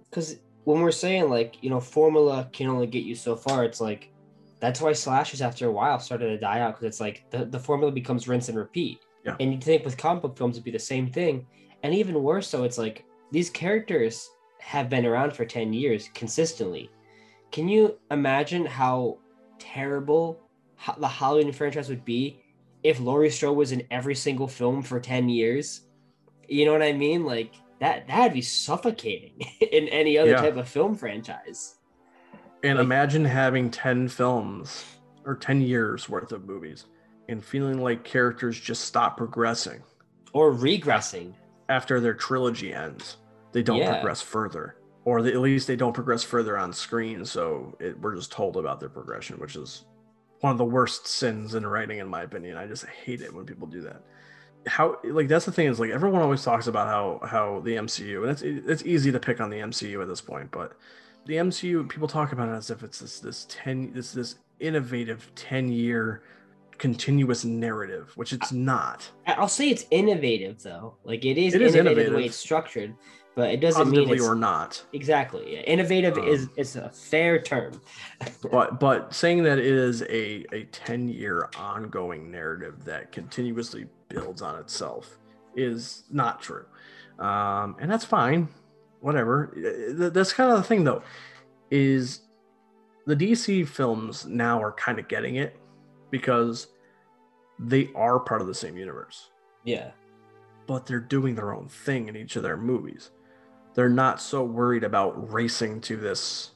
because 0.10 0.38
when 0.66 0.82
we're 0.82 0.92
saying 0.92 1.30
like 1.30 1.56
you 1.62 1.70
know 1.70 1.80
formula 1.80 2.48
can 2.54 2.68
only 2.68 2.86
get 2.86 3.04
you 3.04 3.16
so 3.16 3.36
far 3.36 3.64
it's 3.64 3.82
like 3.82 4.12
that's 4.60 4.80
why 4.80 4.94
slashes 4.94 5.42
after 5.42 5.68
a 5.68 5.72
while 5.72 5.98
started 6.00 6.28
to 6.28 6.38
die 6.38 6.60
out 6.60 6.76
because 6.76 6.86
it's 6.86 7.00
like 7.00 7.24
the, 7.32 7.46
the 7.46 7.60
formula 7.60 7.92
becomes 7.92 8.28
rinse 8.28 8.50
and 8.50 8.58
repeat 8.60 9.00
Yeah. 9.26 9.38
and 9.40 9.52
you 9.52 9.60
think 9.60 9.84
with 9.84 9.98
comic 9.98 10.22
book 10.22 10.38
films 10.38 10.56
it'd 10.56 10.64
be 10.66 10.70
the 10.72 10.78
same 10.78 11.08
thing 11.10 11.48
and 11.82 11.96
even 11.96 12.22
worse 12.22 12.48
so 12.48 12.64
it's 12.64 12.78
like 12.78 13.06
these 13.32 13.50
characters 13.50 14.30
have 14.60 14.88
been 14.88 15.06
around 15.06 15.34
for 15.34 15.46
10 15.46 15.74
years 15.74 16.10
consistently 16.14 16.92
can 17.52 17.68
you 17.68 17.98
imagine 18.12 18.66
how 18.68 19.18
terrible 19.62 20.40
the 20.98 21.08
halloween 21.08 21.52
franchise 21.52 21.90
would 21.90 22.04
be 22.04 22.42
if 22.84 23.00
laurie 23.00 23.30
strode 23.30 23.56
was 23.56 23.72
in 23.72 23.84
every 23.92 24.16
single 24.16 24.48
film 24.48 24.82
for 24.82 25.00
10 25.00 25.30
years 25.30 25.82
you 26.48 26.66
know 26.66 26.74
what 26.74 26.82
I 26.82 26.92
mean? 26.92 27.24
Like 27.24 27.54
that 27.80 28.08
that'd 28.08 28.34
be 28.34 28.42
suffocating 28.42 29.40
in 29.72 29.88
any 29.88 30.18
other 30.18 30.32
Yeah. 30.32 30.42
type 30.42 30.58
of 30.58 30.68
film 30.68 30.96
franchise. 30.96 31.76
and 32.62 32.78
Like- 32.78 32.84
imagine 32.86 33.24
having 33.24 33.70
10 33.72 34.10
films 34.10 34.84
or 35.26 35.36
10 35.36 35.62
years 35.62 36.10
worth 36.10 36.34
of 36.34 36.46
movies 36.46 36.86
and 37.30 37.42
feeling 37.46 37.82
like 37.82 38.04
characters 38.04 38.60
just 38.60 38.84
stop 38.84 39.16
progressing 39.16 39.82
Or 40.34 40.52
regressing. 40.52 41.34
after 41.70 42.02
their 42.02 42.16
trilogy 42.16 42.74
ends. 42.74 43.16
They 43.54 43.64
don't 43.64 43.78
Yeah. 43.78 43.92
progress 43.94 44.22
further. 44.22 44.76
Or 45.04 45.22
they, 45.22 45.32
at 45.32 45.40
least 45.40 45.68
they 45.68 45.76
don't 45.76 45.94
progress 45.94 46.24
further 46.24 46.58
on 46.58 46.74
screen. 46.74 47.26
So 47.26 47.76
it, 47.80 48.00
we're 48.00 48.16
just 48.16 48.32
told 48.32 48.58
about 48.58 48.80
their 48.80 48.90
progression, 48.90 49.40
which 49.40 49.56
is 49.56 49.86
one 50.42 50.52
of 50.52 50.58
the 50.58 50.66
worst 50.66 51.08
sins 51.08 51.56
in 51.56 51.66
writing, 51.66 52.00
in 52.00 52.08
my 52.08 52.24
opinion. 52.24 52.58
I 52.58 52.68
just 52.68 52.86
hate 52.86 53.22
it 53.22 53.34
when 53.34 53.46
people 53.46 53.68
do 53.68 53.82
that. 53.82 54.04
How 54.68 55.00
like 55.04 55.28
that's 55.28 55.46
the 55.46 55.52
thing 55.52 55.66
is 55.68 55.80
like 55.80 55.90
everyone 55.90 56.22
always 56.22 56.44
talks 56.44 56.68
about 56.68 56.88
how 56.88 57.28
how 57.28 57.62
the 57.62 57.78
MCU 57.78 58.22
and 58.22 58.30
it's 58.30 58.44
it's 58.44 58.86
easy 58.86 59.12
to 59.12 59.20
pick 59.20 59.42
on 59.42 59.50
the 59.50 59.58
MCU 59.58 60.00
at 60.04 60.08
this 60.08 60.22
point, 60.22 60.52
but 60.52 60.78
the 61.26 61.36
MCU 61.36 61.90
people 61.90 62.08
talk 62.08 62.32
about 62.32 62.48
it 62.48 62.54
as 62.54 62.70
if 62.70 62.84
it's 62.84 63.00
this 63.00 63.20
this 63.20 63.48
ten 63.50 63.92
this 63.92 64.12
this 64.12 64.36
innovative 64.60 65.32
ten 65.34 65.72
year 65.72 66.22
continuous 66.78 67.46
narrative, 67.46 68.12
which 68.16 68.34
it's 68.34 68.52
not. 68.52 69.10
I'll 69.28 69.48
say 69.48 69.70
it's 69.70 69.86
innovative 69.92 70.62
though. 70.62 70.96
Like 71.04 71.24
it 71.26 71.38
is, 71.38 71.54
It 71.54 71.62
is 71.62 71.76
innovative, 71.76 72.12
the 72.12 72.18
way 72.18 72.26
it's 72.26 72.36
structured, 72.36 72.96
but 73.36 73.50
it 73.52 73.62
doesn't 73.62 73.90
mean 73.90 74.02
Positively 74.02 74.18
it's 74.18 74.28
or 74.28 74.36
not. 74.36 74.84
exactly. 74.94 75.60
Innovative 75.62 76.18
is 76.18 76.44
Um, 76.46 76.52
it's 76.58 76.76
a 76.76 76.90
fair 76.90 77.42
term. 77.42 77.82
but 78.52 78.80
but 78.80 79.14
saying 79.14 79.44
that 79.44 79.58
it 79.58 79.66
is 79.66 80.02
a 80.04 80.46
a 80.54 80.64
10 80.72 81.08
year 81.10 81.50
ongoing 81.58 82.30
narrative 82.32 82.84
that 82.86 83.12
continuously 83.12 83.88
builds 84.10 84.42
on 84.42 84.60
itself 84.60 85.18
is 85.56 86.04
not 86.12 86.42
true 86.42 86.66
um 87.20 87.76
and 87.80 87.92
that's 87.92 88.06
fine 88.06 88.48
whatever 89.02 89.54
that's 90.14 90.32
kind 90.34 90.50
of 90.52 90.58
the 90.58 90.64
thing 90.64 90.84
though 90.86 91.02
is 91.70 92.22
the 93.06 93.16
dc 93.16 93.68
films 93.68 94.26
now 94.26 94.62
are 94.62 94.72
kind 94.74 94.98
of 95.00 95.08
getting 95.10 95.36
it 95.36 95.58
because 96.10 96.68
they 97.60 97.90
are 97.96 98.20
part 98.20 98.42
of 98.42 98.48
the 98.48 98.54
same 98.56 98.78
universe 98.78 99.30
Yeah. 99.66 99.92
but 100.68 100.86
they're 100.86 101.00
doing 101.00 101.36
their 101.36 101.54
own 101.54 101.68
thing 101.68 102.08
in 102.08 102.16
each 102.16 102.36
of 102.38 102.44
their 102.44 102.58
movies. 102.58 103.12
They're 103.74 103.90
not 103.90 104.22
so 104.22 104.44
worried 104.44 104.84
about 104.84 105.32
racing 105.32 105.82
to 105.82 105.98
this 105.98 106.52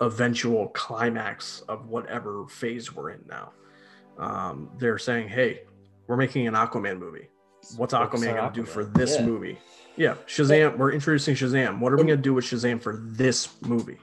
eventual 0.00 0.68
climax 0.68 1.62
of 1.68 1.88
whatever 1.88 2.46
phase 2.48 2.94
we're 2.94 3.10
in 3.10 3.24
now. 3.28 3.52
Um, 4.18 4.70
they're 4.78 4.98
saying, 4.98 5.28
hey, 5.28 5.62
we're 6.06 6.16
making 6.16 6.46
an 6.46 6.54
Aquaman 6.54 6.98
movie. 6.98 7.28
What's 7.76 7.94
Aquaman 7.94 8.34
going 8.34 8.52
to 8.52 8.60
do 8.60 8.64
for 8.64 8.84
this 8.84 9.18
Yeah. 9.18 9.26
movie? 9.26 9.58
Yeah, 9.96 10.14
Shazam. 10.26 10.76
We're 10.76 10.92
introducing 10.92 11.34
Shazam. 11.34 11.78
What 11.78 11.92
are 11.92 11.96
we 11.96 12.02
going 12.04 12.18
to 12.18 12.22
do 12.22 12.34
with 12.34 12.44
Shazam 12.44 12.80
for 12.82 12.96
this 13.00 13.60
movie? 13.62 13.98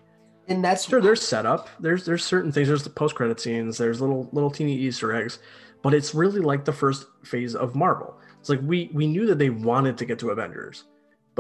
And 0.48 0.64
that's 0.64 0.88
Sure, 0.88 1.02
there's 1.02 1.22
setup. 1.22 1.70
There's 1.80 2.06
there's 2.06 2.24
certain 2.24 2.52
things. 2.52 2.68
There's 2.68 2.84
the 2.84 2.90
post 2.90 3.16
credit 3.16 3.40
scenes. 3.40 3.78
There's 3.78 4.02
little 4.02 4.28
little 4.32 4.50
teeny 4.50 4.76
Easter 4.76 5.14
eggs, 5.14 5.40
but 5.82 5.94
it's 5.94 6.16
really 6.16 6.40
like 6.40 6.66
the 6.66 6.74
first 6.74 7.06
phase 7.24 7.56
of 7.56 7.76
Marvel. 7.76 8.18
It's 8.40 8.50
like 8.50 8.60
we 8.64 8.90
we 8.94 9.06
knew 9.06 9.26
that 9.28 9.38
they 9.38 9.50
wanted 9.50 9.98
to 10.00 10.06
get 10.06 10.18
to 10.20 10.30
Avengers, 10.32 10.86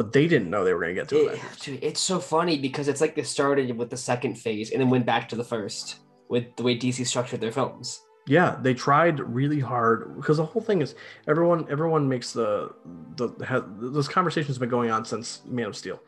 but 0.01 0.13
they 0.13 0.27
didn't 0.27 0.49
know 0.49 0.63
they 0.63 0.73
were 0.73 0.81
going 0.81 0.95
to 0.95 1.01
get 1.01 1.09
to 1.09 1.27
it, 1.27 1.39
dude, 1.61 1.83
it's 1.83 1.99
so 2.01 2.19
funny 2.19 2.57
because 2.57 2.87
it's 2.87 3.01
like 3.01 3.13
they 3.15 3.23
started 3.23 3.77
with 3.77 3.89
the 3.91 3.97
second 3.97 4.33
phase 4.35 4.71
and 4.71 4.81
then 4.81 4.89
went 4.89 5.05
back 5.05 5.29
to 5.29 5.35
the 5.35 5.43
first 5.43 5.99
with 6.29 6.45
the 6.55 6.63
way 6.63 6.75
DC 6.77 7.05
structured 7.05 7.39
their 7.41 7.51
films. 7.51 8.01
Yeah, 8.27 8.57
they 8.61 8.73
tried 8.73 9.19
really 9.19 9.59
hard 9.59 10.15
because 10.15 10.37
the 10.37 10.45
whole 10.45 10.61
thing 10.61 10.81
is 10.81 10.95
everyone 11.27 11.65
everyone 11.69 12.07
makes 12.07 12.33
the 12.33 12.71
the 13.17 13.27
ha, 13.45 13.63
this 13.79 14.07
conversation's 14.07 14.57
been 14.57 14.69
going 14.69 14.89
on 14.91 15.05
since 15.05 15.41
Man 15.45 15.65
of 15.67 15.75
Steel 15.75 15.99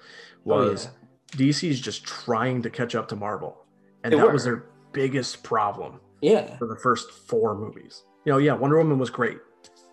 Oh, 0.45 0.57
was 0.57 0.89
DC's 1.37 1.79
just 1.79 2.03
trying 2.03 2.61
to 2.63 2.69
catch 2.69 2.93
up 2.95 3.07
to 3.09 3.15
Marvel, 3.15 3.65
and 4.03 4.13
They 4.13 4.17
that 4.17 4.31
was 4.31 4.43
their 4.43 4.65
biggest 4.91 5.43
problem. 5.43 5.99
yeah. 6.21 6.55
for 6.57 6.67
the 6.67 6.77
first 6.77 7.11
four 7.11 7.55
movies. 7.55 8.03
You 8.25 8.31
know, 8.31 8.37
yeah, 8.37 8.53
Wonder 8.53 8.77
Woman 8.77 8.99
was 8.99 9.09
great, 9.09 9.39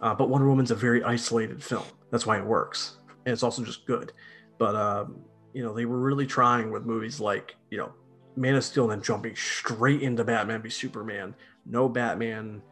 uh, 0.03 0.15
but 0.15 0.29
Wonder 0.29 0.47
Woman's 0.49 0.71
a 0.71 0.75
very 0.75 1.03
isolated 1.03 1.63
film. 1.65 1.85
That's 2.13 2.27
why 2.27 2.37
it 2.39 2.45
works, 2.45 2.99
and 3.27 3.33
it's 3.33 3.43
also 3.43 3.65
just 3.65 3.87
good. 3.87 4.13
But 4.59 4.77
um, 4.77 5.21
you 5.53 5.63
know, 5.65 5.75
they 5.75 5.85
were 5.85 6.01
really 6.01 6.27
trying 6.27 6.71
with 6.71 6.85
movies 6.85 7.21
like 7.21 7.57
you 7.71 7.79
know, 7.79 7.93
Man 8.37 8.55
of 8.55 8.65
Steel, 8.65 8.85
and 8.85 8.93
then 8.93 9.03
jumping 9.03 9.35
straight 9.37 10.03
into 10.03 10.25
Batman 10.25 10.63
v 10.63 10.71
Superman. 10.71 11.35
No 11.67 11.89
Batman, 11.89 12.63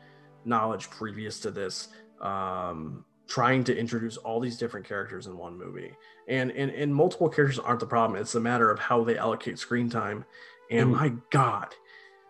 knowledge 0.45 0.89
previous 0.91 1.41
to 1.41 1.51
this 1.51 1.89
um 2.21 3.05
trying 3.29 3.63
to 3.63 3.77
introduce 3.77 4.17
all 4.17 4.41
these 4.41 4.57
different 4.57 4.87
characters 4.87 5.27
in 5.27 5.37
one 5.37 5.57
movie 5.57 5.93
and 6.29 6.51
and, 6.53 6.71
and 6.73 6.93
multiple 6.93 7.29
characters 7.29 7.59
aren't 7.59 7.79
the 7.79 7.87
problem 7.87 8.19
it's 8.19 8.35
a 8.35 8.41
matter 8.41 8.71
of 8.71 8.79
how 8.79 9.05
they 9.05 9.17
allocate 9.19 9.59
screen 9.59 9.89
time 9.91 10.25
and 10.71 10.89
Mm. 10.89 10.97
my 10.99 11.13
god 11.31 11.75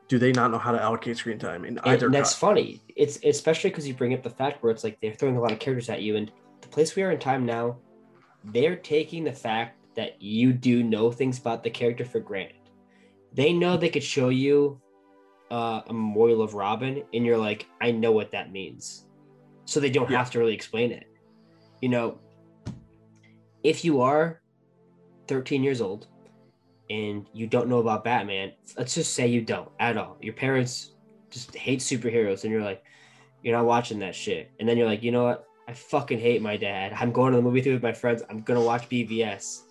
do 0.08 0.18
they 0.18 0.32
not 0.32 0.50
know 0.50 0.58
how 0.58 0.72
to 0.72 0.82
allocate 0.82 1.16
screen 1.18 1.38
time 1.38 1.64
in 1.64 1.78
And 1.78 1.86
either 1.86 2.10
that's 2.10 2.32
cut? 2.32 2.40
funny. 2.40 2.82
It's 2.96 3.18
especially 3.24 3.70
because 3.70 3.86
you 3.86 3.94
bring 3.94 4.14
up 4.14 4.22
the 4.22 4.30
fact 4.30 4.62
where 4.62 4.72
it's 4.72 4.82
like 4.82 4.98
they're 5.00 5.14
throwing 5.14 5.36
a 5.36 5.40
lot 5.40 5.52
of 5.52 5.58
characters 5.58 5.88
at 5.90 6.00
you, 6.02 6.16
and 6.16 6.32
the 6.62 6.68
place 6.68 6.96
we 6.96 7.02
are 7.02 7.10
in 7.12 7.18
time 7.18 7.44
now, 7.44 7.76
they're 8.44 8.76
taking 8.76 9.24
the 9.24 9.32
fact 9.32 9.76
that 9.96 10.20
you 10.22 10.52
do 10.52 10.82
know 10.82 11.10
things 11.10 11.38
about 11.38 11.64
the 11.64 11.70
character 11.70 12.04
for 12.04 12.20
granted. 12.20 12.56
They 13.32 13.52
know 13.52 13.76
they 13.76 13.88
could 13.90 14.02
show 14.02 14.28
you 14.28 14.80
uh, 15.50 15.82
a 15.86 15.92
memorial 15.92 16.42
of 16.42 16.54
Robin, 16.54 17.02
and 17.12 17.26
you're 17.26 17.38
like, 17.38 17.66
I 17.80 17.90
know 17.90 18.12
what 18.12 18.30
that 18.32 18.52
means, 18.52 19.06
so 19.64 19.80
they 19.80 19.90
don't 19.90 20.10
Yeah. 20.10 20.18
have 20.18 20.30
to 20.32 20.38
really 20.38 20.54
explain 20.54 20.92
it. 20.92 21.06
You 21.80 21.88
know, 21.88 22.20
if 23.62 23.84
you 23.84 24.00
are 24.00 24.40
13 25.26 25.62
years 25.62 25.80
old 25.80 26.06
and 26.90 27.26
you 27.32 27.46
don't 27.46 27.68
know 27.68 27.78
about 27.78 28.04
Batman, 28.04 28.52
let's 28.76 28.94
just 28.94 29.14
say 29.14 29.26
you 29.26 29.42
don't 29.42 29.70
at 29.80 29.96
all. 29.96 30.16
Your 30.20 30.34
parents 30.34 30.94
just 31.30 31.54
hate 31.56 31.80
superheroes, 31.80 32.44
and 32.44 32.52
you're 32.52 32.62
like, 32.62 32.82
you're 33.42 33.56
not 33.56 33.66
watching 33.66 33.98
that 34.00 34.14
shit. 34.14 34.50
And 34.58 34.68
then 34.68 34.76
you're 34.76 34.86
like, 34.86 35.02
you 35.02 35.12
know 35.12 35.24
what? 35.24 35.47
I 35.68 35.74
fucking 35.74 36.18
hate 36.18 36.40
my 36.40 36.56
dad. 36.56 36.94
I'm 36.98 37.12
going 37.12 37.32
to 37.32 37.36
the 37.36 37.42
movie 37.42 37.60
theater 37.60 37.76
with 37.76 37.82
my 37.82 37.92
friends. 37.92 38.22
I'm 38.30 38.40
gonna 38.40 38.62
watch 38.62 38.88
BVS. 38.88 39.64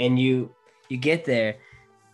And 0.00 0.18
you 0.18 0.52
you 0.88 0.96
get 0.96 1.24
there 1.24 1.56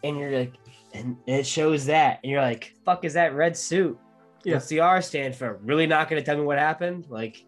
and 0.03 0.19
you're 0.19 0.39
like, 0.39 0.55
and, 0.93 1.17
it 1.27 1.47
shows 1.47 1.87
that, 1.87 2.21
and 2.23 2.31
you're 2.31 2.43
like, 2.43 2.75
fuck 2.85 3.05
is 3.05 3.15
that 3.15 3.35
red 3.35 3.57
suit? 3.57 3.99
Yeah. 4.45 4.55
What's 4.55 4.67
the 4.69 4.81
R 4.81 5.01
stand 5.01 5.35
for? 5.35 5.55
Really 5.65 5.87
not 5.87 6.11
gonna 6.11 6.23
tell 6.23 6.37
me 6.37 6.43
what 6.45 6.59
happened? 6.59 7.07
Like 7.09 7.47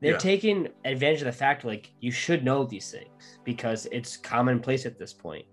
they're 0.00 0.12
Yeah. 0.12 0.18
taking 0.18 0.68
advantage 0.84 1.22
of 1.22 1.26
the 1.26 1.32
fact 1.32 1.64
like 1.64 1.90
you 2.00 2.12
should 2.12 2.44
know 2.44 2.64
these 2.64 2.92
things 2.92 3.38
because 3.42 3.86
it's 3.90 4.16
commonplace 4.16 4.86
at 4.86 4.96
this 4.96 5.12
point, 5.12 5.44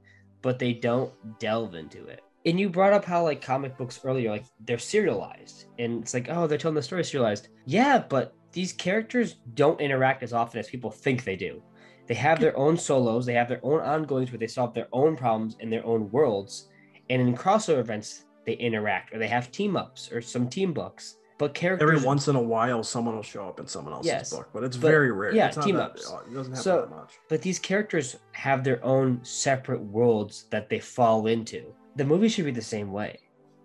but 0.44 0.60
they 0.60 0.74
don't 0.74 1.12
delve 1.40 1.74
into 1.74 2.06
it. 2.06 2.22
And 2.46 2.60
you 2.60 2.70
brought 2.70 2.94
up 2.94 3.06
how 3.06 3.24
like 3.24 3.42
comic 3.42 3.76
books 3.76 4.00
earlier, 4.04 4.30
like 4.30 4.46
they're 4.60 4.78
serialized, 4.78 5.66
and 5.80 6.04
it's 6.04 6.14
like, 6.14 6.28
oh, 6.30 6.46
they're 6.46 6.60
telling 6.60 6.76
the 6.76 6.84
story 6.84 7.04
serialized. 7.04 7.48
Yeah, 7.66 7.98
but 7.98 8.36
these 8.54 8.72
characters 8.74 9.36
don't 9.56 9.82
interact 9.82 10.24
as 10.24 10.32
often 10.34 10.60
as 10.60 10.70
people 10.70 10.89
think 10.91 11.24
they 11.24 11.36
do. 11.36 11.62
They 12.08 12.14
have 12.16 12.39
their 12.39 12.56
own 12.58 12.78
solos, 12.78 13.26
they 13.26 13.34
have 13.34 13.49
their 13.49 13.60
own 13.64 13.80
ongoings 13.82 14.32
where 14.32 14.38
they 14.39 14.47
solve 14.47 14.74
their 14.74 14.88
own 14.93 15.16
problems 15.16 15.58
in 15.60 15.70
their 15.70 15.86
own 15.86 16.10
worlds, 16.12 16.70
and 17.10 17.22
in 17.22 17.36
crossover 17.36 17.80
events 17.80 18.26
they 18.45 18.54
interact 18.54 19.14
or 19.14 19.20
they 19.20 19.28
have 19.28 19.51
team 19.51 19.76
ups 19.76 20.12
or 20.12 20.22
some 20.22 20.47
team 20.49 20.74
books. 20.74 21.18
But 21.39 21.54
characters 21.54 21.89
every 21.95 22.06
once 22.06 22.28
in 22.28 22.36
a 22.36 22.41
while 22.41 22.84
someone 22.84 23.16
will 23.16 23.24
show 23.24 23.47
up 23.47 23.60
in 23.60 23.68
someone 23.68 23.93
else's 23.93 24.08
Yes, 24.12 24.30
book 24.34 24.49
but 24.54 24.64
it's 24.64 24.78
but- 24.78 24.88
very 24.88 25.12
rare 25.12 25.34
yeah, 25.34 25.49
team 25.49 25.76
that- 25.78 25.91
ups. 25.91 26.01
it 26.01 26.34
doesn't 26.34 26.54
happen 26.54 26.56
So- 26.56 26.82
that 26.82 26.89
much 26.91 27.14
but 27.30 27.41
these 27.41 27.58
characters 27.60 28.18
have 28.34 28.64
their 28.64 28.84
own 28.86 29.20
separate 29.24 29.82
worlds 29.82 30.45
that 30.51 30.70
they 30.70 30.80
fall 30.80 31.28
into. 31.28 31.74
The 31.95 32.06
movie 32.06 32.28
should 32.30 32.45
be 32.45 32.51
the 32.51 32.62
same 32.62 32.91
way. 32.91 33.18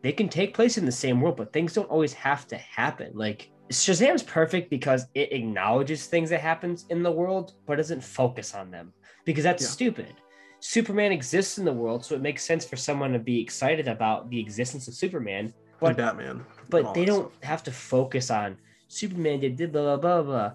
They 0.03 0.12
can 0.12 0.28
take 0.28 0.55
place 0.55 0.78
in 0.78 0.84
the 0.86 0.93
same 0.93 1.20
world, 1.20 1.36
but 1.36 1.53
things 1.53 1.72
don't 1.74 1.91
always 1.91 2.12
have 2.14 2.47
to 2.49 2.57
happen. 2.57 3.11
Like 3.14 3.51
Shazam's 3.71 4.23
perfect 4.23 4.71
because 4.71 5.07
it 5.14 5.33
acknowledges 5.33 6.07
things 6.07 6.31
that 6.31 6.41
happens 6.41 6.87
in 6.91 7.03
the 7.03 7.11
world, 7.12 7.53
but 7.66 7.77
doesn't 7.77 8.03
focus 8.03 8.55
on 8.55 8.71
them 8.71 8.93
because 9.25 9.45
that's 9.45 9.62
Yeah. 9.62 9.69
stupid. 9.69 10.14
Superman 10.61 11.12
exists 11.12 11.59
in 11.59 11.64
the 11.64 11.73
world, 11.73 12.05
so 12.05 12.14
it 12.14 12.21
makes 12.21 12.43
sense 12.45 12.64
for 12.64 12.77
someone 12.77 13.12
to 13.12 13.19
be 13.19 13.41
excited 13.41 13.87
about 13.87 14.29
the 14.31 14.41
existence 14.41 14.89
of 14.89 14.95
Superman. 14.95 15.45
and 15.47 15.55
But 15.81 15.97
batman 15.97 16.45
but 16.71 16.93
they 16.95 17.05
don't 17.05 17.31
stuff. 17.33 17.45
have 17.45 17.62
to 17.64 17.71
focus 17.71 18.31
on 18.33 18.57
Superman 18.89 19.39
did 19.41 19.55
did 19.57 19.71
blah 19.71 19.97
blah 19.97 19.97
blah 19.97 20.23
blah. 20.23 20.53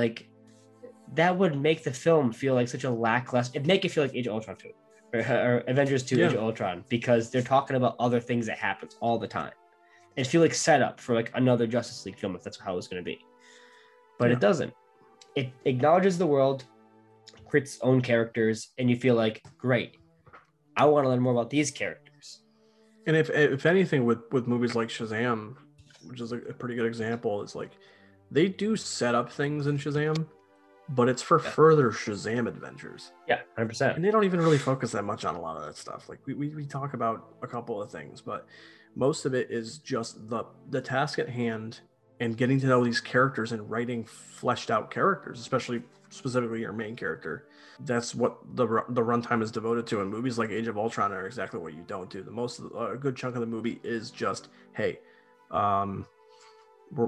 Like 0.00 0.28
that 1.14 1.36
would 1.38 1.56
make 1.60 1.84
the 1.84 1.92
film 1.92 2.32
feel 2.32 2.54
like 2.54 2.66
such 2.66 2.82
a 2.84 2.90
lackluster. 2.90 3.56
It'd 3.58 3.68
make 3.68 3.84
it 3.84 3.90
feel 3.90 4.02
like 4.04 4.14
Age 4.16 4.26
of 4.26 4.32
Ultron 4.34 4.56
2 4.56 4.70
or, 5.12 5.20
or 5.20 5.58
Avengers 5.68 6.02
2 6.02 6.16
Yeah. 6.16 6.26
Age 6.28 6.32
of 6.32 6.42
Ultron 6.42 6.84
because 6.88 7.30
they're 7.30 7.42
talking 7.42 7.76
about 7.76 7.94
other 8.00 8.18
things 8.20 8.46
that 8.46 8.58
happens 8.58 8.96
all 9.00 9.18
the 9.18 9.28
time. 9.28 9.52
It 10.16 10.26
feel 10.26 10.40
like 10.40 10.54
set 10.54 10.80
up 10.82 11.00
for 11.00 11.14
like 11.14 11.30
another 11.34 11.66
Justice 11.66 12.04
League 12.06 12.18
film 12.18 12.36
if 12.36 12.42
that's 12.42 12.58
how 12.58 12.76
it's 12.76 12.86
going 12.88 13.02
to 13.02 13.04
be. 13.04 13.18
But 14.18 14.28
Yeah. 14.30 14.36
it 14.36 14.40
doesn't. 14.40 14.72
It 15.34 15.52
acknowledges 15.64 16.16
the 16.18 16.26
world, 16.26 16.64
creates 17.48 17.78
own 17.82 18.00
characters, 18.00 18.68
and 18.78 18.88
you 18.88 18.96
feel 18.96 19.16
like 19.16 19.42
great. 19.58 19.96
I 20.76 20.84
want 20.86 21.04
to 21.04 21.08
learn 21.08 21.20
more 21.20 21.32
about 21.32 21.50
these 21.50 21.70
characters. 21.70 22.42
And 23.06 23.16
if 23.16 23.28
if 23.30 23.66
anything 23.66 24.04
with 24.04 24.20
with 24.32 24.46
movies 24.46 24.74
like 24.74 24.88
Shazam, 24.88 25.56
which 26.04 26.20
is 26.20 26.32
a, 26.32 26.38
a 26.38 26.52
pretty 26.54 26.74
good 26.76 26.86
example, 26.86 27.42
is 27.42 27.54
like 27.54 27.72
they 28.30 28.48
do 28.48 28.76
set 28.76 29.14
up 29.14 29.30
things 29.30 29.66
in 29.66 29.76
Shazam, 29.76 30.26
but 30.90 31.08
it's 31.08 31.20
for 31.22 31.40
Yeah. 31.42 31.50
further 31.50 31.90
Shazam 31.90 32.48
adventures. 32.48 33.12
Yeah, 33.28 33.40
hundred 33.56 33.68
percent. 33.68 33.96
And 33.96 34.04
they 34.04 34.10
don't 34.10 34.24
even 34.24 34.40
really 34.40 34.58
focus 34.58 34.92
that 34.92 35.04
much 35.04 35.24
on 35.24 35.34
a 35.34 35.40
lot 35.40 35.56
of 35.56 35.64
that 35.66 35.76
stuff. 35.76 36.08
Like 36.08 36.20
we, 36.26 36.34
we, 36.34 36.48
we 36.50 36.64
talk 36.66 36.94
about 36.94 37.34
a 37.42 37.46
couple 37.46 37.82
of 37.82 37.90
things, 37.90 38.20
but 38.22 38.46
most 38.94 39.24
of 39.26 39.34
it 39.34 39.50
is 39.50 39.78
just 39.78 40.28
the 40.28 40.44
the 40.70 40.80
task 40.80 41.18
at 41.18 41.28
hand 41.28 41.80
and 42.20 42.36
getting 42.36 42.60
to 42.60 42.66
know 42.66 42.84
these 42.84 43.00
characters 43.00 43.52
and 43.52 43.68
writing 43.70 44.04
fleshed 44.04 44.70
out 44.70 44.90
characters, 44.90 45.40
especially 45.40 45.82
specifically 46.10 46.60
your 46.60 46.72
main 46.72 46.94
character. 46.94 47.46
That's 47.80 48.14
what 48.14 48.38
the 48.54 48.66
the 48.90 49.02
runtime 49.02 49.42
is 49.42 49.50
devoted 49.50 49.86
to. 49.88 50.00
And 50.00 50.10
movies 50.10 50.38
like 50.38 50.50
Age 50.50 50.68
of 50.68 50.78
Ultron 50.78 51.12
are 51.12 51.26
exactly 51.26 51.58
what 51.60 51.74
you 51.74 51.82
don't 51.86 52.08
do. 52.08 52.22
The 52.22 52.30
most 52.30 52.60
a 52.60 52.96
good 52.98 53.16
chunk 53.16 53.34
of 53.34 53.40
the 53.40 53.46
movie 53.46 53.80
is 53.82 54.10
just 54.10 54.48
hey, 54.74 55.00
um, 55.50 56.06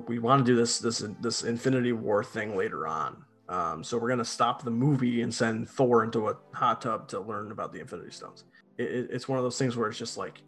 we 0.08 0.18
want 0.18 0.44
to 0.44 0.50
do 0.52 0.56
this 0.56 0.78
this 0.80 1.04
this 1.20 1.44
Infinity 1.44 1.92
War 1.92 2.24
thing 2.24 2.56
later 2.56 2.86
on. 2.88 3.24
Um, 3.48 3.84
so 3.84 3.96
we're 3.96 4.08
gonna 4.08 4.24
stop 4.24 4.64
the 4.64 4.70
movie 4.72 5.22
and 5.22 5.32
send 5.32 5.68
Thor 5.70 6.02
into 6.02 6.28
a 6.28 6.36
hot 6.52 6.82
tub 6.82 7.06
to 7.08 7.20
learn 7.20 7.52
about 7.52 7.72
the 7.72 7.78
Infinity 7.78 8.10
Stones. 8.10 8.44
It, 8.76 8.90
it- 8.90 9.10
it's 9.12 9.28
one 9.28 9.38
of 9.38 9.44
those 9.44 9.56
things 9.58 9.76
where 9.76 9.88
it's 9.88 9.98
just 9.98 10.16
like 10.16 10.42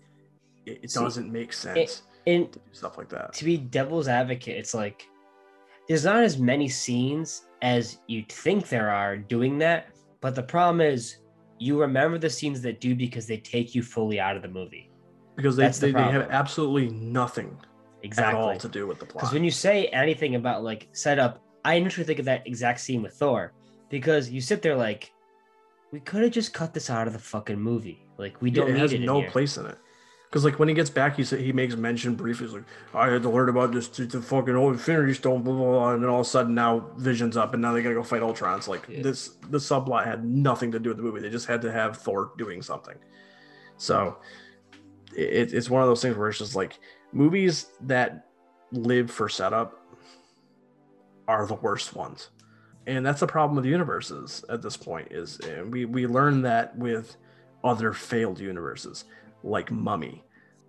it, 0.68 0.80
it 0.84 0.90
See, 0.90 1.00
doesn't 1.00 1.30
make 1.32 1.52
sense 1.52 2.02
And 2.26 2.52
to 2.52 2.58
do 2.58 2.64
stuff 2.72 2.98
like 2.98 3.08
that. 3.10 3.32
to 3.34 3.44
be 3.44 3.56
devil's 3.56 4.08
advocate, 4.08 4.56
it's 4.56 4.74
like 4.74 5.06
there's 5.88 6.04
not 6.04 6.22
as 6.22 6.38
many 6.38 6.68
scenes 6.68 7.46
as 7.62 7.98
you'd 8.06 8.30
think 8.30 8.68
there 8.68 8.90
are 8.90 9.16
doing 9.16 9.58
that. 9.58 9.88
But 10.20 10.34
the 10.34 10.42
problem 10.42 10.80
is 10.80 11.16
you 11.58 11.80
remember 11.80 12.18
the 12.18 12.30
scenes 12.30 12.60
that 12.62 12.80
do 12.80 12.94
because 12.94 13.26
they 13.26 13.38
take 13.38 13.74
you 13.74 13.82
fully 13.82 14.20
out 14.20 14.36
of 14.36 14.42
the 14.42 14.48
movie. 14.48 14.90
Because 15.36 15.56
they, 15.56 15.62
That's 15.64 15.78
the 15.78 15.86
they, 15.86 15.92
they 15.92 16.10
have 16.10 16.30
absolutely 16.30 16.88
nothing 16.90 17.46
at 17.46 18.34
all 18.34 18.50
Exactly. 18.50 18.58
to 18.58 18.68
do 18.68 18.86
with 18.86 18.98
the 18.98 19.06
plot. 19.06 19.22
Because 19.22 19.32
when 19.32 19.44
you 19.44 19.50
say 19.50 19.86
anything 19.86 20.34
about 20.34 20.62
like 20.62 20.88
setup, 20.92 21.42
I 21.64 21.74
initially 21.74 22.04
think 22.04 22.18
of 22.18 22.24
that 22.26 22.46
exact 22.46 22.80
scene 22.80 23.02
with 23.02 23.14
Thor 23.14 23.52
because 23.88 24.30
you 24.30 24.40
sit 24.40 24.62
there 24.62 24.76
like, 24.76 25.12
we 25.92 26.00
could 26.00 26.22
have 26.22 26.32
just 26.32 26.52
cut 26.52 26.74
this 26.74 26.90
out 26.90 27.06
of 27.06 27.12
the 27.12 27.18
fucking 27.18 27.58
movie. 27.58 28.04
Like 28.18 28.40
we 28.42 28.50
don't 28.50 28.68
it 28.68 28.72
need 28.74 28.80
has 28.80 28.92
it. 28.92 29.00
in 29.00 29.06
no 29.06 29.20
here. 29.20 29.30
place 29.30 29.56
in 29.56 29.66
it. 29.66 29.78
Because 30.28 30.44
like 30.44 30.58
when 30.58 30.68
he 30.68 30.74
gets 30.74 30.90
back, 30.90 31.16
he 31.16 31.24
said 31.24 31.40
he 31.40 31.52
makes 31.52 31.74
mention 31.74 32.14
briefly. 32.14 32.46
He's 32.46 32.54
like, 32.54 32.64
"I 32.92 33.08
had 33.08 33.22
to 33.22 33.30
learn 33.30 33.48
about 33.48 33.72
this 33.72 33.88
to 33.88 34.04
the 34.04 34.20
fucking 34.20 34.54
old 34.54 34.74
Infinity 34.74 35.14
Stone." 35.14 35.42
Blah, 35.42 35.54
blah, 35.54 35.64
blah. 35.70 35.92
And 35.94 36.02
then 36.02 36.10
all 36.10 36.20
of 36.20 36.26
a 36.26 36.28
sudden, 36.28 36.54
now 36.54 36.90
Vision's 36.98 37.36
up, 37.36 37.54
and 37.54 37.62
now 37.62 37.72
they 37.72 37.82
gotta 37.82 37.94
go 37.94 38.02
fight 38.02 38.20
Ultron. 38.22 38.58
It's 38.58 38.68
like 38.68 38.84
Yeah. 38.88 39.02
this. 39.02 39.28
The 39.48 39.56
subplot 39.56 40.04
had 40.04 40.26
nothing 40.26 40.70
to 40.72 40.78
do 40.78 40.90
with 40.90 40.98
the 40.98 41.02
movie. 41.02 41.20
They 41.20 41.30
just 41.30 41.46
had 41.46 41.62
to 41.62 41.72
have 41.72 41.96
Thor 41.96 42.32
doing 42.36 42.60
something. 42.60 42.96
So 43.78 44.18
it, 45.16 45.54
it's 45.54 45.70
one 45.70 45.80
of 45.80 45.88
those 45.88 46.02
things 46.02 46.14
where 46.16 46.28
it's 46.28 46.38
just 46.38 46.54
like 46.54 46.78
movies 47.12 47.66
that 47.82 48.26
live 48.72 49.10
for 49.10 49.30
setup 49.30 49.82
are 51.26 51.46
the 51.46 51.54
worst 51.54 51.94
ones, 51.96 52.28
and 52.86 53.04
that's 53.04 53.20
the 53.20 53.26
problem 53.26 53.56
with 53.56 53.64
universes 53.64 54.44
at 54.50 54.60
this 54.60 54.76
point. 54.76 55.08
Is 55.10 55.40
and 55.40 55.72
we 55.72 55.86
we 55.86 56.06
learn 56.06 56.42
that 56.42 56.76
with 56.76 57.16
other 57.64 57.94
failed 57.94 58.38
universes 58.40 59.04
like 59.42 59.70
Mummy, 59.70 60.24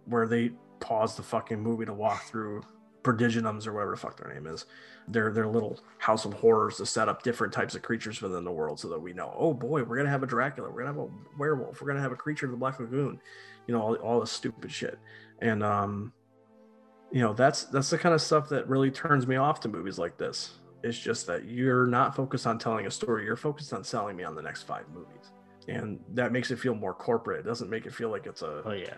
where 0.05 0.27
they 0.27 0.51
pause 0.79 1.15
the 1.15 1.23
fucking 1.23 1.59
movie 1.59 1.85
to 1.85 1.93
walk 1.93 2.23
through 2.23 2.61
prodigiums 3.03 3.65
or 3.65 3.73
whatever 3.73 3.91
the 3.91 3.97
fuck 3.97 4.17
their 4.17 4.33
name 4.33 4.47
is. 4.47 4.65
Their 5.07 5.31
their 5.31 5.47
little 5.47 5.79
house 5.97 6.25
of 6.25 6.33
horrors 6.33 6.77
to 6.77 6.85
set 6.85 7.09
up 7.09 7.23
different 7.23 7.53
types 7.53 7.75
of 7.75 7.81
creatures 7.81 8.21
within 8.21 8.43
the 8.43 8.51
world 8.51 8.79
so 8.79 8.89
that 8.89 8.99
we 8.99 9.13
know, 9.13 9.33
oh 9.37 9.53
boy, 9.53 9.83
we're 9.83 9.97
gonna 9.97 10.09
have 10.09 10.23
a 10.23 10.27
Dracula, 10.27 10.69
we're 10.69 10.83
gonna 10.83 10.93
have 10.93 11.09
a 11.09 11.37
werewolf, 11.37 11.81
we're 11.81 11.87
gonna 11.87 12.01
have 12.01 12.11
a 12.11 12.17
creature 12.17 12.45
of 12.45 12.51
the 12.51 12.57
Black 12.57 12.79
Lagoon, 12.79 13.19
you 13.67 13.73
know, 13.73 13.81
all, 13.81 13.95
all 13.95 14.19
this 14.19 14.31
stupid 14.31 14.71
shit. 14.71 14.99
And 15.41 15.63
um, 15.63 16.13
you 17.11 17.21
know, 17.21 17.33
that's 17.33 17.63
that's 17.65 17.89
the 17.89 17.97
kind 17.97 18.13
of 18.13 18.21
stuff 18.21 18.49
that 18.49 18.67
really 18.67 18.91
turns 18.91 19.25
me 19.25 19.37
off 19.37 19.59
to 19.61 19.69
movies 19.69 19.97
like 19.97 20.17
this. 20.17 20.59
It's 20.83 20.97
just 20.97 21.27
that 21.27 21.45
you're 21.45 21.87
not 21.87 22.15
focused 22.15 22.47
on 22.47 22.59
telling 22.59 22.85
a 22.85 22.91
story, 22.91 23.25
you're 23.25 23.35
focused 23.35 23.73
on 23.73 23.83
selling 23.83 24.15
me 24.15 24.23
on 24.23 24.35
the 24.35 24.41
next 24.41 24.63
five 24.63 24.85
movies. 24.93 25.31
And 25.77 25.99
that 26.13 26.31
makes 26.31 26.51
it 26.51 26.59
feel 26.59 26.73
more 26.75 26.93
corporate. 26.93 27.39
It 27.41 27.45
doesn't 27.47 27.69
make 27.69 27.85
it 27.85 27.93
feel 27.93 28.09
like 28.09 28.25
it's 28.25 28.41
a 28.41 28.61
Oh 28.65 28.71
yeah. 28.71 28.95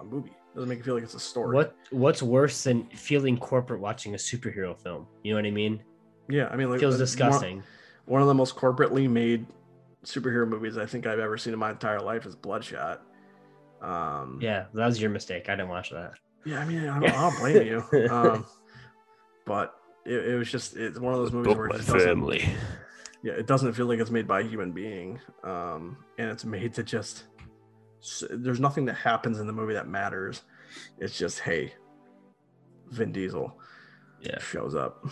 a 0.00 0.04
movie. 0.04 0.30
It 0.30 0.54
doesn't 0.54 0.68
make 0.68 0.80
it 0.80 0.84
feel 0.84 0.94
like 0.94 1.04
it's 1.04 1.14
a 1.14 1.20
story. 1.20 1.54
What 1.56 1.74
What's 1.90 2.22
worse 2.22 2.64
than 2.64 2.84
feeling 2.90 3.36
corporate 3.38 3.80
watching 3.80 4.14
a 4.14 4.18
superhero 4.18 4.78
film? 4.80 5.06
You 5.22 5.32
know 5.32 5.38
what 5.38 5.46
I 5.46 5.50
mean? 5.50 5.82
Yeah, 6.28 6.48
I 6.48 6.56
mean, 6.56 6.70
like 6.70 6.80
Feels 6.80 6.94
uh, 6.94 6.96
one- 6.96 7.00
disgusting. 7.00 7.62
One, 8.06 8.20
of 8.22 8.28
the 8.28 8.34
most 8.34 8.56
corporately 8.56 9.08
made 9.08 9.46
superhero 10.04 10.46
movies 10.48 10.76
I 10.76 10.86
think 10.86 11.06
I've 11.06 11.18
ever 11.20 11.38
seen 11.38 11.52
in 11.52 11.58
my 11.58 11.70
entire 11.70 12.00
life 12.00 12.26
is 12.26 12.34
Bloodshot. 12.34 13.02
Um, 13.80 14.38
Yeah, 14.40 14.66
that 14.74 14.86
was 14.86 15.00
your 15.00 15.10
mistake. 15.10 15.48
I 15.48 15.52
didn't 15.56 15.68
watch 15.68 15.90
that. 15.90 16.12
yeah. 16.44 16.58
I 16.60 16.64
mean, 16.64 16.88
I 16.88 16.98
don't, 17.00 17.10
I 17.10 17.30
don't 17.30 17.38
blame 17.38 17.66
you. 17.66 18.08
Um, 18.10 18.46
but 19.46 19.74
it, 20.04 20.30
it 20.30 20.36
was 20.38 20.50
just 20.50 20.76
it's 20.76 20.98
one 20.98 21.12
of 21.14 21.20
those 21.20 21.32
movies 21.32 21.56
where 21.56 21.66
it 21.66 21.76
just 21.76 21.88
doesn't, 21.88 22.20
yeah, 23.22 23.32
it 23.34 23.46
doesn't 23.46 23.72
feel 23.74 23.86
like 23.86 24.00
it's 24.00 24.10
made 24.10 24.26
by 24.26 24.40
a 24.40 24.44
human 24.44 24.72
being, 24.72 25.20
um, 25.44 25.96
and 26.18 26.30
it's 26.30 26.44
made 26.44 26.74
to 26.74 26.82
just. 26.82 27.24
There's 28.30 28.58
nothing 28.58 28.84
that 28.86 28.94
happens 28.94 29.38
in 29.38 29.46
the 29.46 29.52
movie 29.52 29.74
that 29.74 29.86
matters. 29.86 30.42
It's 30.98 31.16
just 31.16 31.38
hey, 31.38 31.72
Vin 32.90 33.12
Diesel 33.12 33.56
Yeah. 34.20 34.38
shows 34.40 34.74
up, 34.74 35.06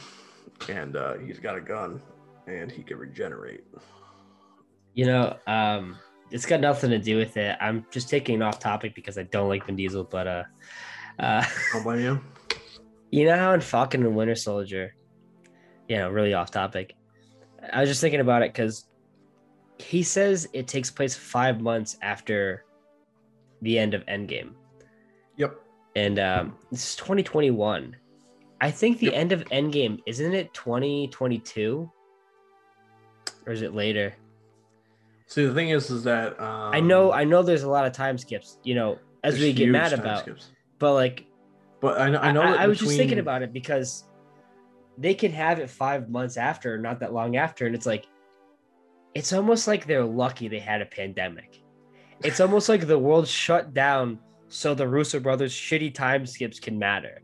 and 0.68 0.96
uh, 0.96 1.14
he's 1.18 1.38
got 1.38 1.56
a 1.56 1.60
gun, 1.60 2.02
and 2.46 2.70
he 2.70 2.82
can 2.82 2.98
regenerate. 2.98 3.64
You 4.94 5.06
know, 5.06 5.36
um, 5.46 5.96
it's 6.32 6.46
got 6.46 6.60
nothing 6.60 6.90
to 6.90 6.98
do 6.98 7.16
with 7.16 7.36
it. 7.36 7.56
I'm 7.60 7.86
just 7.92 8.08
taking 8.08 8.42
off 8.42 8.58
topic 8.58 8.94
because 8.96 9.18
I 9.18 9.22
don't 9.24 9.48
like 9.48 9.66
Vin 9.66 9.76
Diesel, 9.76 10.04
but 10.04 10.26
uh, 10.26 10.42
uh, 11.20 11.44
Don't 11.72 11.84
blame 11.84 12.00
you. 12.00 12.20
you 13.10 13.24
know 13.26 13.36
how 13.36 13.52
in 13.52 13.60
Falcon 13.60 14.04
and 14.04 14.16
Winter 14.16 14.34
Soldier, 14.34 14.94
you 15.88 15.96
know, 15.96 16.10
really 16.10 16.34
off 16.34 16.50
topic. 16.50 16.94
I 17.72 17.80
was 17.80 17.88
just 17.90 18.00
thinking 18.00 18.20
about 18.20 18.42
it 18.42 18.52
because 18.52 18.86
he 19.78 20.02
says 20.02 20.48
it 20.52 20.66
takes 20.68 20.90
place 20.90 21.14
five 21.14 21.60
months 21.60 21.96
after 22.02 22.64
the 23.62 23.78
end 23.78 23.94
of 23.94 24.04
Endgame, 24.06 24.52
Yep. 25.36 25.54
and 25.96 26.18
um, 26.18 26.56
this 26.70 26.90
is 26.90 26.96
2021. 26.96 27.96
I 28.62 28.70
think 28.70 28.98
the 28.98 29.06
Yep. 29.06 29.14
end 29.14 29.32
of 29.32 29.44
Endgame 29.46 29.98
isn't 30.06 30.34
it 30.34 30.52
2022, 30.54 31.90
or 33.46 33.52
is 33.52 33.62
it 33.62 33.74
later? 33.74 34.14
See, 35.26 35.46
the 35.46 35.54
thing 35.54 35.70
is, 35.70 35.90
is 35.90 36.02
that 36.04 36.38
um, 36.40 36.74
I 36.74 36.80
know, 36.80 37.12
I 37.12 37.24
know, 37.24 37.42
there's 37.42 37.62
a 37.62 37.70
lot 37.70 37.86
of 37.86 37.92
time 37.92 38.18
skips. 38.18 38.58
You 38.64 38.74
know, 38.74 38.98
as 39.22 39.38
we 39.38 39.52
get 39.52 39.68
mad 39.68 39.92
about, 39.92 40.20
skips. 40.22 40.48
but 40.78 40.94
like 40.94 41.26
But 41.80 42.00
I 42.00 42.10
know, 42.10 42.18
I 42.18 42.32
know. 42.32 42.42
I, 42.42 42.64
I 42.64 42.66
was 42.66 42.78
just 42.78 42.96
thinking 42.96 43.18
about 43.18 43.42
it 43.42 43.52
because 43.52 44.04
they 45.00 45.14
can 45.14 45.32
have 45.32 45.58
it 45.58 45.68
five 45.70 46.08
months 46.10 46.36
after, 46.36 46.78
not 46.78 47.00
that 47.00 47.12
long 47.12 47.36
after, 47.36 47.66
and 47.66 47.74
it's 47.74 47.86
like 47.86 48.06
it's 49.14 49.32
almost 49.32 49.66
like 49.66 49.86
they're 49.86 50.04
lucky 50.04 50.46
they 50.46 50.58
had 50.60 50.80
a 50.82 50.86
pandemic. 50.86 51.62
It's 52.22 52.38
almost 52.44 52.68
like 52.68 52.86
the 52.86 52.98
world 52.98 53.26
shut 53.26 53.74
down 53.74 54.18
so 54.48 54.74
the 54.74 54.86
Russo 54.86 55.18
brothers' 55.20 55.52
shitty 55.54 55.94
time 55.94 56.26
skips 56.26 56.60
can 56.60 56.78
matter. 56.78 57.22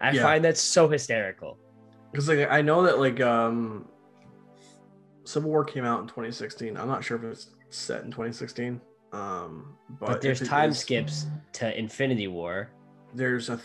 I 0.00 0.10
Yeah. 0.10 0.22
find 0.22 0.44
that 0.44 0.58
so 0.58 0.88
hysterical. 0.88 1.58
because 2.12 2.28
like 2.28 2.48
I 2.50 2.60
know 2.60 2.82
that 2.82 2.98
like 2.98 3.20
um, 3.20 3.88
Civil 5.24 5.50
War 5.50 5.64
came 5.64 5.84
out 5.84 6.00
in 6.00 6.06
2016. 6.06 6.76
I'm 6.76 6.88
not 6.88 7.04
sure 7.04 7.16
if 7.18 7.24
it's 7.24 7.50
set 7.70 8.04
in 8.04 8.10
2016. 8.10 8.80
Um, 9.12 9.76
but, 10.00 10.06
But, 10.08 10.20
there's 10.20 10.40
time 10.40 10.70
is- 10.70 10.78
skips 10.78 11.26
to 11.54 11.78
Infinity 11.78 12.28
War. 12.28 12.70
There's 13.14 13.48
a 13.48 13.56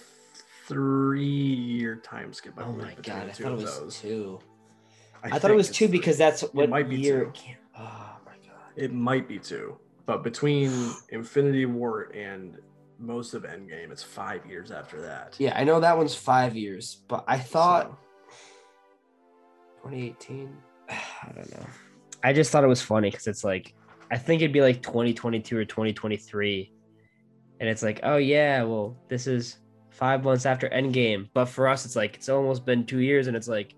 three-year 0.71 1.97
time 1.97 2.33
skip. 2.33 2.53
I 2.57 2.63
Oh 2.63 2.71
my 2.73 2.93
god, 3.01 3.27
I 3.27 3.31
thought 3.31 3.39
it 3.51 3.53
of 3.53 3.61
was 3.61 3.79
those. 3.79 3.99
two. 3.99 4.39
I, 5.23 5.29
think 5.29 5.41
thought 5.41 5.51
it 5.51 5.55
was 5.55 5.69
two 5.69 5.87
three. 5.87 5.97
because 5.97 6.17
that's 6.17 6.41
what 6.53 6.69
might 6.69 6.89
be 6.89 6.97
year. 6.99 7.31
two. 7.33 7.53
Oh 7.77 8.17
my 8.25 8.33
god. 8.47 8.71
It 8.75 8.93
might 8.93 9.27
be 9.27 9.37
two, 9.39 9.77
but 10.05 10.23
between 10.23 10.71
Infinity 11.09 11.65
War 11.65 12.11
and 12.15 12.57
most 12.99 13.33
of 13.33 13.43
Endgame, 13.43 13.91
it's 13.91 14.03
five 14.03 14.45
years 14.45 14.71
after 14.71 15.01
that. 15.01 15.35
Yeah, 15.39 15.53
I 15.57 15.63
know 15.63 15.79
that 15.79 15.97
one's 15.97 16.15
five 16.15 16.55
years, 16.55 16.97
but 17.07 17.23
I 17.27 17.37
thought 17.37 17.87
So- 19.83 19.89
2018. 19.89 20.55
I 20.89 21.31
don't 21.35 21.51
know. 21.51 21.65
I 22.23 22.33
just 22.33 22.51
thought 22.51 22.63
it 22.63 22.67
was 22.67 22.81
funny 22.81 23.09
because 23.09 23.27
it's 23.27 23.43
like 23.43 23.73
I 24.11 24.17
think 24.17 24.41
it'd 24.41 24.51
be 24.53 24.61
like 24.61 24.81
2022 24.83 25.57
or 25.57 25.65
2023, 25.65 26.71
and 27.59 27.69
it's 27.69 27.81
like, 27.81 27.99
oh 28.03 28.17
yeah, 28.17 28.63
well 28.63 28.97
this 29.07 29.25
is 29.27 29.57
five 30.01 30.23
months 30.23 30.47
after 30.47 30.67
Endgame, 30.69 31.29
but 31.35 31.45
for 31.45 31.67
us 31.67 31.85
it's 31.85 31.95
like 31.95 32.15
it's 32.15 32.27
almost 32.27 32.65
been 32.65 32.83
two 32.87 32.99
years, 32.99 33.27
and 33.27 33.37
it's 33.37 33.47
like 33.47 33.75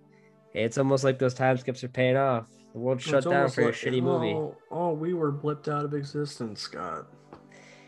hey, 0.54 0.64
it's 0.64 0.78
almost 0.78 1.04
like 1.04 1.20
those 1.20 1.34
time 1.34 1.58
skips 1.58 1.84
are 1.84 1.90
paying 1.90 2.16
off. 2.16 2.48
The 2.72 2.80
world 2.80 3.00
It's 3.00 3.08
shut 3.08 3.26
down 3.26 3.50
for 3.50 3.66
like, 3.66 3.74
shitty 3.76 4.02
movie. 4.02 4.34
Oh, 4.34 4.56
oh, 4.72 4.94
we 4.94 5.14
were 5.14 5.32
blipped 5.34 5.68
out 5.68 5.84
of 5.84 5.94
existence, 5.94 6.62
Scott. 6.62 7.08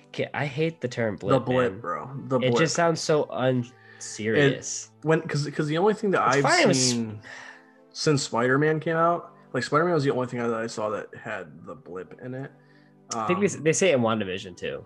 Okay, 0.09 0.27
I 0.33 0.45
hate 0.45 0.81
the 0.81 0.87
term 0.87 1.15
blip. 1.15 1.33
the 1.33 1.39
blip, 1.39 1.71
man. 1.71 1.81
bro. 1.81 2.09
The 2.27 2.39
blip. 2.39 2.51
It 2.53 2.57
just 2.57 2.75
sounds 2.75 2.99
so 2.99 3.23
unserious. 3.31 4.91
when 5.03 5.21
because 5.21 5.45
because 5.45 5.67
the 5.67 5.77
only 5.77 5.93
thing 5.93 6.11
that 6.11 6.35
It's 6.35 6.45
I've 6.45 6.59
it 6.59 6.67
was- 6.67 6.89
seen 6.91 7.19
since 7.93 8.21
Spider 8.23 8.57
Man 8.57 8.81
came 8.81 8.97
out, 8.97 9.31
like 9.53 9.63
Spider 9.63 9.85
Man 9.85 9.93
was 9.93 10.03
the 10.03 10.11
only 10.11 10.27
thing 10.27 10.39
that 10.39 10.53
I 10.53 10.67
saw 10.67 10.89
that 10.89 11.07
had 11.15 11.65
the 11.65 11.73
blip 11.75 12.19
in 12.21 12.33
it. 12.33 12.51
Um, 13.13 13.21
I 13.21 13.27
think 13.27 13.39
they, 13.39 13.47
they 13.47 13.73
say 13.73 13.91
it 13.91 13.95
in 13.95 14.01
WandaVision 14.01 14.57
too. 14.57 14.83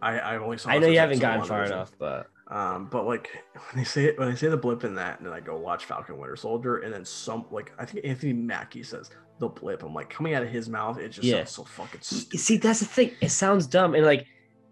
I 0.00 0.18
I 0.18 0.36
only 0.38 0.56
saw. 0.56 0.70
I 0.70 0.78
know 0.78 0.86
you 0.86 0.98
haven't 0.98 1.18
gotten 1.18 1.44
far 1.44 1.64
enough, 1.64 1.92
but 1.98 2.28
Um, 2.48 2.86
but 2.90 3.06
like 3.06 3.30
when 3.54 3.82
they 3.82 3.84
say 3.84 4.04
it, 4.04 4.18
when 4.18 4.28
they 4.30 4.36
say 4.36 4.48
the 4.48 4.56
blip 4.56 4.84
in 4.84 4.94
that, 4.94 5.18
and 5.18 5.26
then 5.26 5.32
I 5.34 5.40
go 5.40 5.56
watch 5.58 5.84
Falcon 5.86 6.16
Winter 6.18 6.36
Soldier, 6.36 6.78
and 6.78 6.92
then 6.92 7.04
some 7.04 7.44
like 7.50 7.72
I 7.78 7.84
think 7.84 8.06
Anthony 8.06 8.32
Mackie 8.32 8.82
says 8.84 9.10
the 9.40 9.48
blip. 9.48 9.82
I'm 9.82 9.92
like 9.94 10.08
coming 10.10 10.34
out 10.34 10.42
of 10.44 10.48
his 10.48 10.68
mouth, 10.68 10.98
it 10.98 11.08
just 11.08 11.24
Yeah. 11.26 11.38
sounds 11.38 11.50
so 11.50 11.64
fucking 11.64 12.00
stupid. 12.02 12.38
see, 12.40 12.56
that's 12.56 12.80
the 12.80 12.86
thing. 12.86 13.10
It 13.20 13.30
sounds 13.30 13.66
dumb, 13.66 13.94
and 13.94 14.04
like 14.06 14.26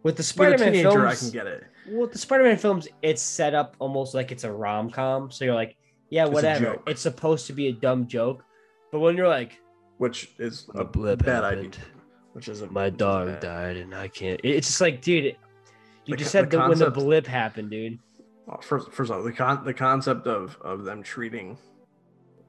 with 0.04 0.16
the 0.16 0.22
Spider-Man 0.22 0.72
teenager, 0.72 0.90
films, 0.90 1.12
I 1.12 1.14
can 1.16 1.30
get 1.32 1.46
it. 1.48 1.64
well, 1.88 2.06
the 2.06 2.18
Spider-Man 2.18 2.58
films, 2.58 2.86
it's 3.02 3.22
set 3.22 3.54
up 3.54 3.74
almost 3.78 4.14
like 4.14 4.30
it's 4.30 4.44
a 4.44 4.52
rom-com. 4.52 5.30
So 5.30 5.44
you're 5.46 5.54
like, 5.54 5.76
yeah, 6.10 6.24
It's 6.26 6.32
whatever. 6.34 6.64
joke. 6.74 6.82
It's 6.86 7.00
supposed 7.00 7.46
to 7.48 7.52
be 7.54 7.68
a 7.68 7.72
dumb 7.72 8.06
joke, 8.06 8.44
but 8.92 9.00
when 9.00 9.16
you're 9.16 9.28
like, 9.28 9.58
Which 9.98 10.30
is 10.38 10.68
a, 10.74 10.80
a 10.80 10.84
blip 10.84 11.24
bad 11.24 11.42
happened. 11.42 11.58
idea. 11.74 11.80
Which 12.34 12.48
is 12.48 12.60
a 12.62 12.66
My 12.70 12.90
dog 12.90 13.26
bad. 13.28 13.40
died, 13.40 13.76
and 13.78 13.94
I 13.94 14.08
can't. 14.08 14.40
It's 14.44 14.66
just 14.68 14.80
like, 14.80 15.00
dude, 15.02 15.24
it- 15.24 15.38
you 16.04 16.16
just 16.16 16.30
said 16.30 16.50
that 16.50 16.68
when 16.68 16.78
the 16.78 16.90
blip 16.90 17.26
happened, 17.26 17.70
dude. 17.70 17.98
Well, 18.46 18.60
first, 18.60 18.92
first 18.92 19.10
of 19.10 19.16
all, 19.16 19.22
the 19.22 19.32
con 19.32 19.64
the 19.64 19.74
concept 19.74 20.26
of 20.26 20.56
of 20.60 20.84
them 20.84 21.02
treating 21.02 21.56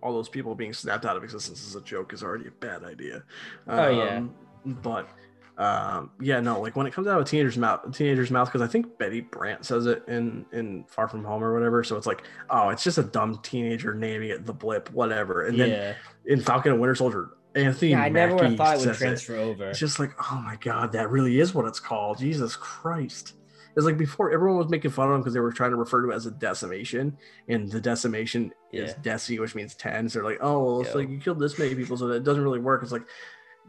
all 0.02 0.14
those 0.14 0.30
people 0.30 0.54
being 0.54 0.74
snapped 0.74 1.06
out 1.06 1.18
of 1.18 1.24
existence 1.24 1.66
as 1.66 1.76
a 1.76 1.82
joke 1.82 2.14
is 2.14 2.22
already 2.22 2.48
a 2.48 2.52
bad 2.52 2.84
idea. 2.84 3.24
Oh, 3.68 3.90
yeah. 3.90 4.18
Um, 4.18 4.36
But 4.66 5.10
um, 5.58 6.12
yeah, 6.20 6.40
no, 6.42 6.60
like 6.60 6.76
when 6.76 6.86
it 6.86 6.94
comes 6.94 7.08
out 7.08 7.20
of 7.20 7.26
a 7.26 7.30
teenager's 7.30 7.58
mouth, 7.58 7.96
teenager's 7.96 8.30
mouth, 8.30 8.50
because 8.50 8.62
I 8.62 8.68
think 8.68 8.98
Betty 8.98 9.22
Brant 9.22 9.66
says 9.66 9.86
it 9.86 10.04
in 10.08 10.46
in 10.52 10.84
Far 10.86 11.08
From 11.08 11.24
Home 11.24 11.44
or 11.44 11.54
whatever. 11.54 11.84
So 11.84 11.96
it's 11.96 12.08
like, 12.08 12.24
oh, 12.50 12.70
it's 12.70 12.84
just 12.84 12.98
a 12.98 13.04
dumb 13.04 13.40
teenager 13.42 13.94
naming 13.94 14.30
it 14.30 14.46
the 14.46 14.54
blip, 14.54 14.92
whatever. 14.92 15.46
And 15.46 15.60
then 15.60 15.70
yeah, 15.70 15.94
in 16.26 16.42
Falcon 16.42 16.74
and 16.74 16.82
Winter 16.82 16.96
Soldier, 16.96 17.32
Anthony 17.56 17.92
yeah. 17.92 18.02
I 18.02 18.10
never 18.10 18.36
Mackie 18.36 18.58
thought 18.58 18.82
it 18.82 18.86
would 18.86 18.96
transfer 18.96 19.38
over. 19.38 19.70
it's 19.70 19.80
just 19.80 20.00
like, 20.00 20.12
oh 20.32 20.42
my 20.44 20.58
god, 20.58 20.92
that 20.92 21.10
really 21.10 21.40
is 21.40 21.54
what 21.54 21.66
it's 21.66 21.80
called. 21.80 22.18
Jesus 22.18 22.56
Christ. 22.56 23.34
It's 23.76 23.86
like 23.86 23.98
before 23.98 24.32
everyone 24.32 24.58
was 24.58 24.70
making 24.70 24.92
fun 24.92 25.10
of 25.10 25.16
him 25.16 25.22
because 25.22 25.34
they 25.34 25.40
were 25.42 25.52
trying 25.52 25.72
to 25.72 25.76
refer 25.78 26.02
to 26.04 26.12
it 26.12 26.16
as 26.16 26.26
a 26.26 26.32
decimation, 26.32 27.18
and 27.50 27.70
the 27.70 27.82
decimation 27.82 28.52
is 28.72 28.94
deci, 28.96 29.40
which 29.40 29.54
means 29.56 29.76
ten. 29.76 30.08
So 30.08 30.20
they're 30.20 30.30
like, 30.30 30.40
oh, 30.42 30.64
well, 30.64 30.82
it's 30.82 30.92
Yeah. 30.92 30.96
like 30.98 31.10
you 31.10 31.18
killed 31.20 31.40
this 31.40 31.60
many 31.60 31.76
people, 31.76 31.98
so 31.98 32.08
that 32.08 32.24
doesn't 32.24 32.44
really 32.44 32.60
work. 32.60 32.84
It's 32.84 32.92
like 32.94 33.06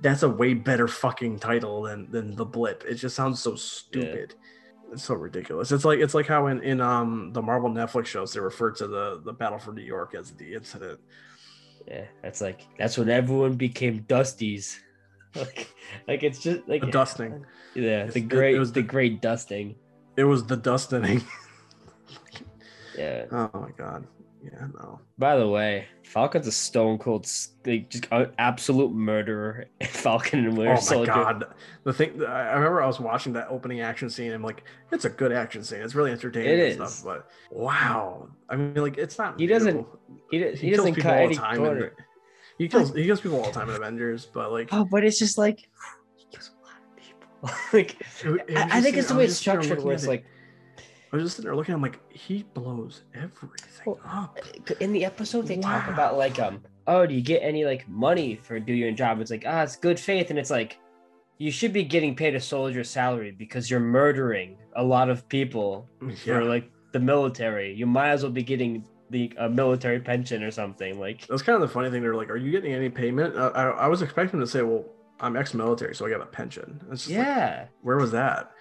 that's 0.00 0.22
a 0.22 0.28
way 0.28 0.54
better 0.54 0.86
fucking 0.86 1.38
title 1.40 1.82
than 1.82 2.10
than 2.10 2.36
the 2.36 2.44
blip. 2.44 2.84
It 2.86 2.94
just 2.94 3.16
sounds 3.16 3.40
so 3.40 3.56
stupid. 3.56 4.34
It's 4.92 5.02
so 5.02 5.14
ridiculous. 5.14 5.72
It's 5.72 5.84
like 5.84 5.98
it's 5.98 6.14
like 6.14 6.26
how 6.28 6.46
in, 6.46 6.62
in 6.62 6.80
um 6.80 7.32
the 7.32 7.42
Marvel 7.42 7.68
Netflix 7.70 8.06
shows 8.06 8.32
they 8.32 8.38
refer 8.40 8.70
to 8.72 8.86
the 8.86 9.20
the 9.24 9.32
Battle 9.32 9.58
for 9.58 9.72
New 9.72 9.82
York 9.82 10.14
as 10.14 10.30
the 10.32 10.54
incident. 10.54 11.00
Yeah, 11.88 12.04
that's 12.22 12.40
like 12.40 12.60
that's 12.78 12.96
when 12.96 13.08
everyone 13.08 13.54
became 13.54 14.04
Dusties. 14.04 14.76
like, 15.34 15.68
like 16.06 16.22
it's 16.22 16.38
just 16.38 16.68
like 16.68 16.80
The 16.82 16.90
dusting. 16.92 17.44
Yeah, 17.74 18.04
It's- 18.06 18.14
the 18.14 18.20
it- 18.20 18.54
it 18.54 18.58
was 18.58 18.70
the 18.72 18.82
the- 18.82 18.86
great 18.86 19.20
dusting. 19.20 19.74
It 20.16 20.24
was 20.24 20.44
the 20.46 20.56
dustening. 20.56 21.22
Yeah. 22.96 23.26
oh 23.30 23.50
my 23.52 23.70
god. 23.76 24.06
Yeah, 24.42 24.68
no. 24.74 25.00
By 25.18 25.36
the 25.36 25.46
way, 25.46 25.86
Falcon's 26.02 26.46
a 26.46 26.52
stone 26.52 26.96
cold, 26.98 27.30
like 27.66 27.90
just 27.90 28.06
an 28.10 28.30
absolute 28.38 28.90
murderer. 28.92 29.66
Falcon 29.86 30.46
and 30.46 30.56
Winter 30.56 30.72
Oh 30.72 30.74
my 30.76 30.80
Soldier. 30.80 31.12
god! 31.12 31.44
The 31.84 31.92
thing 31.92 32.24
I 32.24 32.54
remember, 32.54 32.80
I 32.82 32.86
was 32.86 32.98
watching 32.98 33.34
that 33.34 33.48
opening 33.50 33.80
action 33.82 34.08
scene. 34.08 34.26
And 34.28 34.36
I'm 34.36 34.42
like, 34.42 34.64
it's 34.92 35.04
a 35.04 35.10
good 35.10 35.30
action 35.32 35.62
scene. 35.62 35.80
It's 35.80 35.94
really 35.94 36.12
entertaining 36.12 36.48
It 36.58 36.72
and 36.72 36.82
is. 36.84 36.94
stuff. 36.94 37.04
But 37.04 37.30
wow, 37.50 38.28
I 38.48 38.56
mean, 38.56 38.74
like, 38.76 38.96
it's 38.96 39.18
not. 39.18 39.38
He 39.38 39.46
doesn't- 39.46 39.84
beautiful. 40.30 40.58
He, 40.60 40.68
he 40.68 40.70
doesn't 40.74 40.94
cut 40.94 41.12
all 41.18 41.24
any 41.24 41.34
the 41.34 41.40
time. 41.42 41.56
corner. 41.58 41.84
In, 41.86 41.90
he 42.56 42.68
kills 42.68 42.94
he 42.94 43.04
kills 43.04 43.20
people 43.20 43.38
all 43.40 43.46
the 43.46 43.52
time 43.52 43.68
in 43.68 43.76
Avengers. 43.76 44.24
But 44.24 44.52
like, 44.52 44.70
Oh, 44.72 44.86
but 44.90 45.04
it's 45.04 45.18
just 45.18 45.36
like 45.36 45.68
like 47.72 48.00
it- 48.00 48.44
it 48.48 48.56
I, 48.56 48.78
I 48.78 48.80
think 48.80 48.96
it's 48.96 49.08
the 49.08 49.14
way 49.14 49.24
it's 49.24 49.32
was 49.32 49.40
just 49.40 49.44
sitting 49.44 49.60
there 49.60 49.62
structured, 49.62 49.84
where 49.84 49.94
it's 49.94 50.06
like 50.06 50.24
I 51.12 51.16
was 51.16 51.24
just 51.24 51.36
sitting 51.36 51.48
there 51.48 51.56
looking. 51.56 51.74
I'm 51.74 51.80
like, 51.82 52.00
he 52.12 52.42
blows 52.54 53.02
everything 53.14 53.50
Well, 53.86 54.00
up. 54.04 54.38
in 54.80 54.92
the 54.92 55.04
episode 55.04 55.46
they 55.46 55.56
talk 55.56 55.88
about 55.88 56.16
like 56.18 56.38
um 56.40 56.62
oh 56.86 57.06
do 57.06 57.14
you 57.14 57.20
get 57.22 57.38
any 57.42 57.64
like 57.64 57.88
money 57.88 58.36
for 58.36 58.58
doing 58.60 58.78
your 58.78 58.92
job 58.92 59.20
it's 59.20 59.30
like 59.30 59.44
ah 59.46 59.62
it's 59.62 59.76
good 59.76 59.98
faith 60.00 60.30
and 60.30 60.38
it's 60.38 60.50
like 60.50 60.78
you 61.38 61.50
should 61.50 61.72
be 61.72 61.82
getting 61.82 62.14
paid 62.16 62.34
a 62.34 62.40
soldier's 62.40 62.88
salary 62.90 63.30
because 63.30 63.70
you're 63.70 63.80
murdering 63.80 64.56
a 64.76 64.82
lot 64.82 65.08
of 65.10 65.28
people 65.28 65.88
for 66.00 66.10
Yeah, 66.24 66.40
like 66.40 66.70
the 66.92 67.00
military 67.00 67.74
you 67.74 67.86
might 67.86 68.08
as 68.10 68.22
well 68.22 68.32
be 68.32 68.42
getting 68.42 68.84
the 69.10 69.32
a 69.38 69.48
military 69.48 70.00
pension 70.00 70.42
or 70.42 70.50
something 70.50 70.98
like 70.98 71.26
that's 71.28 71.42
kind 71.42 71.54
of 71.54 71.60
the 71.60 71.72
funny 71.72 71.90
thing. 71.90 72.02
They're 72.02 72.16
like, 72.16 72.30
are 72.30 72.36
you 72.36 72.50
getting 72.50 72.72
any 72.72 72.88
payment? 72.88 73.36
Uh, 73.36 73.52
I, 73.54 73.62
I 73.84 73.86
was 73.86 74.02
expecting 74.02 74.40
to 74.40 74.46
say, 74.48 74.62
well, 74.62 74.84
I'm 75.20 75.36
ex-military, 75.36 75.94
so 75.94 76.06
I 76.06 76.10
got 76.10 76.20
a 76.20 76.26
pension. 76.26 76.80
Just 76.90 77.08
like, 77.08 77.16
yeah 77.16 77.66
where 77.82 77.96
was 77.96 78.12
that? 78.12 78.52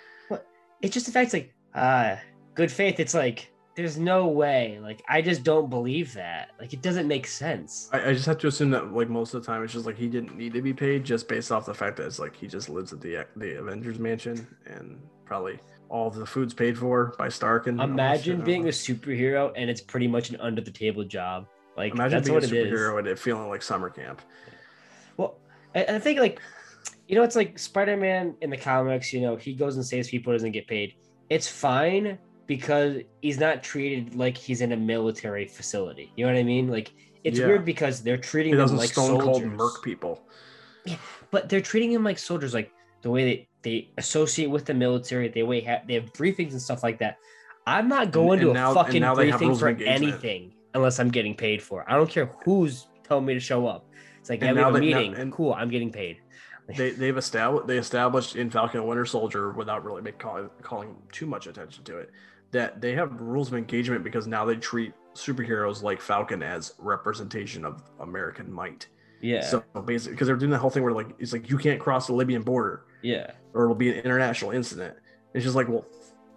it's 0.82 0.94
just 0.94 1.06
the 1.06 1.12
fact 1.12 1.26
it's 1.26 1.34
like 1.34 1.54
uh, 1.74 2.16
good 2.54 2.72
faith 2.72 3.00
it's 3.00 3.14
like 3.14 3.52
there's 3.76 3.98
no 3.98 4.28
way. 4.28 4.80
Like 4.82 5.04
I 5.10 5.22
just 5.22 5.44
don't 5.44 5.70
believe 5.70 6.14
that. 6.14 6.52
Like 6.60 6.74
it 6.74 6.82
doesn't 6.82 7.08
make 7.08 7.28
sense. 7.28 7.90
I, 7.92 8.10
I 8.10 8.14
just 8.14 8.26
have 8.26 8.38
to 8.40 8.48
assume 8.48 8.70
that 8.72 8.94
like 8.94 9.10
most 9.10 9.34
of 9.34 9.42
the 9.42 9.46
time 9.46 9.64
it's 9.64 9.74
just 9.74 9.86
like 9.86 9.98
he 9.98 10.08
didn't 10.08 10.38
need 10.38 10.54
to 10.54 10.62
be 10.62 10.74
paid 10.74 11.04
just 11.04 11.28
based 11.28 11.52
off 11.52 11.66
the 11.66 11.74
fact 11.74 11.98
that 11.98 12.06
it's 12.06 12.20
like 12.20 12.36
he 12.36 12.48
just 12.48 12.70
lives 12.70 12.94
at 12.94 13.02
the 13.02 13.26
the 13.36 13.60
Avengers 13.60 14.00
mansion 14.00 14.48
and 14.66 15.00
probably 15.26 15.60
all 15.90 16.10
the 16.10 16.26
food's 16.26 16.54
paid 16.54 16.78
for 16.78 17.14
by 17.18 17.30
Stark 17.30 17.68
and 17.68 17.80
Imagine 17.82 18.38
shit. 18.38 18.46
being 18.46 18.66
a 18.66 18.72
superhero 18.72 19.52
and 19.56 19.70
it's 19.70 19.82
pretty 19.82 20.08
much 20.08 20.30
an 20.30 20.38
under 20.40 20.62
the 20.62 20.72
table 20.72 21.04
job. 21.04 21.46
Like 21.76 21.94
imagine 21.94 22.18
that's 22.18 22.30
being 22.30 22.36
what 22.36 22.44
a 22.50 22.56
it 22.56 22.68
is. 22.68 22.80
superhero 22.80 23.00
and 23.00 23.08
it 23.08 23.20
feeling 23.20 23.50
like 23.50 23.62
summer 23.62 23.90
camp. 23.90 24.22
Well, 25.18 25.38
I, 25.76 25.84
I 25.96 26.00
think 26.00 26.20
like, 26.20 26.40
you 27.08 27.16
know, 27.16 27.24
it's 27.24 27.36
like 27.36 27.60
Spider 27.60 27.98
Man 27.98 28.36
in 28.42 28.50
the 28.50 28.58
comics. 28.58 29.14
You 29.14 29.22
know, 29.22 29.36
he 29.36 29.54
goes 29.54 29.76
and 29.76 29.86
saves 29.86 30.10
people, 30.10 30.34
doesn't 30.34 30.52
get 30.52 30.68
paid. 30.68 30.96
It's 31.30 31.48
fine 31.48 32.18
because 32.48 32.98
he's 33.22 33.40
not 33.40 33.64
treated 33.64 34.16
like 34.16 34.38
he's 34.38 34.62
in 34.62 34.72
a 34.72 34.78
military 34.78 35.48
facility. 35.48 36.12
You 36.16 36.26
know 36.26 36.34
what 36.34 36.40
I 36.40 36.44
mean? 36.44 36.68
Like, 36.70 36.94
it's 37.24 37.40
Yeah. 37.40 37.48
weird 37.48 37.66
because 37.66 38.02
they're 38.04 38.18
treating 38.18 38.54
He 38.54 38.58
them 38.58 38.76
like 38.78 38.90
stone 38.92 39.20
cold 39.20 39.44
merc 39.44 39.84
people. 39.84 40.22
but 41.32 41.50
they're 41.50 41.62
treating 41.62 41.92
him 41.92 42.04
like 42.04 42.20
soldiers, 42.20 42.54
like 42.54 42.72
the 43.02 43.10
way 43.10 43.24
they, 43.26 43.48
they 43.64 43.90
associate 43.98 44.48
with 44.50 44.66
the 44.66 44.74
military. 44.74 45.28
They 45.28 45.44
way 45.44 45.62
ha- 45.62 45.82
they 45.88 45.96
have 45.96 46.14
briefings 46.14 46.52
and 46.52 46.62
stuff 46.62 46.84
like 46.84 47.00
that. 47.00 47.18
I'm 47.68 47.88
not 47.90 48.12
going 48.12 48.40
and 48.40 48.50
to 48.50 48.54
now- 48.54 48.72
a 48.72 48.76
fucking 48.76 49.02
now 49.02 49.16
they 49.16 49.32
have 49.32 49.40
briefing 49.40 49.56
for 49.56 49.70
anything 49.70 50.54
unless 50.76 51.00
I'm 51.00 51.10
getting 51.10 51.34
paid 51.36 51.64
for. 51.64 51.82
it. 51.82 51.88
I 51.90 51.96
don't 51.96 52.10
care 52.10 52.30
who's 52.46 52.88
telling 53.04 53.26
me 53.26 53.34
to 53.34 53.40
show 53.40 53.66
up. 53.66 53.88
It's 54.26 54.30
like, 54.32 54.42
And 54.42 54.48
yeah, 54.48 54.54
we 54.56 54.60
have 54.62 54.70
a 54.76 54.80
that- 54.80 54.86
now- 54.86 54.98
meeting. 54.98 55.14
and- 55.14 55.32
cool, 55.32 55.54
I'm 55.54 55.70
getting 55.70 55.92
paid. 55.92 56.18
They 56.68 56.90
they've 56.90 57.16
established 57.16 57.68
they 57.68 57.78
established 57.78 58.36
in 58.36 58.50
Falcon 58.50 58.80
and 58.80 58.90
Winter 58.90 59.06
Soldier 59.06 59.52
without 59.52 59.86
really 59.86 60.02
make, 60.02 60.18
calling 60.18 60.50
calling 60.64 60.96
too 61.12 61.28
much 61.28 61.46
attention 61.46 61.84
to 61.84 62.00
it 62.00 62.10
that 62.50 62.82
they 62.82 62.94
have 62.96 63.22
rules 63.22 63.50
of 63.50 63.54
engagement 63.54 64.04
because 64.04 64.26
now 64.26 64.46
they 64.46 64.56
treat 64.56 64.92
superheroes 65.14 65.84
like 65.84 66.02
Falcon 66.02 66.42
as 66.42 66.74
representation 66.80 67.66
of 67.66 67.84
American 68.00 68.52
might. 68.52 68.88
Yeah, 69.22 69.42
So 69.42 69.64
basically, 69.86 70.14
because 70.16 70.26
they're 70.26 70.36
doing 70.38 70.50
the 70.50 70.58
whole 70.58 70.72
thing 70.72 70.82
where 70.82 70.92
like 70.92 71.10
it's 71.20 71.34
like 71.34 71.52
you 71.52 71.60
can't 71.60 71.80
cross 71.80 72.08
the 72.08 72.14
Libyan 72.14 72.42
border 72.42 72.86
yeah. 73.04 73.30
or 73.54 73.66
it'll 73.66 73.76
be 73.76 73.90
an 73.92 74.04
international 74.04 74.50
incident. 74.50 74.96
It's 75.36 75.44
just 75.44 75.56
like, 75.56 75.68
well, 75.70 75.86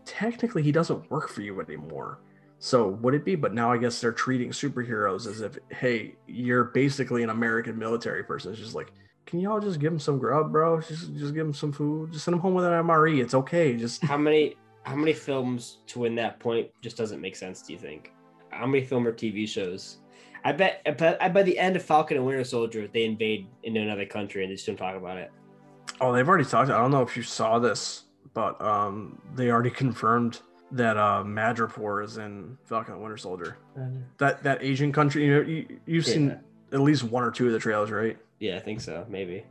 technically 0.04 0.62
he 0.62 0.72
doesn't 0.72 1.10
work 1.10 1.30
for 1.30 1.40
you 1.40 1.58
anymore. 1.62 2.18
So 2.58 2.88
would 2.88 3.14
it 3.14 3.24
be? 3.24 3.36
But 3.36 3.54
now 3.54 3.72
I 3.72 3.78
guess 3.78 4.00
they're 4.00 4.12
treating 4.12 4.50
superheroes 4.50 5.26
as 5.26 5.40
if, 5.40 5.58
hey, 5.70 6.16
you're 6.26 6.64
basically 6.64 7.22
an 7.22 7.30
American 7.30 7.78
military 7.78 8.24
person. 8.24 8.50
It's 8.50 8.60
just 8.60 8.74
like, 8.74 8.92
can 9.26 9.40
y'all 9.40 9.60
just 9.60 9.78
give 9.78 9.92
them 9.92 10.00
some 10.00 10.18
grub, 10.18 10.50
bro? 10.50 10.80
Just 10.80 11.14
just 11.14 11.34
give 11.34 11.46
them 11.46 11.54
some 11.54 11.70
food. 11.72 12.12
Just 12.12 12.24
send 12.24 12.32
them 12.32 12.40
home 12.40 12.54
with 12.54 12.64
an 12.64 12.72
MRE. 12.72 13.22
It's 13.22 13.34
okay. 13.34 13.76
Just 13.76 14.02
How 14.02 14.16
many 14.16 14.56
how 14.84 14.96
many 14.96 15.12
films 15.12 15.78
to 15.88 16.00
win 16.00 16.14
that 16.14 16.40
point 16.40 16.70
just 16.82 16.96
doesn't 16.96 17.20
make 17.20 17.36
sense? 17.36 17.62
Do 17.62 17.74
you 17.74 17.78
think? 17.78 18.12
How 18.50 18.66
many 18.66 18.82
film 18.84 19.06
or 19.06 19.12
TV 19.12 19.46
shows? 19.46 19.98
I 20.44 20.52
bet, 20.52 20.80
I 20.86 20.92
bet, 20.92 21.22
I 21.22 21.28
by 21.28 21.42
the 21.42 21.58
end 21.58 21.76
of 21.76 21.82
Falcon 21.82 22.16
and 22.16 22.24
Winter 22.24 22.42
Soldier, 22.42 22.88
they 22.88 23.04
invade 23.04 23.48
into 23.64 23.80
another 23.80 24.06
country 24.06 24.42
and 24.42 24.50
they 24.50 24.54
just 24.54 24.66
don't 24.66 24.76
talk 24.76 24.96
about 24.96 25.18
it. 25.18 25.30
oh, 26.00 26.12
they've 26.12 26.26
already 26.26 26.44
talked. 26.44 26.70
I 26.70 26.78
don't 26.78 26.90
know 26.90 27.02
if 27.02 27.16
you 27.16 27.22
saw 27.22 27.58
this, 27.58 28.04
but 28.32 28.58
um, 28.62 29.20
they 29.34 29.50
already 29.50 29.70
confirmed 29.70 30.40
that 30.72 30.96
uh, 30.96 31.22
Madripoor 31.24 32.04
is 32.04 32.18
in 32.18 32.58
Falcon 32.64 32.94
and 32.94 33.02
Winter 33.02 33.16
Soldier. 33.16 33.56
That 34.18 34.42
that 34.42 34.62
Asian 34.62 34.92
country. 34.92 35.24
You 35.26 35.34
know, 35.34 35.40
you, 35.48 35.78
you've 35.86 36.06
seen 36.06 36.28
Yeah. 36.28 36.36
at 36.76 36.80
least 36.80 37.04
one 37.04 37.24
or 37.24 37.30
two 37.30 37.46
of 37.46 37.52
the 37.52 37.58
trailers, 37.58 37.90
right? 37.90 38.18
Yeah, 38.38 38.56
I 38.56 38.60
think 38.60 38.80
so. 38.80 39.06
Maybe. 39.08 39.36
It- 39.36 39.46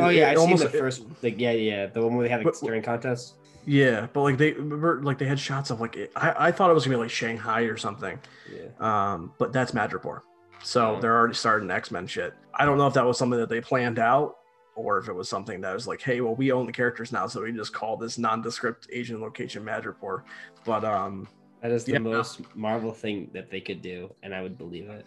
Oh 0.00 0.08
yeah, 0.10 0.28
it 0.28 0.32
I've 0.32 0.38
almost- 0.38 0.62
seen 0.62 0.70
the 0.70 0.76
it- 0.76 0.80
first. 0.80 1.02
Like 1.22 1.40
yeah, 1.40 1.50
yeah, 1.52 1.86
the 1.86 2.02
one 2.02 2.14
where 2.14 2.24
they 2.24 2.30
had 2.30 2.38
like 2.38 2.44
But- 2.46 2.56
staring 2.56 2.82
contest. 2.82 3.34
Yeah, 3.66 4.06
but 4.12 4.22
like 4.22 4.38
they 4.38 4.52
remember, 4.52 5.02
like 5.02 5.18
they 5.18 5.26
had 5.26 5.38
shots 5.38 5.70
of 5.70 5.80
like 5.80 5.96
it, 5.96 6.10
I, 6.16 6.48
I 6.48 6.52
thought 6.52 6.70
it 6.70 6.74
was 6.74 6.84
gonna 6.86 6.96
be 6.96 7.02
like 7.02 7.10
Shanghai 7.10 7.62
or 7.62 7.76
something. 7.76 8.18
Yeah. 8.50 8.68
Um, 8.80 9.32
but 9.38 9.52
that's 9.52 9.72
Madripoor. 9.72 10.20
So 10.62 10.96
Oh. 10.96 11.00
they're 11.00 11.14
already 11.16 11.34
starting 11.34 11.70
X 11.70 11.90
Men 11.90 12.06
shit. 12.06 12.32
I 12.54 12.64
don't 12.64 12.78
know 12.78 12.86
if 12.86 12.94
that 12.94 13.04
was 13.04 13.18
something 13.18 13.38
that 13.38 13.48
they 13.50 13.60
planned 13.60 13.98
out 13.98 14.37
or 14.78 14.98
if 14.98 15.08
it 15.08 15.12
was 15.12 15.28
something 15.28 15.60
that 15.60 15.74
was 15.74 15.88
like, 15.88 16.00
hey, 16.00 16.20
well, 16.20 16.36
we 16.36 16.52
own 16.52 16.64
the 16.66 16.72
characters 16.72 17.10
now, 17.10 17.26
so 17.26 17.42
we 17.42 17.50
just 17.52 17.72
call 17.72 17.96
this 17.96 18.16
nondescript 18.16 18.86
Asian 18.92 19.20
location 19.20 19.64
Madripoor. 19.64 20.22
But 20.64 20.84
um, 20.84 21.26
That 21.60 21.72
is 21.72 21.84
the 21.84 21.94
Yeah. 21.94 21.98
most 21.98 22.54
Marvel 22.54 22.92
thing 22.92 23.30
that 23.34 23.50
they 23.50 23.60
could 23.60 23.82
do, 23.82 24.14
and 24.22 24.32
I 24.32 24.40
would 24.42 24.56
believe 24.56 24.88
it. 24.88 25.04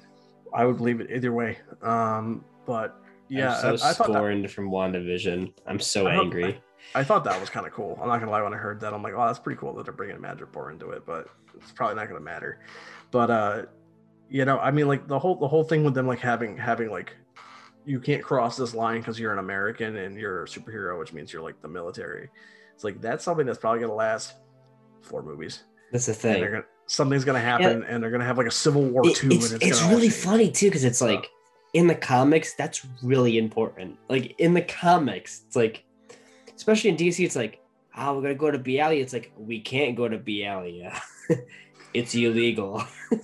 I 0.54 0.66
would 0.66 0.76
believe 0.76 1.00
it 1.00 1.10
either 1.10 1.32
way. 1.32 1.58
Um, 1.82 2.44
but 2.66 3.02
yeah, 3.30 3.56
I'm 3.56 3.78
so 3.78 3.86
I, 3.86 3.90
I 3.92 3.94
thought 3.94 4.08
that, 4.08 4.14
scorned 4.16 4.52
from 4.52 4.70
WandaVision. 4.70 5.54
I'm 5.66 5.80
so 5.80 6.08
I 6.08 6.16
angry. 6.16 6.62
I 6.94 7.06
thought 7.06 7.24
that 7.24 7.40
was 7.40 7.50
kind 7.50 7.66
of 7.66 7.72
cool. 7.72 7.98
I'm 8.02 8.10
not 8.10 8.20
gonna 8.20 8.32
lie. 8.32 8.42
When 8.42 8.54
I 8.54 8.58
heard 8.58 8.82
that, 8.82 8.94
I'm 8.94 9.02
like, 9.02 9.14
oh, 9.16 9.26
that's 9.26 9.40
pretty 9.40 9.58
cool 9.58 9.74
that 9.76 9.86
they're 9.86 9.94
bringing 9.94 10.18
Madripoor 10.18 10.74
into 10.74 10.90
it, 10.90 11.06
but 11.06 11.30
it's 11.56 11.72
probably 11.72 11.96
not 11.96 12.10
gonna 12.10 12.20
matter. 12.20 12.60
But 13.12 13.32
uh, 13.32 13.62
you 14.30 14.44
know, 14.44 14.60
I 14.60 14.72
mean, 14.72 14.90
like 14.90 15.08
the 15.08 15.18
whole 15.18 15.36
the 15.36 15.48
whole 15.48 15.64
thing 15.64 15.86
with 15.86 15.94
them 15.94 16.08
like 16.08 16.20
having 16.20 16.58
having 16.58 16.90
like 16.90 17.16
you 17.86 18.00
can't 18.00 18.24
cross 18.24 18.58
this 18.58 18.74
line 18.74 19.00
because 19.00 19.20
you're 19.20 19.34
an 19.34 19.40
American 19.40 19.96
and 19.98 20.18
you're 20.18 20.44
a 20.44 20.48
superhero, 20.48 20.98
which 21.00 21.14
means 21.14 21.34
you're 21.34 21.42
like 21.42 21.62
the 21.62 21.68
military. 21.68 22.30
It's 22.76 22.84
like 22.84 23.02
that's 23.02 23.24
something 23.24 23.46
that's 23.46 23.60
probably 23.60 23.82
gonna 23.82 23.94
last 23.94 24.36
four 25.02 25.24
movies. 25.24 25.64
That's 25.92 26.06
the 26.06 26.14
thing. 26.14 26.44
gonna 26.44 26.64
something's 26.88 27.26
gonna 27.26 27.40
happen, 27.40 27.84
and 27.84 28.02
they're 28.02 28.12
gonna 28.12 28.26
have 28.26 28.38
like 28.38 28.48
a 28.48 28.52
civil 28.52 28.84
war 28.84 29.06
It- 29.06 29.16
too. 29.16 29.30
it's 29.32 29.52
it's, 29.52 29.82
gonna 29.82 29.94
really 29.96 30.10
funny 30.10 30.52
too 30.52 30.68
because 30.68 30.84
it's 30.84 31.02
like 31.02 31.30
in 31.74 31.88
the 31.88 31.96
comics 31.96 32.54
that's 32.56 32.86
really 33.02 33.38
important. 33.38 33.98
Like 34.10 34.40
in 34.40 34.54
the 34.54 34.62
comics, 34.62 35.44
it's 35.48 35.56
like 35.56 35.84
especially 36.56 36.90
in 36.92 36.98
DC, 36.98 37.24
it's 37.26 37.36
like 37.36 37.62
oh 37.98 38.16
we're 38.16 38.22
gonna 38.22 38.36
go 38.36 38.52
to 38.52 38.60
Bialya. 38.60 39.02
It's 39.02 39.14
like 39.14 39.32
we 39.38 39.60
can't 39.60 39.96
go 39.96 40.08
to 40.08 40.18
Bialya. 40.18 41.00
it's 41.94 42.16
illegal. 42.16 42.84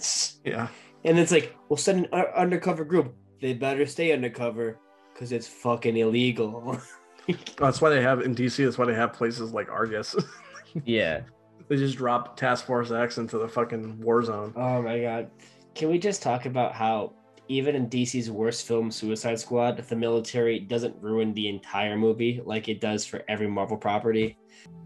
Yeah, 0.43 0.67
and 1.05 1.17
it's 1.17 1.31
like 1.31 1.55
we'll 1.69 1.77
send 1.77 2.09
an 2.11 2.25
undercover 2.35 2.83
group. 2.83 3.15
They 3.41 3.53
better 3.53 3.85
stay 3.85 4.11
undercover 4.11 4.77
because 5.13 5.31
it's 5.31 5.47
fucking 5.47 5.97
illegal. 5.97 6.79
that's 7.57 7.81
why 7.81 7.89
they 7.89 8.01
have 8.01 8.21
in 8.21 8.35
DC. 8.35 8.63
That's 8.63 8.77
why 8.77 8.85
they 8.85 8.95
have 8.95 9.13
places 9.13 9.51
like 9.51 9.69
Argus. 9.69 10.15
yeah. 10.85 11.21
they 11.67 11.75
just 11.75 11.97
drop 11.97 12.37
Task 12.37 12.65
Force 12.65 12.91
X 12.91 13.17
into 13.17 13.37
the 13.37 13.47
fucking 13.47 13.99
war 13.99 14.23
zone. 14.23 14.53
Oh 14.55 14.81
my 14.81 14.99
god. 14.99 15.29
Can 15.75 15.89
we 15.89 15.99
just 15.99 16.21
talk 16.23 16.45
about 16.45 16.73
how 16.73 17.13
even 17.49 17.75
in 17.75 17.89
DC's 17.89 18.29
worst 18.29 18.67
film, 18.67 18.91
Suicide 18.91 19.39
Squad, 19.39 19.77
the 19.77 19.95
military 19.95 20.59
doesn't 20.59 20.95
ruin 21.01 21.33
the 21.33 21.47
entire 21.47 21.97
movie 21.97 22.41
like 22.45 22.67
it 22.67 22.81
does 22.81 23.05
for 23.05 23.23
every 23.27 23.47
Marvel 23.47 23.77
property? 23.77 24.37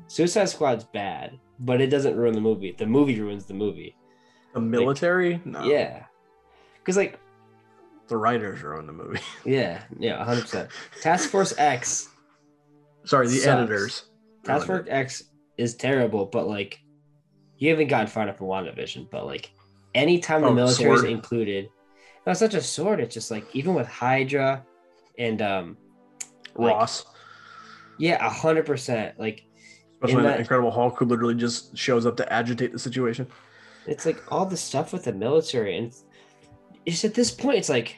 Suicide 0.07 0.49
Squad's 0.49 0.83
bad, 0.83 1.39
but 1.59 1.81
it 1.81 1.87
doesn't 1.87 2.15
ruin 2.15 2.33
the 2.33 2.41
movie. 2.41 2.75
The 2.77 2.85
movie 2.85 3.19
ruins 3.19 3.45
the 3.45 3.53
movie. 3.53 3.95
The 4.53 4.59
military? 4.59 5.41
no. 5.45 5.63
Yeah. 5.63 6.05
Because, 6.79 6.97
like, 6.97 7.19
The 8.11 8.17
writers 8.17 8.61
are 8.61 8.75
on 8.77 8.87
the 8.87 8.91
movie. 8.93 9.21
yeah, 9.45 9.83
yeah, 9.97 10.23
100%. 10.25 10.69
Task 11.01 11.29
Force 11.29 11.53
X, 11.57 12.09
Sorry, 13.05 13.25
the 13.27 13.35
Sucks. 13.37 13.47
editors. 13.47 14.03
Task 14.43 14.67
Force 14.67 14.85
X 14.89 15.23
is 15.57 15.75
terrible, 15.75 16.25
but, 16.25 16.45
like, 16.45 16.81
you 17.57 17.69
haven't 17.69 17.87
gotten 17.87 18.07
far 18.07 18.23
enough 18.23 18.41
in 18.41 18.47
WandaVision, 18.47 19.09
but, 19.09 19.25
like, 19.25 19.51
anytime 19.95 20.41
the 20.41 20.47
Oh, 20.49 20.53
military 20.53 20.91
is 20.93 21.03
included, 21.05 21.69
no, 22.25 22.33
it's 22.33 22.41
not 22.41 22.51
just 22.51 22.73
sword. 22.73 22.99
It's 22.99 23.13
just 23.13 23.31
like 23.31 23.45
even 23.55 23.73
with 23.75 23.87
Hydra, 23.87 24.63
and 25.17 25.41
um, 25.41 25.77
like- 26.55 26.73
Ross. 26.75 27.05
yeah, 27.97 28.23
a 28.25 28.29
hundred 28.29 28.65
percent. 28.65 29.17
Like 29.19 29.43
Especially 29.95 30.11
in 30.11 30.15
when 30.17 30.25
that- 30.25 30.39
Incredible 30.41 30.69
Hulk 30.71 30.99
who 30.99 31.05
literally 31.05 31.33
just 31.35 31.75
shows 31.77 32.05
up 32.05 32.17
to 32.17 32.31
agitate 32.33 32.73
the 32.73 32.79
situation. 32.79 33.25
it's 33.87 34.05
like 34.05 34.21
all 34.31 34.45
the 34.45 34.57
stuff 34.57 34.91
with 34.93 35.05
the 35.05 35.13
military, 35.13 35.77
and 35.77 35.93
it's 36.85 37.03
at 37.05 37.13
this 37.15 37.31
point, 37.31 37.57
it's 37.57 37.69
like 37.69 37.97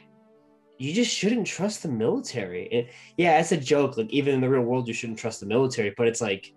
you 0.78 0.92
just 0.92 1.14
shouldn't 1.14 1.46
trust 1.46 1.82
the 1.82 1.88
military. 1.88 2.68
And 2.72 2.88
yeah, 3.16 3.38
it's 3.40 3.52
a 3.52 3.56
joke. 3.56 3.96
Like 3.96 4.10
even 4.10 4.34
in 4.34 4.40
the 4.40 4.48
real 4.48 4.62
world, 4.62 4.88
you 4.88 4.94
shouldn't 4.94 5.18
trust 5.18 5.40
the 5.40 5.46
military. 5.46 5.94
But 5.96 6.08
it's 6.08 6.20
like, 6.20 6.52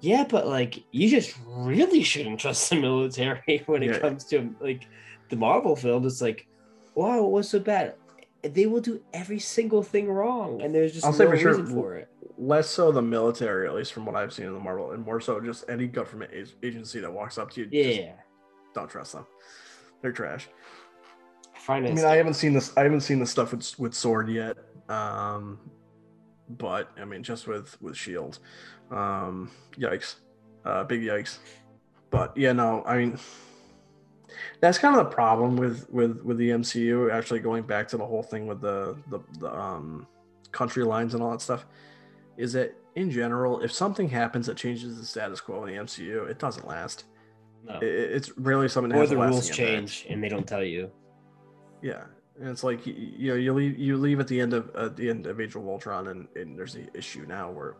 yeah, 0.00 0.24
but 0.28 0.46
like 0.46 0.78
you 0.92 1.08
just 1.08 1.36
really 1.46 2.02
shouldn't 2.02 2.40
trust 2.40 2.70
the 2.70 2.76
military 2.80 3.62
when 3.66 3.82
it 3.82 3.90
Yeah. 3.92 3.98
comes 3.98 4.24
to 4.26 4.54
like 4.60 4.84
the 5.30 5.36
Marvel 5.36 5.76
film. 5.76 6.06
It's 6.06 6.20
like, 6.22 6.46
wow, 6.94 7.22
what's 7.22 7.48
so 7.50 7.60
bad? 7.60 7.94
They 8.42 8.66
will 8.66 8.80
do 8.80 9.00
every 9.12 9.40
single 9.40 9.82
thing 9.82 10.08
wrong, 10.08 10.62
and 10.62 10.72
there's 10.72 10.92
just 10.92 11.04
I'll 11.04 11.10
no 11.10 11.18
say 11.18 11.26
for 11.26 11.36
sure, 11.36 11.58
reason 11.58 11.74
for 11.74 11.96
it. 11.96 12.08
Less 12.36 12.68
so 12.68 12.92
the 12.92 13.02
military, 13.02 13.66
at 13.66 13.74
least 13.74 13.92
from 13.92 14.06
what 14.06 14.14
I've 14.14 14.32
seen 14.32 14.46
in 14.46 14.54
the 14.54 14.60
Marvel, 14.60 14.92
and 14.92 15.04
more 15.04 15.20
so 15.20 15.40
just 15.40 15.64
any 15.68 15.88
government 15.88 16.30
agency 16.62 17.00
that 17.00 17.12
walks 17.12 17.36
up 17.36 17.50
to 17.52 17.62
you. 17.62 17.66
just 17.66 18.00
Yeah, 18.00 18.12
don't 18.74 18.88
trust 18.88 19.12
them. 19.14 19.26
They're 20.02 20.12
trash. 20.12 20.48
I 21.68 21.80
mean, 21.80 22.04
I 22.04 22.16
haven't 22.16 22.34
seen 22.34 22.54
this. 22.54 22.76
I 22.76 22.82
haven't 22.82 23.02
seen 23.02 23.18
the 23.18 23.26
stuff 23.26 23.52
with 23.52 23.78
with 23.78 23.94
Sword 23.94 24.28
yet. 24.28 24.56
Um, 24.88 25.58
but 26.48 26.90
I 26.98 27.04
mean, 27.04 27.22
just 27.22 27.46
with 27.46 27.80
with 27.82 27.96
Shield, 27.96 28.38
um, 28.90 29.50
yikes, 29.76 30.16
uh, 30.64 30.84
big 30.84 31.02
yikes. 31.02 31.38
But 32.10 32.36
yeah, 32.36 32.52
no, 32.52 32.82
I 32.86 32.96
mean, 32.96 33.18
that's 34.60 34.78
kind 34.78 34.96
of 34.96 35.04
the 35.04 35.14
problem 35.14 35.56
with 35.56 35.88
with 35.90 36.22
with 36.22 36.38
the 36.38 36.50
MCU. 36.50 37.12
Actually, 37.12 37.40
going 37.40 37.64
back 37.64 37.88
to 37.88 37.96
the 37.96 38.06
whole 38.06 38.22
thing 38.22 38.46
with 38.46 38.60
the 38.60 38.96
the, 39.08 39.20
the 39.38 39.54
um 39.54 40.06
country 40.52 40.84
lines 40.84 41.14
and 41.14 41.22
all 41.22 41.30
that 41.32 41.42
stuff, 41.42 41.66
is 42.38 42.54
that 42.54 42.74
in 42.94 43.10
general, 43.10 43.60
if 43.60 43.72
something 43.72 44.08
happens 44.08 44.46
that 44.46 44.56
changes 44.56 44.98
the 44.98 45.04
status 45.04 45.40
quo 45.40 45.64
in 45.64 45.74
the 45.74 45.82
MCU, 45.82 46.28
it 46.28 46.38
doesn't 46.38 46.66
last. 46.66 47.04
No. 47.64 47.74
It, 47.76 47.84
it's 47.84 48.36
really 48.38 48.68
something. 48.68 48.90
That 48.90 48.98
Or 48.98 49.06
the 49.06 49.16
rules 49.16 49.50
lasting 49.50 49.66
impact. 49.66 49.92
change 49.92 50.06
and 50.08 50.24
they 50.24 50.28
don't 50.30 50.46
tell 50.46 50.64
you. 50.64 50.90
Yeah, 51.82 52.04
and 52.38 52.48
it's 52.48 52.64
like 52.64 52.86
you 52.86 53.28
know 53.28 53.34
you 53.34 53.52
leave 53.52 53.78
you 53.78 53.96
leave 53.96 54.20
at 54.20 54.28
the 54.28 54.40
end 54.40 54.52
of 54.52 54.74
at 54.76 54.96
the 54.96 55.10
end 55.10 55.26
of 55.26 55.40
Age 55.40 55.54
of 55.54 55.66
Ultron, 55.66 56.08
and, 56.08 56.28
and 56.36 56.58
there's 56.58 56.74
the 56.74 56.86
issue 56.94 57.24
now 57.26 57.50
where, 57.50 57.76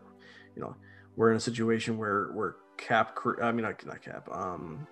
you 0.55 0.61
know, 0.61 0.75
we're 1.15 1.31
in 1.31 1.37
a 1.37 1.41
situation 1.41 1.97
where 1.97 2.31
where 2.33 2.55
Cap, 2.77 3.15
cre- 3.15 3.41
I 3.41 3.51
mean 3.51 3.63
not, 3.63 3.85
not 3.85 4.01
Cap, 4.01 4.29
um, 4.31 4.87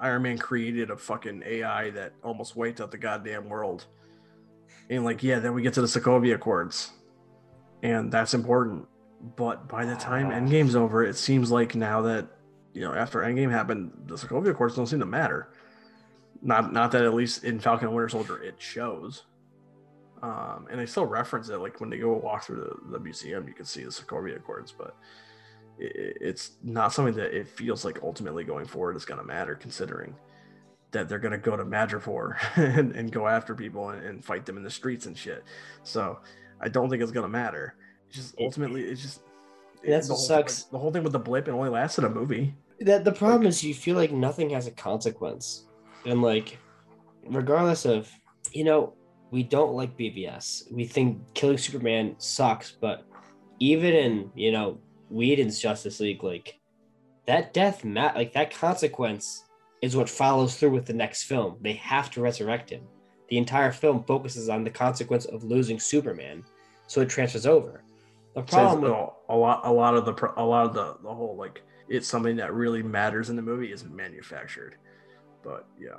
Iron 0.00 0.22
Man 0.22 0.38
created 0.38 0.90
a 0.90 0.96
fucking 0.96 1.42
AI 1.46 1.90
that 1.90 2.12
almost 2.22 2.56
wiped 2.56 2.80
out 2.80 2.90
the 2.90 2.98
goddamn 2.98 3.48
world, 3.48 3.86
and 4.90 5.04
like 5.04 5.22
yeah, 5.22 5.38
then 5.38 5.54
we 5.54 5.62
get 5.62 5.74
to 5.74 5.80
the 5.80 5.86
Sokovia 5.86 6.34
Accords, 6.34 6.90
and 7.82 8.10
that's 8.10 8.34
important, 8.34 8.86
but 9.36 9.68
by 9.68 9.84
the 9.84 9.94
time. 9.96 10.30
Endgame's 10.30 10.74
over, 10.74 11.04
it 11.04 11.16
seems 11.16 11.50
like 11.52 11.76
now 11.76 12.02
that 12.02 12.26
you 12.72 12.80
know 12.80 12.92
after 12.92 13.20
Endgame 13.20 13.50
happened, 13.50 13.92
the 14.06 14.16
Sokovia 14.16 14.50
Accords 14.50 14.74
don't 14.74 14.86
seem 14.86 15.00
to 15.00 15.06
matter 15.06 15.53
not 16.44 16.72
not 16.72 16.92
that 16.92 17.02
at 17.02 17.14
least 17.14 17.42
in 17.42 17.58
Falcon 17.58 17.88
and 17.88 17.96
Winter 17.96 18.10
Soldier 18.10 18.42
it 18.42 18.54
shows. 18.58 19.24
Um, 20.22 20.68
and 20.70 20.80
they 20.80 20.86
still 20.86 21.04
reference 21.04 21.50
it, 21.50 21.58
like 21.58 21.80
when 21.80 21.90
they 21.90 21.98
go 21.98 22.14
walk 22.14 22.44
through 22.44 22.56
the, 22.56 22.92
the 22.92 22.98
museum, 22.98 23.46
you 23.46 23.52
can 23.52 23.66
see 23.66 23.82
the 23.84 23.90
Sokovia 23.90 24.36
Accords, 24.36 24.72
but 24.72 24.96
it, 25.78 26.16
it's 26.18 26.52
not 26.62 26.94
something 26.94 27.14
that 27.14 27.36
it 27.36 27.46
feels 27.46 27.84
like 27.84 27.98
ultimately 28.02 28.42
going 28.42 28.64
forward 28.64 28.96
is 28.96 29.04
going 29.04 29.20
to 29.20 29.26
matter, 29.26 29.54
considering 29.54 30.14
that 30.92 31.10
they're 31.10 31.18
going 31.18 31.32
to 31.32 31.38
go 31.38 31.56
to 31.58 31.64
Madripoor 31.64 32.36
and, 32.56 32.92
and 32.96 33.12
go 33.12 33.28
after 33.28 33.54
people 33.54 33.90
and, 33.90 34.02
and 34.02 34.24
fight 34.24 34.46
them 34.46 34.56
in 34.56 34.62
the 34.62 34.70
streets 34.70 35.04
and 35.04 35.18
shit. 35.18 35.44
So 35.82 36.20
I 36.58 36.68
don't 36.68 36.88
think 36.88 37.02
it's 37.02 37.12
going 37.12 37.24
to 37.24 37.28
matter. 37.28 37.74
It's 38.08 38.16
just 38.16 38.34
ultimately, 38.40 38.84
it's 38.84 39.02
just 39.02 39.20
That's 39.86 40.06
the 40.06 40.14
what 40.14 40.18
whole, 40.18 40.26
sucks. 40.26 40.62
like, 40.62 40.70
the 40.70 40.78
whole 40.78 40.90
thing 40.90 41.02
with 41.02 41.12
the 41.12 41.18
blip, 41.18 41.48
it 41.48 41.50
only 41.50 41.68
lasted 41.68 42.04
a 42.04 42.08
movie. 42.08 42.54
That 42.80 43.04
the 43.04 43.12
problem 43.12 43.46
is 43.46 43.62
you 43.62 43.74
feel 43.74 43.96
like 43.96 44.10
nothing 44.10 44.50
has 44.50 44.66
a 44.66 44.70
consequence. 44.70 45.66
And 46.04 46.22
like 46.22 46.58
regardless 47.26 47.84
of 47.84 48.10
you 48.52 48.64
know, 48.64 48.94
we 49.30 49.42
don't 49.42 49.74
like 49.74 49.98
BVS. 49.98 50.72
We 50.72 50.86
think 50.86 51.34
killing 51.34 51.58
Superman 51.58 52.14
sucks, 52.18 52.70
but 52.70 53.04
even 53.58 53.92
in, 53.92 54.30
you 54.34 54.52
know, 54.52 54.78
Whedon's 55.10 55.58
Justice 55.58 56.00
League, 56.00 56.22
like 56.22 56.60
that 57.26 57.52
death 57.52 57.84
mat 57.84 58.14
like 58.14 58.32
that 58.34 58.54
consequence 58.54 59.44
is 59.82 59.96
what 59.96 60.08
follows 60.08 60.56
through 60.56 60.70
with 60.70 60.86
the 60.86 60.92
next 60.92 61.24
film. 61.24 61.56
They 61.60 61.74
have 61.74 62.10
to 62.12 62.20
resurrect 62.20 62.70
him. 62.70 62.82
The 63.28 63.38
entire 63.38 63.72
film 63.72 64.04
focuses 64.04 64.48
on 64.48 64.64
the 64.64 64.70
consequence 64.70 65.24
of 65.24 65.44
losing 65.44 65.80
Superman, 65.80 66.44
so 66.86 67.00
it 67.00 67.08
transfers 67.08 67.46
over. 67.46 67.82
The 68.34 68.42
problem 68.42 68.82
with 68.82 68.92
a, 68.92 69.08
a 69.30 69.36
lot 69.36 69.60
a 69.64 69.72
lot 69.72 69.96
of 69.96 70.04
the 70.04 70.12
pro- 70.12 70.34
a 70.36 70.44
lot 70.44 70.66
of 70.66 70.74
the 70.74 70.96
the 71.02 71.12
whole 71.12 71.36
like 71.36 71.62
it's 71.88 72.08
something 72.08 72.36
that 72.36 72.54
really 72.54 72.82
matters 72.82 73.30
in 73.30 73.36
the 73.36 73.42
movie 73.42 73.72
is 73.72 73.84
manufactured 73.84 74.76
but 75.44 75.66
yeah 75.80 75.90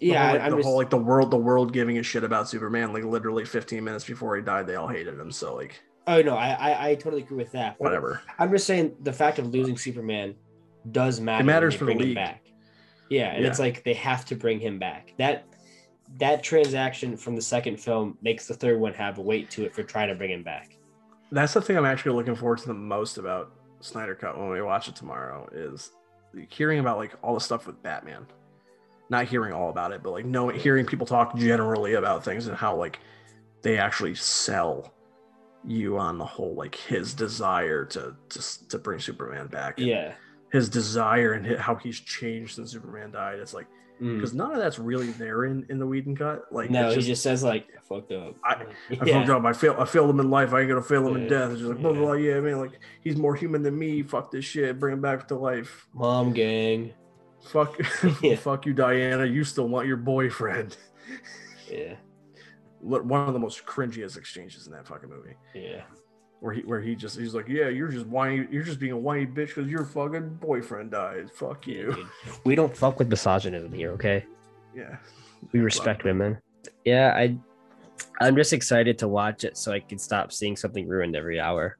the 0.00 0.06
yeah, 0.08 0.26
whole, 0.26 0.38
like, 0.38 0.50
the 0.50 0.56
just, 0.56 0.66
whole 0.66 0.76
like 0.76 0.90
the 0.90 0.96
world 0.96 1.30
the 1.30 1.36
world 1.36 1.72
giving 1.72 1.98
a 1.98 2.02
shit 2.02 2.24
about 2.24 2.48
superman 2.48 2.92
like 2.92 3.04
literally 3.04 3.44
15 3.44 3.82
minutes 3.82 4.04
before 4.04 4.36
he 4.36 4.42
died 4.42 4.66
they 4.66 4.74
all 4.74 4.88
hated 4.88 5.18
him 5.18 5.30
so 5.30 5.54
like 5.54 5.80
oh 6.06 6.20
no, 6.22 6.36
I, 6.36 6.50
I 6.50 6.88
I 6.88 6.94
totally 6.96 7.22
agree 7.22 7.38
with 7.38 7.52
that. 7.52 7.80
Whatever 7.80 8.20
I'm 8.38 8.50
just 8.50 8.66
saying 8.66 8.94
the 9.02 9.12
fact 9.12 9.38
of 9.38 9.46
losing 9.48 9.78
Superman 9.78 10.34
does 10.92 11.20
matter. 11.20 11.42
It 11.42 11.46
matters 11.46 11.74
for 11.74 11.86
the 11.86 11.94
league. 11.94 12.14
back. 12.14 12.44
Yeah, 13.08 13.30
and 13.32 13.44
it's 13.44 13.58
like 13.58 13.84
they 13.84 13.94
have 13.94 14.24
to 14.26 14.34
bring 14.34 14.60
him 14.60 14.78
back. 14.78 15.14
That 15.16 15.46
that 16.18 16.42
transaction 16.42 17.16
from 17.16 17.34
the 17.34 17.42
second 17.42 17.80
film 17.80 18.18
makes 18.22 18.46
the 18.46 18.54
third 18.54 18.78
one 18.78 18.94
have 18.94 19.18
a 19.18 19.22
weight 19.22 19.50
to 19.50 19.64
it 19.64 19.74
for 19.74 19.82
trying 19.82 20.08
to 20.08 20.14
bring 20.14 20.30
him 20.30 20.42
back. 20.42 20.76
that's 21.32 21.54
the 21.54 21.60
thing 21.60 21.76
i'm 21.76 21.86
actually 21.86 22.14
looking 22.14 22.34
forward 22.34 22.58
to 22.58 22.68
the 22.68 22.74
most 22.74 23.18
about 23.18 23.52
snyder 23.80 24.14
cut 24.14 24.38
when 24.38 24.48
we 24.50 24.62
watch 24.62 24.88
it 24.88 24.94
tomorrow 24.94 25.48
is 25.52 25.90
hearing 26.50 26.78
about 26.78 26.98
like 26.98 27.12
all 27.22 27.34
the 27.34 27.40
stuff 27.40 27.66
with 27.66 27.82
batman 27.82 28.26
not 29.10 29.26
hearing 29.26 29.52
all 29.52 29.70
about 29.70 29.92
it 29.92 30.02
but 30.02 30.10
like 30.10 30.24
knowing 30.24 30.58
hearing 30.58 30.86
people 30.86 31.06
talk 31.06 31.36
generally 31.36 31.94
about 31.94 32.24
things 32.24 32.46
and 32.46 32.56
how 32.56 32.74
like 32.76 32.98
they 33.62 33.78
actually 33.78 34.14
sell 34.14 34.92
you 35.66 35.96
on 35.98 36.18
the 36.18 36.24
whole 36.24 36.54
like 36.54 36.74
his 36.74 37.14
desire 37.14 37.84
to 37.84 38.14
to, 38.28 38.68
to 38.68 38.78
bring 38.78 38.98
superman 38.98 39.46
back 39.46 39.74
Yeah. 39.78 40.12
his 40.52 40.68
desire 40.68 41.32
and 41.32 41.58
how 41.58 41.74
he's 41.76 41.98
changed 42.00 42.56
since 42.56 42.72
superman 42.72 43.10
died 43.12 43.38
it's 43.38 43.54
like 43.54 43.66
Mm. 44.02 44.16
because 44.16 44.34
none 44.34 44.50
of 44.50 44.58
that's 44.58 44.76
really 44.80 45.12
there 45.12 45.44
in 45.44 45.64
in 45.68 45.78
the 45.78 45.86
Whedon 45.86 46.16
cut 46.16 46.52
like 46.52 46.68
No, 46.68 46.88
it's 46.88 46.96
he 46.96 47.02
just 47.02 47.22
says 47.22 47.44
like 47.44 47.68
I 47.78 47.80
fucked 47.80 48.10
up. 48.10 48.34
I- 48.44 48.54
I 48.54 48.66
yeah. 49.04 49.18
fucked 49.20 49.30
up. 49.30 49.44
I 49.44 49.52
failed. 49.52 49.76
I 49.78 49.84
failed 49.84 50.10
him 50.10 50.18
in 50.18 50.30
life. 50.30 50.52
I 50.52 50.60
ain't 50.62 50.68
gonna 50.68 50.82
fail 50.82 51.06
him 51.06 51.14
in 51.16 51.28
death. 51.28 51.52
It's 51.52 51.60
just 51.60 51.70
like 51.70 51.80
blah 51.80 51.92
yeah. 51.92 51.96
blah. 51.98 52.06
blah. 52.06 52.14
Yeah, 52.14 52.36
I 52.38 52.40
mean, 52.40 52.58
like 52.58 52.72
he's 53.04 53.14
more 53.14 53.36
human 53.36 53.62
than 53.62 53.78
me. 53.78 54.02
Fuck 54.02 54.32
this 54.32 54.44
shit. 54.44 54.80
Bring 54.80 54.94
him 54.94 55.00
back 55.00 55.28
to 55.28 55.36
life. 55.36 55.86
Mom 55.94 56.32
gang. 56.32 56.92
Fuck. 57.46 57.78
Yeah. 58.22 58.36
fuck 58.36 58.66
you, 58.66 58.72
Diana. 58.72 59.24
You 59.26 59.44
still 59.44 59.68
want 59.68 59.86
your 59.86 59.96
boyfriend. 59.96 60.76
Yeah. 61.70 61.94
What- 62.80 63.04
One 63.04 63.26
of 63.28 63.32
the 63.34 63.38
most 63.40 63.64
cringiest 63.66 64.16
exchanges 64.16 64.66
in 64.66 64.72
that 64.72 64.86
fucking 64.86 65.08
movie, 65.08 65.34
Yeah. 65.54 65.82
where 66.40 66.52
he 66.52 66.62
where 66.62 66.80
he 66.80 66.94
just 66.94 67.18
he's 67.18 67.34
like, 67.34 67.48
yeah, 67.48 67.68
you're 67.68 67.88
just 67.88 68.06
whiny. 68.06 68.46
You're 68.50 68.62
just 68.62 68.78
being 68.78 68.92
a 68.92 68.98
whiny 68.98 69.26
bitch 69.26 69.48
because 69.48 69.68
your 69.68 69.84
fucking 69.84 70.34
boyfriend 70.36 70.90
died. 70.90 71.30
Fuck 71.32 71.66
you. 71.66 71.92
dude. 71.94 72.06
We 72.44 72.54
don't 72.54 72.76
fuck 72.76 72.98
with 72.98 73.08
misogynism 73.08 73.72
here, 73.72 73.90
okay? 73.92 74.26
Yeah. 74.74 74.96
We 75.52 75.60
respect 75.60 76.04
women. 76.04 76.38
Yeah, 76.84 77.12
I 77.16 77.36
I'm 78.20 78.36
just 78.36 78.52
excited 78.52 78.98
to 78.98 79.08
watch 79.08 79.44
it 79.44 79.56
so 79.56 79.72
I 79.72 79.80
can 79.80 79.98
stop 79.98 80.32
seeing 80.32 80.56
something 80.56 80.86
ruined 80.88 81.14
every 81.16 81.38
hour. 81.40 81.78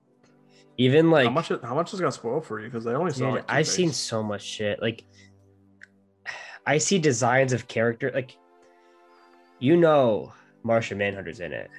Even 0.76 1.10
like 1.10 1.26
how 1.26 1.30
much? 1.32 1.48
How 1.62 1.74
much 1.74 1.90
has 1.92 2.00
got 2.00 2.14
spoiled 2.14 2.44
for 2.46 2.58
you? 2.60 2.66
Because 2.66 2.86
I 2.86 2.94
only 2.94 3.12
saw. 3.12 3.26
Dude, 3.26 3.34
Like 3.36 3.44
I've 3.48 3.66
seen 3.68 3.92
so 3.92 4.22
much 4.22 4.42
shit. 4.42 4.80
Like, 4.82 5.04
I 6.66 6.78
see 6.78 6.98
designs 6.98 7.52
of 7.52 7.68
character. 7.68 8.10
Like, 8.14 8.36
you 9.58 9.76
know, 9.76 10.32
Martian 10.62 10.98
Manhunter's 10.98 11.40
in 11.40 11.52
it. 11.52 11.70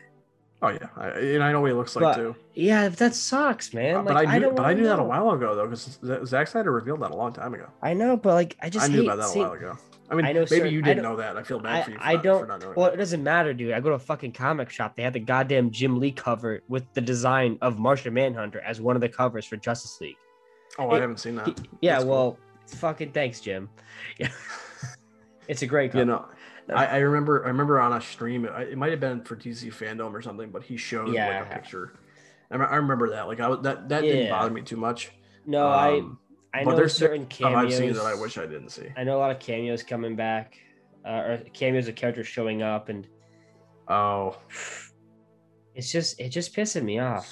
Oh 0.62 0.70
yeah, 0.70 0.88
I, 0.96 1.10
and 1.10 1.44
I 1.44 1.52
know 1.52 1.62
what 1.62 1.68
he 1.68 1.74
looks 1.74 1.96
like 1.96 2.16
too. 2.16 2.36
Yeah, 2.54 2.88
that 2.88 3.14
sucks, 3.14 3.74
man. 3.74 3.96
Uh, 3.96 4.04
but 4.04 4.16
I 4.16 4.34
knew, 4.34 4.40
don't 4.40 4.56
but 4.56 4.66
I 4.66 4.74
knew 4.74 4.86
that 4.86 5.00
a 5.00 5.04
while 5.04 5.30
ago 5.32 5.54
though, 5.54 5.68
because 5.68 6.00
Zack 6.28 6.48
Snyder 6.48 6.72
revealed 6.72 7.02
that 7.02 7.12
a 7.12 7.16
long 7.16 7.34
time 7.34 7.54
ago. 7.54 7.68
I 7.84 7.94
know, 7.94 8.16
but 8.16 8.34
like, 8.34 8.56
I 8.62 8.70
just 8.70 8.86
I 8.86 8.88
knew 8.88 9.04
about 9.04 9.18
that 9.18 9.36
a 9.36 9.40
while 9.40 9.52
ago. 9.52 9.78
I 10.10 10.16
mean, 10.16 10.26
I 10.26 10.32
know 10.32 10.42
maybe 10.42 10.48
certain- 10.48 10.74
you 10.74 10.82
didn't 10.82 11.04
know 11.04 11.16
that. 11.18 11.36
I 11.36 11.44
feel 11.44 11.60
bad 11.60 11.76
I, 11.76 11.84
for 11.84 11.92
you. 11.92 11.98
For 11.98 12.04
I 12.04 12.14
not, 12.14 12.24
don't. 12.24 12.40
For 12.42 12.48
not 12.48 12.62
knowing 12.62 12.76
Well, 12.76 12.86
it 12.88 12.98
doesn't 12.98 13.24
matter, 13.24 13.54
dude. 13.54 13.74
I 13.74 13.80
go 13.80 13.90
to 13.90 13.96
a 13.96 14.00
fucking 14.00 14.32
comic 14.32 14.70
shop. 14.70 14.96
They 14.96 15.04
had 15.04 15.14
the 15.14 15.20
goddamn 15.20 15.72
Jim 15.72 16.00
Lee 16.00 16.12
cover 16.12 16.62
with 16.68 16.86
the 16.94 17.02
design 17.02 17.58
of 17.62 17.80
Martian 17.80 18.14
Manhunter 18.14 18.62
as 18.62 18.80
one 18.80 18.96
of 18.96 19.02
the 19.02 19.10
covers 19.10 19.46
for 19.46 19.58
Justice 19.58 20.00
League. 20.00 20.16
Oh, 20.78 20.92
I 20.92 21.00
haven't 21.00 21.20
seen 21.20 21.36
that. 21.36 21.48
He- 21.48 21.56
yeah, 21.82 21.94
That's 21.94 22.04
cool. 22.06 22.14
well, 22.14 22.40
fucking 22.68 23.12
thanks, 23.12 23.42
Jim. 23.42 23.70
Yeah, 24.18 24.30
it's 25.48 25.62
a 25.62 25.68
great 25.68 25.94
you 25.94 26.06
know, 26.06 26.26
I, 26.74 26.86
I 26.86 26.98
remember. 26.98 27.46
I 27.46 27.50
remember 27.50 27.80
on 27.80 27.94
a 27.94 28.02
stream. 28.02 28.46
It, 28.46 28.78
might 28.78 28.92
have 28.92 29.00
been 29.00 29.22
for 29.24 29.36
DC 29.36 29.72
fandom 29.74 30.14
or 30.14 30.22
something, 30.22 30.50
but 30.50 30.64
he 30.64 30.78
showed 30.78 31.10
like 31.10 31.46
a 31.46 31.50
picture. 31.54 31.94
I, 32.52 32.56
I 32.56 32.76
remember 32.78 33.10
that. 33.12 33.28
Like 33.28 33.40
I 33.40 33.48
was 33.48 33.60
that 33.62 33.90
that 33.90 34.02
didn't 34.02 34.30
bother 34.30 34.52
me 34.52 34.62
too 34.62 34.78
much. 34.78 35.12
no, 35.46 35.68
Um, 35.68 36.20
I 36.54 36.60
I 36.60 36.64
but 36.64 36.72
know 36.72 36.78
there's 36.78 36.96
certain 36.96 37.30
stuff 37.30 37.54
I've 37.54 37.70
cameos. 37.70 37.78
seen 37.78 37.94
that 37.94 38.06
I 38.06 38.16
wish 38.16 38.38
I 38.38 38.46
didn't 38.46 38.70
see. 38.70 38.88
I 38.96 39.04
know 39.04 39.18
a 39.18 39.20
lot 39.20 39.32
of 39.32 39.40
cameos 39.40 39.84
coming 39.84 40.16
back, 40.16 40.58
uh, 41.06 41.10
or 41.10 41.38
cameos 41.54 41.88
of 41.88 41.96
characters 41.96 42.28
showing 42.28 42.62
up, 42.62 42.90
and 42.90 43.08
Oh, 43.88 44.38
it's 45.76 45.92
just 45.92 46.20
it 46.20 46.30
just 46.30 46.56
pissing 46.56 46.84
me 46.84 47.00
off. 47.00 47.32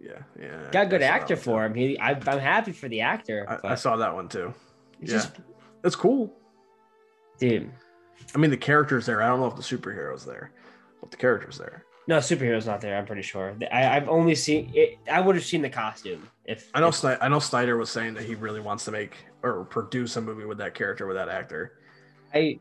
yeah, 0.00 0.22
yeah. 0.40 0.68
Got 0.70 0.86
a 0.86 0.88
good 0.90 1.02
I 1.02 1.06
saw 1.06 1.12
that 1.12 1.22
actor 1.22 1.36
for 1.36 1.64
him. 1.64 1.74
He, 1.74 1.98
I, 1.98 2.10
I'm 2.12 2.38
happy 2.38 2.72
for 2.72 2.88
the 2.88 3.00
actor. 3.00 3.60
I, 3.64 3.72
I 3.72 3.74
saw 3.74 3.96
that 3.96 4.14
one 4.14 4.28
too. 4.28 4.54
It's 5.00 5.12
Yeah, 5.12 5.18
just, 5.18 5.32
it's 5.84 5.96
cool. 5.96 6.32
dude. 7.38 7.70
I 8.34 8.38
mean, 8.38 8.50
the 8.50 8.56
character's 8.56 9.06
there. 9.06 9.22
I 9.22 9.28
don't 9.28 9.40
know 9.40 9.46
if 9.46 9.56
the 9.56 9.62
superhero's 9.62 10.24
there, 10.24 10.50
but 11.00 11.10
the 11.10 11.16
character's 11.16 11.58
there. 11.58 11.84
No, 12.08 12.18
superhero's 12.18 12.66
not 12.66 12.80
there. 12.80 12.96
I'm 12.96 13.04
pretty 13.04 13.22
sure. 13.22 13.54
I, 13.72 13.96
I've 13.96 14.08
only 14.08 14.34
seen 14.34 14.70
it. 14.74 14.98
I 15.10 15.20
would 15.20 15.34
have 15.34 15.44
seen 15.44 15.60
the 15.62 15.68
costume 15.70 16.28
if 16.44 16.70
I 16.74 16.80
know. 16.80 16.88
if- 16.88 16.94
Snyder, 16.94 17.18
I 17.22 17.28
know 17.28 17.40
Snyder 17.40 17.76
was 17.76 17.90
saying 17.90 18.14
that 18.14 18.24
he 18.24 18.34
really 18.36 18.60
wants 18.60 18.84
to 18.86 18.90
make 18.92 19.16
or 19.42 19.64
produce 19.64 20.16
a 20.16 20.20
movie 20.20 20.44
with 20.44 20.58
that 20.58 20.74
character 20.74 21.06
with 21.06 21.16
that 21.16 21.28
actor. 21.28 21.78
I. 22.34 22.58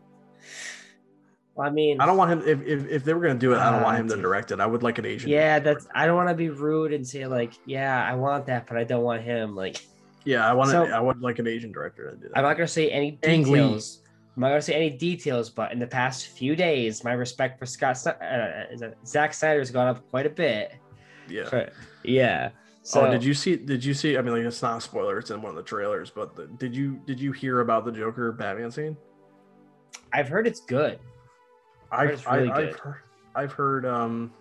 Well, 1.55 1.67
I 1.67 1.69
mean, 1.71 2.01
I 2.01 2.05
don't 2.05 2.17
want 2.17 2.31
him. 2.31 2.41
If, 2.45 2.61
if, 2.63 2.89
if 2.89 3.03
they 3.05 3.13
were 3.13 3.21
gonna 3.21 3.35
do 3.39 3.53
it, 3.53 3.57
I 3.59 3.71
don't 3.71 3.81
want 3.83 3.95
Ah, 3.95 3.99
him 4.01 4.07
to 4.09 4.17
direct 4.17 4.51
it. 4.51 4.59
I 4.59 4.65
would 4.65 4.83
like 4.83 4.97
an 4.97 5.05
agent. 5.05 5.31
Yeah, 5.31 5.59
that's. 5.59 5.87
I 5.95 6.05
don't 6.05 6.15
want 6.15 6.29
to 6.29 6.35
be 6.35 6.49
rude 6.49 6.91
and 6.91 7.07
say 7.07 7.27
like, 7.27 7.53
yeah, 7.65 8.03
I 8.05 8.15
want 8.15 8.47
that, 8.47 8.67
but 8.67 8.77
I 8.77 8.83
don't 8.83 9.03
want 9.03 9.21
him. 9.23 9.55
Like, 9.55 9.77
yeah. 10.25 10.47
I 10.49 10.53
want. 10.53 10.71
So- 10.71 10.85
I 10.85 10.99
would 10.99 11.21
like 11.21 11.39
an 11.39 11.47
Asian 11.47 11.71
director 11.71 12.11
to 12.11 12.17
do 12.17 12.27
that. 12.29 12.37
I'm 12.37 12.43
not 12.43 12.57
gonna 12.57 12.67
say 12.67 12.89
any 12.89 13.11
details. 13.11 14.01
I'm 14.35 14.41
not 14.41 14.49
gonna 14.49 14.61
say 14.61 14.73
any 14.73 14.89
details, 14.89 15.49
but 15.49 15.71
in 15.71 15.79
the 15.79 15.87
past 15.87 16.27
few 16.27 16.55
days, 16.55 17.03
my 17.03 17.13
respect 17.13 17.57
for 17.57 17.65
Scott 17.65 18.05
uh, 18.05 18.65
Zack 19.05 19.33
Snyder 19.33 19.59
has 19.59 19.71
gone 19.71 19.87
up 19.87 20.09
quite 20.09 20.25
a 20.25 20.29
bit. 20.29 20.73
yeah. 21.29 21.47
For- 21.49 21.71
yeah. 22.03 22.49
So 22.81 23.01
oh, 23.07 23.09
did 23.09 23.23
you 23.23 23.33
see? 23.33 23.55
Did 23.55 23.83
you 23.83 23.95
see? 23.95 24.15
I 24.15 24.21
mean, 24.21 24.33
like 24.33 24.43
it's 24.43 24.61
not 24.61 24.77
a 24.77 24.81
spoiler. 24.81 25.17
It's 25.17 25.31
in 25.31 25.41
one 25.41 25.49
of 25.49 25.55
the 25.55 25.63
trailers. 25.63 26.11
But 26.11 26.35
the, 26.35 26.45
did 26.45 26.75
you 26.75 27.01
did 27.07 27.19
you 27.19 27.31
hear 27.31 27.61
about 27.61 27.83
the 27.83 27.91
Joker 27.91 28.31
Batman 28.31 28.69
scene? 28.69 28.95
I've 30.13 30.27
heard 30.27 30.45
it's 30.45 30.59
good. 30.59 30.99
I've 31.91 32.09
it's 32.11 32.27
really 32.27 32.49
I, 32.49 32.53
I've 32.53 32.71
good. 32.71 32.79
heard. 32.79 33.01
I've 33.33 33.51
heard. 33.53 33.85
Um, 33.87 34.31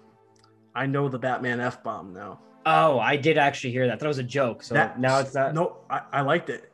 I 0.74 0.84
know 0.84 1.08
the 1.08 1.18
Batman 1.18 1.58
f 1.58 1.82
bomb 1.82 2.12
now. 2.12 2.40
Oh, 2.66 2.98
I 2.98 3.16
did 3.16 3.36
actually 3.38 3.72
hear 3.72 3.86
that. 3.88 4.00
That 4.00 4.06
was 4.08 4.18
a 4.18 4.22
joke. 4.22 4.62
So 4.62 4.74
That- 4.74 4.98
now 4.98 5.18
it's 5.20 5.34
not. 5.34 5.54
No, 5.54 5.76
I, 5.90 6.00
I 6.12 6.20
liked 6.22 6.48
it. 6.50 6.72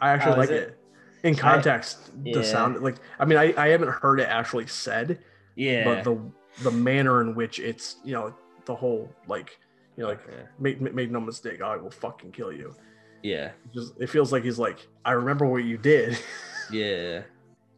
I 0.00 0.10
actually 0.10 0.32
Oh, 0.32 0.40
is 0.40 0.50
liked 0.50 0.52
it? 0.52 0.68
it. 0.68 0.78
In 1.24 1.36
context, 1.36 2.10
yeah. 2.24 2.34
the 2.38 2.44
sound 2.44 2.82
like 2.82 2.96
I 3.20 3.24
mean 3.24 3.38
I, 3.38 3.54
I 3.56 3.68
haven't 3.68 3.90
heard 3.90 4.18
it 4.18 4.28
actually 4.28 4.66
said, 4.66 5.20
Yeah. 5.54 5.84
but 5.84 6.02
the 6.04 6.18
the 6.64 6.70
manner 6.72 7.20
in 7.20 7.36
which 7.36 7.60
it's 7.60 7.96
you 8.04 8.12
know 8.12 8.34
the 8.64 8.74
whole 8.74 9.08
like 9.28 9.56
you 9.96 10.02
know 10.02 10.08
like 10.10 10.20
yeah. 10.28 10.42
make 10.58 10.80
make 10.80 11.10
no 11.12 11.20
mistake 11.20 11.62
I 11.62 11.76
will 11.76 11.92
fucking 11.92 12.32
kill 12.32 12.52
you. 12.52 12.74
Yeah. 13.22 13.46
It 13.46 13.72
Just 13.72 13.94
it 14.00 14.10
feels 14.10 14.32
like 14.32 14.42
he's 14.42 14.58
like 14.58 14.84
I 15.04 15.12
remember 15.12 15.46
what 15.46 15.62
you 15.64 15.78
did. 15.78 16.18
Yeah. 16.72 17.22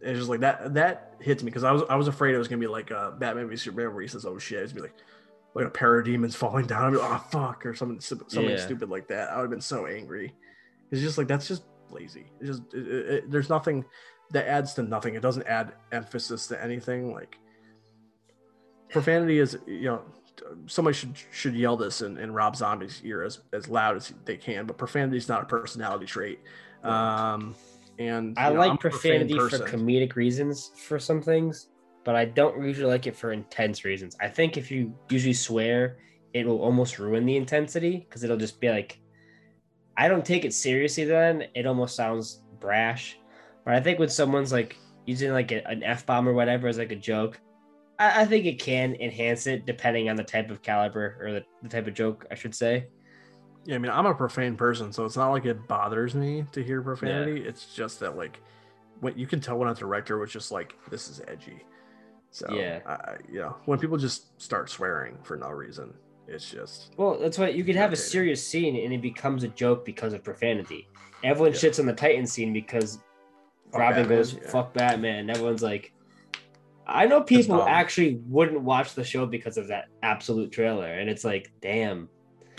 it's 0.00 0.18
just 0.18 0.28
like 0.30 0.40
that 0.40 0.72
that 0.74 1.14
hits 1.20 1.42
me 1.42 1.50
because 1.50 1.64
I 1.64 1.72
was 1.72 1.82
I 1.90 1.96
was 1.96 2.06
afraid 2.08 2.34
it 2.34 2.38
was 2.38 2.48
gonna 2.48 2.60
be 2.60 2.66
like 2.66 2.90
uh 2.92 3.10
Batman 3.12 3.48
v 3.48 3.56
Superman 3.56 3.92
where 3.92 4.02
he 4.02 4.08
says 4.08 4.24
oh 4.24 4.38
shit 4.38 4.60
it's 4.62 4.72
gonna 4.72 4.84
be 4.84 4.88
like 4.88 4.96
like 5.54 5.66
a 5.66 5.70
parademons 5.70 6.34
falling 6.34 6.66
down 6.66 6.84
I'd 6.84 6.90
be 6.90 6.96
like, 6.98 7.10
oh 7.10 7.24
fuck 7.30 7.64
or 7.64 7.74
something 7.74 8.00
something 8.00 8.48
Yeah. 8.48 8.56
stupid 8.56 8.90
like 8.90 9.08
that. 9.08 9.30
I 9.30 9.36
would 9.36 9.42
have 9.42 9.50
been 9.50 9.60
so 9.60 9.86
angry. 9.86 10.34
It's 10.90 11.00
just 11.00 11.18
like 11.18 11.28
that's 11.28 11.46
just 11.48 11.64
lazy. 11.90 12.26
It's 12.40 12.48
just 12.48 12.62
it, 12.74 12.88
it, 12.88 13.30
there's 13.30 13.48
nothing 13.48 13.84
that 14.32 14.46
adds 14.48 14.74
to 14.74 14.82
nothing. 14.82 15.14
It 15.14 15.22
doesn't 15.22 15.46
add 15.46 15.72
emphasis 15.92 16.46
to 16.48 16.62
anything. 16.62 17.12
Like 17.12 17.38
profanity 18.90 19.38
is 19.38 19.58
you 19.66 19.82
know 19.82 20.02
somebody 20.66 20.94
should 20.94 21.16
should 21.30 21.54
yell 21.54 21.76
this 21.76 22.00
in, 22.02 22.18
in 22.18 22.32
Rob 22.32 22.56
Zombie's 22.56 23.00
ear 23.04 23.22
as, 23.22 23.40
as 23.52 23.68
loud 23.68 23.96
as 23.96 24.12
they 24.24 24.36
can 24.36 24.66
but 24.66 24.76
profanity 24.76 25.16
is 25.16 25.28
not 25.28 25.42
a 25.42 25.46
personality 25.46 26.06
trait. 26.06 26.40
Um 26.82 27.54
and 27.98 28.36
I 28.36 28.48
you 28.48 28.54
know, 28.54 28.60
I'm 28.62 28.70
like 28.70 28.80
profanity 28.80 29.34
for 29.34 29.48
comedic 29.50 30.16
reasons 30.16 30.72
for 30.76 30.98
some 30.98 31.22
things, 31.22 31.68
but 32.04 32.14
I 32.14 32.26
don't 32.26 32.62
usually 32.62 32.90
like 32.90 33.06
it 33.06 33.16
for 33.16 33.32
intense 33.32 33.84
reasons. 33.84 34.16
I 34.20 34.28
think 34.28 34.56
if 34.56 34.70
you 34.70 34.94
usually 35.10 35.32
swear, 35.32 35.98
it 36.32 36.46
will 36.46 36.60
almost 36.60 36.98
ruin 36.98 37.24
the 37.24 37.36
intensity 37.36 37.98
because 37.98 38.24
it'll 38.24 38.36
just 38.36 38.60
be 38.60 38.70
like, 38.70 39.00
I 39.96 40.08
don't 40.08 40.24
take 40.24 40.44
it 40.44 40.52
seriously 40.52 41.04
then. 41.04 41.44
It 41.54 41.66
almost 41.66 41.96
sounds 41.96 42.42
brash. 42.60 43.18
But 43.64 43.74
I 43.74 43.80
think 43.80 43.98
when 43.98 44.08
someone's 44.08 44.52
like 44.52 44.76
using 45.06 45.32
like 45.32 45.52
a, 45.52 45.66
an 45.66 45.82
F 45.82 46.04
bomb 46.04 46.28
or 46.28 46.34
whatever 46.34 46.68
as 46.68 46.78
like 46.78 46.92
a 46.92 46.96
joke, 46.96 47.40
I, 47.98 48.22
I 48.22 48.24
think 48.26 48.44
it 48.44 48.58
can 48.58 48.96
enhance 48.96 49.46
it 49.46 49.64
depending 49.64 50.10
on 50.10 50.16
the 50.16 50.24
type 50.24 50.50
of 50.50 50.62
caliber 50.62 51.16
or 51.20 51.32
the, 51.32 51.44
the 51.62 51.68
type 51.68 51.86
of 51.86 51.94
joke, 51.94 52.26
I 52.30 52.34
should 52.34 52.54
say. 52.54 52.88
Yeah, 53.64 53.76
I 53.76 53.78
mean, 53.78 53.92
I'm 53.92 54.04
a 54.04 54.14
profane 54.14 54.56
person, 54.56 54.92
so 54.92 55.06
it's 55.06 55.16
not 55.16 55.30
like 55.30 55.46
it 55.46 55.66
bothers 55.66 56.14
me 56.14 56.44
to 56.52 56.62
hear 56.62 56.82
profanity. 56.82 57.42
It's 57.46 57.74
just 57.74 57.98
that, 58.00 58.14
like, 58.14 58.38
when 59.00 59.16
you 59.16 59.26
can 59.26 59.40
tell 59.40 59.56
when 59.56 59.70
a 59.70 59.74
director 59.74 60.18
was 60.18 60.30
just 60.30 60.52
like, 60.52 60.74
"This 60.90 61.08
is 61.08 61.22
edgy." 61.26 61.64
So 62.34 62.52
Yeah. 62.52 62.80
I, 62.84 63.14
you 63.30 63.38
know, 63.38 63.54
when 63.66 63.78
people 63.78 63.96
just 63.96 64.40
start 64.42 64.68
swearing 64.68 65.16
for 65.22 65.36
no 65.36 65.50
reason, 65.50 65.94
it's 66.26 66.50
just 66.50 66.92
Well, 66.96 67.16
that's 67.20 67.38
why 67.38 67.48
you 67.50 67.62
could 67.62 67.76
have 67.76 67.92
a 67.92 67.96
serious 67.96 68.44
scene 68.44 68.74
and 68.74 68.92
it 68.92 69.00
becomes 69.00 69.44
a 69.44 69.48
joke 69.48 69.84
because 69.84 70.12
of 70.14 70.24
profanity. 70.24 70.88
Everyone 71.22 71.52
Yeah. 71.52 71.58
shits 71.58 71.78
on 71.78 71.86
the 71.86 71.92
Titan 71.92 72.26
scene 72.26 72.52
because 72.52 72.98
Fuck 73.70 73.80
Robin 73.80 74.02
Batman, 74.02 74.18
goes, 74.18 74.34
yeah. 74.34 74.48
fuck 74.50 74.74
Batman. 74.74 75.30
Everyone's 75.30 75.62
like, 75.62 75.92
I 76.88 77.06
know 77.06 77.20
people 77.22 77.62
actually 77.62 78.16
wouldn't 78.26 78.60
watch 78.62 78.94
the 78.94 79.04
show 79.04 79.26
because 79.26 79.56
of 79.56 79.68
that 79.68 79.84
absolute 80.02 80.50
trailer. 80.50 80.86
And 80.88 81.08
it's 81.08 81.22
like, 81.24 81.52
damn. 81.62 82.08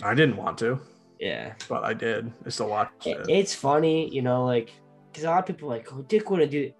I 0.02 0.14
didn't 0.14 0.36
want 0.38 0.56
to, 0.58 0.80
Yeah. 1.20 1.52
but 1.68 1.84
I 1.84 1.92
did. 1.92 2.32
I 2.46 2.48
still 2.48 2.70
watched 2.70 3.06
It- 3.06 3.20
it. 3.20 3.26
it's 3.28 3.54
funny, 3.54 4.08
you 4.08 4.22
know, 4.22 4.46
like, 4.46 4.70
because 5.12 5.24
a 5.24 5.28
lot 5.30 5.40
of 5.40 5.46
people 5.46 5.70
are 5.70 5.76
like, 5.76 5.92
oh, 5.92 6.00
Dick 6.08 6.30
wouldn't 6.30 6.50
do 6.50 6.72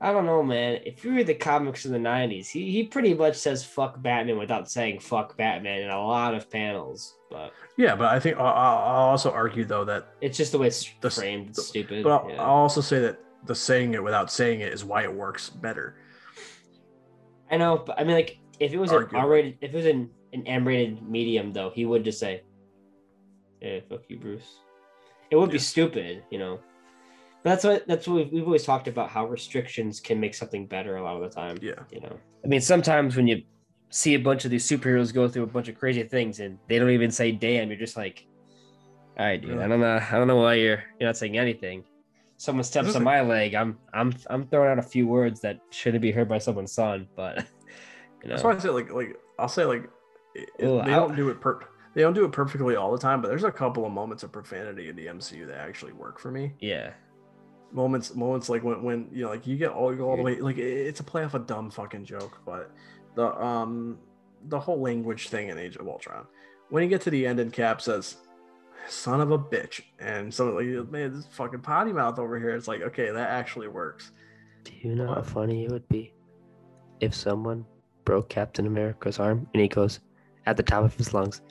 I 0.00 0.12
don't 0.12 0.26
know, 0.26 0.42
man. 0.44 0.80
If 0.86 1.04
you 1.04 1.12
read 1.14 1.26
the 1.26 1.34
comics 1.34 1.84
in 1.84 1.90
the 1.92 1.98
90s, 1.98 2.46
he, 2.48 2.70
he 2.70 2.84
pretty 2.84 3.14
much 3.14 3.34
says 3.36 3.64
fuck 3.64 4.00
Batman 4.00 4.38
without 4.38 4.70
saying 4.70 5.00
fuck 5.00 5.36
Batman 5.36 5.82
in 5.82 5.90
a 5.90 6.00
lot 6.00 6.34
of 6.34 6.48
panels. 6.48 7.16
But 7.30 7.52
yeah, 7.76 7.96
but 7.96 8.06
I 8.06 8.20
think 8.20 8.36
I'll, 8.38 8.46
I'll 8.46 9.08
also 9.10 9.32
argue 9.32 9.64
though 9.64 9.84
that, 9.86 10.14
it's 10.20 10.38
just 10.38 10.52
the 10.52 10.58
way 10.58 10.68
it's 10.68 10.88
The- 11.00 11.10
framed. 11.10 11.48
It's 11.50 11.66
stupid. 11.66 12.04
but 12.04 12.10
I'll, 12.12 12.30
yeah. 12.30 12.40
I'll 12.42 12.50
also 12.54 12.80
say 12.80 13.00
that 13.00 13.18
the 13.44 13.54
saying 13.54 13.94
it 13.94 14.02
without 14.02 14.30
saying 14.30 14.60
it 14.60 14.72
is 14.72 14.84
why 14.84 15.02
it 15.02 15.12
works 15.12 15.50
better. 15.50 15.96
I 17.50 17.56
know, 17.56 17.82
but 17.84 17.98
I 17.98 18.04
mean, 18.04 18.14
like, 18.14 18.38
if 18.60 18.72
it 18.72 18.78
was 18.78 18.92
an 18.92 19.08
R-rated, 19.14 19.58
if 19.62 19.72
it 19.72 19.76
was 19.76 19.86
an, 19.86 20.10
an 20.32 20.46
M-rated 20.46 21.02
medium, 21.08 21.52
though, 21.52 21.70
he 21.70 21.86
would 21.86 22.04
just 22.04 22.18
say, 22.20 22.42
"Yeah, 23.62 23.80
fuck 23.88 24.02
you, 24.08 24.18
Bruce." 24.18 24.58
It 25.30 25.36
would 25.36 25.50
be 25.50 25.58
stupid, 25.58 26.24
you 26.30 26.38
know. 26.38 26.60
But 27.48 27.54
that's 27.54 27.64
what 27.64 27.86
that's 27.88 28.06
what 28.06 28.14
we've, 28.16 28.32
we've 28.32 28.44
always 28.44 28.64
talked 28.64 28.88
about 28.88 29.08
how 29.08 29.26
restrictions 29.26 30.00
can 30.00 30.20
make 30.20 30.34
something 30.34 30.66
better 30.66 30.96
a 30.96 31.02
lot 31.02 31.16
of 31.16 31.22
the 31.22 31.30
time. 31.34 31.56
Yeah. 31.62 31.72
You 31.90 32.00
know, 32.00 32.18
I 32.44 32.48
mean, 32.48 32.60
sometimes 32.60 33.16
when 33.16 33.26
you 33.26 33.42
see 33.88 34.14
a 34.14 34.18
bunch 34.18 34.44
of 34.44 34.50
these 34.50 34.68
superheroes 34.68 35.14
go 35.14 35.28
through 35.28 35.44
a 35.44 35.46
bunch 35.46 35.68
of 35.68 35.78
crazy 35.78 36.02
things 36.02 36.40
and 36.40 36.58
they 36.68 36.78
don't 36.78 36.90
even 36.90 37.10
say 37.10 37.32
"damn," 37.32 37.68
you're 37.68 37.78
just 37.78 37.96
like, 37.96 38.26
"All 39.18 39.24
right, 39.24 39.40
dude, 39.40 39.56
Yeah. 39.56 39.64
I 39.64 39.68
don't 39.68 39.80
know, 39.80 39.96
I 40.10 40.12
don't 40.18 40.28
know 40.28 40.36
why 40.36 40.54
you're 40.54 40.84
you're 41.00 41.08
not 41.08 41.16
saying 41.16 41.38
anything." 41.38 41.84
Someone 42.36 42.64
steps 42.64 42.88
Listen. 42.88 43.00
on 43.00 43.04
my 43.04 43.22
leg, 43.22 43.54
I'm 43.54 43.78
I'm 43.94 44.12
I'm 44.28 44.46
throwing 44.46 44.70
out 44.70 44.78
a 44.78 44.82
few 44.82 45.06
words 45.06 45.40
that 45.40 45.58
shouldn't 45.70 46.02
be 46.02 46.12
heard 46.12 46.28
by 46.28 46.36
someone's 46.38 46.72
son, 46.72 47.08
but 47.16 47.38
you 48.22 48.28
know, 48.28 48.34
That's 48.34 48.42
why 48.44 48.52
I 48.54 48.58
say 48.58 48.68
like 48.68 48.92
like 48.92 49.16
I'll 49.38 49.48
say 49.48 49.64
like 49.64 49.88
it, 50.34 50.50
it- 50.58 50.66
Ooh, 50.66 50.82
they 50.84 50.92
I- 50.92 50.96
don't 50.96 51.16
do 51.16 51.30
it 51.30 51.40
per 51.40 51.60
they 51.94 52.02
don't 52.02 52.12
do 52.12 52.24
it 52.26 52.30
perfectly 52.32 52.76
all 52.76 52.92
the 52.92 52.98
time, 52.98 53.22
but 53.22 53.28
there's 53.28 53.44
a 53.44 53.50
couple 53.50 53.86
of 53.86 53.92
moments 53.92 54.22
of 54.22 54.30
profanity 54.30 54.88
in 54.90 54.94
the 54.96 55.06
MCU 55.06 55.46
that 55.48 55.56
actually 55.58 55.92
work 55.94 56.20
for 56.20 56.30
me. 56.30 56.52
yeah, 56.60 56.90
Moments 57.70 58.14
moments 58.14 58.48
like 58.48 58.64
when 58.64 58.82
when 58.82 59.08
you 59.12 59.24
know 59.24 59.30
like 59.30 59.46
you 59.46 59.56
get 59.56 59.70
all 59.70 59.92
you 59.92 59.98
go 59.98 60.10
all 60.10 60.16
the 60.16 60.22
way 60.22 60.40
like 60.40 60.58
it's 60.58 61.00
a 61.00 61.04
play 61.04 61.24
off 61.24 61.34
a 61.34 61.38
dumb 61.38 61.70
fucking 61.70 62.04
joke, 62.04 62.40
but 62.46 62.72
the 63.14 63.34
um 63.42 63.98
the 64.46 64.58
whole 64.58 64.80
language 64.80 65.28
thing 65.28 65.48
in 65.48 65.58
Age 65.58 65.76
of 65.76 65.86
Ultron. 65.86 66.26
When 66.70 66.82
you 66.82 66.88
get 66.88 67.02
to 67.02 67.10
the 67.10 67.26
end 67.26 67.40
and 67.40 67.52
Cap 67.52 67.82
says 67.82 68.16
son 68.88 69.20
of 69.20 69.32
a 69.32 69.38
bitch 69.38 69.82
and 69.98 70.32
so 70.32 70.54
like 70.54 70.90
man 70.90 71.12
this 71.12 71.26
fucking 71.32 71.60
potty 71.60 71.92
mouth 71.92 72.18
over 72.18 72.38
here 72.38 72.50
it's 72.50 72.68
like 72.68 72.80
okay 72.80 73.10
that 73.10 73.28
actually 73.28 73.68
works 73.68 74.12
Do 74.64 74.72
you 74.80 74.94
know 74.94 75.12
how 75.12 75.20
funny 75.20 75.64
it 75.64 75.70
would 75.70 75.86
be 75.90 76.14
if 77.00 77.14
someone 77.14 77.66
broke 78.04 78.30
Captain 78.30 78.66
America's 78.66 79.18
arm 79.18 79.46
and 79.52 79.60
he 79.60 79.68
goes 79.68 80.00
at 80.46 80.56
the 80.56 80.62
top 80.62 80.82
of 80.82 80.94
his 80.94 81.12
lungs, 81.12 81.42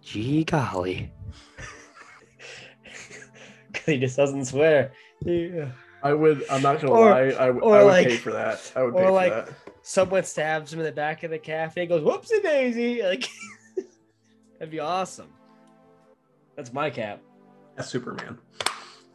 "Gee 0.00 0.44
golly," 0.44 1.10
because 3.66 3.86
he 3.86 3.98
just 3.98 4.16
doesn't 4.16 4.44
swear. 4.44 4.92
Yeah. 5.24 5.70
i 6.02 6.12
would 6.12 6.44
i'm 6.50 6.62
not 6.62 6.80
gonna 6.80 6.92
Or- 6.92 7.10
lie 7.10 7.20
i, 7.28 7.46
w- 7.48 7.60
or 7.60 7.76
I 7.76 7.82
would 7.82 7.88
like- 7.90 8.06
pay 8.08 8.16
for 8.16 8.32
that 8.32 8.72
i 8.76 8.82
would 8.82 8.94
or 8.94 9.02
pay 9.02 9.10
like- 9.10 9.32
for 9.32 9.40
that 9.52 9.54
Someone 9.82 10.22
stabs 10.24 10.70
him 10.72 10.80
in 10.80 10.84
the 10.84 10.92
back 10.92 11.22
of 11.22 11.30
the 11.30 11.38
calf. 11.38 11.78
and 11.78 11.88
goes, 11.88 12.02
"Whoopsie 12.02 12.42
daisy!" 12.42 13.02
Like 13.02 13.26
that'd 14.58 14.70
be 14.70 14.80
awesome. 14.80 15.28
That's 16.56 16.74
my 16.74 16.90
cap. 16.90 17.22
That's 17.74 17.88
Superman. 17.88 18.36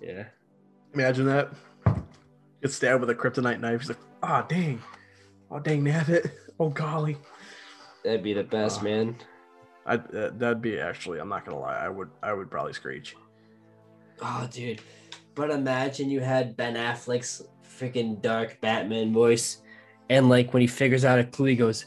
Yeah. 0.01 0.23
Imagine 0.95 1.27
that. 1.27 1.51
Get 2.63 2.71
stabbed 2.71 3.01
with 3.01 3.09
a 3.11 3.13
kryptonite 3.15 3.59
knife. 3.59 3.81
He's 3.81 3.89
like, 3.89 3.99
oh 4.23 4.43
dang. 4.49 4.81
Oh 5.51 5.59
dang 5.59 5.83
nabbit. 5.83 6.31
Oh 6.59 6.69
golly. 6.69 7.17
That'd 8.03 8.23
be 8.23 8.33
the 8.33 8.43
best, 8.43 8.79
Uh, 8.79 8.83
man. 8.85 9.15
I 9.85 9.95
uh, 9.95 10.31
that'd 10.33 10.61
be 10.61 10.79
actually. 10.79 11.19
I'm 11.19 11.29
not 11.29 11.45
gonna 11.45 11.59
lie. 11.59 11.77
I 11.77 11.89
would. 11.89 12.09
I 12.23 12.33
would 12.33 12.49
probably 12.49 12.73
screech. 12.73 13.15
Oh, 14.23 14.47
dude. 14.51 14.81
But 15.35 15.49
imagine 15.49 16.09
you 16.09 16.19
had 16.19 16.55
Ben 16.55 16.75
Affleck's 16.75 17.43
freaking 17.63 18.21
dark 18.21 18.59
Batman 18.61 19.11
voice, 19.13 19.61
and 20.09 20.29
like 20.29 20.53
when 20.53 20.61
he 20.61 20.67
figures 20.67 21.05
out 21.05 21.19
a 21.19 21.23
clue, 21.23 21.47
he 21.47 21.55
goes, 21.55 21.85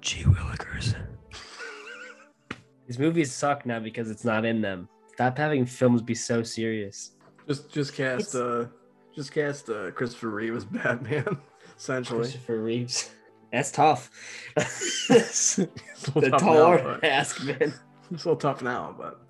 "Gee 0.00 0.24
willikers." 0.24 0.94
These 2.86 2.98
movies 2.98 3.32
suck 3.32 3.66
now 3.66 3.80
because 3.80 4.10
it's 4.10 4.24
not 4.24 4.44
in 4.46 4.62
them. 4.62 4.88
Stop 5.12 5.36
having 5.36 5.66
films 5.66 6.00
be 6.00 6.14
so 6.14 6.42
serious. 6.42 7.12
Just 7.46 7.70
just 7.72 7.94
cast. 7.94 8.34
It's- 8.34 8.34
uh 8.34 8.68
Just 9.14 9.32
cast 9.32 9.68
uh, 9.68 9.90
Christopher 9.90 10.30
Reeve 10.30 10.56
as 10.56 10.64
Batman. 10.64 11.38
Essentially. 11.76 12.20
Christopher 12.20 12.62
Reeves. 12.62 13.10
That's 13.52 13.70
tough. 13.70 14.10
It's 14.56 15.58
a 15.58 15.66
the 16.20 16.30
tough 16.30 16.40
tall 16.40 16.54
now, 16.54 16.66
order 16.68 16.82
but- 16.84 17.00
task, 17.02 17.44
man. 17.44 17.74
It's 18.10 18.24
a 18.24 18.28
little 18.30 18.36
tough 18.36 18.62
now, 18.62 18.94
but. 18.96 19.20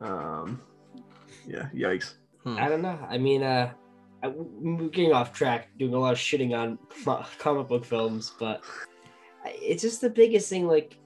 Um. 0.00 0.62
Yeah. 1.46 1.68
Yikes. 1.74 2.14
Hmm. 2.46 2.58
I 2.58 2.68
don't 2.68 2.80
know. 2.80 2.96
I 3.08 3.18
mean, 3.18 3.42
uh, 3.42 3.72
I, 4.22 4.28
we're 4.28 4.88
getting 4.88 5.12
off 5.12 5.32
track, 5.32 5.68
doing 5.78 5.94
a 5.94 5.98
lot 5.98 6.12
of 6.12 6.18
shitting 6.18 6.56
on 6.56 6.78
comic 7.38 7.66
book 7.66 7.84
films, 7.84 8.32
but 8.38 8.62
it's 9.44 9.82
just 9.82 10.00
the 10.00 10.10
biggest 10.10 10.48
thing. 10.48 10.68
Like, 10.68 10.96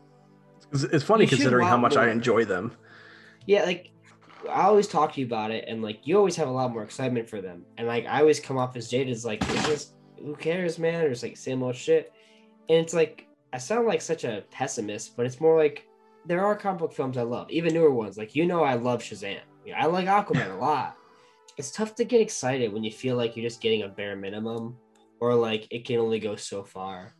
It's, 0.71 0.83
it's 0.83 1.03
funny 1.05 1.27
considering 1.27 1.65
how 1.67 1.73
want 1.73 1.83
much 1.83 1.97
I 1.97 2.11
enjoy 2.11 2.45
them. 2.45 2.77
yeah, 3.47 3.65
like 3.65 3.91
I 4.51 4.63
always 4.65 4.87
talk 4.87 5.15
to 5.15 5.21
you 5.21 5.27
about 5.27 5.51
it, 5.51 5.65
and 5.67 5.83
like 5.83 6.07
you 6.07 6.19
always 6.19 6.37
have 6.37 6.49
a 6.49 6.51
lot 6.53 6.73
more 6.73 6.83
excitement 6.83 7.27
for 7.29 7.41
them, 7.41 7.65
and 7.79 7.87
like 7.87 8.05
I 8.05 8.21
always 8.21 8.39
come 8.39 8.59
off 8.59 8.77
as 8.77 8.91
jaded, 8.91 9.11
as 9.11 9.25
like 9.25 9.43
it's 9.49 9.67
just 9.67 9.95
who 10.19 10.37
cares, 10.37 10.79
man? 10.79 11.05
Or 11.07 11.09
it's 11.09 11.23
like 11.23 11.39
same 11.39 11.63
old 11.63 11.75
shit, 11.75 12.13
and 12.69 12.79
it's 12.79 12.93
like 12.93 13.27
I 13.55 13.59
sound 13.59 13.87
like 13.87 14.03
such 14.03 14.25
a 14.25 14.45
pessimist, 14.51 15.17
but 15.17 15.25
it's 15.25 15.41
more 15.41 15.57
like 15.57 15.87
there 16.27 16.45
are 16.45 16.55
comic 16.55 16.81
book 16.81 16.93
films 16.93 17.17
I 17.17 17.23
love, 17.23 17.51
even 17.51 17.73
newer 17.73 17.91
ones. 17.91 18.19
Like 18.19 18.35
you 18.37 18.45
know, 18.45 18.63
I 18.63 18.75
love 18.75 19.03
Shazam. 19.03 19.41
Yeah, 19.65 19.83
I 19.83 19.87
like 19.87 20.07
Aquaman 20.07 20.53
a 20.53 20.57
lot. 20.59 20.97
It's 21.61 21.71
tough 21.71 21.95
to 21.97 22.05
get 22.05 22.23
excited 22.23 22.73
when 22.73 22.83
you 22.83 22.91
feel 22.91 23.17
like 23.17 23.37
you're 23.37 23.47
just 23.47 23.61
getting 23.61 23.83
a 23.83 23.89
bare 23.89 24.17
minimum, 24.17 24.79
or 25.21 25.35
like 25.35 25.67
it 25.71 25.85
can 25.85 25.99
only 25.99 26.19
go 26.19 26.35
so 26.35 26.65
far. 26.65 27.15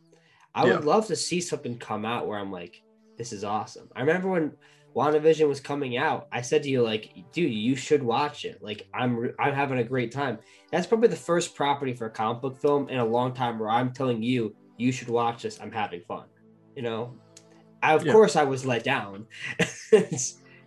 I 0.55 0.65
would 0.65 0.83
love 0.83 1.05
to 1.07 1.15
see 1.15 1.39
something 1.39 1.77
come 1.77 2.05
out 2.05 2.25
where 2.27 2.39
I'm 2.39 2.51
like, 2.51 2.81
this 3.19 3.33
is 3.33 3.43
awesome. 3.43 3.87
I 3.95 3.99
remember 3.99 4.29
when 4.29 4.53
WandaVision 4.95 5.47
was 5.47 5.59
coming 5.59 5.95
out, 5.95 6.27
I 6.31 6.41
said 6.41 6.63
to 6.63 6.69
you 6.69 6.81
like, 6.81 7.13
dude, 7.31 7.53
you 7.53 7.75
should 7.75 8.01
watch 8.01 8.43
it. 8.43 8.63
Like 8.63 8.87
I'm 8.95 9.15
re- 9.15 9.33
I'm 9.39 9.53
having 9.53 9.77
a 9.77 9.83
great 9.83 10.11
time. 10.11 10.39
That's 10.71 10.87
probably 10.87 11.09
the 11.09 11.15
first 11.15 11.53
property 11.55 11.93
for 11.93 12.07
a 12.07 12.11
comic 12.11 12.41
book 12.41 12.59
film 12.59 12.89
in 12.89 12.97
a 12.97 13.05
long 13.05 13.35
time 13.35 13.59
where 13.59 13.69
I'm 13.69 13.93
telling 13.93 14.23
you 14.23 14.55
you 14.77 14.91
should 14.91 15.09
watch 15.09 15.43
this. 15.43 15.61
I'm 15.61 15.71
having 15.71 16.01
fun. 16.07 16.25
You 16.75 16.81
know, 16.81 17.13
I, 17.83 17.93
of 17.93 18.03
Yeah. 18.07 18.13
course 18.13 18.35
I 18.35 18.43
was 18.45 18.65
let 18.65 18.83
down. 18.83 19.27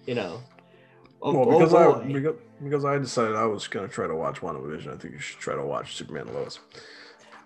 you 0.06 0.14
know. 0.14 0.42
Oh, 1.24 1.32
well, 1.32 1.54
oh 1.54 1.58
because 1.58 1.74
I 1.74 2.04
because, 2.04 2.34
because 2.62 2.84
I 2.84 2.98
decided 2.98 3.34
I 3.34 3.46
was 3.46 3.66
gonna 3.66 3.88
try 3.88 4.06
to 4.06 4.14
watch 4.14 4.40
WandaVision. 4.40 4.94
I 4.94 4.98
think 4.98 5.14
you 5.14 5.18
should 5.18 5.40
try 5.40 5.54
to 5.54 5.64
watch 5.64 5.96
Superman 5.96 6.28
and 6.28 6.36
Lois. 6.36 6.58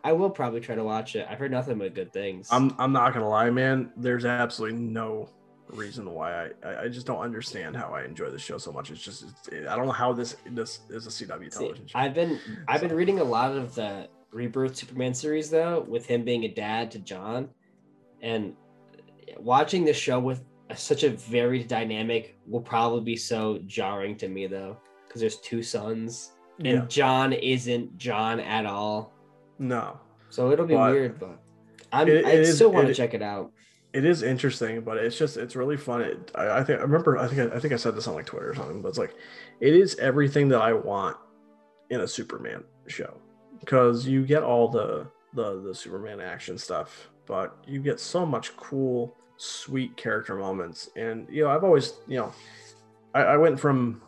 I 0.03 0.13
will 0.13 0.31
probably 0.31 0.61
try 0.61 0.75
to 0.75 0.83
watch 0.83 1.15
it. 1.15 1.27
I've 1.31 1.39
heard 1.39 1.53
nothing 1.53 1.79
but 1.79 1.95
good 1.95 2.13
things. 2.13 2.49
I'm 2.51 2.75
I'm 2.79 2.93
not 2.93 3.15
gonna 3.15 3.29
lie, 3.29 3.51
man. 3.51 3.93
There's 3.97 4.25
absolutely 4.25 4.79
no 4.79 5.31
reason 5.69 6.11
why 6.11 6.49
I 6.65 6.85
I, 6.85 6.89
just 6.89 7.07
don't 7.07 7.21
understand 7.21 7.77
how 7.77 7.91
I 7.95 8.05
enjoy 8.05 8.31
the 8.31 8.39
show 8.39 8.59
so 8.59 8.73
much. 8.73 8.91
It's 8.91 9.03
just 9.03 9.23
it's, 9.23 9.69
I 9.69 9.77
don't 9.77 9.87
know 9.87 9.93
how 9.93 10.13
this 10.13 10.37
this 10.51 10.81
is 10.91 11.07
a 11.07 11.11
CW 11.11 11.53
See, 11.53 11.59
television 11.59 11.87
show. 11.87 11.99
I've 11.99 12.15
been 12.15 12.41
I've 12.67 12.81
been 12.81 12.95
reading 12.95 13.21
a 13.21 13.25
lot 13.25 13.57
of 13.57 13.77
the 13.77 14.09
Rebirth 14.33 14.77
Superman 14.77 15.15
series 15.15 15.51
though, 15.51 15.85
with 15.87 16.05
him 16.05 16.25
being 16.25 16.45
a 16.45 16.49
dad 16.49 16.91
to 16.93 16.99
John, 16.99 17.49
and 18.23 18.57
watching 19.39 19.85
the 19.85 19.93
show 19.95 20.19
with 20.19 20.43
such 20.77 21.03
a 21.05 21.11
varied 21.11 21.69
dynamic 21.69 22.39
will 22.47 22.61
probably 22.61 23.01
be 23.01 23.17
so 23.17 23.59
jarring 23.67 24.17
to 24.19 24.29
me 24.29 24.47
though, 24.47 24.77
because 25.07 25.21
there's 25.21 25.37
two 25.41 25.63
sons 25.63 26.33
and 26.59 26.67
yeah, 26.67 26.85
John 26.89 27.33
isn't 27.33 27.97
John 27.99 28.41
at 28.41 28.67
all, 28.67 29.13
no, 29.59 29.99
so 30.31 30.51
it'll 30.51 30.67
be 30.67 30.75
But 30.75 30.93
weird. 30.93 31.19
But 31.21 31.39
I'm 31.93 32.09
it- 32.09 32.25
I 32.27 32.31
it 32.33 32.41
is- 32.41 32.57
still 32.57 32.73
want 32.73 32.89
to 32.89 32.95
check 32.95 33.15
it 33.15 33.23
out. 33.23 33.53
it 33.95 34.05
is 34.05 34.23
interesting, 34.23 34.81
but 34.83 34.97
it's 34.99 35.17
just 35.17 35.37
it's 35.37 35.55
really 35.57 35.77
fun. 35.77 36.03
It, 36.03 36.31
I, 36.35 36.59
I 36.59 36.65
think 36.65 36.81
I 36.81 36.83
remember 36.83 37.17
I 37.17 37.29
think 37.29 37.53
I, 37.53 37.57
I 37.57 37.61
think 37.61 37.73
I 37.73 37.77
said 37.77 37.95
this 37.97 38.07
on 38.09 38.15
like 38.15 38.27
Twitter 38.27 38.51
or 38.51 38.55
something, 38.55 38.83
but 38.83 38.89
it's 38.89 38.99
like 38.99 39.15
it 39.61 39.75
is 39.75 39.97
everything 39.99 40.49
that 40.49 40.61
I 40.61 40.73
want 40.73 41.17
in 41.91 42.01
a 42.01 42.09
Superman 42.09 42.65
show 42.89 43.17
because 43.61 44.07
you 44.07 44.27
get 44.27 44.43
all 44.43 44.69
the 44.69 45.07
the 45.35 45.63
the 45.63 45.75
Superman 45.75 46.21
action 46.21 46.59
stuff, 46.59 47.09
but 47.27 47.57
you 47.67 47.81
get 47.81 48.01
so 48.01 48.27
much 48.27 48.55
cool, 48.57 49.17
sweet 49.39 49.97
character 49.97 50.37
moments. 50.37 50.91
And 50.97 51.27
you 51.31 51.45
know, 51.45 51.51
I've 51.51 51.65
always 51.65 51.95
you 52.07 52.19
know, 52.19 52.33
I, 53.15 53.23
I 53.23 53.37
went 53.37 53.59
from 53.59 54.03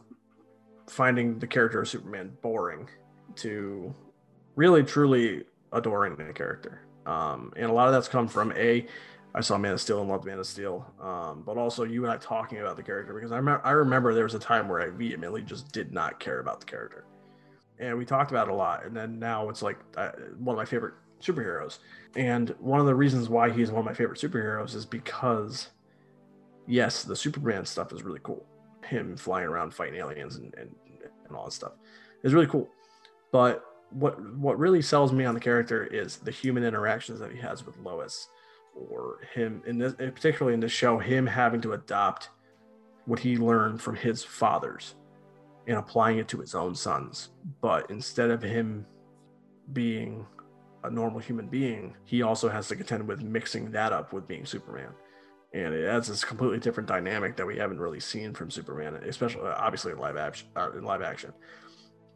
finding 0.88 1.38
the 1.38 1.46
character 1.46 1.80
of 1.80 1.88
Superman 1.88 2.32
boring 2.42 2.88
to 3.36 3.94
really 4.56 4.82
truly 4.82 5.44
adoring 5.72 6.16
the 6.16 6.32
character. 6.32 6.82
Um, 7.06 7.52
and 7.56 7.70
a 7.70 7.72
lot 7.72 7.86
of 7.86 7.94
that's 7.94 8.08
come 8.08 8.28
from 8.28 8.52
a 8.52 8.86
I 9.34 9.40
saw 9.40 9.56
Man 9.56 9.72
of 9.72 9.80
Steel 9.80 10.00
and 10.00 10.10
loved 10.10 10.24
Man 10.24 10.40
of 10.40 10.46
Steel, 10.46 10.84
um, 11.00 11.42
but 11.46 11.56
also 11.56 11.84
you 11.84 12.04
and 12.04 12.12
I 12.12 12.16
talking 12.16 12.58
about 12.58 12.76
the 12.76 12.82
character 12.82 13.14
because 13.14 13.30
I 13.30 13.36
remember 13.36 13.64
I 13.64 13.70
remember 13.70 14.12
there 14.12 14.24
was 14.24 14.34
a 14.34 14.40
time 14.40 14.68
where 14.68 14.80
I 14.80 14.90
vehemently 14.90 15.42
just 15.42 15.70
did 15.70 15.92
not 15.92 16.18
care 16.18 16.40
about 16.40 16.58
the 16.58 16.66
character, 16.66 17.04
and 17.78 17.96
we 17.96 18.04
talked 18.04 18.32
about 18.32 18.48
it 18.48 18.50
a 18.50 18.54
lot. 18.54 18.84
And 18.84 18.96
then 18.96 19.20
now 19.20 19.48
it's 19.48 19.62
like 19.62 19.78
uh, 19.96 20.10
one 20.38 20.54
of 20.54 20.58
my 20.58 20.64
favorite 20.64 20.94
superheroes, 21.20 21.78
and 22.16 22.50
one 22.58 22.80
of 22.80 22.86
the 22.86 22.94
reasons 22.94 23.28
why 23.28 23.50
he's 23.50 23.70
one 23.70 23.80
of 23.80 23.86
my 23.86 23.94
favorite 23.94 24.18
superheroes 24.18 24.74
is 24.74 24.86
because, 24.86 25.70
yes, 26.66 27.02
the 27.02 27.16
Superman 27.16 27.64
stuff 27.64 27.92
is 27.92 28.02
really 28.02 28.20
cool. 28.22 28.44
Him 28.84 29.16
flying 29.16 29.46
around 29.46 29.74
fighting 29.74 30.00
aliens 30.00 30.36
and 30.36 30.54
and, 30.54 30.74
and 31.26 31.36
all 31.36 31.44
that 31.44 31.52
stuff 31.52 31.72
is 32.22 32.34
really 32.34 32.46
cool, 32.46 32.68
but 33.32 33.64
what 33.90 34.20
what 34.36 34.58
really 34.58 34.82
sells 34.82 35.12
me 35.12 35.24
on 35.24 35.34
the 35.34 35.40
character 35.40 35.84
is 35.84 36.16
the 36.18 36.30
human 36.30 36.64
interactions 36.64 37.18
that 37.20 37.32
he 37.32 37.38
has 37.38 37.66
with 37.66 37.76
Lois 37.78 38.28
or 38.74 39.20
him 39.34 39.62
in 39.66 39.78
this 39.78 39.94
particularly 39.94 40.54
in 40.54 40.60
this 40.60 40.72
show 40.72 40.98
him 40.98 41.26
having 41.26 41.60
to 41.60 41.72
adopt 41.72 42.30
what 43.06 43.18
he 43.18 43.36
learned 43.36 43.82
from 43.82 43.96
his 43.96 44.22
fathers 44.22 44.94
and 45.66 45.78
applying 45.78 46.18
it 46.18 46.28
to 46.28 46.38
his 46.38 46.54
own 46.54 46.74
sons. 46.74 47.30
But 47.60 47.90
instead 47.90 48.30
of 48.30 48.42
him 48.42 48.86
being 49.72 50.26
a 50.84 50.90
normal 50.90 51.20
human 51.20 51.46
being 51.46 51.94
he 52.04 52.22
also 52.22 52.48
has 52.48 52.68
to 52.68 52.76
contend 52.76 53.06
with 53.06 53.22
mixing 53.22 53.70
that 53.70 53.92
up 53.92 54.12
with 54.12 54.26
being 54.26 54.46
superman 54.46 54.90
and 55.52 55.74
it 55.74 55.86
adds 55.86 56.08
this 56.08 56.24
completely 56.24 56.58
different 56.58 56.88
dynamic 56.88 57.36
that 57.36 57.46
we 57.46 57.56
haven't 57.56 57.80
really 57.80 58.00
seen 58.00 58.32
from 58.32 58.50
superman 58.50 58.94
especially 59.06 59.42
obviously 59.42 59.92
in 59.92 59.98
live 59.98 60.16
action 60.16 60.48
uh, 60.56 60.70
in 60.72 60.84
live 60.84 61.02
action 61.02 61.32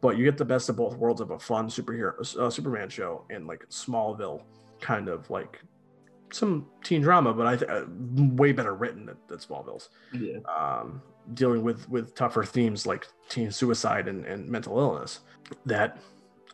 but 0.01 0.17
you 0.17 0.23
get 0.23 0.37
the 0.37 0.45
best 0.45 0.69
of 0.69 0.75
both 0.75 0.95
worlds 0.97 1.21
of 1.21 1.31
a 1.31 1.39
fun 1.39 1.67
superhero 1.67 2.37
uh, 2.37 2.49
superman 2.49 2.89
show 2.89 3.25
and 3.29 3.47
like 3.47 3.65
smallville 3.69 4.41
kind 4.79 5.07
of 5.07 5.29
like 5.29 5.61
some 6.31 6.67
teen 6.83 7.01
drama, 7.01 7.33
but 7.33 7.47
I 7.47 7.57
think 7.57 7.71
uh, 7.71 7.83
way 8.35 8.51
better 8.51 8.75
written 8.75 9.05
than, 9.05 9.17
than 9.27 9.39
Smallville's. 9.39 9.89
Yeah. 10.13 10.39
Um, 10.47 11.01
dealing 11.33 11.63
with 11.63 11.89
with 11.89 12.13
tougher 12.13 12.43
themes 12.43 12.85
like 12.85 13.07
teen 13.29 13.51
suicide 13.51 14.07
and, 14.07 14.25
and 14.25 14.47
mental 14.47 14.77
illness. 14.77 15.21
That 15.65 15.99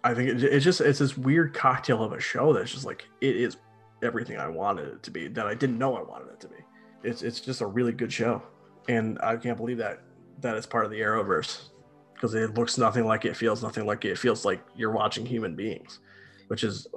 I 0.03 0.13
think 0.13 0.29
it, 0.29 0.43
it's 0.43 0.65
just 0.65 0.81
it's 0.81 0.99
this 0.99 1.17
weird 1.17 1.53
cocktail 1.53 2.03
of 2.03 2.13
a 2.13 2.19
show 2.19 2.53
that's 2.53 2.71
just 2.71 2.85
like 2.85 3.07
it 3.21 3.35
is 3.35 3.57
everything 4.03 4.37
I 4.37 4.47
wanted 4.47 4.87
it 4.87 5.03
to 5.03 5.11
be 5.11 5.27
that 5.29 5.45
I 5.47 5.53
didn't 5.53 5.77
know 5.77 5.95
I 5.95 6.01
wanted 6.01 6.29
it 6.29 6.39
to 6.41 6.47
be. 6.47 6.55
It's 7.03 7.21
it's 7.21 7.39
just 7.39 7.61
a 7.61 7.65
really 7.65 7.91
good 7.91 8.11
show, 8.11 8.41
and 8.89 9.19
I 9.21 9.35
can't 9.35 9.57
believe 9.57 9.77
that 9.77 10.01
that 10.41 10.55
it's 10.55 10.65
part 10.65 10.85
of 10.85 10.91
the 10.91 10.99
Arrowverse 10.99 11.69
because 12.13 12.33
it 12.33 12.53
looks 12.55 12.77
nothing 12.77 13.05
like 13.05 13.25
it, 13.25 13.35
feels 13.35 13.63
nothing 13.63 13.85
like 13.85 14.05
it. 14.05 14.11
It 14.11 14.17
feels 14.17 14.45
like 14.45 14.61
you're 14.75 14.91
watching 14.91 15.25
human 15.25 15.55
beings, 15.55 15.99
which 16.47 16.63
is 16.63 16.87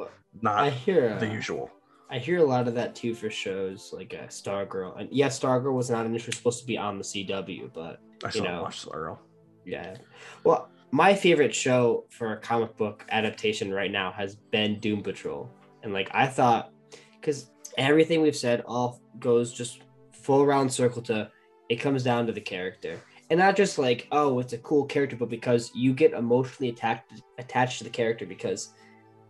not 0.41 0.59
I 0.59 0.71
hear 0.71 1.19
the 1.19 1.29
uh, 1.29 1.33
usual. 1.33 1.71
I 2.11 2.19
hear 2.19 2.39
a 2.39 2.45
lot 2.45 2.69
of 2.69 2.75
that 2.75 2.95
too 2.95 3.15
for 3.15 3.31
shows 3.31 3.91
like 3.93 4.15
uh, 4.15 4.27
Stargirl, 4.27 4.99
and 4.99 5.11
yeah, 5.11 5.29
Stargirl 5.29 5.75
was 5.75 5.91
not 5.91 6.07
initially 6.07 6.33
supposed 6.33 6.61
to 6.61 6.67
be 6.67 6.77
on 6.77 6.99
the 6.99 7.05
CW, 7.05 7.73
but 7.73 8.01
I 8.25 8.31
still 8.31 8.45
know. 8.45 8.63
watch 8.63 8.85
Stargirl. 8.85 9.19
yeah. 9.65 9.97
Well, 10.45 10.69
my 10.95 11.13
favorite 11.13 11.53
show 11.53 12.05
for 12.09 12.35
a 12.35 12.37
comic 12.37 12.77
book 12.77 13.05
adaptation 13.11 13.75
right 13.75 13.91
now 13.91 14.13
has 14.13 14.37
been 14.37 14.79
Doom 14.79 15.03
Patrol, 15.03 15.51
and 15.83 15.93
like 15.93 16.09
I 16.15 16.29
thought, 16.29 16.73
because 17.21 17.51
everything 17.77 18.23
we've 18.23 18.37
said 18.37 18.63
all 18.65 19.01
goes 19.19 19.53
just 19.53 19.81
full 20.13 20.47
round 20.47 20.73
circle 20.73 21.03
to 21.03 21.29
it 21.69 21.81
comes 21.81 22.05
down 22.05 22.29
to 22.29 22.33
the 22.33 22.41
character, 22.41 23.01
and 23.29 23.41
not 23.41 23.57
just 23.57 23.77
like 23.77 24.07
oh 24.13 24.39
it's 24.39 24.53
a 24.53 24.59
cool 24.59 24.85
character, 24.85 25.17
but 25.17 25.29
because 25.29 25.73
you 25.75 25.93
get 25.93 26.13
emotionally 26.13 26.71
attacked 26.71 27.21
attached 27.39 27.79
to 27.79 27.85
the 27.85 27.91
character 27.91 28.25
because 28.25 28.73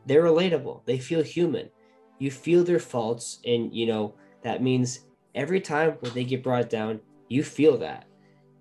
they're 0.04 0.24
relatable, 0.24 0.84
they 0.84 0.98
feel 0.98 1.22
human. 1.22 1.70
You 2.18 2.30
feel 2.30 2.62
their 2.62 2.78
faults 2.78 3.38
and 3.46 3.74
you 3.74 3.86
know 3.86 4.16
that 4.42 4.62
means 4.62 5.06
every 5.34 5.62
time 5.62 5.96
when 6.00 6.12
they 6.12 6.24
get 6.24 6.42
brought 6.42 6.68
down 6.68 7.00
you 7.30 7.42
feel 7.42 7.78
that. 7.78 8.04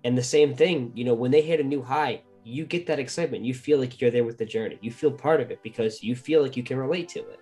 And 0.04 0.16
the 0.16 0.22
same 0.22 0.54
thing 0.54 0.90
you 0.94 1.04
know 1.04 1.12
when 1.12 1.30
they 1.30 1.42
hit 1.42 1.60
a 1.60 1.64
new 1.64 1.82
high 1.82 2.22
you 2.44 2.64
get 2.66 2.86
that 2.86 2.98
excitement. 2.98 3.44
You 3.44 3.54
feel 3.54 3.78
like 3.78 4.00
you're 4.00 4.10
there 4.10 4.24
with 4.24 4.38
the 4.38 4.44
journey. 4.44 4.78
You 4.80 4.90
feel 4.90 5.10
part 5.10 5.40
of 5.40 5.50
it 5.50 5.62
because 5.62 6.02
you 6.02 6.14
feel 6.14 6.42
like 6.42 6.56
you 6.56 6.62
can 6.62 6.78
relate 6.78 7.08
to 7.10 7.20
it. 7.20 7.40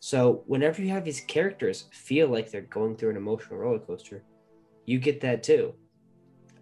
So 0.00 0.42
whenever 0.46 0.82
you 0.82 0.88
have 0.88 1.04
these 1.04 1.20
characters 1.20 1.84
feel 1.92 2.28
like 2.28 2.50
they're 2.50 2.62
going 2.62 2.96
through 2.96 3.10
an 3.10 3.16
emotional 3.16 3.58
roller 3.58 3.78
coaster 3.78 4.24
you 4.86 4.98
get 4.98 5.20
that 5.20 5.42
too. 5.42 5.74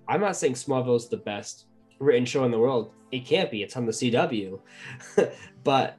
I'm 0.09 0.21
not 0.21 0.37
saying 0.37 0.55
smallville 0.55 0.97
is 0.97 1.09
the 1.09 1.17
best 1.17 1.67
written 1.99 2.25
show 2.25 2.45
in 2.45 2.51
the 2.51 2.59
world. 2.59 2.93
It 3.13 3.25
can't 3.25 3.51
be. 3.51 3.63
It's 3.63 3.77
on 3.77 3.87
the 3.87 3.93
cw 3.93 4.61
but 5.65 5.97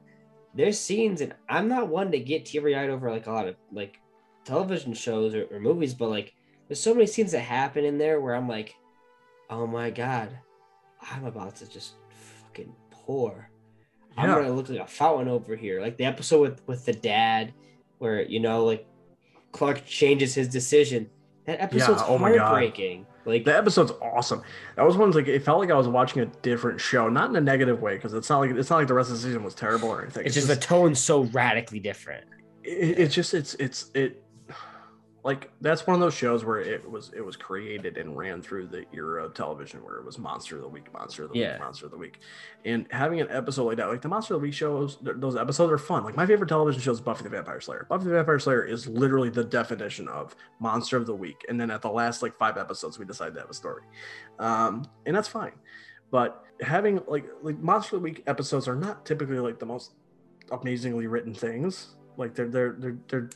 there's 0.53 0.77
scenes 0.77 1.21
and 1.21 1.33
i'm 1.47 1.69
not 1.69 1.87
one 1.87 2.11
to 2.11 2.19
get 2.19 2.45
teary-eyed 2.45 2.89
over 2.89 3.09
like 3.09 3.27
a 3.27 3.31
lot 3.31 3.47
of 3.47 3.55
like 3.71 3.99
television 4.43 4.93
shows 4.93 5.33
or, 5.33 5.45
or 5.51 5.61
movies 5.61 5.93
but 5.93 6.09
like 6.09 6.33
there's 6.67 6.79
so 6.79 6.93
many 6.93 7.05
scenes 7.05 7.31
that 7.31 7.39
happen 7.39 7.85
in 7.85 7.97
there 7.97 8.19
where 8.19 8.35
i'm 8.35 8.49
like 8.49 8.75
oh 9.49 9.65
my 9.65 9.89
god 9.89 10.37
i'm 11.11 11.25
about 11.25 11.55
to 11.55 11.67
just 11.69 11.93
fucking 12.43 12.73
pour 12.91 13.49
i'm 14.17 14.29
Yeah. 14.29 14.35
gonna 14.35 14.51
look 14.51 14.69
like 14.69 14.79
a 14.79 14.87
fountain 14.87 15.27
over 15.27 15.55
here 15.55 15.81
like 15.81 15.97
the 15.97 16.05
episode 16.05 16.41
with 16.41 16.61
with 16.67 16.85
the 16.85 16.93
dad 16.93 17.53
where 17.99 18.21
you 18.23 18.39
know 18.39 18.65
like 18.65 18.85
clark 19.51 19.85
changes 19.85 20.33
his 20.35 20.47
decision 20.47 21.09
that 21.45 21.59
episode's 21.61 22.01
oh 22.05 22.17
my 22.17 22.29
God. 22.35 22.39
heartbreaking 22.39 23.05
like 23.23 23.45
The 23.45 23.55
episode's 23.55 23.91
awesome. 24.01 24.41
That 24.75 24.83
was 24.83 24.97
one 24.97 25.11
like 25.11 25.27
it 25.27 25.43
felt 25.43 25.59
like 25.59 25.69
I 25.69 25.75
was 25.75 25.87
watching 25.87 26.23
a 26.23 26.25
different 26.25 26.81
show, 26.81 27.07
not 27.07 27.29
in 27.29 27.35
a 27.35 27.41
negative 27.41 27.79
way, 27.79 27.93
because 27.95 28.15
it's 28.15 28.27
not 28.31 28.39
like 28.39 28.49
it's 28.49 28.71
not 28.71 28.77
like 28.77 28.87
the 28.87 28.95
rest 28.95 29.11
of 29.11 29.17
the 29.17 29.21
season 29.21 29.43
was 29.43 29.53
terrible 29.53 29.89
or 29.89 30.01
anything. 30.01 30.25
it's 30.25 30.33
just 30.33 30.47
the 30.47 30.55
tone's 30.55 30.97
so 30.99 31.25
radically 31.25 31.79
different 31.79 32.23
it, 32.63 32.97
it's 32.97 33.13
just 33.13 33.35
it's 33.35 33.53
it's 33.59 33.91
it 33.93 34.23
like 35.23 35.51
that's 35.61 35.85
one 35.85 35.93
of 35.93 35.99
those 35.99 36.15
shows 36.15 36.43
where 36.43 36.59
it 36.59 36.89
was 36.89 37.11
it 37.15 37.21
was 37.23 37.35
created 37.35 37.97
and 37.97 38.17
ran 38.17 38.41
through 38.41 38.65
the 38.67 38.85
era 38.91 39.23
of 39.23 39.33
television 39.35 39.83
where 39.83 39.97
it 39.97 40.03
was 40.05 40.17
monster 40.17 40.55
of 40.55 40.63
the 40.63 40.67
week 40.67 40.91
monster 40.91 41.25
of 41.25 41.31
the 41.31 41.37
Yeah. 41.37 41.53
week 41.53 41.59
monster 41.61 41.85
of 41.85 41.91
the 41.91 41.97
week. 41.97 42.19
And 42.65 42.87
having 42.91 43.21
an 43.21 43.27
episode 43.29 43.65
like 43.65 43.77
that 43.77 43.87
like 43.89 44.01
the 44.01 44.07
monster 44.07 44.33
of 44.33 44.41
the 44.41 44.47
week 44.47 44.55
shows 44.55 44.97
those 45.01 45.35
episodes 45.35 45.71
are 45.71 45.77
fun. 45.77 46.03
Like 46.03 46.15
my 46.17 46.25
favorite 46.25 46.47
television 46.47 46.81
show 46.81 46.91
is 46.91 46.99
buffy 47.01 47.23
the 47.23 47.29
vampire 47.29 47.61
slayer. 47.61 47.85
Buffy 47.87 48.05
the 48.05 48.11
vampire 48.11 48.39
slayer 48.39 48.63
is 48.63 48.87
literally 48.87 49.29
the 49.29 49.43
definition 49.43 50.07
of 50.07 50.35
monster 50.59 50.97
of 50.97 51.05
the 51.05 51.15
week. 51.15 51.45
And 51.49 51.59
then 51.61 51.69
at 51.69 51.83
the 51.83 51.91
last 51.91 52.23
like 52.23 52.35
five 52.39 52.57
episodes 52.57 52.97
we 52.97 53.05
decide 53.05 53.35
to 53.35 53.41
have 53.41 53.49
a 53.49 53.53
story. 53.53 53.83
Um 54.39 54.85
and 55.05 55.15
that's 55.15 55.27
fine. 55.27 55.53
But 56.09 56.43
having 56.61 56.99
like 57.07 57.25
like 57.43 57.59
monster 57.59 57.95
of 57.95 58.01
the 58.01 58.05
week 58.05 58.23
episodes 58.25 58.67
are 58.67 58.75
not 58.75 59.05
typically 59.05 59.37
like 59.39 59.59
the 59.59 59.65
most 59.67 59.91
amazingly 60.51 61.05
written 61.07 61.33
things. 61.35 61.95
Like 62.17 62.33
they're 62.35 62.49
they're 62.49 62.73
they're 62.77 62.97
they're 63.07 63.29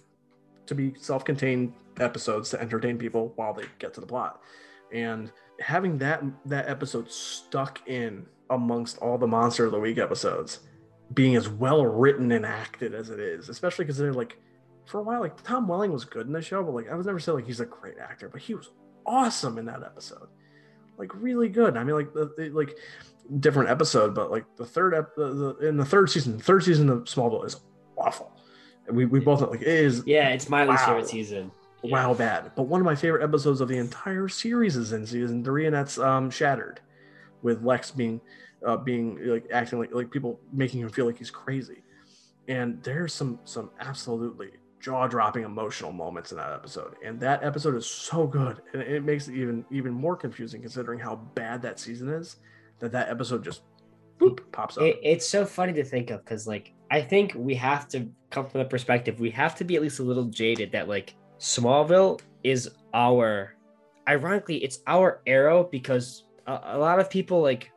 to 0.68 0.76
be 0.76 0.94
self-contained 1.00 1.74
episodes 2.00 2.50
to 2.50 2.62
entertain 2.62 2.98
people 2.98 3.34
while 3.36 3.54
they 3.54 3.66
get 3.80 3.94
to 3.94 4.02
the 4.02 4.08
plot 4.08 4.42
and 4.94 5.32
having 5.60 5.98
that 5.98 6.24
that 6.46 6.68
episode 6.70 7.10
stuck 7.10 7.88
in 7.88 8.26
amongst 8.50 8.98
all 9.00 9.18
the 9.18 9.28
Monster 9.28 9.66
of 9.66 9.72
the 9.72 9.80
Week 9.80 9.98
episodes, 9.98 10.60
being 11.14 11.36
as 11.36 11.50
well 11.50 11.86
written 11.86 12.32
and 12.32 12.46
acted 12.46 12.94
as 12.94 13.10
it 13.10 13.20
is, 13.20 13.50
especially 13.50 13.86
because 13.86 13.98
they're 13.98 14.14
like, 14.14 14.38
for 14.86 15.00
a 15.00 15.04
while, 15.04 15.20
like 15.20 15.42
Tom 15.44 15.68
Welling 15.68 15.92
was 15.92 16.06
good 16.06 16.28
in 16.28 16.34
the 16.34 16.42
show, 16.42 16.64
but 16.64 16.76
like 16.76 16.90
I 16.90 16.96
was 16.96 17.06
never 17.06 17.20
saying 17.20 17.38
like 17.38 17.48
he's 17.48 17.60
a 17.60 17.66
great 17.66 17.98
actor, 17.98 18.30
but 18.30 18.42
he 18.42 18.54
was 18.54 18.72
awesome 19.06 19.58
in 19.58 19.66
that 19.66 19.84
episode, 19.84 20.28
like 20.98 21.12
really 21.16 21.50
good. 21.50 21.78
I 21.78 21.84
mean, 21.84 21.96
like 21.96 22.14
the, 22.14 22.32
the 22.38 22.50
like 22.50 22.78
different 23.40 23.70
episode, 23.70 24.14
but 24.14 24.30
like 24.30 24.46
the 24.58 24.66
third 24.66 24.94
ep- 24.94 25.16
the, 25.16 25.56
the, 25.60 25.68
in 25.68 25.78
the 25.78 25.86
third 25.86 26.10
season, 26.10 26.40
third 26.40 26.64
season 26.64 26.90
of 26.90 27.06
Smallville 27.06 27.46
is 27.46 27.62
awful. 27.98 28.32
We 28.90 29.06
we 29.06 29.20
both 29.20 29.42
like 29.42 29.62
it 29.62 29.68
is 29.68 30.04
Yeah, 30.06 30.30
it's 30.30 30.50
my 30.50 30.66
least 30.66 30.82
Wow. 30.82 30.94
favorite 30.94 31.08
season. 31.08 31.52
Yeah. 31.84 32.08
wow 32.08 32.14
bad. 32.14 32.52
But 32.56 32.64
one 32.64 32.82
of 32.82 32.86
my 32.86 32.96
favorite 32.96 33.24
episodes 33.24 33.62
of 33.62 33.68
the 33.68 33.78
entire 33.78 34.28
series 34.28 34.76
is 34.76 34.92
in 34.92 35.06
season 35.06 35.44
three, 35.44 35.66
and 35.66 35.76
that's 35.76 35.98
um 35.98 36.30
Shattered, 36.30 36.82
with 37.42 37.64
Lex 37.64 37.92
being 37.92 38.22
uh 38.66 38.78
being 38.78 39.20
like 39.28 39.46
acting 39.52 39.80
like 39.80 39.94
like 39.94 40.12
people 40.12 40.40
making 40.52 40.82
him 40.82 40.90
feel 40.90 41.06
like 41.06 41.18
he's 41.18 41.32
crazy. 41.32 41.84
And 42.48 42.82
there's 42.84 43.14
some 43.14 43.40
some 43.44 43.72
absolutely 43.80 44.52
jaw-dropping 44.80 45.44
emotional 45.44 45.92
moments 45.92 46.32
in 46.32 46.38
that 46.38 46.54
episode. 46.54 46.96
And 47.04 47.20
that 47.20 47.44
episode 47.44 47.76
is 47.76 47.88
so 47.88 48.28
good. 48.28 48.62
And 48.74 48.84
it 48.84 49.04
makes 49.04 49.28
it 49.28 49.34
even 49.34 49.66
even 49.72 49.94
more 49.94 50.16
confusing 50.16 50.62
considering 50.62 51.00
how 51.00 51.16
bad 51.16 51.62
that 51.64 51.80
season 51.80 52.10
is, 52.10 52.36
that 52.80 52.92
that 52.92 53.10
episode 53.10 53.44
just 53.44 53.64
boop 54.20 54.40
pops 54.52 54.78
up. 54.78 54.84
It, 54.84 55.00
it's 55.04 55.28
so 55.28 55.46
funny 55.46 55.74
to 55.74 55.84
think 55.84 56.10
of 56.12 56.24
because, 56.24 56.46
like, 56.48 56.72
I 56.92 57.02
think 57.02 57.34
we 57.36 57.56
have 57.56 57.88
to 57.90 58.08
come 58.36 58.48
from 58.48 58.60
the 58.60 58.66
perspective 58.66 59.20
we 59.20 59.32
have 59.32 59.56
to 59.56 59.64
be 59.64 59.76
at 59.76 59.82
least 59.82 60.00
a 60.00 60.04
little 60.04 60.26
jaded 60.26 60.72
that, 60.74 60.88
like, 60.88 61.16
Smallville 61.40 62.20
is 62.44 62.70
our, 62.94 63.56
ironically, 64.08 64.58
it's 64.64 64.80
our 64.88 65.22
arrow 65.26 65.64
because 65.64 66.26
a, 66.48 66.60
a 66.76 66.78
lot 66.78 67.00
of 67.00 67.10
people, 67.10 67.42
like, 67.42 67.72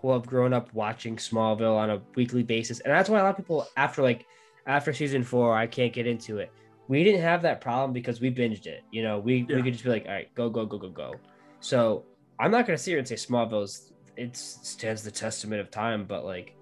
who 0.00 0.12
have 0.12 0.26
grown 0.26 0.52
up 0.52 0.72
watching 0.74 1.16
Smallville 1.16 1.76
on 1.76 1.90
a 1.90 2.02
weekly 2.14 2.42
basis, 2.42 2.80
and 2.80 2.92
that's 2.92 3.08
why 3.08 3.18
a 3.18 3.22
lot 3.22 3.30
of 3.30 3.36
people, 3.36 3.66
after, 3.76 4.02
like, 4.02 4.26
after 4.66 4.92
season 4.92 5.22
four, 5.24 5.56
I 5.56 5.66
can't 5.66 5.92
get 5.92 6.06
into 6.06 6.38
it. 6.38 6.52
We 6.88 7.02
didn't 7.02 7.22
have 7.22 7.42
that 7.42 7.60
problem 7.60 7.92
because 7.92 8.20
we 8.20 8.30
binged 8.30 8.66
it. 8.66 8.82
You 8.92 9.02
know, 9.02 9.18
we, 9.18 9.46
Yeah. 9.48 9.56
we 9.56 9.62
could 9.62 9.72
just 9.72 9.84
be 9.84 9.90
like, 9.90 10.04
all 10.06 10.12
right, 10.12 10.32
go, 10.34 10.50
go, 10.50 10.66
go, 10.66 10.78
go, 10.78 10.90
go. 10.90 11.14
So 11.60 12.04
I'm 12.38 12.50
not 12.50 12.66
going 12.66 12.76
to 12.76 12.82
sit 12.82 12.90
here 12.92 12.98
and 12.98 13.08
say 13.08 13.14
Smallville's 13.16 13.92
it 14.16 14.36
stands 14.36 15.02
the 15.02 15.10
testament 15.10 15.60
of 15.60 15.70
time, 15.70 16.04
but 16.04 16.24
like 16.24 16.54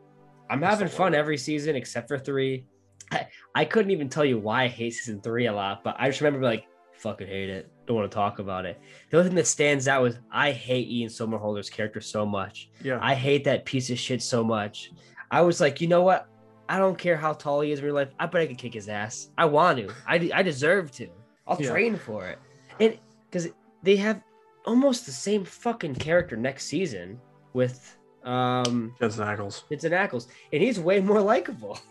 I'm 0.48 0.62
having 0.62 0.89
fun 0.89 1.14
every 1.14 1.36
season 1.36 1.77
except 1.77 2.09
for 2.09 2.19
three. 2.19 2.64
I, 3.11 3.27
I 3.55 3.65
couldn't 3.65 3.91
even 3.91 4.09
tell 4.09 4.24
you 4.24 4.39
why 4.39 4.65
I 4.65 4.69
hate 4.69 4.91
season 4.95 5.20
three 5.20 5.47
a 5.47 5.53
lot, 5.53 5.83
but 5.83 5.97
I 5.99 6.09
just 6.09 6.20
remember 6.20 6.45
like 6.45 6.66
fucking 6.99 7.27
hate 7.27 7.51
it. 7.51 7.69
Don't 7.87 7.97
want 7.97 8.11
to 8.11 8.15
talk 8.15 8.39
about 8.39 8.65
it. 8.65 8.81
The 9.11 9.16
only 9.19 9.29
thing 9.31 9.37
that 9.37 9.47
stands 9.47 9.89
out 9.89 10.03
was 10.03 10.19
I 10.31 10.53
hate 10.53 10.89
Ian 10.89 11.09
Somerhalder's 11.11 11.69
character 11.69 12.01
so 12.01 12.24
much. 12.24 12.70
yeah. 12.83 12.99
I 13.03 13.15
hate 13.15 13.45
that 13.45 13.65
piece 13.65 13.91
of 13.91 13.99
shit 13.99 14.23
so 14.23 14.45
much. 14.45 14.93
I 15.31 15.41
was 15.41 15.61
like, 15.61 15.81
you 15.81 15.89
know 15.89 16.03
what? 16.03 16.29
I 16.69 16.79
don't 16.79 16.97
care 16.97 17.16
how 17.16 17.33
tall 17.33 17.61
he 17.61 17.73
is 17.73 17.81
in 17.81 17.85
real 17.87 17.95
life. 17.97 18.09
I 18.20 18.27
bet 18.27 18.43
I 18.43 18.47
could 18.47 18.59
kick 18.59 18.73
his 18.74 18.89
ass. 18.89 19.31
I 19.37 19.47
want 19.47 19.79
to. 19.79 19.93
I, 20.07 20.16
de- 20.19 20.33
I 20.33 20.43
deserve 20.43 20.91
to. 20.93 21.09
I'll 21.47 21.61
Yeah. 21.61 21.70
train 21.70 21.97
for 21.97 22.27
it. 22.29 22.39
And 22.81 22.99
because 23.29 23.49
they 23.83 23.97
have 23.97 24.23
almost 24.65 25.05
the 25.05 25.12
same 25.12 25.45
fucking 25.45 25.97
character 25.97 26.37
next 26.37 26.66
season 26.66 27.19
with 27.53 27.99
um 28.23 28.95
Jensen 29.01 29.27
Ackles. 29.27 29.69
Vincent 29.69 29.93
Ackles, 29.93 30.29
and 30.53 30.62
he's 30.62 30.79
way 30.79 31.01
more 31.01 31.20
likable. 31.20 31.79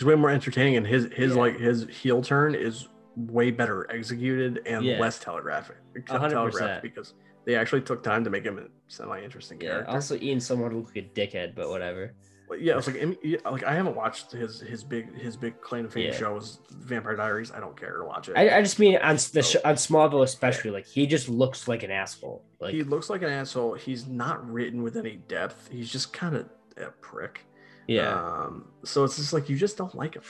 he's 0.00 0.06
way 0.06 0.14
more 0.14 0.30
entertaining 0.30 0.76
and 0.76 0.86
his 0.86 1.04
his 1.12 1.34
Yeah. 1.34 1.40
like 1.40 1.58
his 1.58 1.86
heel 1.90 2.22
turn 2.22 2.54
is 2.54 2.88
way 3.16 3.50
better 3.50 3.86
executed 3.90 4.62
and 4.66 4.84
Yeah. 4.84 4.98
less 4.98 5.18
telegraphic 5.18 5.76
A 6.08 6.18
hundred 6.18 6.34
telegraphed 6.34 6.82
because 6.82 7.12
they 7.44 7.54
actually 7.54 7.82
took 7.82 8.02
time 8.02 8.24
to 8.24 8.30
make 8.30 8.44
him 8.44 8.58
a 8.58 8.62
semi-interesting 8.88 9.60
Yeah. 9.60 9.70
character. 9.70 9.90
Also, 9.92 10.16
Ian 10.16 10.40
somewhat 10.40 10.72
look 10.72 10.86
like 10.86 10.96
a 11.04 11.08
dickhead, 11.18 11.54
but 11.54 11.68
whatever. 11.68 12.12
But 12.48 12.62
yeah, 12.62 12.78
it's 12.78 12.86
like 12.86 13.00
I 13.00 13.04
mean, 13.04 13.18
yeah, 13.22 13.38
like 13.44 13.62
I 13.64 13.74
haven't 13.74 13.94
watched 13.94 14.32
his 14.32 14.60
his 14.60 14.82
big 14.82 15.14
his 15.16 15.36
big 15.36 15.60
claim 15.60 15.84
to 15.84 15.90
fame 15.90 16.06
Yeah. 16.06 16.16
shows 16.16 16.60
Vampire 16.70 17.14
Diaries. 17.16 17.52
I 17.52 17.60
don't 17.60 17.78
care 17.78 17.98
to 17.98 18.04
watch 18.04 18.28
it. 18.28 18.36
I, 18.38 18.56
I 18.58 18.62
just 18.62 18.78
mean 18.78 18.96
on 18.96 19.16
the 19.16 19.42
So- 19.42 19.60
on 19.64 19.74
Smallville 19.74 20.22
especially, 20.24 20.70
like 20.70 20.86
he 20.86 21.06
just 21.06 21.28
looks 21.28 21.68
like 21.68 21.82
an 21.82 21.90
asshole. 21.90 22.42
Like 22.58 22.72
he 22.74 22.82
looks 22.84 23.10
like 23.10 23.22
an 23.22 23.28
asshole. 23.28 23.74
He's 23.74 24.06
not 24.08 24.48
written 24.50 24.82
with 24.82 24.96
any 24.96 25.16
depth. 25.28 25.68
He's 25.70 25.90
just 25.92 26.12
kind 26.12 26.36
of 26.36 26.48
a 26.78 26.90
prick. 27.02 27.44
Yeah, 27.86 28.14
Um, 28.14 28.66
so 28.84 29.04
it's 29.04 29.16
just 29.16 29.32
like 29.32 29.48
you 29.48 29.56
just 29.56 29.76
don't 29.76 29.94
like 29.94 30.14
him. 30.14 30.22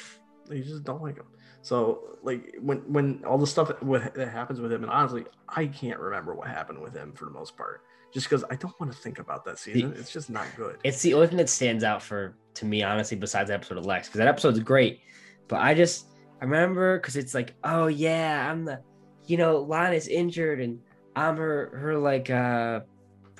You 0.51 0.65
just 0.65 0.85
don't 0.85 1.03
like 1.03 1.17
him. 1.17 1.27
So 1.63 2.17
like 2.23 2.57
when 2.61 2.79
when 2.93 3.23
all 3.25 3.39
the 3.39 3.47
stuff 3.47 3.69
that, 3.69 3.83
what, 3.83 4.15
that 4.15 4.29
happens 4.29 4.61
with 4.61 4.73
him, 4.73 4.83
and 4.83 4.91
honestly, 4.91 5.25
I 5.49 5.67
can't 5.67 6.01
remember 6.01 6.35
what 6.35 6.49
happened 6.49 6.81
with 6.81 6.95
him 6.95 7.13
for 7.13 7.27
the 7.27 7.31
most 7.31 7.57
part, 7.57 7.83
just 8.15 8.27
because 8.29 8.45
I 8.51 8.57
don't 8.57 8.79
want 8.81 8.93
to 8.93 8.99
think 8.99 9.19
about 9.19 9.45
that 9.45 9.59
season. 9.59 9.95
It's 9.97 10.11
just 10.11 10.31
not 10.31 10.47
good. 10.57 10.79
it's 10.85 11.03
the 11.03 11.13
only 11.15 11.27
thing 11.27 11.37
that 11.37 11.51
stands 11.51 11.85
out 11.85 12.03
for 12.03 12.35
to 12.55 12.65
me 12.65 12.83
honestly 12.83 13.17
besides 13.17 13.49
the 13.49 13.55
episode 13.55 13.79
of 13.79 13.87
lex 13.87 14.09
because 14.09 14.19
that 14.19 14.27
episode's 14.27 14.59
great 14.59 15.01
but 15.47 15.61
i 15.61 15.73
just 15.73 16.07
i 16.41 16.45
remember 16.45 16.99
because 16.99 17.17
it's 17.17 17.33
like 17.33 17.55
oh 17.63 17.87
yeah 17.87 18.51
i'm 18.51 18.65
the 18.65 18.81
you 19.27 19.37
know 19.37 19.61
lana's 19.61 20.09
injured 20.09 20.61
and 20.61 20.81
i'm 21.15 21.37
her 21.37 21.71
her 21.77 21.97
like 21.97 22.29
uh 22.29 22.81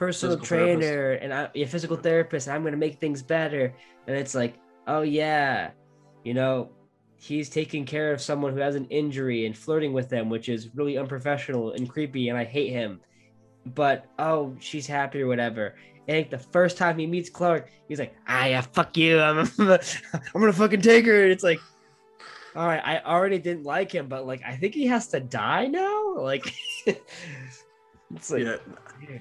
personal 0.01 0.39
Physical 0.39 0.57
therapist. 0.57 0.89
trainer 0.89 1.11
and 1.13 1.35
i 1.35 1.51
a 1.55 1.67
physical 1.67 1.97
therapist 1.97 2.49
i'm 2.49 2.65
gonna 2.65 2.77
make 2.77 2.99
things 2.99 3.23
better 3.23 3.75
and 4.07 4.17
it's 4.17 4.35
like 4.35 4.55
oh 4.87 5.03
yeah 5.03 5.73
you 6.25 6.33
know 6.33 6.71
he's 7.17 7.51
taking 7.51 7.85
care 7.85 8.11
of 8.11 8.19
someone 8.19 8.55
who 8.55 8.61
has 8.61 8.77
an 8.77 8.87
injury 8.87 9.45
and 9.45 9.55
flirting 9.55 9.93
with 9.93 10.09
them 10.09 10.31
which 10.31 10.49
is 10.49 10.75
really 10.75 10.97
unprofessional 10.97 11.73
and 11.73 11.91
creepy 11.91 12.31
and 12.31 12.39
i 12.39 12.45
hate 12.45 12.71
him 12.71 12.99
but 13.75 14.07
oh 14.19 14.57
she's 14.59 14.87
happy 14.87 15.21
or 15.21 15.27
whatever 15.27 15.75
And 16.09 16.17
think 16.17 16.31
the 16.31 16.39
first 16.39 16.79
time 16.79 16.99
he 16.99 17.07
meets 17.07 17.29
Clark, 17.29 17.71
he's 17.87 18.01
like, 18.01 18.15
"Ah, 18.27 18.47
yeah, 18.47 18.63
fuck 18.63 18.97
you. 18.97 19.21
I'm, 19.21 19.39
I'm 19.59 20.41
gonna 20.41 20.53
fucking 20.53 20.81
take 20.81 21.05
her." 21.07 21.23
And 21.23 21.31
it's 21.31 21.45
like, 21.45 21.61
all 22.57 22.67
right, 22.67 22.83
I 22.83 22.99
already 23.01 23.39
didn't 23.39 23.65
like 23.65 23.93
him, 23.93 24.09
but 24.09 24.27
like, 24.27 24.43
I 24.45 24.57
think 24.57 24.75
he 24.75 24.87
has 24.87 25.07
to 25.09 25.21
die 25.21 25.67
now. 25.67 26.17
Like, 26.17 26.53
it's 26.87 28.31
like, 28.31 28.43
yeah, 28.43 29.19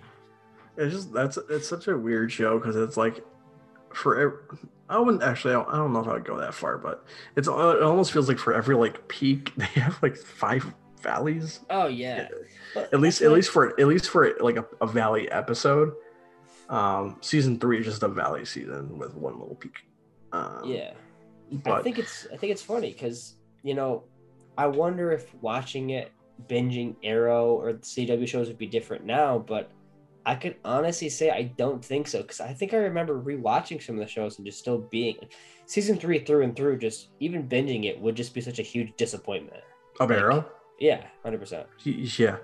it's 0.80 0.94
just 0.94 1.14
that's 1.14 1.38
it's 1.50 1.68
such 1.68 1.88
a 1.88 1.98
weird 1.98 2.32
show 2.32 2.58
because 2.58 2.76
it's 2.76 2.98
like 2.98 3.24
for 3.94 4.20
ev- 4.20 4.60
I 4.90 4.98
wouldn't 4.98 5.22
actually 5.24 5.54
I 5.54 5.58
don't, 5.58 5.70
I 5.70 5.76
don't 5.78 5.94
know 5.94 6.00
if 6.00 6.08
I'd 6.08 6.26
go 6.26 6.38
that 6.38 6.54
far, 6.54 6.78
but 6.78 7.06
it's 7.36 7.48
it 7.48 7.52
almost 7.52 8.12
feels 8.12 8.28
like 8.28 8.40
for 8.40 8.54
every 8.54 8.76
like 8.76 9.08
peak 9.08 9.54
they 9.58 9.66
have 9.66 10.02
like 10.02 10.18
five 10.18 10.74
valleys. 11.02 11.60
oh 11.70 11.88
yeah. 11.88 12.28
But 12.74 12.94
At 12.94 13.00
least 13.00 13.22
at 13.22 13.32
least 13.32 13.52
for 13.52 13.80
at 13.80 13.88
least 13.88 14.10
for 14.10 14.36
like 14.40 14.58
a, 14.58 14.66
a 14.82 14.88
valley 14.88 15.30
episode. 15.32 15.94
Um, 16.70 17.18
season 17.22 17.60
three 17.60 17.80
is 17.80 17.86
just 17.86 18.04
a 18.04 18.08
valley 18.08 18.46
season 18.46 18.98
with 18.98 19.16
one 19.16 19.40
little 19.40 19.56
peak. 19.56 19.76
Um, 20.32 20.62
yeah. 20.66 20.94
I 21.66 21.82
think 21.82 21.98
it's 21.98 22.28
I 22.32 22.38
think 22.38 22.52
it's 22.52 22.62
funny 22.62 22.92
because 22.92 23.36
you 23.64 23.74
know, 23.74 24.04
I 24.58 24.68
wonder 24.68 25.12
if 25.12 25.34
watching 25.42 25.90
it, 25.92 26.12
binging 26.48 26.96
Arrow 27.04 27.56
or 27.56 27.74
the 27.74 27.80
CW 27.80 28.28
shows 28.28 28.48
would 28.48 28.58
be 28.58 28.68
different 28.68 29.06
now, 29.06 29.40
but 29.40 29.72
I 30.30 30.36
could 30.36 30.58
honestly 30.64 31.10
say 31.10 31.32
I 31.32 31.44
don't 31.58 31.84
think 31.84 32.08
so 32.08 32.22
because 32.22 32.40
I 32.40 32.54
think 32.54 32.74
I 32.74 32.78
remember 32.78 33.20
rewatching 33.20 33.82
some 33.82 33.96
of 33.96 34.02
the 34.06 34.08
shows 34.08 34.38
and 34.38 34.46
just 34.46 34.60
still 34.60 34.78
being 34.78 35.18
season 35.66 35.98
three 35.98 36.20
through 36.20 36.44
and 36.44 36.56
through. 36.56 36.78
Just 36.78 37.10
even 37.20 37.48
binging 37.50 37.86
it 37.86 38.00
would 38.00 38.16
just 38.16 38.34
be 38.36 38.42
such 38.42 38.60
a 38.60 38.62
huge 38.62 38.96
disappointment. 38.96 39.64
of 40.00 40.10
like- 40.10 40.20
Arrow. 40.20 40.46
Yeah, 40.80 41.04
hundred 41.24 41.40
percent. 41.40 41.68
Yeah. 41.84 42.38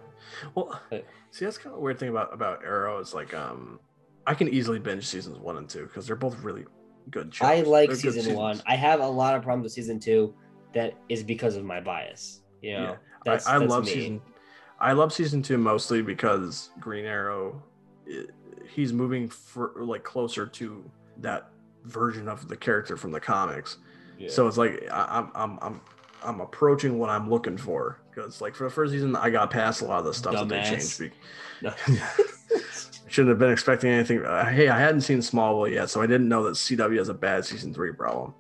Well, 0.56 0.82
Uh, 0.92 0.98
see, 1.32 1.46
that's 1.46 1.58
kind 1.60 1.74
of 1.74 1.80
a 1.80 1.82
weird 1.82 2.00
thing 2.00 2.10
about 2.10 2.34
about 2.34 2.64
Arrow 2.66 3.00
is 3.00 3.14
like 3.14 3.34
um, 3.36 3.80
I 4.26 4.34
can 4.34 4.50
easily 4.50 4.80
binge 4.80 5.06
seasons 5.06 5.38
one 5.38 5.58
and 5.58 5.70
two 5.70 5.84
because 5.86 6.08
they're 6.08 6.16
both 6.16 6.38
really 6.42 6.66
good 7.12 7.34
shows. 7.34 7.48
I 7.48 7.62
like 7.62 7.90
They're 7.90 7.98
season 7.98 8.36
one. 8.36 8.62
I 8.66 8.76
have 8.76 9.00
a 9.00 9.08
lot 9.08 9.36
of 9.36 9.44
problems 9.44 9.66
with 9.66 9.74
season 9.74 10.00
two. 10.00 10.34
That 10.74 10.96
is 11.08 11.22
because 11.24 11.56
of 11.56 11.64
my 11.64 11.80
bias. 11.80 12.42
You 12.62 12.74
know, 12.74 12.84
Yeah. 12.84 12.96
that's, 13.24 13.46
I, 13.48 13.56
I 13.56 13.60
that's 13.60 13.70
love 13.72 13.86
me. 13.86 13.94
season. 13.94 14.22
I 14.80 14.92
love 14.92 15.14
season 15.14 15.42
two 15.42 15.58
mostly 15.58 16.02
because 16.02 16.72
Green 16.82 17.06
Arrow, 17.06 17.64
he's 18.70 18.92
moving 18.94 19.30
for 19.30 19.72
like 19.78 20.04
closer 20.04 20.46
to 20.46 20.84
that 21.18 21.50
version 21.86 22.28
of 22.28 22.48
the 22.48 22.58
character 22.58 22.98
from 22.98 23.12
the 23.12 23.20
comics. 23.20 23.78
Yeah. 24.18 24.30
So 24.30 24.48
it's 24.48 24.58
like 24.58 24.88
I, 24.92 25.06
I'm 25.20 25.32
I'm 25.36 25.60
I'm 25.62 25.82
I'm 26.24 26.42
approaching 26.42 26.98
what 26.98 27.10
I'm 27.10 27.30
looking 27.30 27.58
for 27.58 28.00
because 28.10 28.42
like 28.42 28.56
for 28.56 28.64
the 28.66 28.70
first 28.70 28.92
season 28.94 29.16
I 29.16 29.30
got 29.30 29.52
past 29.52 29.82
a 29.82 29.86
lot 29.86 30.00
of 30.00 30.06
the 30.06 30.14
stuff 30.14 30.34
that 30.34 30.50
they 30.50 30.56
changed. 30.64 31.12
No. 31.62 31.74
Shouldn't 33.08 33.30
have 33.30 33.40
been 33.40 33.52
expecting 33.52 33.92
anything. 33.92 34.26
Uh, 34.26 34.46
hey, 34.50 34.68
I 34.68 34.80
hadn't 34.80 35.02
seen 35.02 35.20
Smallville 35.20 35.72
yet, 35.72 35.90
so 35.90 36.02
I 36.02 36.08
didn't 36.08 36.28
know 36.28 36.44
that 36.44 36.54
CW 36.56 36.98
has 36.98 37.08
a 37.10 37.14
bad 37.14 37.46
season 37.46 37.74
three 37.74 37.94
problem. 37.94 38.34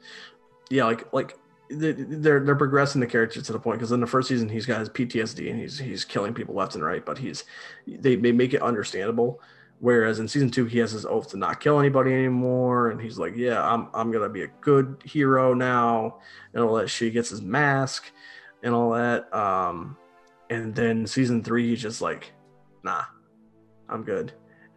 Yeah, 0.70 0.86
like 0.86 1.14
like 1.14 1.38
they- 1.70 1.92
they're 1.94 2.40
they're 2.44 2.56
progressing 2.56 3.00
the 3.00 3.08
character 3.08 3.42
to 3.42 3.54
the 3.54 3.60
point 3.60 3.78
because 3.80 3.92
in 3.92 4.00
the 4.02 4.08
first 4.08 4.28
season 4.28 4.50
he's 4.50 4.66
got 4.66 4.80
his 4.80 4.90
PTSD 4.90 5.50
and 5.52 5.60
he's 5.60 5.78
he's 5.78 6.04
killing 6.04 6.34
people 6.34 6.56
left 6.56 6.76
and 6.76 6.84
right, 6.84 7.06
but 7.06 7.18
he's 7.18 7.44
they 7.88 8.16
they 8.16 8.32
make 8.32 8.54
it 8.54 8.62
understandable. 8.62 9.40
Whereas 9.80 10.19
in 10.19 10.27
season 10.27 10.49
two 10.49 10.65
he 10.65 10.80
has 10.80 10.91
his 10.91 11.06
oath 11.06 11.30
to 11.31 11.38
not 11.38 11.60
kill 11.60 11.80
anybody 11.80 12.14
anymore, 12.14 12.91
and 12.91 13.02
he's 13.02 13.18
like, 13.18 13.35
yeah, 13.35 13.61
I'm 13.61 13.89
I'm 13.93 14.11
gonna 14.11 14.30
be 14.30 14.43
a 14.43 14.47
good 14.61 15.02
hero 15.03 15.53
now, 15.53 16.19
and 16.53 16.64
all 16.64 16.76
that. 16.76 16.89
She 16.89 17.11
gets 17.11 17.30
his 17.30 17.41
mask 17.41 18.10
and 18.64 18.73
all 18.73 18.91
that. 18.91 19.34
Um, 19.34 19.97
and 20.49 20.73
then 20.73 21.06
season 21.06 21.43
three 21.43 21.69
he's 21.69 21.81
just 21.81 22.02
like, 22.02 22.31
nah, 22.84 23.03
I'm 23.89 24.03
good, 24.03 24.31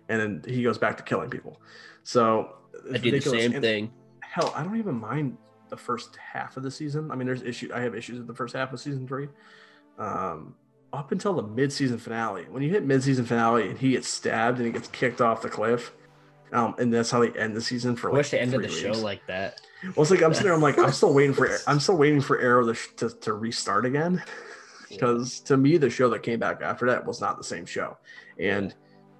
and 0.08 0.20
then 0.20 0.52
he 0.52 0.62
goes 0.62 0.78
back 0.78 0.96
to 0.96 1.02
killing 1.04 1.30
people. 1.30 1.60
So 2.02 2.56
I 2.92 2.98
do 2.98 3.10
the 3.10 3.20
same 3.20 3.52
And 3.52 3.62
thing. 3.62 3.92
Hell, 4.20 4.52
I 4.56 4.62
don't 4.62 4.78
even 4.78 4.96
mind 4.96 5.36
the 5.68 5.76
first 5.76 6.16
half 6.16 6.56
of 6.56 6.62
the 6.62 6.70
season. 6.70 7.10
I 7.10 7.16
mean, 7.16 7.26
there's 7.26 7.42
issue. 7.42 7.70
I 7.72 7.80
have 7.80 7.94
issues 7.94 8.18
with 8.18 8.26
the 8.26 8.34
first 8.34 8.54
half 8.54 8.72
of 8.72 8.80
season 8.80 9.06
three, 9.06 9.28
um, 9.98 10.54
up 10.92 11.12
until 11.12 11.34
the 11.34 11.42
mid-season 11.42 11.98
finale. 11.98 12.46
When 12.50 12.62
you 12.62 12.70
hit 12.70 12.84
mid-season 12.84 13.24
finale 13.24 13.68
and 13.68 13.78
he 13.78 13.92
gets 13.92 14.08
stabbed 14.08 14.58
and 14.58 14.66
he 14.66 14.72
gets 14.72 14.88
kicked 14.88 15.20
off 15.20 15.42
the 15.42 15.48
cliff, 15.48 15.92
um, 16.52 16.74
and 16.78 16.92
that's 16.92 17.10
how 17.10 17.20
they 17.20 17.30
end 17.38 17.54
the 17.54 17.60
season 17.60 17.94
for 17.94 18.08
I 18.08 18.12
like 18.12 18.18
wish 18.18 18.30
they 18.30 18.38
ended 18.38 18.62
the 18.62 18.68
three 18.68 18.80
show 18.80 18.92
like 19.00 19.26
that. 19.26 19.60
Well, 19.82 20.02
it's 20.02 20.10
like 20.10 20.22
I'm 20.22 20.32
sitting 20.32 20.46
there. 20.46 20.54
I'm 20.54 20.62
like, 20.62 20.78
I'm 20.78 20.92
still 20.92 21.12
waiting 21.12 21.34
for. 21.34 21.48
I'm 21.66 21.78
still 21.78 21.96
waiting 21.96 22.20
for 22.20 22.40
Arrow 22.40 22.72
to, 22.72 22.96
to, 22.96 23.10
to 23.10 23.32
restart 23.34 23.84
again, 23.84 24.22
because 24.88 25.40
to 25.40 25.56
me, 25.56 25.76
the 25.76 25.90
show 25.90 26.08
that 26.10 26.22
came 26.22 26.38
back 26.38 26.62
after 26.62 26.86
that 26.86 27.04
was 27.06 27.20
not 27.20 27.36
the 27.36 27.44
same 27.44 27.66
show, 27.66 27.96
and 28.38 28.74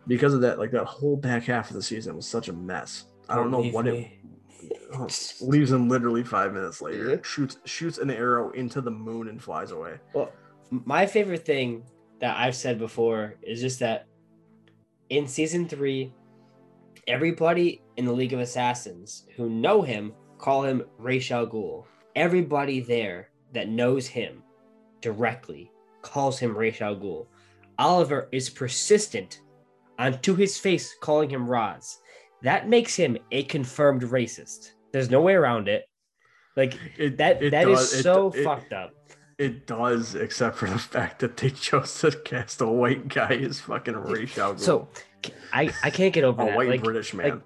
because 0.07 0.33
of 0.33 0.41
that, 0.41 0.59
like 0.59 0.71
that 0.71 0.87
whole 0.87 1.17
back 1.17 1.45
half 1.45 1.69
of 1.71 1.77
the 1.77 1.83
season 1.83 2.17
was 2.17 2.27
such 2.27 2.49
a 2.49 2.53
mess. 2.53 3.05
I 3.29 3.37
don't 3.37 3.51
know 3.51 3.59
Believe 3.59 3.75
what 3.75 3.87
it 3.87 3.93
me. 3.93 4.21
oh, 4.95 5.07
leaves 5.43 5.71
him 5.71 5.89
literally 5.89 6.25
five 6.25 6.55
minutes 6.55 6.81
later. 6.81 7.11
Yeah. 7.11 7.17
Shoots 7.23 7.59
shoots 7.67 7.99
an 7.99 8.11
arrow 8.11 8.51
into 8.53 8.81
the 8.81 8.91
moon 8.91 9.29
and 9.29 9.41
flies 9.41 9.71
away. 9.71 9.99
Well, 10.15 10.33
my 10.71 11.07
favorite 11.07 11.45
thing 11.45 11.83
that 12.21 12.37
I've 12.37 12.57
said 12.57 12.79
before 12.79 13.35
is 13.43 13.61
just 13.61 13.79
that 13.81 14.07
in 15.11 15.27
season 15.27 15.69
three, 15.69 16.13
everybody 17.07 17.83
in 17.97 18.05
the 18.05 18.13
League 18.13 18.33
of 18.33 18.41
Assassins 18.41 19.27
who 19.37 19.49
know 19.49 19.83
him 19.83 20.13
call 20.39 20.63
him 20.63 20.83
Ra's 20.99 21.31
al 21.31 21.47
Ghul. 21.47 21.85
Everybody 22.17 22.81
there 22.81 23.31
that 23.55 23.69
knows 23.69 24.07
him 24.07 24.43
directly 25.01 25.71
calls 26.03 26.39
him 26.39 26.57
Ra's 26.57 26.81
al 26.81 26.97
Ghul. 26.97 27.27
Oliver 27.79 28.29
is 28.33 28.51
persistent 28.51 29.41
on 29.99 30.21
to 30.21 30.35
his 30.35 30.59
face 30.59 30.95
calling 31.01 31.31
him 31.31 31.49
Raz. 31.49 31.99
That 32.43 32.69
makes 32.69 32.95
him 32.95 33.17
a 33.33 33.45
confirmed 33.45 34.03
racist. 34.03 34.73
There's 34.93 35.11
no 35.11 35.21
way 35.21 35.35
around 35.35 35.69
it. 35.69 35.85
Like 36.57 36.77
It, 36.97 37.17
that 37.19 37.43
it 37.43 37.51
that 37.51 37.69
is 37.69 37.79
does- 37.79 37.93
it- 37.95 38.03
so 38.03 38.31
it- 38.35 38.45
fucked 38.45 38.73
up. 38.73 38.91
It 39.39 39.67
does, 39.67 40.15
except 40.17 40.57
for 40.57 40.69
the 40.69 40.79
fact 40.97 41.21
that 41.21 41.37
they 41.37 41.51
chose 41.51 42.01
to 42.01 42.11
cast 42.11 42.61
a 42.61 42.67
white 42.67 43.09
guy 43.09 43.35
as 43.37 43.61
fucking 43.61 43.95
Ra's 43.97 44.37
al 44.37 44.55
Ghul. 44.55 44.61
So 44.61 44.89
I 45.53 45.73
I 45.83 45.91
can't 45.91 46.13
get 46.13 46.25
over 46.25 46.43
a 46.43 46.47
that. 46.47 46.57
white 46.57 46.69
like 46.69 46.83
British 46.83 47.15
man. 47.15 47.43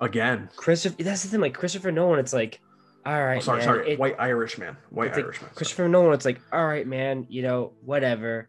Again. 0.00 0.48
Christopher, 0.56 1.02
that's 1.02 1.22
the 1.22 1.28
thing. 1.28 1.40
Like 1.40 1.54
Christopher 1.54 1.92
Nolan, 1.92 2.18
it's 2.18 2.32
like, 2.32 2.60
all 3.04 3.22
right, 3.22 3.36
Oh, 3.38 3.40
sorry, 3.40 3.58
man, 3.58 3.64
sorry. 3.66 3.90
it- 3.92 3.98
white 3.98 4.16
Irish 4.18 4.56
man. 4.58 4.76
White 4.90 5.08
it's 5.08 5.16
like 5.16 5.24
Irish 5.26 5.36
man. 5.40 5.48
sorry. 5.50 5.56
Christopher 5.56 5.88
Nolan, 5.88 6.14
it's 6.14 6.24
like, 6.24 6.40
all 6.52 6.66
right, 6.66 6.86
man, 6.86 7.26
you 7.28 7.42
know, 7.42 7.72
whatever. 7.84 8.48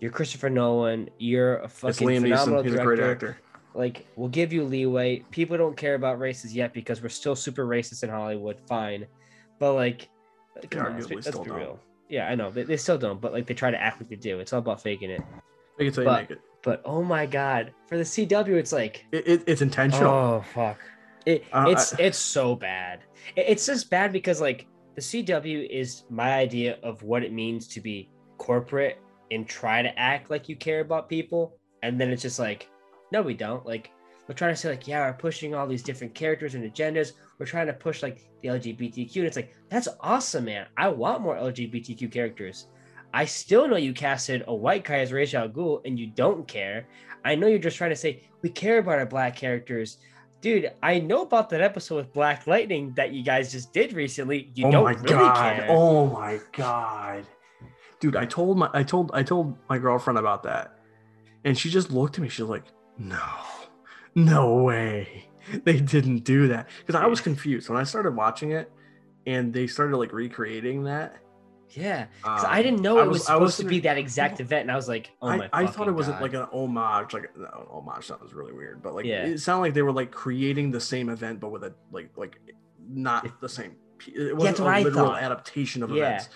You're 0.00 0.10
Christopher 0.10 0.50
Nolan. 0.50 1.08
You're 1.18 1.56
a 1.58 1.64
It's 1.64 1.78
fucking 1.78 2.08
Liam 2.08 2.22
phenomenal 2.22 2.60
Neeson. 2.62 2.64
He's 2.64 2.72
a 2.74 2.76
director. 2.76 2.96
great 2.96 3.10
actor. 3.10 3.38
Like, 3.74 4.06
we'll 4.16 4.28
give 4.30 4.52
you 4.52 4.64
leeway. 4.64 5.20
People 5.30 5.56
don't 5.56 5.76
care 5.76 5.94
about 5.94 6.18
races 6.18 6.52
yet 6.54 6.72
because 6.72 7.02
we're 7.02 7.08
still 7.08 7.36
super 7.36 7.64
racist 7.66 8.02
in 8.02 8.10
Hollywood. 8.10 8.58
Fine, 8.66 9.06
but 9.60 9.74
like, 9.74 10.08
come 10.68 10.86
on, 10.86 10.94
let's 10.94 11.06
arguably 11.06 11.14
let's 11.16 11.28
still 11.28 11.42
be 11.44 11.50
don't. 11.50 11.58
real. 11.58 11.80
Yeah, 12.08 12.28
I 12.28 12.34
know 12.34 12.50
they, 12.50 12.64
they 12.64 12.76
still 12.76 12.98
don't, 12.98 13.20
but 13.20 13.32
like 13.32 13.46
they 13.46 13.54
try 13.54 13.70
to 13.70 13.80
act 13.80 14.00
like 14.00 14.10
they 14.10 14.16
do. 14.16 14.40
It's 14.40 14.52
all 14.52 14.58
about 14.58 14.82
faking 14.82 15.10
it. 15.10 15.22
Make 15.78 15.88
it 15.88 15.94
till 15.94 16.04
But- 16.04 16.10
you 16.10 16.22
make 16.22 16.30
it. 16.32 16.40
But 16.62 16.82
oh 16.84 17.02
my 17.02 17.24
god, 17.24 17.72
for 17.88 17.96
the 17.96 18.04
CW, 18.04 18.48
it's 18.50 18.72
like 18.72 19.06
it, 19.12 19.26
it 19.26 19.44
it's 19.46 19.62
intentional. 19.62 20.12
Oh 20.12 20.44
fuck! 20.52 20.78
It 21.24 21.44
Uh, 21.54 21.66
it's 21.68 21.94
I- 21.94 22.02
it's 22.02 22.18
so 22.18 22.54
bad. 22.54 23.00
It- 23.34 23.46
it's 23.48 23.64
just 23.64 23.88
bad 23.88 24.12
because 24.12 24.42
like 24.42 24.66
the 24.94 25.00
CW 25.00 25.66
is 25.70 26.02
my 26.10 26.34
idea 26.34 26.78
of 26.82 27.02
what 27.02 27.22
it 27.22 27.32
means 27.32 27.66
to 27.68 27.80
be 27.80 28.10
corporate 28.36 28.98
and 29.30 29.46
try 29.48 29.80
to 29.80 29.98
act 29.98 30.30
like 30.30 30.50
you 30.50 30.56
care 30.56 30.80
about 30.80 31.08
people, 31.08 31.56
and 31.82 31.98
then 31.98 32.10
it's 32.10 32.20
just 32.20 32.38
like, 32.38 32.68
no, 33.10 33.22
we 33.22 33.32
don't. 33.32 33.64
Like 33.64 33.90
we're 34.28 34.34
trying 34.34 34.52
to 34.52 34.56
say 34.60 34.68
like, 34.68 34.86
yeah, 34.86 35.06
we're 35.06 35.14
pushing 35.14 35.54
all 35.54 35.66
these 35.66 35.82
different 35.82 36.14
characters 36.14 36.54
and 36.54 36.64
agendas. 36.70 37.12
We're 37.40 37.46
trying 37.46 37.68
to 37.68 37.72
push 37.72 38.02
like 38.02 38.20
the 38.42 38.48
LGBTQ, 38.48 39.16
and 39.16 39.24
it's 39.24 39.36
like 39.36 39.54
that's 39.70 39.88
awesome, 40.00 40.44
man. 40.44 40.66
I 40.76 40.88
want 40.88 41.22
more 41.22 41.36
LGBTQ 41.36 42.12
characters. 42.12 42.66
I 43.14 43.24
still 43.24 43.66
know 43.66 43.76
you 43.78 43.94
casted 43.94 44.44
a 44.46 44.54
white 44.54 44.84
guy 44.84 44.98
as 44.98 45.10
Ra's 45.10 45.34
al 45.34 45.48
Ghul, 45.48 45.80
and 45.86 45.98
you 45.98 46.06
don't 46.08 46.46
care. 46.46 46.86
I 47.24 47.34
know 47.34 47.46
you're 47.46 47.58
just 47.58 47.78
trying 47.78 47.90
to 47.90 47.96
say 47.96 48.22
we 48.42 48.50
care 48.50 48.78
about 48.78 48.98
our 48.98 49.06
black 49.06 49.36
characters. 49.36 49.96
Dude, 50.42 50.70
I 50.82 51.00
know 51.00 51.22
about 51.22 51.48
that 51.50 51.62
episode 51.62 51.96
with 51.96 52.12
Black 52.12 52.46
Lightning 52.46 52.92
that 52.96 53.12
you 53.12 53.22
guys 53.22 53.52
just 53.52 53.72
did 53.72 53.94
recently. 53.94 54.50
You 54.54 54.66
oh 54.66 54.70
don't 54.70 54.84
my 54.84 54.92
really 54.92 55.08
god. 55.08 55.56
care. 55.56 55.66
Oh 55.70 56.06
my 56.08 56.40
god. 56.52 57.26
Dude, 58.00 58.16
I 58.16 58.26
told 58.26 58.58
my 58.58 58.68
I 58.74 58.82
told 58.82 59.12
I 59.14 59.22
told 59.22 59.56
my 59.70 59.78
girlfriend 59.78 60.18
about 60.18 60.42
that. 60.42 60.78
And 61.46 61.56
she 61.56 61.70
just 61.70 61.90
looked 61.90 62.16
at 62.18 62.22
me. 62.22 62.28
She's 62.28 62.44
like, 62.44 62.64
"No. 62.98 63.18
No 64.14 64.62
way. 64.62 65.29
They 65.64 65.80
didn't 65.80 66.24
do 66.24 66.48
that." 66.48 66.68
Cuz 66.86 66.94
I 66.94 67.06
was 67.06 67.20
confused 67.20 67.68
when 67.68 67.78
I 67.78 67.84
started 67.84 68.14
watching 68.16 68.52
it 68.52 68.70
and 69.26 69.52
they 69.52 69.66
started 69.66 69.96
like 69.96 70.12
recreating 70.12 70.84
that. 70.84 71.16
Yeah, 71.72 72.06
'cause 72.24 72.44
um, 72.44 72.50
I 72.50 72.62
didn't 72.64 72.80
know 72.80 72.98
it 73.00 73.08
was, 73.08 73.28
I 73.28 73.34
supposed 73.34 73.60
to 73.60 73.64
be 73.64 73.78
that 73.80 73.96
exact 73.96 74.40
event, 74.40 74.62
and 74.62 74.72
I 74.72 74.74
was 74.74 74.88
like, 74.88 75.12
"Oh 75.22 75.36
my!" 75.36 75.48
I, 75.52 75.62
I 75.62 75.66
thought 75.68 75.86
it 75.86 75.92
wasn't 75.92 76.16
God. 76.18 76.22
like 76.22 76.34
an 76.34 76.48
homage, 76.52 77.14
like 77.14 77.30
no, 77.36 77.68
homage 77.70 78.06
sounds 78.06 78.34
really 78.34 78.52
weird, 78.52 78.82
but 78.82 78.92
like 78.96 79.04
Yeah. 79.04 79.26
it 79.26 79.38
sounded 79.38 79.60
like 79.62 79.74
they 79.74 79.82
were 79.82 79.92
like 79.92 80.10
creating 80.10 80.72
the 80.72 80.80
same 80.80 81.08
event, 81.08 81.38
but 81.38 81.52
with 81.52 81.62
a 81.62 81.72
like 81.92 82.10
like 82.16 82.40
not 82.88 83.40
the 83.40 83.48
same. 83.48 83.76
It 84.08 84.36
wasn't 84.36 84.60
what 84.60 84.66
a 84.66 84.76
I 84.78 84.82
literal 84.82 85.06
thought. 85.10 85.22
adaptation 85.22 85.84
of 85.84 85.90
Yeah. 85.90 86.06
events. 86.06 86.28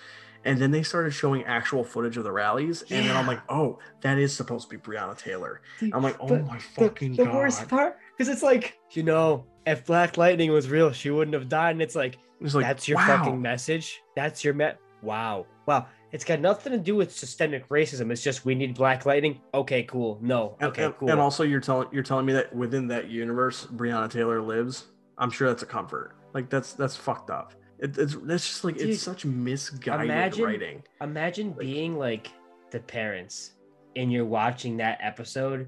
And 0.45 0.59
then 0.59 0.69
they 0.71 0.83
started 0.83 1.11
showing 1.11 1.43
actual 1.45 1.83
footage 1.83 2.15
of 2.17 2.23
the 2.23 2.31
rallies, 2.31 2.83
and 2.83 3.05
then 3.09 3.17
I'm 3.17 3.25
like, 3.27 3.41
oh, 3.49 3.79
that 4.01 4.17
is 4.19 4.31
supposed 4.33 4.69
to 4.69 4.77
be 4.77 4.81
Breonna 4.81 5.17
Taylor. 5.17 5.61
Dude, 5.79 5.91
I'm 5.93 6.03
like, 6.03 6.15
oh 6.19 6.37
my 6.43 6.57
the, 6.57 6.63
fucking 6.63 7.15
the 7.15 7.25
god! 7.25 7.33
worst 7.35 7.67
part 7.67 7.97
because 8.17 8.29
it's 8.29 8.43
like 8.43 8.77
you 8.91 9.03
know, 9.03 9.45
if 9.65 9.85
Black 9.85 10.17
Lightning 10.17 10.51
was 10.51 10.69
real, 10.69 10.91
she 10.91 11.09
wouldn't 11.09 11.33
have 11.33 11.49
died, 11.49 11.71
and 11.71 11.81
it's 11.81 11.95
like, 11.95 12.17
It's 12.41 12.53
like 12.55 12.65
that's 12.65 12.87
your 12.87 12.97
wow. 12.97 13.17
fucking 13.17 13.41
message. 13.41 14.01
That's 14.15 14.43
your 14.43 14.53
met. 14.53 14.79
Wow, 15.01 15.45
wow. 15.65 15.87
It's 16.11 16.23
got 16.23 16.39
nothing 16.39 16.71
to 16.71 16.79
do 16.79 16.95
with 16.95 17.11
systemic 17.11 17.67
racism. 17.67 18.09
It's 18.11 18.23
just 18.23 18.45
we 18.45 18.55
need 18.55 18.75
Black 18.75 19.05
Lightning. 19.05 19.41
Okay, 19.53 19.83
cool. 19.83 20.17
No, 20.21 20.55
And, 20.61 20.69
okay, 20.69 20.85
and- 20.85 20.97
cool. 20.97 21.09
and 21.11 21.19
also, 21.19 21.43
you're 21.43 21.59
telling 21.59 21.87
you're 21.91 22.03
telling 22.03 22.25
me 22.25 22.33
that 22.33 22.55
within 22.55 22.87
that 22.87 23.09
universe, 23.09 23.65
Breonna 23.65 24.09
Taylor 24.09 24.41
lives. 24.41 24.85
I'm 25.17 25.29
sure 25.29 25.47
that's 25.49 25.63
a 25.63 25.65
comfort. 25.67 26.15
Like 26.33 26.49
that's 26.49 26.73
that's 26.73 26.95
fucked 26.95 27.29
up. 27.29 27.53
It, 27.79 27.97
it's 27.97 28.15
that's 28.23 28.47
just 28.47 28.63
like 28.63 28.77
Dude, 28.77 28.89
it's 28.91 29.01
such 29.01 29.25
misguided 29.25 30.05
imagine- 30.05 30.45
writing. 30.45 30.83
Imagine 31.01 31.49
Like- 31.49 31.59
being 31.59 31.97
like 31.97 32.31
the 32.71 32.79
parents 32.79 33.51
and 33.97 34.11
you're 34.11 34.25
watching 34.25 34.77
that 34.77 34.97
episode. 35.01 35.67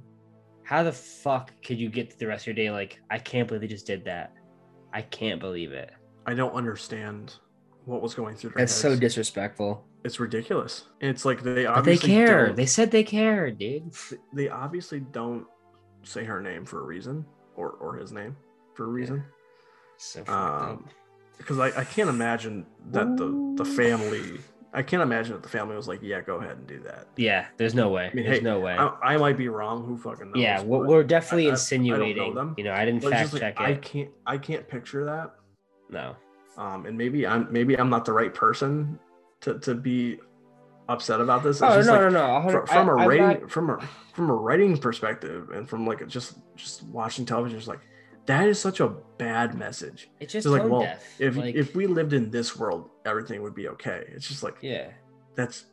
How 0.68 0.84
the 0.84 0.92
fuck 0.92 1.54
could 1.64 1.80
you 1.80 1.88
get 1.90 2.10
to 2.10 2.20
the 2.20 2.28
rest 2.28 2.44
of 2.44 2.48
your 2.48 2.56
day 2.56 2.70
like, 2.72 3.00
I 3.10 3.20
can't 3.20 3.48
believe 3.48 3.62
they 3.62 3.68
just 3.68 3.88
did 3.88 4.04
that? 4.04 4.34
I 4.92 5.02
can't 5.02 5.40
believe 5.40 5.72
it. 5.72 5.92
I 6.26 6.34
don't 6.34 6.52
understand 6.54 7.36
what 7.86 8.02
was 8.02 8.14
going 8.14 8.36
through 8.36 8.50
their 8.50 8.58
That's 8.66 8.74
so 8.74 8.94
disrespectful. 8.98 9.86
it's 10.04 10.20
ridiculous. 10.20 10.84
It's 11.00 11.24
like 11.24 11.42
they 11.42 11.64
But 11.66 11.84
they 11.86 11.98
care. 11.98 12.48
don't- 12.48 12.58
They 12.58 12.66
said 12.66 12.92
they 12.92 13.06
care, 13.06 13.50
dude. 13.50 13.94
they 14.34 14.50
obviously 14.50 15.00
don't 15.00 15.46
say 16.04 16.26
her 16.26 16.42
name 16.42 16.66
for 16.66 16.82
a 16.82 16.86
reason 16.86 17.26
or 17.56 17.70
or 17.72 17.96
his 17.96 18.12
name 18.12 18.36
for 18.76 18.84
a 18.84 18.88
reason. 18.90 19.24
So. 19.96 20.22
Um, 20.28 20.86
because 21.38 21.60
I, 21.60 21.68
I 21.80 21.86
can't 21.86 22.10
imagine 22.10 22.66
that 22.92 23.16
the 23.16 23.54
the 23.56 23.64
family 23.66 24.40
I 24.74 24.84
can't 24.84 25.02
imagine 25.02 25.34
that 25.34 25.44
the 25.44 25.50
family 25.50 25.76
was 25.76 25.88
like, 25.88 26.00
yeah, 26.04 26.22
go 26.22 26.36
ahead 26.36 26.58
and 26.58 26.68
do 26.68 26.80
that. 26.82 27.08
Yeah, 27.16 27.48
there's 27.58 27.74
no 27.74 27.90
way. 27.90 28.10
I 28.12 28.14
mean, 28.14 28.26
there's 28.26 28.40
hey, 28.40 28.44
no 28.44 28.60
way. 28.60 28.74
I, 28.78 29.14
I 29.14 29.18
might 29.18 29.38
be 29.38 29.48
wrong. 29.48 29.86
Who 29.86 29.98
fucking 29.98 30.32
knows? 30.32 30.42
yeah, 30.42 30.62
we're, 30.62 30.86
we're 30.86 31.04
definitely 31.04 31.46
I- 31.48 31.52
I- 31.52 31.54
I 31.54 31.56
don't 31.56 31.86
know 31.88 31.94
insinuating. 31.96 32.36
them, 32.36 32.54
you 32.58 32.64
know, 32.64 32.74
I 32.74 32.86
didn't 32.86 33.02
but 33.02 33.12
fact 33.12 33.22
just 33.24 33.34
like, 33.34 33.42
check 33.42 33.60
I 33.60 33.76
can't 33.76 34.10
I 34.26 34.38
can't 34.38 34.68
picture 34.68 35.06
that. 35.06 35.36
No. 35.90 36.16
Um, 36.58 36.86
and 36.86 36.98
maybe 36.98 37.26
I'm 37.26 37.48
maybe 37.52 37.76
I'm 37.80 37.90
not 37.90 38.04
the 38.06 38.14
right 38.14 38.34
person 38.34 39.00
to, 39.42 39.58
to 39.60 39.74
be 39.76 40.20
upset 40.90 41.22
about 41.22 41.44
this. 41.44 41.58
It's 41.58 41.64
Oh 41.64 41.82
no, 41.82 41.92
like, 41.94 42.12
no, 42.12 42.42
no, 42.42 42.50
fr- 42.50 42.66
from 42.66 42.90
a 42.90 42.94
writing 42.94 43.42
not- 43.42 43.52
from 43.52 43.70
a 43.70 43.80
from 44.14 44.30
a 44.30 44.34
writing 44.36 44.78
perspective 44.78 45.50
and 45.52 45.68
from 45.70 45.86
like 45.88 46.06
just 46.08 46.36
just 46.56 46.84
watching 46.84 47.26
television 47.26 47.58
it's 47.58 47.68
like 47.68 47.82
that 48.28 48.48
is 48.48 48.60
such 48.60 48.80
a 48.80 48.90
bad 49.18 49.56
message 49.56 50.10
It's 50.20 50.34
just 50.34 50.46
it's 50.46 50.52
like 50.52 50.70
well 50.70 50.88
if 51.18 51.36
like, 51.36 51.56
if 51.56 51.76
we 51.76 51.88
lived 51.88 52.14
in 52.14 52.30
this 52.30 52.56
world 52.56 52.90
everything 53.06 53.42
would 53.42 53.56
be 53.56 53.68
okay 53.70 54.04
it's 54.14 54.28
just 54.28 54.44
like 54.44 54.58
yeah. 54.62 54.92
that's 55.36 55.66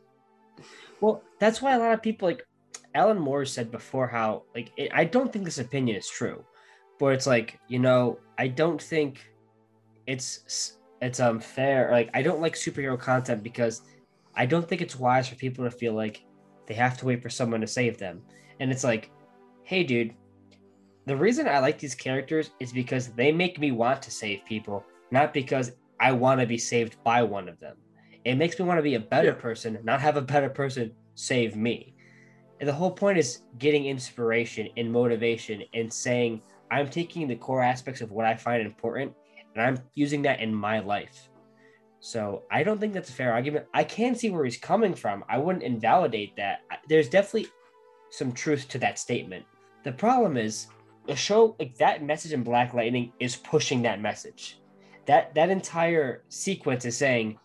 Well, 1.01 1.23
that's 1.39 1.61
why 1.61 1.75
a 1.75 1.79
lot 1.79 1.93
of 1.93 2.03
people 2.03 2.29
like 2.29 2.47
Alan 2.95 3.19
Moore 3.19 3.45
said 3.45 3.71
before 3.71 4.07
how 4.07 4.45
like 4.55 4.73
it, 4.77 4.91
I 4.95 5.05
don't 5.05 5.33
think 5.33 5.45
this 5.45 5.59
opinion 5.59 5.97
is 5.97 6.09
true, 6.09 6.45
but 6.99 7.09
it's 7.09 7.27
like 7.27 7.59
you 7.69 7.79
know 7.79 8.19
I 8.39 8.49
don't 8.49 8.81
think 8.81 9.31
it's 10.07 10.79
it's 11.01 11.21
unfair. 11.21 11.91
Like 11.91 12.11
I 12.15 12.23
don't 12.23 12.41
like 12.41 12.55
superhero 12.55 12.99
content 12.99 13.43
because 13.43 13.83
I 14.35 14.47
don't 14.47 14.67
think 14.69 14.81
it's 14.81 14.99
wise 14.99 15.29
for 15.29 15.35
people 15.37 15.65
to 15.65 15.71
feel 15.71 15.93
like 15.93 16.25
they 16.67 16.75
have 16.75 16.97
to 16.99 17.07
wait 17.07 17.23
for 17.23 17.31
someone 17.31 17.61
to 17.61 17.67
save 17.67 17.99
them. 17.99 18.23
And 18.61 18.71
it's 18.71 18.85
like, 18.85 19.11
hey, 19.65 19.85
dude, 19.85 20.15
the 21.07 21.17
reason 21.17 21.47
I 21.47 21.59
like 21.59 21.79
these 21.79 21.95
characters 21.95 22.51
is 22.61 22.73
because 22.73 23.09
they 23.09 23.31
make 23.31 23.59
me 23.59 23.73
want 23.73 24.01
to 24.03 24.11
save 24.11 24.45
people, 24.45 24.85
not 25.11 25.35
because 25.35 25.73
I 26.01 26.13
want 26.13 26.41
to 26.41 26.47
be 26.47 26.59
saved 26.59 26.97
by 27.05 27.23
one 27.23 27.49
of 27.49 27.61
them. 27.61 27.77
It 28.25 28.37
makes 28.37 28.59
me 28.59 28.65
want 28.65 28.79
to 28.79 28.83
be 28.83 28.95
a 28.95 29.01
better 29.01 29.29
Yeah. 29.29 29.35
person, 29.35 29.79
not 29.85 30.01
have 30.01 30.17
a 30.17 30.23
better 30.23 30.49
person 30.49 30.93
save 31.15 31.57
me. 31.57 31.95
And 32.61 32.69
the 32.69 32.73
whole 32.73 32.91
point 32.91 33.19
is 33.19 33.43
getting 33.59 33.87
inspiration 33.87 34.69
and 34.77 34.91
motivation 34.91 35.63
and 35.75 35.93
saying, 35.93 36.43
I'm 36.71 36.89
taking 36.89 37.29
the 37.29 37.37
core 37.37 37.63
aspects 37.63 38.01
of 38.01 38.11
what 38.11 38.25
I 38.25 38.35
find 38.35 38.63
important 38.63 39.15
and 39.55 39.63
I'm 39.63 39.79
using 39.95 40.23
that 40.23 40.41
in 40.41 40.55
my 40.55 40.81
life. 40.81 41.29
So 42.01 42.43
I 42.51 42.63
don't 42.63 42.79
think 42.79 42.93
that's 42.93 43.11
a 43.11 43.15
fair 43.15 43.33
argument. 43.33 43.67
I 43.73 43.85
can 43.85 44.15
see 44.15 44.31
where 44.31 44.45
he's 44.45 44.57
coming 44.57 44.95
from. 44.95 45.25
I 45.29 45.39
wouldn't 45.39 45.63
invalidate 45.65 46.37
that. 46.37 46.61
There's 46.89 47.09
definitely 47.09 47.49
some 48.11 48.33
truth 48.33 48.69
to 48.69 48.79
that 48.79 48.99
statement. 48.99 49.45
The 49.85 49.93
problem 49.93 50.37
is 50.37 50.67
a 51.09 51.17
show 51.17 51.57
like 51.59 51.77
that 51.79 52.03
message 52.03 52.33
in 52.33 52.43
Black 52.43 52.75
Lightning 52.75 53.13
is 53.21 53.37
pushing 53.37 53.83
that 53.83 54.01
message. 54.01 54.61
That 55.07 55.35
that 55.35 55.51
entire 55.51 56.23
sequence 56.29 56.85
is 56.85 56.97
saying 56.97 57.39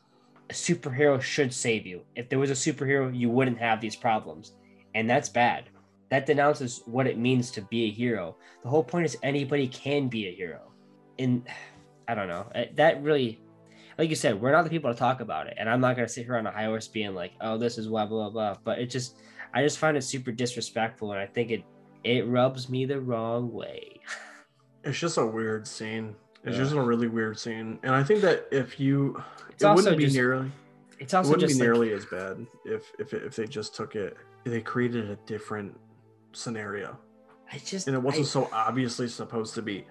a 0.49 0.53
superhero 0.53 1.21
should 1.21 1.53
save 1.53 1.85
you. 1.85 2.01
If 2.15 2.29
there 2.29 2.39
was 2.39 2.49
a 2.49 2.53
superhero, 2.53 3.15
you 3.15 3.29
wouldn't 3.29 3.59
have 3.59 3.81
these 3.81 3.95
problems. 3.95 4.53
And 4.95 5.09
that's 5.09 5.29
bad. 5.29 5.65
That 6.09 6.25
denounces 6.25 6.81
what 6.85 7.05
it 7.05 7.17
means 7.17 7.51
to 7.51 7.61
be 7.61 7.85
a 7.85 7.91
hero. 7.91 8.35
The 8.63 8.69
whole 8.69 8.83
point 8.83 9.05
is 9.05 9.17
anybody 9.21 9.67
can 9.67 10.07
be 10.07 10.27
a 10.27 10.33
hero. 10.33 10.71
And 11.19 11.47
I 12.07 12.15
don't 12.15 12.27
know. 12.27 12.51
That 12.75 13.03
really 13.03 13.41
like 13.97 14.09
you 14.09 14.15
said, 14.15 14.39
we're 14.39 14.53
not 14.53 14.63
the 14.63 14.69
people 14.69 14.91
to 14.91 14.97
talk 14.97 15.19
about 15.19 15.47
it. 15.47 15.55
And 15.57 15.69
I'm 15.69 15.81
not 15.81 15.97
gonna 15.97 16.07
sit 16.07 16.25
here 16.25 16.37
on 16.37 16.47
a 16.47 16.51
high 16.51 16.65
horse 16.65 16.87
being 16.87 17.13
like, 17.13 17.33
oh, 17.41 17.57
this 17.57 17.77
is 17.77 17.87
blah 17.87 18.05
blah 18.05 18.29
blah. 18.29 18.55
But 18.63 18.79
it 18.79 18.89
just 18.89 19.17
I 19.53 19.61
just 19.61 19.77
find 19.77 19.97
it 19.97 20.03
super 20.03 20.31
disrespectful 20.31 21.11
and 21.11 21.19
I 21.19 21.25
think 21.27 21.51
it 21.51 21.63
it 22.03 22.27
rubs 22.27 22.69
me 22.69 22.85
the 22.85 22.99
wrong 23.01 23.51
way. 23.51 23.99
It's 24.83 24.97
just 24.99 25.17
a 25.17 25.25
weird 25.25 25.67
scene. 25.67 26.15
It's 26.43 26.55
Yeah. 26.55 26.63
just 26.63 26.75
a 26.75 26.81
really 26.81 27.07
weird 27.07 27.37
scene, 27.37 27.79
and 27.83 27.93
I 27.93 28.03
think 28.03 28.21
that 28.21 28.47
if 28.51 28.79
you, 28.79 29.21
It's 29.49 29.63
it 29.63 29.73
wouldn't 29.75 29.97
be 29.97 30.05
just- 30.05 30.15
nearly, 30.15 30.51
It's 30.99 31.13
it 31.13 31.17
also 31.17 31.31
wouldn't 31.31 31.49
be 31.49 31.53
like- 31.55 31.61
nearly 31.61 31.91
as 31.93 32.05
bad 32.05 32.45
if 32.65 32.91
if 32.97 33.13
if 33.13 33.35
they 33.35 33.45
just 33.45 33.75
took 33.75 33.95
it, 33.95 34.15
they 34.45 34.61
created 34.61 35.09
a 35.09 35.17
different 35.25 35.77
scenario, 36.31 36.97
I 37.51 37.57
just 37.57 37.87
and 37.87 37.95
it 37.95 37.99
wasn't 37.99 38.25
I- 38.25 38.29
so 38.29 38.49
obviously 38.53 39.07
supposed 39.09 39.53
to 39.55 39.61
be 39.61 39.85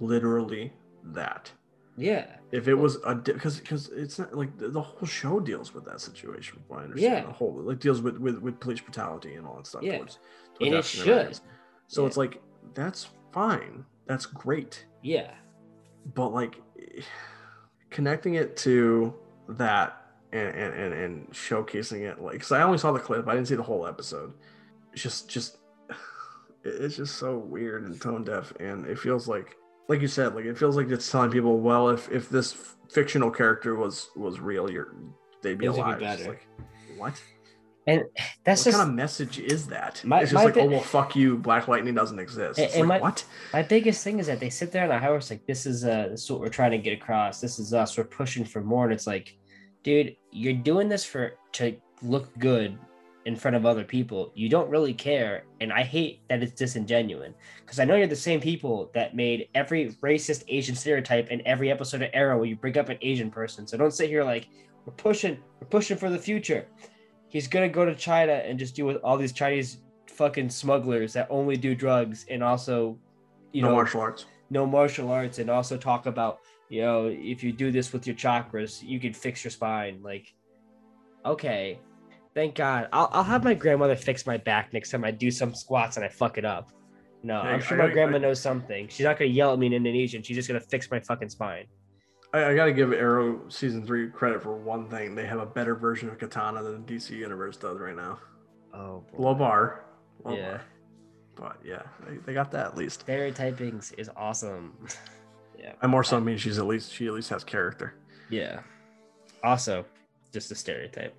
literally 0.00 0.72
that. 1.04 1.52
yeah. 1.96 2.26
If 2.50 2.68
it 2.68 2.74
was 2.74 2.98
a 3.04 3.14
because 3.14 3.60
because 3.60 3.88
it's 3.90 4.18
not 4.18 4.34
like 4.34 4.56
the, 4.58 4.68
the 4.68 4.80
whole 4.80 5.06
show 5.06 5.38
deals 5.40 5.72
with 5.74 5.84
that 5.84 6.00
situation. 6.00 6.62
I 6.70 6.74
understand, 6.82 7.14
Yeah. 7.14 7.24
the 7.26 7.32
whole 7.32 7.54
like 7.62 7.78
deals 7.78 8.00
with 8.02 8.18
with 8.18 8.38
with 8.38 8.58
police 8.60 8.80
brutality 8.80 9.34
and 9.34 9.46
all 9.46 9.56
that 9.56 9.66
stuff. 9.68 9.82
Yeah. 9.82 9.98
towards, 9.98 10.18
And 10.60 10.74
it 10.74 10.84
should. 10.84 11.38
So 11.88 12.02
Yeah. 12.02 12.06
it's 12.08 12.16
like 12.16 12.40
that's 12.74 13.08
fine. 13.32 13.84
That's 14.06 14.26
great. 14.26 14.84
Yeah. 15.02 15.32
but 16.14 16.28
like 16.32 16.60
connecting 17.90 18.34
it 18.34 18.56
to 18.58 19.14
that 19.48 20.06
and 20.32 20.48
and, 20.56 20.94
and, 20.94 21.30
showcasing 21.30 22.00
it 22.10 22.20
like 22.22 22.32
because 22.34 22.52
i 22.52 22.62
only 22.62 22.78
saw 22.78 22.90
the 22.92 22.98
clip 22.98 23.28
i 23.28 23.34
didn't 23.34 23.46
see 23.48 23.54
the 23.54 23.62
whole 23.62 23.86
episode 23.86 24.32
it's 24.92 25.02
just 25.02 25.28
just 25.28 25.58
it's 26.64 26.96
just 26.96 27.16
so 27.16 27.36
weird 27.38 27.84
and 27.84 28.00
tone 28.00 28.24
deaf 28.24 28.52
and 28.60 28.86
it 28.86 28.98
feels 28.98 29.28
like 29.28 29.56
like 29.88 30.00
you 30.00 30.08
said 30.08 30.34
like 30.34 30.44
it 30.46 30.56
feels 30.56 30.76
like 30.76 30.88
it's 30.90 31.10
telling 31.10 31.30
people 31.30 31.58
well 31.60 31.90
if 31.90 32.10
if 32.10 32.28
this 32.30 32.56
fictional 32.90 33.30
character 33.30 33.74
was 33.76 34.10
was 34.16 34.40
real 34.40 34.70
you're 34.70 34.94
they'd 35.42 35.58
be 35.58 35.62
be 35.62 35.66
alive 35.66 36.00
It's 36.00 36.18
better. 36.22 36.30
like 36.30 36.46
what 36.96 37.22
And 37.86 38.04
that's 38.44 38.60
what 38.60 38.70
just 38.70 38.76
kind 38.78 38.90
of 38.90 38.94
message 38.94 39.38
is 39.40 39.66
that 39.66 40.02
My- 40.04 40.20
it's 40.22 40.30
just 40.30 40.44
like 40.44 40.54
bi- 40.54 40.60
oh 40.60 40.66
well 40.66 40.80
fuck 40.80 41.16
you 41.16 41.36
black 41.36 41.66
lightning 41.66 41.94
doesn't 41.94 42.18
exist 42.20 42.58
And- 42.58 42.66
it's 42.66 42.76
and 42.76 42.88
like 42.88 43.00
my- 43.00 43.08
what 43.08 43.24
my 43.52 43.62
biggest 43.62 44.04
thing 44.04 44.20
is 44.20 44.26
that 44.28 44.38
they 44.38 44.50
sit 44.50 44.70
there 44.70 44.84
on 44.84 44.90
a 44.92 45.00
horse 45.00 45.30
like 45.30 45.44
this 45.46 45.66
is 45.66 45.84
uh 45.84 46.08
this 46.10 46.22
is 46.24 46.30
what 46.30 46.40
we're 46.40 46.48
trying 46.48 46.70
to 46.72 46.78
get 46.78 46.92
across. 46.92 47.40
This 47.40 47.58
is 47.58 47.74
us. 47.74 47.98
We're 47.98 48.04
pushing 48.04 48.44
for 48.44 48.60
more. 48.62 48.84
And 48.84 48.92
it's 48.92 49.06
like, 49.06 49.36
dude, 49.82 50.14
you're 50.30 50.54
doing 50.54 50.88
this 50.88 51.04
for 51.04 51.32
to 51.52 51.76
look 52.02 52.36
good 52.38 52.78
in 53.24 53.36
front 53.36 53.56
of 53.56 53.64
other 53.66 53.84
people. 53.84 54.32
You 54.34 54.48
don't 54.48 54.68
really 54.68 54.94
care. 54.94 55.44
And 55.60 55.72
I 55.72 55.82
hate 55.82 56.20
that 56.28 56.42
it's 56.42 56.52
disingenuous. 56.52 57.32
Because 57.64 57.78
I 57.78 57.84
know 57.84 57.94
you're 57.96 58.06
the 58.08 58.16
same 58.16 58.40
people 58.40 58.90
that 58.94 59.14
made 59.14 59.48
every 59.54 59.90
racist 60.02 60.42
Asian 60.48 60.74
stereotype 60.74 61.30
in 61.30 61.40
every 61.46 61.70
episode 61.70 62.02
of 62.02 62.10
Arrow 62.12 62.36
where 62.36 62.46
you 62.46 62.56
bring 62.56 62.76
up 62.78 62.88
an 62.88 62.98
Asian 63.00 63.30
person. 63.30 63.66
So 63.66 63.76
don't 63.76 63.92
sit 63.92 64.08
here 64.08 64.24
like 64.24 64.48
we're 64.86 64.92
pushing, 64.94 65.38
we're 65.60 65.68
pushing 65.68 65.96
for 65.96 66.10
the 66.10 66.18
future. 66.18 66.66
He's 67.32 67.48
gonna 67.48 67.68
go 67.70 67.86
to 67.86 67.94
China 67.94 68.32
and 68.32 68.58
just 68.58 68.76
deal 68.76 68.84
with 68.84 68.98
all 68.98 69.16
these 69.16 69.32
Chinese 69.32 69.78
fucking 70.06 70.50
smugglers 70.50 71.14
that 71.14 71.26
only 71.30 71.56
do 71.56 71.74
drugs 71.74 72.26
and 72.28 72.44
also 72.44 72.98
you 73.52 73.62
no 73.62 73.68
know 73.68 73.74
martial 73.76 74.00
arts. 74.02 74.26
no 74.50 74.66
martial 74.66 75.10
arts 75.10 75.38
and 75.38 75.48
also 75.48 75.78
talk 75.78 76.04
about 76.04 76.40
you 76.68 76.82
know 76.82 77.06
if 77.10 77.42
you 77.42 77.50
do 77.50 77.70
this 77.72 77.90
with 77.94 78.06
your 78.06 78.14
chakras 78.14 78.82
you 78.82 79.00
can 79.00 79.14
fix 79.14 79.42
your 79.42 79.50
spine. 79.50 80.02
Like 80.02 80.34
okay. 81.24 81.78
Thank 82.34 82.54
god. 82.54 82.88
I'll, 82.92 83.08
I'll 83.12 83.24
have 83.24 83.44
my 83.44 83.54
grandmother 83.54 83.96
fix 83.96 84.26
my 84.26 84.36
back 84.36 84.74
next 84.74 84.90
time 84.90 85.02
i 85.02 85.10
do 85.10 85.30
some 85.30 85.54
squats 85.54 85.96
and 85.96 86.04
i 86.04 86.08
fuck 86.10 86.36
it 86.36 86.44
up. 86.44 86.70
No 87.22 87.40
i'm 87.40 87.62
sure 87.62 87.80
I 87.80 87.86
my 87.86 87.92
grandma 87.94 88.16
I- 88.16 88.20
knows 88.20 88.40
something. 88.40 88.88
She's 88.88 89.04
not 89.04 89.18
gonna 89.18 89.30
yell 89.30 89.54
at 89.54 89.58
me 89.58 89.68
in 89.68 89.72
indonesian. 89.72 90.22
She's 90.22 90.36
just 90.36 90.48
gonna 90.48 90.60
fix 90.60 90.90
my 90.90 91.00
fucking 91.00 91.30
spine 91.30 91.64
I, 92.32 92.46
I 92.46 92.54
got 92.54 92.64
to 92.66 92.72
give 92.72 92.92
Arrow 92.92 93.40
season 93.48 93.86
three 93.86 94.08
credit 94.08 94.42
for 94.42 94.56
one 94.56 94.88
thing. 94.88 95.14
They 95.14 95.26
have 95.26 95.40
a 95.40 95.46
better 95.46 95.74
version 95.74 96.08
of 96.08 96.18
Katana 96.18 96.62
than 96.62 96.84
the 96.86 96.92
DC 96.94 97.10
Universe 97.10 97.56
does 97.56 97.78
right 97.78 97.96
now. 97.96 98.18
oh 98.74 99.04
Low 99.16 99.34
bar. 99.34 99.84
Low 100.24 100.34
Yeah. 100.36 100.50
bar. 100.50 100.62
But 101.34 101.56
yeah, 101.64 101.82
they, 102.06 102.16
they 102.18 102.34
got 102.34 102.50
that 102.52 102.66
at 102.66 102.76
least. 102.76 103.00
stereotyping 103.00 103.82
is 103.96 104.10
awesome 104.16 104.74
Yeah. 105.58 105.72
And 105.80 105.90
more 105.90 106.04
so 106.04 106.16
I 106.16 106.20
mean 106.20 106.36
she's 106.36 106.58
at 106.58 106.66
least 106.66 106.92
she 106.92 107.06
at 107.06 107.12
least 107.14 107.30
has 107.30 107.42
character. 107.44 107.94
Yeah. 108.30 108.60
Also, 109.44 109.84
just 110.32 110.50
a 110.52 110.54
stereotype. 110.54 111.14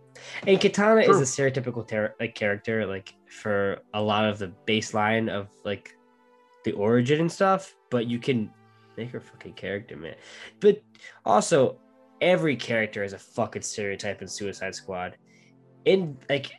And 0.47 0.59
Katana 0.61 1.03
True. 1.03 1.13
is 1.13 1.19
a 1.21 1.23
stereotypical 1.41 1.87
ter- 1.87 2.13
like 2.19 2.35
character, 2.35 2.85
like 2.85 3.13
for 3.27 3.79
a 3.93 4.01
lot 4.01 4.25
of 4.25 4.37
the 4.39 4.51
baseline 4.67 5.29
of 5.29 5.47
like 5.63 5.95
the 6.63 6.71
origin 6.73 7.19
and 7.21 7.31
stuff. 7.31 7.75
But 7.89 8.07
you 8.07 8.19
can 8.19 8.49
make 8.97 9.11
her 9.11 9.19
fucking 9.19 9.53
character, 9.53 9.95
man. 9.97 10.15
But 10.59 10.81
also, 11.25 11.79
every 12.21 12.55
character 12.55 13.03
is 13.03 13.13
a 13.13 13.19
fucking 13.19 13.61
stereotype 13.61 14.21
in 14.21 14.27
Suicide 14.27 14.75
Squad. 14.75 15.17
In 15.85 16.17
like, 16.29 16.51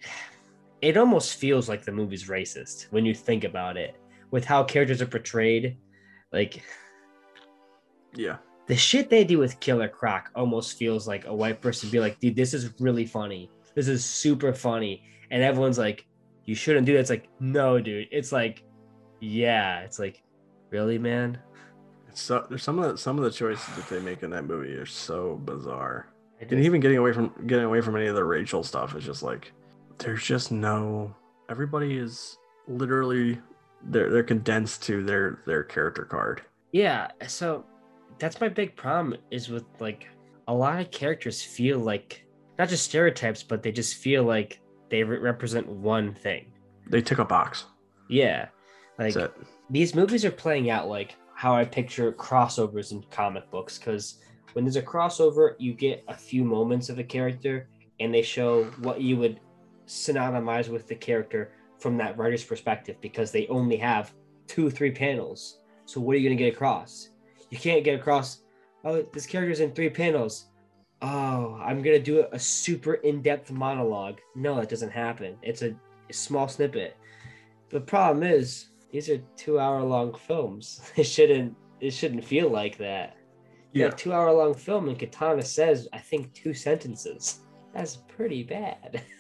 it 0.82 0.96
almost 0.96 1.36
feels 1.36 1.68
like 1.68 1.84
the 1.84 1.92
movie's 1.92 2.28
racist 2.28 2.92
when 2.92 3.04
you 3.06 3.14
think 3.14 3.44
about 3.44 3.76
it, 3.76 3.96
with 4.30 4.44
how 4.44 4.62
characters 4.64 5.00
are 5.00 5.06
portrayed. 5.06 5.78
Like, 6.32 6.62
Yeah. 8.16 8.36
the 8.66 8.76
shit 8.76 9.10
they 9.10 9.24
do 9.24 9.38
with 9.38 9.60
Killer 9.60 9.88
Croc 9.88 10.30
almost 10.34 10.78
feels 10.78 11.06
like 11.08 11.26
a 11.26 11.34
white 11.34 11.60
person 11.60 11.90
be 11.90 12.00
like, 12.00 12.18
dude, 12.20 12.36
this 12.36 12.54
is 12.54 12.72
really 12.80 13.06
funny. 13.06 13.50
This 13.74 13.88
is 13.88 14.04
super 14.04 14.52
funny. 14.52 15.04
And 15.30 15.42
everyone's 15.42 15.78
like, 15.78 16.06
you 16.44 16.54
shouldn't 16.54 16.86
do 16.86 16.92
that. 16.94 17.00
It's 17.00 17.10
like, 17.10 17.28
no, 17.40 17.80
dude. 17.80 18.08
It's 18.10 18.30
like, 18.32 18.62
yeah. 19.20 19.80
It's 19.80 19.98
like, 19.98 20.22
really, 20.70 20.98
man? 20.98 21.38
So 22.14 22.46
there's 22.48 22.62
some 22.62 22.78
of 22.78 22.92
the, 22.92 22.98
some 22.98 23.18
of 23.18 23.24
the 23.24 23.30
choices 23.30 23.74
that 23.76 23.88
they 23.88 24.00
make 24.00 24.22
in 24.22 24.30
that 24.30 24.46
movie 24.46 24.72
are 24.74 24.86
so 24.86 25.40
bizarre. 25.44 26.08
And 26.40 26.60
even 26.60 26.80
getting 26.80 26.98
away 26.98 27.12
from 27.12 27.32
getting 27.46 27.64
away 27.64 27.80
from 27.80 27.96
any 27.96 28.06
of 28.06 28.14
the 28.14 28.24
racial 28.24 28.62
stuff 28.62 28.94
is 28.94 29.04
just 29.04 29.22
like 29.22 29.52
there's 29.98 30.22
just 30.22 30.52
no 30.52 31.14
everybody 31.48 31.96
is 31.96 32.36
literally 32.68 33.40
they're 33.84 34.10
they're 34.10 34.22
condensed 34.22 34.82
to 34.84 35.02
their 35.02 35.40
their 35.46 35.62
character 35.64 36.04
card. 36.04 36.42
yeah. 36.72 37.08
So 37.26 37.64
that's 38.18 38.40
my 38.40 38.48
big 38.48 38.76
problem 38.76 39.16
is 39.30 39.48
with 39.48 39.64
like 39.80 40.06
a 40.48 40.54
lot 40.54 40.80
of 40.80 40.90
characters 40.90 41.42
feel 41.42 41.78
like 41.78 42.24
not 42.58 42.68
just 42.68 42.84
stereotypes, 42.84 43.42
but 43.42 43.62
they 43.62 43.72
just 43.72 43.96
feel 43.96 44.22
like 44.24 44.60
they 44.90 45.02
re- 45.02 45.18
represent 45.18 45.66
one 45.66 46.14
thing. 46.14 46.52
They 46.88 47.00
tick 47.00 47.18
a 47.18 47.24
box. 47.24 47.64
Yeah. 48.08 48.48
Like, 48.98 49.16
these 49.70 49.94
movies 49.94 50.24
are 50.24 50.30
playing 50.30 50.70
out 50.70 50.88
like 50.88 51.16
how 51.34 51.54
I 51.54 51.64
picture 51.64 52.12
crossovers 52.12 52.92
in 52.92 53.02
comic 53.10 53.50
books 53.50 53.78
because 53.78 54.18
when 54.52 54.64
there's 54.64 54.76
a 54.76 54.82
crossover, 54.82 55.54
you 55.58 55.74
get 55.74 56.04
a 56.08 56.14
few 56.14 56.44
moments 56.44 56.88
of 56.88 56.98
a 56.98 57.04
character 57.04 57.68
and 58.00 58.14
they 58.14 58.22
show 58.22 58.64
what 58.80 59.00
you 59.00 59.16
would 59.16 59.40
synonymize 59.86 60.68
with 60.68 60.86
the 60.88 60.94
character 60.94 61.52
from 61.78 61.96
that 61.98 62.16
writer's 62.16 62.44
perspective 62.44 62.96
because 63.00 63.30
they 63.30 63.46
only 63.48 63.76
have 63.76 64.14
two, 64.46 64.70
three 64.70 64.90
panels. 64.90 65.58
So, 65.86 66.00
what 66.00 66.14
are 66.14 66.18
you 66.18 66.28
going 66.28 66.38
to 66.38 66.44
get 66.44 66.54
across? 66.54 67.10
You 67.50 67.58
can't 67.58 67.84
get 67.84 67.98
across, 67.98 68.42
oh, 68.84 69.02
this 69.12 69.26
character's 69.26 69.60
in 69.60 69.72
three 69.72 69.90
panels. 69.90 70.46
Oh, 71.02 71.60
I'm 71.62 71.82
going 71.82 71.96
to 71.96 72.02
do 72.02 72.26
a 72.32 72.38
super 72.38 72.94
in 72.94 73.20
depth 73.20 73.50
monologue. 73.50 74.20
No, 74.34 74.56
that 74.56 74.70
doesn't 74.70 74.90
happen. 74.90 75.36
It's 75.42 75.62
a, 75.62 75.74
small 76.10 76.46
snippet. 76.46 76.96
The 77.70 77.80
problem 77.80 78.22
is, 78.22 78.66
these 78.94 79.10
are 79.10 79.18
two 79.36 79.58
hour 79.58 79.82
long 79.82 80.14
films. 80.14 80.80
It 80.96 81.04
shouldn't 81.04 81.56
it 81.80 81.90
shouldn't 81.90 82.24
feel 82.24 82.48
like 82.48 82.78
that. 82.78 83.16
Yeah, 83.72 83.90
two 83.90 84.12
hour 84.12 84.32
long 84.32 84.54
film 84.54 84.88
and 84.88 84.96
Katana 84.98 85.42
says 85.42 85.88
I 85.92 85.98
think 85.98 86.32
two 86.32 86.54
sentences. 86.54 87.40
That's 87.74 87.96
pretty 88.16 88.42
bad. 88.44 89.02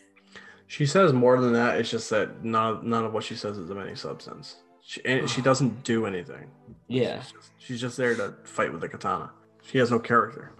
She 0.66 0.86
says 0.86 1.12
more 1.12 1.38
than 1.40 1.52
that. 1.52 1.78
It's 1.78 1.90
just 1.90 2.08
that 2.10 2.42
none 2.42 2.72
of, 2.72 2.82
none 2.84 3.04
of 3.04 3.12
what 3.12 3.22
she 3.22 3.36
says 3.36 3.58
is 3.58 3.68
of 3.68 3.78
any 3.78 3.94
substance. 3.94 4.56
She, 4.82 5.04
and 5.04 5.28
she 5.28 5.42
doesn't 5.42 5.84
do 5.84 6.06
anything. 6.06 6.50
Yeah, 6.88 7.20
She's 7.20 7.32
just, 7.32 7.50
she's 7.58 7.80
just 7.82 7.96
there 7.98 8.14
to 8.16 8.34
fight 8.44 8.72
with 8.72 8.80
the 8.80 8.88
katana. 8.88 9.30
She 9.62 9.76
has 9.78 9.90
no 9.90 9.98
character. 9.98 10.52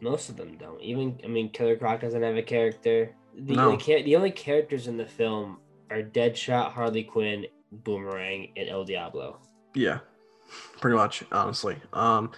most 0.00 0.28
of 0.30 0.36
them 0.36 0.56
don't. 0.56 0.80
Even 0.80 1.18
I 1.24 1.26
mean, 1.26 1.50
Killer 1.50 1.76
Croc 1.76 2.00
doesn't 2.00 2.22
have 2.22 2.36
a 2.36 2.42
character. 2.42 3.14
The 3.36 3.56
No. 3.56 3.72
only 3.72 4.02
the 4.02 4.14
only 4.16 4.30
characters 4.30 4.86
in 4.86 4.96
the 4.96 5.06
film 5.06 5.58
are 5.90 6.00
Deadshot, 6.02 6.70
Harley 6.72 7.02
Quinn, 7.02 7.44
Boomerang, 7.72 8.52
and 8.56 8.68
El 8.68 8.84
Diablo. 8.84 9.40
Yeah, 9.74 9.98
pretty 10.80 10.96
much. 10.96 11.24
Honestly, 11.32 11.76
um, 11.92 12.32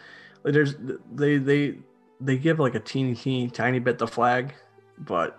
there's 0.44 0.74
they 1.12 1.38
they 1.38 1.78
they 2.20 2.36
give 2.36 2.58
like 2.58 2.74
a 2.74 2.80
teeny 2.80 3.14
teeny 3.14 3.48
tiny 3.48 3.78
bit 3.78 3.98
the 3.98 4.06
flag, 4.06 4.54
but 4.98 5.38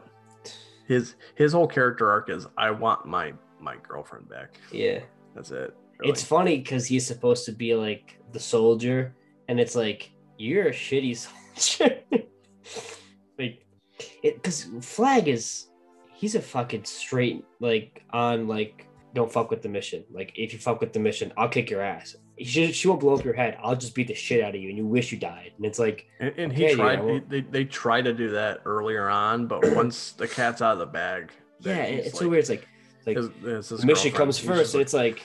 his 0.87 1.15
his 1.35 1.53
whole 1.53 1.67
character 1.67 2.09
arc 2.09 2.29
is 2.29 2.47
I 2.57 2.71
want 2.71 3.05
my 3.05 3.33
my 3.59 3.75
girlfriend 3.87 4.29
back. 4.29 4.57
Yeah. 4.71 4.99
That's 5.35 5.51
it. 5.51 5.75
It's 6.03 6.23
funny 6.23 6.57
because 6.57 6.87
he's 6.87 7.05
supposed 7.05 7.45
to 7.45 7.51
be 7.51 7.75
like 7.75 8.19
the 8.31 8.39
soldier, 8.39 9.15
and 9.47 9.59
it's 9.59 9.75
like 9.75 10.11
you're 10.37 10.67
a 10.67 10.71
shitty 10.71 11.15
soldier. 11.55 11.99
like 13.37 13.65
it 14.23 14.35
because 14.35 14.67
Flag 14.81 15.27
is 15.27 15.67
he's 16.13 16.35
a 16.35 16.41
fucking 16.41 16.85
straight 16.85 17.45
like 17.59 18.03
on 18.11 18.47
like 18.47 18.87
don't 19.13 19.31
fuck 19.31 19.49
with 19.49 19.61
the 19.61 19.69
mission. 19.69 20.03
Like 20.11 20.31
if 20.35 20.53
you 20.53 20.59
fuck 20.59 20.79
with 20.81 20.93
the 20.93 20.99
mission, 20.99 21.31
I'll 21.37 21.49
kick 21.49 21.69
your 21.69 21.81
ass. 21.81 22.15
She, 22.39 22.71
she 22.71 22.87
won't 22.87 22.99
blow 23.01 23.15
up 23.15 23.23
your 23.23 23.33
head. 23.33 23.57
I'll 23.61 23.75
just 23.75 23.93
beat 23.93 24.07
the 24.07 24.13
shit 24.15 24.43
out 24.43 24.55
of 24.55 24.61
you, 24.61 24.69
and 24.69 24.77
you 24.77 24.85
wish 24.87 25.11
you 25.11 25.17
died. 25.17 25.51
And 25.57 25.65
it's 25.65 25.77
like, 25.79 26.07
and, 26.19 26.33
and 26.37 26.51
okay, 26.51 26.69
he 26.69 26.75
tried. 26.75 27.29
they 27.29 27.41
they 27.41 27.65
tried 27.65 28.03
to 28.05 28.13
do 28.13 28.29
that 28.31 28.61
earlier 28.65 29.09
on, 29.09 29.47
but 29.47 29.63
once 29.75 30.11
the 30.13 30.27
cat's 30.27 30.61
out 30.61 30.73
of 30.73 30.79
the 30.79 30.85
bag, 30.87 31.31
yeah, 31.59 31.75
it's 31.83 32.17
so 32.17 32.27
weird. 32.29 32.39
It's 32.39 32.49
like, 32.49 32.67
like 33.05 33.17
his- 33.17 33.69
his- 33.69 33.85
mission 33.85 34.11
comes 34.11 34.37
first, 34.39 34.73
and 34.73 34.81
it's 34.81 34.93
like, 34.93 35.21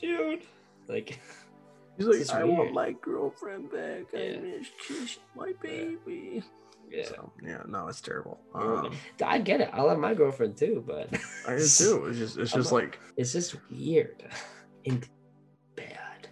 dude, 0.00 0.42
like, 0.88 1.20
He's 1.98 2.06
like, 2.06 2.30
I 2.40 2.44
weird. 2.44 2.58
want 2.58 2.72
my 2.74 2.92
girlfriend 3.00 3.70
back. 3.70 4.04
I 4.14 4.16
Yeah. 4.18 4.38
miss 4.40 4.66
kissing 4.86 5.22
my 5.34 5.52
baby. 5.62 5.96
yeah. 6.34 6.40
So, 7.04 7.32
yeah, 7.42 7.62
no, 7.66 7.88
it's 7.88 8.00
terrible. 8.00 8.40
Um, 8.54 8.96
I 9.24 9.38
get 9.38 9.60
it. 9.60 9.70
I 9.72 9.82
love 9.82 9.98
my 9.98 10.14
girlfriend 10.14 10.56
too, 10.56 10.82
but 10.86 11.08
I 11.46 11.56
do 11.56 11.66
too. 11.66 12.06
It's 12.08 12.18
just, 12.18 12.38
it's 12.38 12.54
I'm 12.54 12.60
just 12.62 12.72
like, 12.72 12.98
It's 13.16 13.32
just 13.32 13.56
weird 13.70 14.24
and 14.86 15.06
bad. 15.74 16.28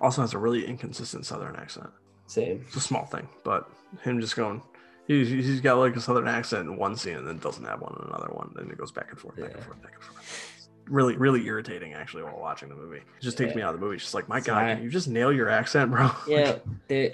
also 0.00 0.22
has 0.22 0.32
a 0.34 0.38
really 0.38 0.64
inconsistent 0.66 1.26
Southern 1.26 1.56
accent. 1.56 1.90
Same. 2.26 2.64
It's 2.66 2.76
a 2.76 2.80
small 2.80 3.04
thing, 3.06 3.28
but 3.44 3.70
him 4.02 4.20
just 4.20 4.36
going, 4.36 4.62
he's, 5.06 5.28
he's 5.28 5.60
got 5.60 5.78
like 5.78 5.96
a 5.96 6.00
Southern 6.00 6.28
accent 6.28 6.68
in 6.68 6.76
one 6.76 6.96
scene 6.96 7.16
and 7.16 7.26
then 7.26 7.38
doesn't 7.38 7.64
have 7.64 7.80
one 7.80 7.94
in 8.00 8.08
another 8.08 8.28
one. 8.32 8.52
And 8.56 8.70
it 8.70 8.78
goes 8.78 8.90
back 8.92 9.10
and 9.10 9.18
forth, 9.18 9.36
back 9.36 9.50
Yeah. 9.50 9.56
and 9.56 9.64
forth, 9.64 9.82
back 9.82 9.94
and 9.94 10.02
forth. 10.02 10.68
Really, 10.88 11.16
really 11.16 11.44
irritating 11.46 11.94
actually 11.94 12.22
while 12.22 12.38
watching 12.38 12.68
the 12.68 12.76
movie. 12.76 12.98
It 12.98 13.04
just 13.20 13.36
takes 13.36 13.50
Yeah. 13.50 13.56
me 13.56 13.62
out 13.62 13.74
of 13.74 13.80
the 13.80 13.84
movie. 13.84 13.96
It's 13.96 14.04
just 14.04 14.14
like, 14.14 14.28
my 14.28 14.40
God, 14.40 14.76
can 14.76 14.82
you 14.84 14.88
just 14.90 15.08
nail 15.08 15.32
your 15.32 15.48
accent, 15.48 15.90
bro? 15.90 16.10
Yeah, 16.28 16.58
there, 16.88 17.12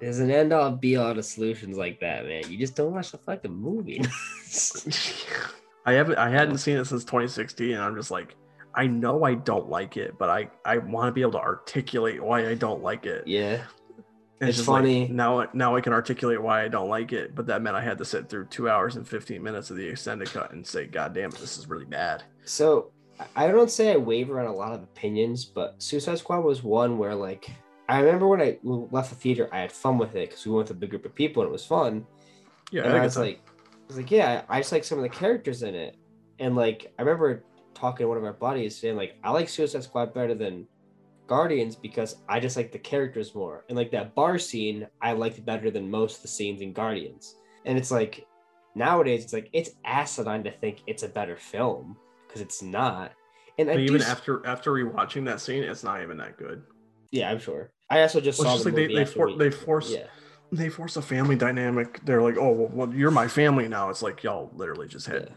there's 0.00 0.18
an 0.20 0.30
end 0.30 0.52
all 0.52 0.70
be 0.70 0.96
all 0.96 1.14
to 1.14 1.22
solutions 1.22 1.76
like 1.76 2.00
that, 2.00 2.26
man. 2.26 2.42
You 2.50 2.56
just 2.58 2.76
don't 2.76 2.92
watch 2.92 3.10
the 3.12 3.18
fucking 3.18 3.52
movie. 3.54 4.00
I 5.86 5.92
haven't 5.92 6.18
I 6.18 6.28
hadn't 6.28 6.58
seen 6.58 6.76
it 6.76 6.84
since 6.84 7.04
2016 7.04 7.72
and 7.72 7.82
I'm 7.82 7.96
just 7.96 8.10
like 8.10 8.36
I 8.74 8.86
know 8.86 9.24
I 9.24 9.34
don't 9.34 9.68
like 9.68 9.96
it, 9.96 10.18
but 10.18 10.28
I 10.28 10.50
I 10.64 10.78
want 10.78 11.08
to 11.08 11.12
be 11.12 11.22
able 11.22 11.32
to 11.32 11.38
articulate 11.40 12.22
why 12.22 12.46
I 12.48 12.54
don't 12.54 12.82
like 12.82 13.06
it. 13.06 13.26
yeah, 13.26 13.62
And 14.40 14.48
it's 14.48 14.58
just 14.58 14.68
like, 14.68 14.82
funny. 14.82 15.08
now 15.08 15.40
I- 15.40 15.48
now 15.54 15.74
I 15.76 15.80
can 15.80 15.92
articulate 15.92 16.40
why 16.42 16.62
I 16.62 16.68
don't 16.68 16.88
like 16.88 17.12
it, 17.12 17.34
but 17.34 17.46
that 17.46 17.62
meant 17.62 17.76
I 17.76 17.80
had 17.82 17.98
to 17.98 18.04
sit 18.04 18.28
through 18.28 18.46
2 18.46 18.68
hours 18.68 18.96
and 18.96 19.08
15 19.08 19.42
minutes 19.42 19.70
of 19.70 19.76
the 19.76 19.86
extended 19.88 20.28
cut 20.28 20.52
and 20.52 20.66
say 20.66 20.86
god 20.86 21.14
damn 21.14 21.30
it, 21.30 21.36
this 21.38 21.56
is 21.58 21.68
really 21.68 21.86
bad. 21.86 22.22
So 22.44 22.92
I- 23.18 23.46
I 23.46 23.48
don't 23.48 23.70
say 23.70 23.92
I 23.92 23.96
waver 23.96 24.38
on 24.40 24.46
a 24.46 24.52
lot 24.54 24.72
of 24.72 24.82
opinions, 24.82 25.44
but 25.46 25.82
Suicide 25.82 26.18
Squad 26.18 26.40
was 26.40 26.62
one 26.62 26.98
where 26.98 27.14
like 27.14 27.50
I 27.88 28.00
remember 28.00 28.28
when 28.28 28.42
I 28.42 28.58
left 28.62 29.10
the 29.10 29.16
theater, 29.16 29.48
I 29.50 29.60
had 29.60 29.72
fun 29.72 29.96
with 29.96 30.14
it 30.14 30.28
because 30.28 30.44
we 30.44 30.52
went 30.52 30.68
with 30.68 30.76
a 30.76 30.80
big 30.80 30.90
group 30.90 31.06
of 31.06 31.14
people 31.14 31.42
and 31.42 31.48
it 31.48 31.52
was 31.52 31.64
fun. 31.64 32.06
Yeah, 32.70 32.82
and 32.82 32.92
I 32.92 32.98
I 32.98 33.02
was 33.02 33.16
like, 33.16 33.40
I 33.46 33.86
was 33.86 33.96
like, 33.96 34.10
yeah, 34.10 34.42
I 34.48 34.60
just 34.60 34.72
like 34.72 34.84
some 34.84 34.98
of 34.98 35.02
the 35.02 35.08
characters 35.08 35.62
in 35.62 35.74
it. 35.74 35.96
And 36.38 36.54
like, 36.54 36.92
I 36.98 37.02
remember 37.02 37.44
talking 37.74 38.04
to 38.04 38.08
one 38.08 38.18
of 38.18 38.24
our 38.24 38.34
buddies 38.34 38.76
saying 38.76 38.96
like, 38.96 39.16
I 39.24 39.30
like 39.30 39.48
Suicide 39.48 39.84
Squad 39.84 40.12
better 40.12 40.34
than 40.34 40.66
Guardians 41.26 41.76
because 41.76 42.16
I 42.28 42.40
just 42.40 42.56
like 42.56 42.72
the 42.72 42.78
characters 42.78 43.34
more. 43.34 43.64
And 43.68 43.76
like 43.76 43.90
that 43.92 44.14
bar 44.14 44.38
scene, 44.38 44.86
I 45.00 45.12
liked 45.12 45.44
better 45.46 45.70
than 45.70 45.90
most 45.90 46.16
of 46.16 46.22
the 46.22 46.28
scenes 46.28 46.60
in 46.60 46.74
Guardians. 46.74 47.36
And 47.64 47.78
it's 47.78 47.90
like 47.90 48.26
nowadays, 48.74 49.24
it's 49.24 49.32
like 49.32 49.48
it's 49.52 49.70
asinine 49.86 50.44
to 50.44 50.50
think 50.50 50.82
it's 50.86 51.04
a 51.04 51.08
better 51.08 51.36
film 51.36 51.96
because 52.26 52.42
it's 52.42 52.62
not. 52.62 53.12
And 53.58 53.70
even 53.80 54.02
after 54.02 54.46
after 54.46 54.72
rewatching 54.72 55.24
that 55.24 55.40
scene, 55.40 55.62
it's 55.62 55.82
not 55.82 56.02
even 56.02 56.16
that 56.18 56.36
good. 56.36 56.62
Yeah, 57.10 57.30
I'm 57.30 57.38
sure. 57.38 57.70
I 57.90 58.02
also 58.02 58.20
just 58.20 58.38
Well, 58.38 58.48
saw 58.50 58.54
it's 58.56 58.64
the 58.64 58.70
like 58.70 58.76
they- 58.76 58.82
movie 58.88 58.94
they 58.96 59.04
for- 59.04 59.36
they 59.36 59.50
force- 59.50 59.90
yeah. 59.90 60.06
They 60.50 60.70
force 60.70 60.96
a 60.96 61.02
family 61.02 61.36
dynamic. 61.36 62.00
They're 62.06 62.22
like, 62.22 62.36
"Oh, 62.38 62.50
well, 62.52 62.70
well 62.72 62.94
you're 62.94 63.10
my 63.10 63.28
family 63.28 63.68
now." 63.68 63.90
It's 63.90 64.00
like 64.02 64.22
y'all 64.22 64.50
literally 64.54 64.88
just 64.88 65.06
had 65.06 65.24
yeah. 65.28 65.34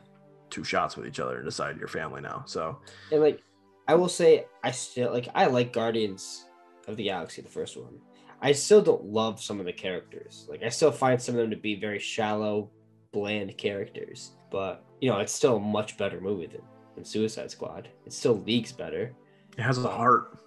two 0.50 0.64
shots 0.64 0.96
with 0.96 1.06
each 1.06 1.20
other 1.20 1.36
and 1.38 1.46
decided 1.46 1.78
you're 1.80 1.90
family 1.90 2.22
now. 2.22 2.44
So, 2.48 2.80
And 3.12 3.20
like, 3.20 3.42
I 3.90 3.96
will 3.96 4.08
say, 4.08 4.46
I 4.64 4.72
still 4.72 5.12
like. 5.12 5.28
I 5.36 5.48
like 5.48 5.74
Guardians 5.74 6.46
of 6.88 6.96
the 6.96 7.04
Galaxy, 7.04 7.42
the 7.42 7.50
first 7.50 7.76
one. 7.76 8.00
I 8.42 8.54
still 8.54 8.82
don't 8.82 9.04
love 9.04 9.42
some 9.42 9.60
of 9.60 9.66
the 9.66 9.74
characters. 9.74 10.48
Like, 10.50 10.64
I 10.64 10.70
still 10.70 10.92
find 10.94 11.22
some 11.22 11.36
of 11.36 11.42
them 11.42 11.50
to 11.52 11.58
be 11.58 11.76
very 11.76 12.00
shallow, 12.00 12.72
bland 13.12 13.58
characters. 13.58 14.32
But 14.50 14.82
you 15.02 15.10
know, 15.10 15.20
it's 15.20 15.34
still 15.34 15.58
a 15.58 15.60
much 15.60 15.98
better 15.98 16.22
movie 16.22 16.48
than, 16.48 16.62
than 16.96 17.04
Suicide 17.04 17.52
Squad. 17.52 17.90
It 18.06 18.14
still 18.14 18.38
leagues 18.40 18.72
better. 18.72 19.14
it 19.58 19.62
has 19.62 19.78
a 19.78 19.90
heart. 19.90 20.38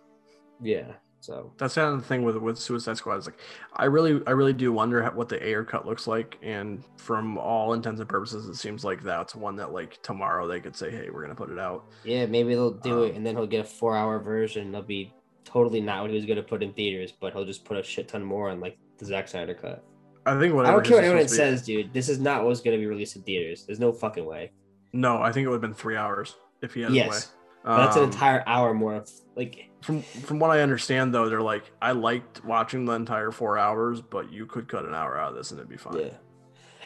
Yeah. 0.63 0.93
So 1.25 1.53
that's 1.57 1.75
the 1.77 1.83
other 1.83 2.01
thing 2.01 2.23
with 2.23 2.37
with 2.37 2.59
Suicide 2.59 2.99
Squad 2.99 3.17
is 3.17 3.25
like 3.25 3.39
I 3.75 3.87
really 3.87 4.21
I 4.27 4.33
really 4.33 4.53
do 4.53 4.75
wonder 4.75 5.03
how, 5.03 5.11
what 5.13 5.31
the 5.31 5.43
Ayer 5.43 5.65
cut 5.65 5.87
looks 5.87 6.07
like 6.07 6.37
and 6.43 6.85
from 6.99 7.39
all 7.39 7.73
intents 7.73 7.99
and 7.99 8.07
purposes 8.07 8.47
it 8.47 8.57
seems 8.57 8.85
like 8.85 9.03
that's 9.03 9.35
one 9.35 9.57
that 9.57 9.73
like 9.73 10.03
tomorrow 10.03 10.47
they 10.47 10.61
could 10.61 10.77
say 10.77 10.91
hey 10.91 11.09
we're 11.11 11.23
gonna 11.23 11.35
put 11.35 11.49
it 11.49 11.59
out 11.59 11.87
yeah, 12.05 12.27
maybe 12.27 12.55
they'll 12.55 12.73
do 12.73 13.05
it, 13.05 13.13
Um, 13.13 13.17
and 13.17 13.27
then 13.27 13.37
he'll 13.37 13.47
get 13.47 13.61
a 13.61 13.65
four-hour 13.65 14.19
version. 14.19 14.71
They'll 14.71 14.83
be 14.83 15.15
totally 15.47 15.81
not 15.81 16.03
what 16.03 16.11
he 16.11 16.17
was 16.17 16.27
gonna 16.27 16.43
put 16.43 16.63
in 16.63 16.75
theaters, 16.75 17.11
but 17.19 17.33
he'll 17.33 17.47
just 17.47 17.65
put 17.65 17.79
a 17.79 17.83
shit 17.83 18.07
ton 18.07 18.23
more 18.23 18.51
on 18.51 18.61
like 18.61 18.77
the 18.99 19.07
Zack 19.07 19.27
Snyder 19.29 19.55
cut. 19.55 19.83
I 20.27 20.39
think 20.39 20.55
whatever. 20.55 20.73
I 20.73 20.77
don't 20.77 20.87
care 20.87 20.97
what 20.97 21.05
anyone 21.05 21.29
says, 21.29 21.63
dude. 21.63 21.91
This 21.95 22.11
is 22.11 22.19
not 22.19 22.45
what's 22.45 22.61
gonna 22.61 22.77
be 22.77 22.87
released 22.87 23.17
in 23.17 23.23
theaters. 23.23 23.65
There's 23.65 23.81
no 23.81 23.93
fucking 23.93 24.27
way. 24.27 24.53
no 24.93 25.23
I 25.23 25.33
think 25.33 25.47
it 25.47 25.49
would 25.49 25.55
have 25.55 25.63
been 25.63 25.73
three 25.73 25.97
hours 25.97 26.37
if 26.61 26.75
he 26.75 26.83
had 26.83 26.91
his 26.91 26.97
yes, 26.97 27.09
way 27.09 27.33
but 27.65 27.77
that's 27.79 27.97
an 27.97 28.03
Um, 28.03 28.11
entire 28.11 28.45
hour 28.47 28.75
more 28.75 28.97
of 28.97 29.11
like. 29.37 29.71
From 29.85 30.02
from 30.02 30.39
what 30.39 30.51
I 30.51 30.61
understand 30.61 31.15
though 31.15 31.28
they're 31.28 31.40
like 31.40 31.70
I 31.82 31.93
liked 31.93 32.44
watching 32.44 32.85
the 32.85 32.93
entire 32.93 33.31
four 33.31 33.59
hours 33.59 34.01
but 34.01 34.32
you 34.32 34.47
could 34.47 34.66
cut 34.66 34.85
an 34.85 34.94
hour 34.94 35.19
out 35.19 35.31
of 35.31 35.36
this 35.36 35.51
and 35.51 35.61
it'd 35.61 35.69
be 35.69 35.77
fine 35.77 35.98
Yeah, 35.98 36.11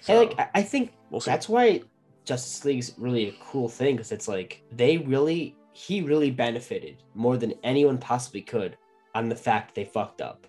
so, 0.00 0.20
and 0.20 0.28
like 0.28 0.50
I, 0.54 0.62
think 0.62 0.92
we'll 1.10 1.20
that's 1.20 1.48
why 1.48 1.82
Justice 2.24 2.64
League's 2.64 2.94
really 2.98 3.28
a 3.28 3.34
cool 3.40 3.68
thing 3.68 3.96
because 3.96 4.12
it's 4.12 4.28
like 4.28 4.62
they 4.72 4.98
really 4.98 5.56
he 5.72 6.00
really 6.00 6.32
benefited 6.32 6.96
more 7.14 7.36
than 7.36 7.54
anyone 7.62 7.98
possibly 7.98 8.42
could 8.42 8.76
on 9.14 9.28
the 9.28 9.36
fact 9.36 9.74
they 9.74 9.84
fucked 9.84 10.20
up. 10.20 10.46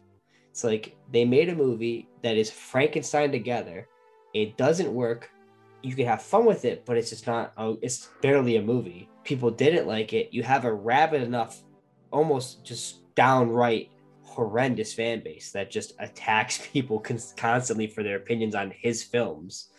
It's 0.49 0.63
like 0.63 0.97
they 1.11 1.23
made 1.23 1.49
a 1.49 1.55
movie 1.55 2.09
that 2.23 2.35
is 2.35 2.49
Frankenstein 2.49 3.31
together. 3.31 3.87
It 4.33 4.57
doesn't 4.57 4.91
work. 4.91 5.29
You 5.83 5.95
can 5.95 6.07
have 6.07 6.21
fun 6.21 6.45
with 6.45 6.65
it, 6.65 6.83
but 6.83 6.97
it's 6.97 7.11
just 7.11 7.27
not. 7.27 7.53
Oh, 7.57 7.77
it's 7.81 8.09
barely 8.21 8.57
a 8.57 8.61
movie. 8.61 9.07
People 9.23 9.51
didn't 9.51 9.87
like 9.87 10.13
it. 10.13 10.33
You 10.33 10.43
have 10.43 10.65
a 10.65 10.73
rabid 10.73 11.21
enough, 11.21 11.61
almost 12.11 12.65
just 12.65 13.13
downright 13.15 13.91
horrendous 14.23 14.93
fan 14.93 15.21
base 15.23 15.51
that 15.51 15.71
just 15.71 15.93
attacks 15.99 16.67
people 16.73 16.99
cons- 16.99 17.33
constantly 17.35 17.87
for 17.87 18.03
their 18.03 18.17
opinions 18.17 18.55
on 18.55 18.71
his 18.71 19.03
films 19.03 19.69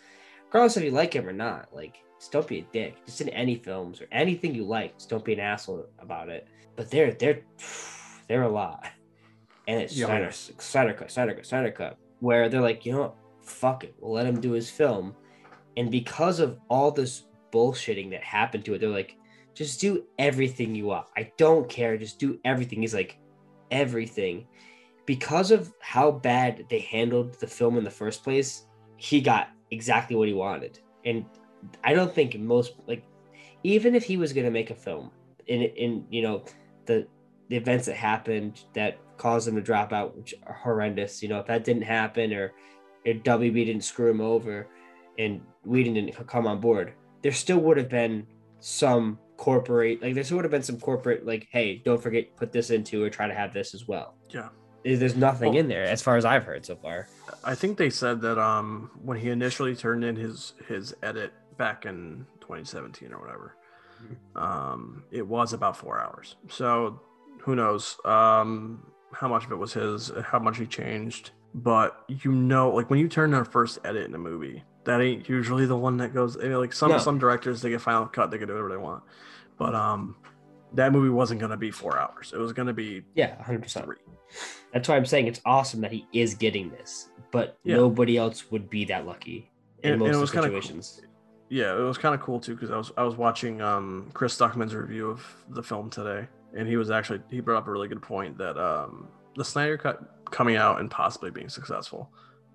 regardless 0.51 0.77
if 0.77 0.83
you 0.83 0.91
like 0.91 1.15
him 1.15 1.29
or 1.29 1.33
not. 1.33 1.69
Like, 1.73 1.99
just 2.19 2.33
don't 2.33 2.47
be 2.47 2.59
a 2.59 2.67
dick. 2.73 2.97
Just 3.07 3.21
in 3.21 3.29
any 3.31 3.55
films 3.55 4.01
or 4.01 4.09
anything 4.11 4.55
you 4.55 4.65
like, 4.65 4.97
just 4.97 5.09
don't 5.09 5.25
be 5.25 5.33
an 5.33 5.41
asshole 5.41 5.87
about 6.01 6.29
it. 6.29 6.49
But 6.77 6.91
they're 6.91 7.13
they're 7.13 7.43
they're 8.29 8.43
a 8.43 8.49
lot, 8.49 8.87
and 9.69 9.81
it's 9.81 9.97
Yeah. 9.97 10.07
Snyder, 10.07 10.31
Snyder 10.33 10.93
cut, 10.93 11.11
Snyder 11.11 11.35
cut, 11.35 11.47
Snyder 11.47 11.71
cut, 11.71 11.99
where 12.19 12.49
they're 12.49 12.61
like, 12.61 12.85
you 12.85 12.93
know, 12.93 13.01
what? 13.01 13.15
fuck 13.43 13.85
it, 13.85 13.95
we'll 13.99 14.13
let 14.13 14.27
him 14.27 14.41
do 14.41 14.53
his 14.53 14.71
film, 14.71 15.15
and 15.77 15.91
because 15.91 16.41
of 16.41 16.59
all 16.69 16.91
this 16.91 17.25
bullshitting 17.53 18.11
that 18.11 18.23
happened 18.23 18.65
to 18.65 18.75
it, 18.75 18.79
they're 18.81 18.89
like, 18.89 19.17
just 19.55 19.81
do 19.81 20.05
everything 20.19 20.75
you 20.75 20.87
want. 20.87 21.07
I 21.17 21.33
don't 21.37 21.69
care. 21.69 21.97
Just 21.97 22.19
do 22.19 22.39
everything. 22.45 22.81
He's 22.81 22.95
like, 22.95 23.19
everything. 23.71 24.47
Because 25.07 25.51
of 25.51 25.73
how 25.81 26.11
bad 26.11 26.67
they 26.69 26.81
handled 26.81 27.35
the 27.41 27.47
film 27.47 27.77
in 27.77 27.85
the 27.85 27.91
first 27.91 28.23
place, 28.23 28.67
he 28.97 29.21
got 29.21 29.51
exactly 29.71 30.17
what 30.17 30.29
he 30.29 30.35
wanted. 30.35 30.79
And 31.05 31.25
I 31.85 31.95
don't 31.95 32.15
think 32.15 32.39
most 32.39 32.75
like 32.87 33.05
even 33.63 33.95
if 33.95 34.05
he 34.05 34.17
was 34.17 34.33
gonna 34.33 34.51
make 34.51 34.71
a 34.71 34.75
film 34.75 35.11
in 35.47 35.63
in 35.63 36.07
you 36.11 36.23
know 36.23 36.45
the 36.87 37.07
the 37.49 37.57
events 37.57 37.87
that 37.87 37.97
happened 37.97 38.65
that 38.75 38.99
caused 39.17 39.49
him 39.49 39.57
to 39.57 39.61
drop 39.61 39.93
out, 39.93 40.17
which 40.17 40.35
are 40.47 40.55
horrendous, 40.55 41.23
you 41.23 41.29
know, 41.29 41.41
if 41.41 41.47
that 41.47 41.65
didn't 41.65 41.83
happen 41.83 42.33
or 42.33 42.53
if 43.05 43.23
WB 43.23 43.67
didn't 43.67 43.83
screw 43.83 44.11
him 44.11 44.21
over 44.21 44.69
and 45.19 45.41
Whedon 45.65 45.95
didn't 45.95 46.27
come 46.27 46.47
on 46.47 46.61
board, 46.61 46.95
there 47.23 47.33
still 47.33 47.59
would 47.59 47.77
have 47.77 47.89
been 47.89 48.27
some 48.61 49.19
corporate 49.41 50.03
like 50.03 50.15
there 50.15 50.25
would 50.37 50.45
have 50.45 50.51
been 50.51 50.63
some 50.63 50.79
corporate 50.79 51.25
like, 51.25 51.49
hey, 51.51 51.81
don't 51.85 52.03
forget 52.03 52.37
put 52.37 52.53
this 52.53 52.69
into 52.71 53.03
or 53.03 53.09
try 53.09 53.27
to 53.27 53.35
have 53.35 53.53
this 53.55 53.75
as 53.75 53.89
well. 53.89 54.15
yeah 54.29 54.49
There's 54.85 55.17
nothing 55.17 55.51
Well- 55.53 55.61
in 55.61 55.69
there 55.69 55.85
as 55.85 56.03
far 56.03 56.17
as 56.21 56.25
I've 56.27 56.45
heard 56.45 56.65
so 56.67 56.77
far. 56.77 57.09
I 57.43 57.55
think 57.55 57.79
they 57.79 57.89
said 57.91 58.21
that 58.21 58.39
um 58.39 58.91
when 59.03 59.17
he 59.19 59.31
initially 59.31 59.75
turned 59.75 60.05
in 60.05 60.15
his 60.15 60.53
his 60.69 60.95
edit 61.03 61.33
back 61.57 61.87
in 61.87 62.27
2017 62.41 63.13
or 63.15 63.19
whatever, 63.21 63.57
Um, 64.37 65.05
it 65.11 65.27
was 65.27 65.53
about 65.53 65.77
four 65.77 66.01
hours. 66.01 66.37
So 66.49 67.01
who 67.43 67.55
knows 67.55 67.97
um, 68.05 68.87
how 69.13 69.29
much 69.29 69.45
of 69.47 69.53
it 69.53 69.57
was 69.57 69.73
his, 69.75 70.11
how 70.25 70.39
much 70.39 70.57
he 70.59 70.67
changed. 70.67 71.31
But 71.55 72.05
you 72.09 72.33
know, 72.33 72.71
like 72.71 72.89
when 72.91 72.99
you 72.99 73.09
turn 73.09 73.35
on 73.35 73.45
first 73.45 73.79
edit 73.85 74.07
in 74.09 74.15
a 74.15 74.19
movie, 74.19 74.63
that 74.85 75.01
ain't 75.01 75.29
usually 75.29 75.67
the 75.67 75.77
one 75.77 75.97
that 75.99 76.15
goes. 76.15 76.37
I 76.39 76.43
mean, 76.49 76.59
like 76.59 76.73
some 76.73 76.91
No. 76.91 76.99
some 76.99 77.19
directors, 77.19 77.61
they 77.63 77.71
get 77.71 77.81
final 77.81 78.07
cut, 78.07 78.31
they 78.31 78.39
can 78.39 78.49
do 78.49 78.55
whatever 78.55 78.71
they 78.71 78.77
want. 78.77 79.03
But 79.59 79.75
um, 79.75 80.17
that 80.75 80.93
movie 80.93 81.11
wasn't 81.11 81.41
gonna 81.41 81.57
be 81.57 81.71
four 81.71 81.99
hours. 81.99 82.33
It 82.35 82.39
was 82.39 82.53
gonna 82.53 82.73
be 82.73 83.03
Yeah, 83.15 83.37
100%. 83.43 83.95
That's 84.73 84.89
why 84.89 84.97
I'm 84.97 85.07
saying 85.07 85.27
it's 85.27 85.41
awesome 85.45 85.81
that 85.81 85.91
he 85.93 86.07
is 86.13 86.35
getting 86.35 86.71
this, 86.71 87.11
but 87.33 87.59
Yeah. 87.65 87.77
nobody 87.77 88.17
else 88.17 88.51
would 88.51 88.71
be 88.71 88.85
that 88.87 89.07
lucky 89.07 89.51
in 89.83 89.93
And- 89.95 90.03
and 90.03 90.11
most 90.13 90.17
it 90.17 90.21
was 90.21 90.31
kinda 90.31 90.49
cool. 90.49 90.61
situations. 90.63 91.03
Yeah, 91.49 91.77
it 91.77 91.81
was 91.81 91.99
kind 91.99 92.15
of 92.15 92.21
cool 92.21 92.39
too 92.39 92.55
because 92.55 92.71
I 92.71 92.77
was 92.77 92.93
I 92.97 93.03
was 93.03 93.17
watching 93.17 93.61
um, 93.61 94.09
Chris 94.15 94.39
Stuckman's 94.39 94.75
review 94.75 95.11
of 95.11 95.27
the 95.49 95.63
film 95.65 95.91
today, 95.91 96.29
and 96.55 96.69
he 96.69 96.77
was 96.77 96.91
actually 96.93 97.21
he 97.29 97.41
brought 97.41 97.59
up 97.59 97.67
a 97.67 97.71
really 97.73 97.89
good 97.89 98.01
point 98.03 98.39
that 98.39 98.57
um, 98.57 99.09
the 99.37 99.45
Snyder 99.45 99.77
cut 99.77 100.01
coming 100.31 100.55
out 100.55 100.79
and 100.79 100.89
possibly 100.91 101.31
being 101.33 101.49
successful. 101.49 102.13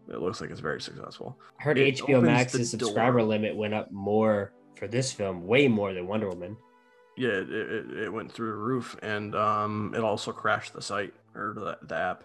It 0.09 0.19
looks 0.19 0.41
like 0.41 0.51
it's 0.51 0.59
very 0.59 0.81
successful. 0.81 1.37
I 1.59 1.63
heard 1.63 1.77
It 1.77 1.95
HBO 1.95 2.21
Max's 2.23 2.71
the 2.71 2.77
door. 2.77 2.87
subscriber 2.87 3.23
limit 3.23 3.55
went 3.55 3.73
up 3.73 3.91
more 3.91 4.53
for 4.75 4.87
this 4.87 5.11
film, 5.11 5.45
way 5.47 5.67
more 5.67 5.93
than 5.93 6.07
Wonder 6.07 6.29
Woman. 6.29 6.57
Yeah, 7.17 7.29
it, 7.29 7.49
it, 7.49 7.97
it 8.03 8.13
went 8.13 8.31
through 8.31 8.49
the 8.49 8.57
roof, 8.57 8.95
and 9.01 9.35
um, 9.35 9.93
it 9.95 10.03
also 10.03 10.31
crashed 10.31 10.73
the 10.73 10.81
site 10.81 11.13
or 11.33 11.53
the, 11.55 11.77
the 11.87 11.95
app. 11.95 12.23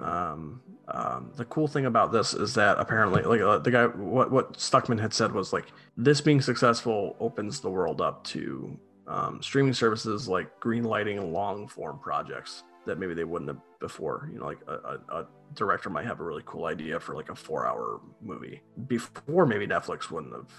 Um, 0.00 0.62
um, 0.88 1.32
the 1.36 1.44
cool 1.46 1.68
thing 1.68 1.86
about 1.86 2.12
this 2.12 2.32
is 2.32 2.54
that 2.54 2.78
apparently, 2.78 3.22
like 3.22 3.40
uh, 3.40 3.58
the 3.58 3.70
guy, 3.70 3.86
what 3.86 4.30
what 4.30 4.54
Stuckman 4.54 4.98
had 5.00 5.12
said 5.12 5.32
was 5.32 5.52
like 5.52 5.66
this 5.96 6.20
being 6.20 6.40
successful 6.40 7.16
opens 7.20 7.60
the 7.60 7.68
world 7.68 8.00
up 8.00 8.24
to 8.24 8.78
um, 9.06 9.42
streaming 9.42 9.74
services 9.74 10.28
like 10.28 10.58
greenlighting 10.60 11.32
long 11.32 11.68
form 11.68 11.98
projects 11.98 12.62
that 12.86 12.98
maybe 12.98 13.14
they 13.14 13.24
wouldn't 13.24 13.48
have 13.48 13.60
before. 13.80 14.28
You 14.32 14.40
know, 14.40 14.46
like 14.46 14.60
a, 14.66 14.72
a, 14.72 15.20
a 15.20 15.26
director 15.54 15.90
might 15.90 16.06
have 16.06 16.20
a 16.20 16.24
really 16.24 16.42
cool 16.46 16.66
idea 16.66 16.98
for 17.00 17.14
like 17.14 17.30
a 17.30 17.34
four 17.34 17.66
hour 17.66 18.00
movie 18.20 18.62
before 18.86 19.46
maybe 19.46 19.66
Netflix 19.66 20.10
wouldn't 20.10 20.32
have 20.32 20.50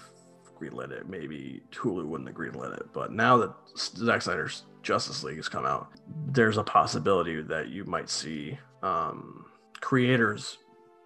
greenlit 0.60 0.90
it. 0.90 1.08
Maybe 1.08 1.62
Hulu 1.72 2.06
wouldn't 2.06 2.28
have 2.28 2.36
greenlit 2.36 2.76
it. 2.76 2.86
But 2.92 3.12
now 3.12 3.36
that 3.38 3.54
Zack 3.76 4.22
Snyder's 4.22 4.64
Justice 4.82 5.22
League 5.22 5.36
has 5.36 5.48
come 5.48 5.66
out, 5.66 5.90
there's 6.28 6.58
a 6.58 6.64
possibility 6.64 7.42
that 7.42 7.68
you 7.68 7.84
might 7.84 8.08
see 8.08 8.58
um, 8.82 9.46
creators 9.80 10.58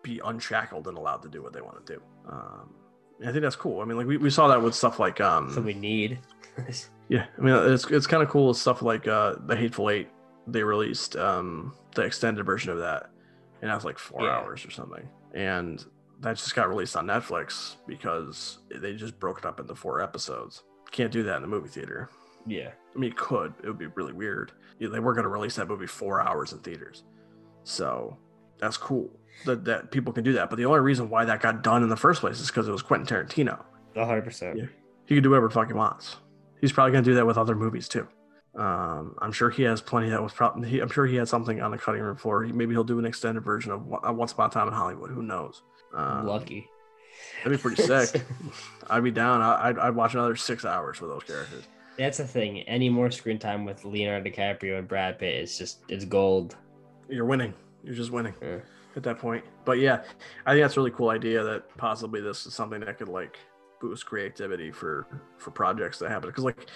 be 0.03 0.21
unshackled 0.25 0.87
and 0.89 0.97
allowed 0.97 1.23
to 1.23 1.29
do 1.29 1.43
what 1.43 1.53
they 1.53 1.61
want 1.61 1.85
to 1.85 1.95
do. 1.95 2.03
Um, 2.29 2.75
I 3.23 3.33
think 3.33 3.43
that's 3.43 3.57
cool. 3.57 3.81
I 3.81 3.85
mean, 3.85 3.97
like 3.97 4.07
we, 4.07 4.17
we 4.19 4.31
saw 4.31 4.49
that 4.49 4.61
with 4.61 4.75
stuff 4.75 4.99
like 4.99 5.21
um, 5.21 5.51
So 5.53 5.61
we 5.61 5.75
need. 5.75 6.19
yeah, 7.09 7.27
I 7.37 7.41
mean 7.41 7.55
it's 7.73 7.87
it's 7.87 8.07
kind 8.07 8.23
of 8.23 8.29
cool 8.29 8.49
with 8.49 8.57
stuff 8.57 8.83
like 8.83 9.07
uh 9.07 9.35
the 9.47 9.57
Hateful 9.57 9.91
Eight. 9.91 10.09
They 10.47 10.63
released 10.63 11.17
um 11.17 11.75
the 11.95 12.03
extended 12.03 12.45
version 12.45 12.71
of 12.73 12.79
that, 12.79 13.11
and 13.63 13.71
that's 13.71 13.85
like 13.85 13.99
four 13.99 14.23
Yeah. 14.25 14.37
hours 14.39 14.65
or 14.65 14.71
something. 14.71 15.09
And 15.35 15.85
that 16.21 16.37
just 16.37 16.55
got 16.55 16.69
released 16.69 16.97
on 16.97 17.07
Netflix 17.07 17.77
because 17.87 18.59
they 18.75 18.95
just 18.95 19.19
broke 19.19 19.39
it 19.39 19.45
up 19.45 19.61
into 19.61 19.75
four 19.75 20.01
episodes. 20.01 20.63
Can't 20.91 21.13
do 21.13 21.23
that 21.25 21.39
in 21.39 21.45
a 21.45 21.47
movie 21.49 21.69
theater. 21.69 22.09
yeah. 22.47 22.71
I 22.95 22.99
mean, 22.99 23.11
it 23.11 23.17
could. 23.19 23.53
It 23.63 23.67
would 23.67 23.77
be 23.79 23.89
really 23.89 24.13
weird. 24.15 24.53
Yeah, 24.79 24.89
They 24.89 25.01
were 25.01 25.13
going 25.13 25.25
to 25.25 25.29
release 25.29 25.57
that 25.57 25.69
movie 25.69 25.87
four 25.87 26.21
hours 26.23 26.53
in 26.53 26.61
theaters, 26.61 27.05
so 27.65 28.17
that's 28.59 28.77
cool 28.77 29.11
that 29.45 29.65
that 29.67 29.91
people 29.91 30.13
can 30.13 30.25
do 30.25 30.33
that. 30.35 30.49
But 30.49 30.57
the 30.57 30.65
only 30.65 30.81
reason 30.81 31.11
why 31.11 31.25
that 31.27 31.41
got 31.43 31.63
done 31.63 31.83
in 31.83 31.89
the 31.91 31.97
first 31.97 32.21
place 32.21 32.41
is 32.41 32.47
because 32.47 32.69
it 32.69 32.73
was 32.73 32.83
Quentin 32.83 33.07
Tarantino. 33.07 33.63
100%. 33.95 34.57
Yeah. 34.57 34.65
He 35.07 35.15
can 35.15 35.23
do 35.23 35.31
whatever 35.31 35.49
the 35.49 35.55
fuck 35.55 35.67
he 35.69 35.73
wants. 35.75 36.17
He's 36.61 36.73
probably 36.73 36.93
gonna 36.93 37.05
do 37.05 37.15
that 37.15 37.27
with 37.27 37.37
other 37.37 37.55
movies 37.55 37.89
too. 37.89 38.07
Um, 38.57 39.15
I'm 39.21 39.33
sure 39.33 39.51
he 39.51 39.65
has 39.65 39.81
plenty 39.83 40.09
that 40.11 40.23
was 40.23 40.33
probably. 40.33 40.69
He, 40.69 40.81
I'm 40.81 40.89
sure 40.89 41.07
he 41.07 41.17
had 41.17 41.29
something 41.29 41.61
on 41.61 41.71
the 41.71 41.79
cutting 41.79 42.01
room 42.01 42.17
floor. 42.17 42.43
He, 42.45 42.53
maybe 42.53 42.73
he'll 42.75 42.85
do 42.85 42.99
an 42.99 43.05
extended 43.05 43.45
version 43.45 43.73
of 43.73 43.85
Once 44.17 44.33
Upon 44.33 44.49
a 44.49 44.53
Time 44.53 44.69
in 44.69 44.75
Hollywood. 44.75 45.11
Who 45.11 45.23
knows? 45.23 45.63
Um, 45.95 46.27
Lucky. 46.27 46.69
That'd 47.45 47.59
be 47.59 47.63
pretty 47.63 47.83
sick. 47.83 48.23
I'd 48.91 49.05
be 49.05 49.11
down. 49.11 49.41
I- 49.43 49.69
I'd, 49.69 49.79
I'd 49.79 49.95
watch 49.95 50.15
another 50.15 50.37
six 50.37 50.65
hours 50.65 50.97
for 50.99 51.07
those 51.07 51.23
characters. 51.25 51.65
That's 51.99 52.19
the 52.19 52.27
thing. 52.27 52.61
Any 52.63 52.89
more 52.91 53.11
screen 53.11 53.39
time 53.39 53.65
with 53.65 53.85
Leonardo 53.85 54.29
DiCaprio 54.31 54.79
and 54.79 54.87
Brad 54.89 55.19
Pitt 55.19 55.35
is 55.43 55.57
just 55.59 55.81
it's 55.89 56.05
gold. 56.05 56.57
You're 57.09 57.25
winning. 57.25 57.55
You're 57.85 57.95
just 57.95 58.11
winning 58.11 58.35
Yeah. 58.43 58.59
at 58.97 59.03
that 59.05 59.19
point. 59.19 59.45
But 59.65 59.79
yeah, 59.79 60.03
I 60.45 60.53
think 60.53 60.63
that's 60.65 60.77
a 60.77 60.81
really 60.81 60.91
cool 60.91 61.09
idea 61.11 61.43
that 61.43 61.75
possibly 61.79 62.21
this 62.21 62.45
is 62.47 62.53
something 62.55 62.81
that 62.81 62.99
could 62.99 63.09
like 63.09 63.39
boost 63.87 64.07
creativity 64.07 64.71
for 64.71 65.07
for 65.39 65.51
projects 65.51 65.99
that 65.99 66.11
happen. 66.11 66.29
Because 66.29 66.45
like 66.45 66.69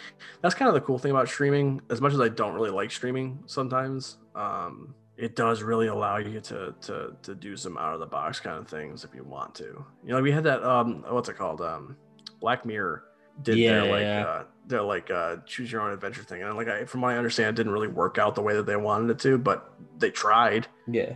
that's 0.42 0.54
kind 0.54 0.68
of 0.68 0.74
the 0.74 0.80
cool 0.80 0.98
thing 0.98 1.10
about 1.10 1.28
streaming. 1.28 1.80
As 1.90 2.00
much 2.00 2.12
as 2.12 2.20
i 2.20 2.28
don't 2.28 2.54
really 2.54 2.70
like 2.70 2.90
streaming 2.90 3.42
sometimes 3.46 4.18
um 4.34 4.94
it 5.16 5.36
does 5.36 5.62
really 5.62 5.88
allow 5.88 6.16
you 6.16 6.40
to 6.40 6.74
to 6.80 7.14
to 7.22 7.34
do 7.34 7.56
some 7.56 7.76
out 7.76 7.94
of 7.94 8.00
the 8.00 8.06
box 8.06 8.40
kind 8.40 8.58
of 8.58 8.68
things 8.68 9.04
if 9.04 9.14
you 9.14 9.24
want 9.24 9.54
to. 9.56 9.84
You 10.04 10.12
know 10.12 10.22
we 10.22 10.32
had 10.32 10.44
that 10.44 10.62
um 10.62 11.04
what's 11.08 11.28
it 11.28 11.36
called? 11.36 11.60
Um 11.60 11.96
black 12.40 12.64
mirror 12.64 13.04
did 13.42 13.58
their 13.58 13.84
like 13.84 14.02
yeah. 14.02 14.24
uh 14.26 14.44
their 14.66 14.82
like 14.82 15.10
uh 15.10 15.36
choose 15.46 15.70
your 15.70 15.82
own 15.82 15.92
adventure 15.92 16.22
thing. 16.22 16.42
And 16.42 16.56
like 16.56 16.68
I, 16.68 16.84
from 16.84 17.00
what 17.02 17.12
i 17.14 17.16
understand 17.18 17.48
it 17.50 17.56
didn't 17.56 17.72
really 17.72 17.88
work 17.88 18.18
out 18.18 18.34
the 18.34 18.42
way 18.42 18.54
that 18.54 18.66
they 18.66 18.76
wanted 18.76 19.10
it 19.10 19.18
to 19.20 19.36
but 19.36 19.72
they 19.98 20.10
tried. 20.10 20.68
Yeah. 20.86 21.14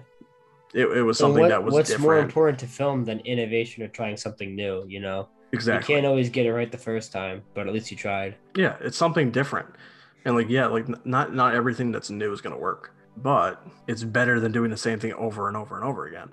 it, 0.75 0.87
it 0.87 1.03
was 1.03 1.19
something 1.19 1.43
what- 1.43 1.49
that 1.49 1.62
was 1.62 1.73
what's 1.73 1.89
different. 1.89 2.05
more 2.05 2.19
important 2.19 2.59
to 2.61 2.66
film 2.66 3.05
than 3.05 3.21
innovation 3.21 3.83
or 3.83 3.89
trying 3.89 4.16
something 4.16 4.55
new? 4.55 4.85
You 4.87 5.01
know, 5.01 5.29
exactly 5.55 5.94
you 5.94 5.98
can't 5.98 6.06
always 6.06 6.28
get 6.31 6.47
it 6.47 6.52
right 6.52 6.70
the 6.72 6.78
first 6.78 7.12
time, 7.12 7.43
but 7.55 7.66
at 7.66 7.72
least 7.72 7.90
you 7.90 7.97
tried. 7.97 8.36
yeah 8.56 8.76
it's 8.81 8.97
something 8.97 9.31
different 9.31 9.68
and 10.24 10.35
like 10.35 10.48
yeah 10.48 10.66
like 10.66 10.86
not 11.06 11.35
not 11.35 11.55
everything 11.55 11.93
that's 11.93 12.10
new 12.10 12.32
is 12.32 12.40
going 12.40 12.55
to 12.55 12.60
work 12.60 12.94
but 13.16 13.64
it's 13.86 14.02
better 14.02 14.40
than 14.40 14.51
doing 14.52 14.70
the 14.70 14.76
same 14.76 14.98
thing 14.98 15.12
over 15.14 15.48
and 15.48 15.56
over 15.56 15.76
and 15.76 15.85
over 15.85 16.06
again 16.06 16.32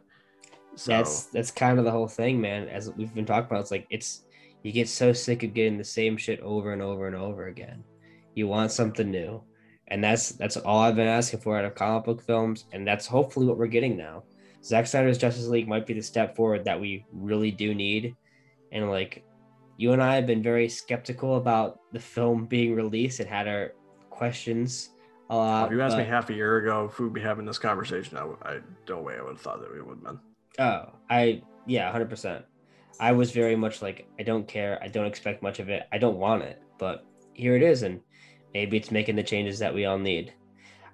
so 0.76 0.92
That's 0.92 1.26
that's 1.26 1.52
kind 1.52 1.80
of 1.80 1.86
the 1.86 1.92
whole 1.92 2.08
thing, 2.08 2.40
man. 2.40 2.70
As 2.70 2.90
we've 2.92 3.14
been 3.14 3.26
talking 3.26 3.46
about, 3.46 3.60
it's 3.62 3.72
like 3.72 3.86
it's 3.90 4.24
you 4.64 4.72
get 4.72 4.88
so 4.88 5.12
sick 5.12 5.44
of 5.44 5.54
getting 5.54 5.78
the 5.78 5.84
same 5.84 6.16
shit 6.18 6.40
over 6.40 6.72
and 6.72 6.82
over 6.82 7.08
and 7.08 7.16
over 7.16 7.48
again. 7.48 7.84
You 8.36 8.48
want 8.48 8.72
something 8.72 9.12
new, 9.12 9.44
and 9.90 10.02
that's 10.04 10.30
that's 10.32 10.56
all 10.58 10.80
I've 10.80 10.96
been 10.96 11.08
asking 11.08 11.42
for 11.42 11.58
out 11.58 11.66
of 11.66 11.76
comic 11.76 12.06
book 12.06 12.22
films, 12.22 12.66
and 12.72 12.88
that's 12.88 13.06
hopefully 13.06 13.46
what 13.48 13.58
we're 13.58 13.68
getting 13.68 13.98
now. 13.98 14.24
Zack 14.64 14.88
Snyder's 14.88 15.18
Justice 15.18 15.48
League 15.48 15.68
might 15.68 15.86
be 15.86 15.94
the 15.94 16.02
step 16.02 16.36
forward 16.38 16.64
that 16.64 16.80
we 16.80 17.06
really 17.12 17.52
do 17.52 17.74
need, 17.76 18.16
and 18.72 18.90
like 18.90 19.24
you 19.78 19.94
and 19.94 20.02
I 20.02 20.16
have 20.16 20.28
been 20.28 20.44
very 20.44 20.70
skeptical 20.70 21.38
about 21.38 21.80
the 21.92 22.00
film 22.00 22.46
being 22.46 22.76
released 22.76 23.20
and 23.20 23.30
had 23.30 23.48
our 23.48 23.74
questions 24.10 24.92
a 25.30 25.36
lot. 25.36 25.66
if 25.68 25.72
you 25.72 25.82
asked 25.82 25.98
me 25.98 26.04
half 26.04 26.30
a 26.30 26.34
year 26.34 26.58
ago 26.58 26.86
if 26.92 27.00
we'd 27.00 27.14
be 27.14 27.22
having 27.22 27.46
this 27.46 27.58
conversation 27.58 28.18
i, 28.18 28.26
I 28.48 28.60
no 28.90 29.02
way 29.02 29.16
i 29.18 29.22
would 29.22 29.32
have 29.32 29.42
thought 29.42 29.62
that 29.62 29.72
we 29.74 29.82
would 29.82 29.96
have 29.96 30.04
been 30.04 30.20
Oh, 30.60 30.90
I 31.10 31.42
yeah, 31.66 31.92
hundred 31.92 32.10
percent. 32.10 32.46
I 33.00 33.12
was 33.14 33.32
very 33.32 33.56
much 33.56 33.82
like, 33.82 34.08
I 34.20 34.24
don't 34.24 34.48
care. 34.48 34.80
I 34.82 34.88
don't 34.88 35.06
expect 35.06 35.42
much 35.42 35.60
of 35.60 35.70
it. 35.70 35.88
I 35.92 35.98
don't 35.98 36.18
want 36.18 36.44
it, 36.44 36.62
but 36.78 37.06
here 37.34 37.56
it 37.56 37.64
is, 37.64 37.84
and 37.84 38.02
maybe 38.54 38.78
it's 38.78 38.92
making 38.92 39.16
the 39.16 39.24
changes 39.24 39.60
that 39.60 39.74
we 39.74 39.86
all 39.86 39.98
need. 39.98 40.34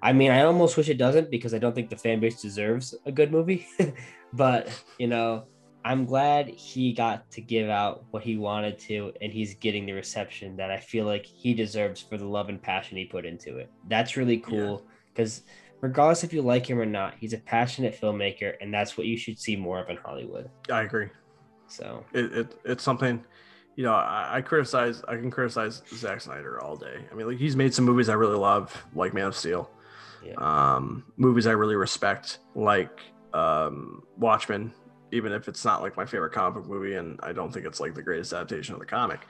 I 0.01 0.13
mean, 0.13 0.31
I 0.31 0.43
almost 0.43 0.77
wish 0.77 0.89
it 0.89 0.99
doesn't 0.99 1.31
because 1.31 1.53
I 1.53 1.57
don't 1.57 1.73
think 1.73 1.89
the 1.89 1.97
fan 1.97 2.19
base 2.19 2.41
deserves 2.41 2.93
a 3.05 3.11
good 3.11 3.31
movie. 3.31 3.67
but 4.33 4.69
you 4.99 5.07
know, 5.07 5.45
I'm 5.87 6.03
glad 6.03 6.49
he 6.49 6.91
got 6.91 7.31
to 7.31 7.39
give 7.39 7.69
out 7.69 8.03
what 8.11 8.21
he 8.21 8.35
wanted 8.35 8.77
to, 8.79 9.13
and 9.21 9.31
he's 9.31 9.53
getting 9.53 9.85
the 9.85 9.93
reception 9.93 10.57
that 10.57 10.69
I 10.69 10.75
feel 10.75 11.05
like 11.05 11.25
he 11.25 11.53
deserves 11.53 12.01
for 12.01 12.17
the 12.17 12.25
love 12.25 12.49
and 12.49 12.61
passion 12.61 12.97
he 12.97 13.05
put 13.05 13.25
into 13.25 13.55
it. 13.55 13.71
That's 13.87 14.17
really 14.17 14.37
cool 14.37 14.85
because 15.13 15.43
regardless 15.79 16.25
if 16.25 16.33
you 16.33 16.41
like 16.41 16.69
him 16.69 16.77
or 16.77 16.85
not, 16.85 17.13
he's 17.17 17.31
a 17.31 17.37
passionate 17.37 17.97
filmmaker, 17.97 18.55
and 18.59 18.73
that's 18.73 18.97
what 18.97 19.07
you 19.07 19.15
should 19.15 19.39
see 19.39 19.55
more 19.55 19.79
of 19.79 19.89
in 19.89 19.95
Hollywood. 19.95 20.49
i 20.69 20.81
agree. 20.81 21.07
So. 21.67 22.03
It, 22.11 22.33
it 22.33 22.59
it's 22.65 22.83
something 22.83 23.23
you 23.77 23.85
know 23.85 23.93
I, 23.93 24.37
I 24.37 24.41
criticize 24.41 25.03
i 25.07 25.15
can 25.15 25.31
criticize 25.31 25.83
Zack 25.93 26.19
snyder 26.19 26.61
all 26.61 26.75
day. 26.75 27.05
I 27.09 27.15
mean 27.15 27.27
like 27.27 27.37
he's 27.37 27.55
made 27.55 27.73
some 27.73 27.85
movies 27.85 28.09
i 28.09 28.13
really 28.13 28.35
love 28.35 28.75
like 28.93 29.13
man 29.13 29.27
of 29.27 29.37
steel. 29.37 29.71
Yeah, 30.21 30.33
um, 30.35 31.05
movies 31.15 31.47
I 31.47 31.51
really 31.51 31.75
respect, 31.75 32.39
like 32.55 32.99
um, 33.33 34.03
Watchmen, 34.17 34.73
even 35.11 35.31
if 35.31 35.47
it's 35.47 35.63
not 35.65 35.81
like 35.81 35.95
my 35.97 36.05
favorite 36.05 36.33
comic 36.33 36.65
movie, 36.65 36.95
and 36.95 37.19
I 37.23 37.33
don't 37.33 37.51
think 37.51 37.65
it's 37.65 37.79
like 37.79 37.93
the 37.93 38.01
greatest 38.03 38.33
adaptation 38.33 38.73
of 38.73 38.79
the 38.79 38.85
comic. 38.85 39.21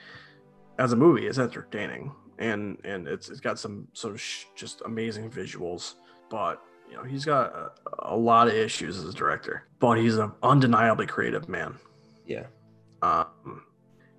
As 0.80 0.94
a 0.94 0.96
movie, 0.96 1.28
it's 1.28 1.40
entertaining, 1.40 2.12
and 2.40 2.78
and 2.84 3.08
it's 3.08 3.30
it's 3.30 3.40
got 3.40 3.58
some 3.60 3.88
some 3.94 4.16
sh- 4.18 4.46
just 4.56 4.82
amazing 4.86 5.30
visuals, 5.30 5.96
but 6.30 6.62
you 6.90 6.96
know 6.96 7.04
he's 7.04 7.26
got 7.26 7.54
a, 7.54 7.72
a 8.00 8.16
lot 8.16 8.48
of 8.48 8.54
issues 8.54 8.98
as 8.98 9.06
a 9.06 9.14
director, 9.14 9.68
but 9.80 9.98
he's 9.98 10.18
an 10.18 10.32
undeniably 10.44 11.06
creative 11.08 11.50
man. 11.50 11.76
yeah, 12.26 12.46
Um, 13.02 13.64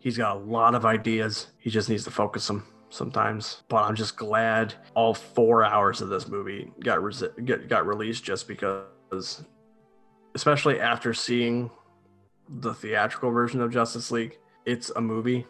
he's 0.00 0.16
got 0.16 0.36
a 0.36 0.38
lot 0.40 0.74
of 0.74 0.84
ideas. 0.84 1.48
He 1.58 1.70
just 1.70 1.88
needs 1.88 2.04
to 2.04 2.10
focus 2.10 2.46
them 2.46 2.64
sometimes. 2.90 3.62
But 3.68 3.84
I'm 3.84 3.94
just 3.94 4.16
glad 4.16 4.74
all 4.94 5.14
four 5.14 5.64
hours 5.64 6.00
of 6.00 6.08
this 6.08 6.28
movie 6.28 6.72
got 6.80 6.98
get, 7.44 7.68
got 7.68 7.86
released 7.86 8.24
just 8.24 8.48
because, 8.48 9.44
especially 10.34 10.80
after 10.80 11.12
seeing 11.14 11.70
the 12.48 12.72
theatrical 12.74 13.30
version 13.30 13.60
of 13.60 13.70
Justice 13.72 14.10
League, 14.10 14.38
it's 14.64 14.90
a 14.96 15.00
movie 15.00 15.46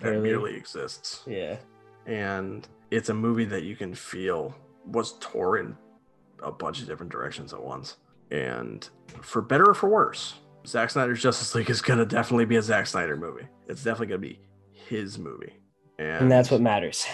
that 0.00 0.04
Barely. 0.12 0.22
merely 0.22 0.56
exists. 0.56 1.22
yeah. 1.26 1.56
and 2.06 2.66
it's 2.90 3.08
a 3.08 3.14
movie 3.14 3.44
that 3.46 3.62
you 3.62 3.74
can 3.76 3.94
feel 3.94 4.54
was 4.86 5.14
tore 5.20 5.58
in 5.58 5.74
a 6.42 6.50
bunch 6.52 6.80
of 6.82 6.86
different 6.86 7.10
directions 7.12 7.52
at 7.54 7.62
once. 7.62 7.96
And 8.30 8.86
for 9.22 9.40
better 9.40 9.64
or 9.70 9.74
for 9.74 9.88
worse, 9.88 10.34
Zack 10.66 10.90
Snyder's 10.90 11.22
Justice 11.22 11.54
League 11.54 11.70
is 11.70 11.80
gonna 11.80 12.04
definitely 12.04 12.44
be 12.44 12.56
a 12.56 12.62
Zack 12.62 12.86
Snyder 12.86 13.16
movie. 13.16 13.46
It's 13.68 13.82
definitely 13.84 14.08
gonna 14.08 14.18
be 14.18 14.40
his 14.72 15.18
movie, 15.18 15.54
and, 15.98 16.22
And 16.22 16.30
that's 16.30 16.50
what 16.50 16.60
matters. 16.60 17.06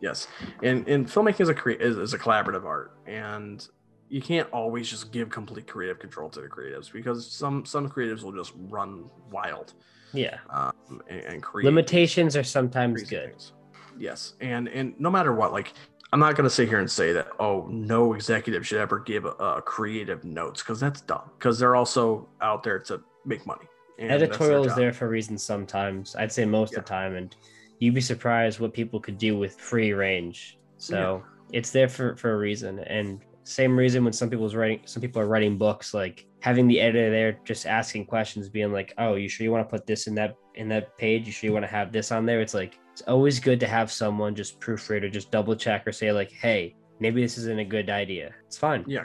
yes. 0.00 0.26
And 0.62 0.88
and 0.88 1.06
filmmaking 1.06 1.40
is 1.40 1.48
a 1.50 1.54
crea- 1.54 1.76
is, 1.78 1.96
is 1.98 2.14
a 2.14 2.18
collaborative 2.18 2.64
art, 2.64 2.96
and 3.06 3.66
you 4.10 4.20
can't 4.20 4.48
always 4.52 4.90
just 4.90 5.12
give 5.12 5.30
complete 5.30 5.66
creative 5.66 5.98
control 5.98 6.28
to 6.30 6.40
the 6.40 6.48
creatives 6.48 6.92
because 6.92 7.26
some 7.26 7.64
some 7.64 7.88
creatives 7.88 8.22
will 8.22 8.32
just 8.32 8.52
run 8.68 9.08
wild 9.30 9.72
Yeah. 10.12 10.38
um, 10.50 10.72
and, 11.08 11.20
and 11.22 11.42
create 11.42 11.64
Limitations 11.64 12.36
are 12.36 12.42
sometimes 12.44 13.04
good. 13.04 13.30
things. 13.30 13.52
Yes, 13.98 14.34
and 14.40 14.68
and 14.68 14.98
no 14.98 15.10
matter 15.10 15.32
what, 15.34 15.52
like 15.52 15.72
I'm 16.12 16.20
not 16.20 16.34
gonna 16.36 16.50
sit 16.50 16.68
here 16.68 16.80
and 16.80 16.90
say 16.90 17.12
that 17.12 17.28
oh 17.38 17.66
no 17.70 18.14
executive 18.14 18.66
should 18.66 18.80
ever 18.80 18.98
give 18.98 19.24
uh, 19.26 19.60
creative 19.64 20.24
notes 20.24 20.60
because 20.62 20.80
that's 20.80 21.00
dumb 21.02 21.30
because 21.38 21.58
they're 21.58 21.76
also 21.76 22.28
out 22.40 22.62
there 22.62 22.78
to 22.80 23.00
make 23.24 23.46
money. 23.46 23.66
and 23.98 24.10
Editorial 24.10 24.64
is 24.66 24.74
there 24.74 24.92
for 24.92 25.06
a 25.06 25.08
reason 25.08 25.38
sometimes. 25.38 26.16
I'd 26.16 26.32
say 26.32 26.44
most 26.44 26.74
of 26.74 26.84
the 26.84 26.88
time. 26.88 27.14
And 27.14 27.36
you'd 27.78 27.94
be 27.94 28.00
surprised 28.00 28.58
what 28.60 28.72
people 28.72 28.98
could 28.98 29.18
do 29.18 29.36
with 29.38 29.54
free 29.60 29.92
range. 29.92 30.58
So 30.78 31.22
it's 31.52 31.70
there 31.70 31.88
for, 31.88 32.16
for 32.16 32.32
a 32.32 32.38
reason. 32.38 32.78
And 32.80 33.20
same 33.44 33.76
reason 33.76 34.04
when 34.04 34.12
some 34.12 34.30
people's 34.30 34.54
writing 34.54 34.80
some 34.84 35.00
people 35.00 35.20
are 35.20 35.26
writing 35.26 35.56
books, 35.58 35.94
like 35.94 36.26
having 36.40 36.66
the 36.68 36.80
editor 36.80 37.10
there 37.10 37.38
just 37.44 37.66
asking 37.66 38.06
questions, 38.06 38.48
being 38.48 38.72
like, 38.72 38.92
Oh, 38.98 39.14
you 39.14 39.28
sure 39.28 39.44
you 39.44 39.52
want 39.52 39.68
to 39.68 39.70
put 39.70 39.86
this 39.86 40.06
in 40.06 40.14
that 40.16 40.34
in 40.54 40.68
that 40.68 40.96
page? 40.98 41.26
You 41.26 41.32
sure 41.32 41.48
you 41.48 41.54
want 41.54 41.64
to 41.64 41.70
have 41.70 41.92
this 41.92 42.12
on 42.12 42.26
there? 42.26 42.40
It's 42.40 42.54
like 42.54 42.78
it's 42.92 43.02
always 43.02 43.40
good 43.40 43.60
to 43.60 43.66
have 43.66 43.90
someone 43.90 44.34
just 44.34 44.60
proofread 44.60 45.02
or 45.02 45.08
just 45.10 45.30
double 45.30 45.54
check 45.56 45.86
or 45.86 45.92
say, 45.92 46.12
like, 46.12 46.32
hey, 46.32 46.74
maybe 46.98 47.22
this 47.22 47.38
isn't 47.38 47.58
a 47.58 47.64
good 47.64 47.88
idea. 47.90 48.34
It's 48.46 48.58
fine. 48.58 48.84
Yeah, 48.86 49.04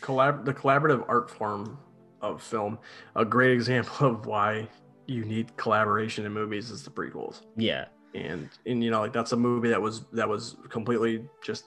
collab 0.00 0.44
the 0.44 0.54
collaborative 0.54 1.04
art 1.08 1.30
form 1.30 1.78
of 2.22 2.42
film. 2.42 2.78
A 3.16 3.24
great 3.24 3.52
example 3.52 4.06
of 4.08 4.26
why 4.26 4.68
you 5.06 5.24
need 5.24 5.54
collaboration 5.56 6.24
in 6.24 6.32
movies 6.32 6.70
is 6.70 6.82
the 6.82 6.90
prequels. 6.90 7.42
Yeah. 7.56 7.86
and 8.14 8.48
and 8.66 8.82
you 8.82 8.90
know 8.90 9.00
like 9.00 9.12
that's 9.12 9.32
a 9.32 9.36
movie 9.36 9.68
that 9.68 9.82
was 9.82 10.06
that 10.12 10.28
was 10.28 10.56
completely 10.70 11.24
just 11.42 11.64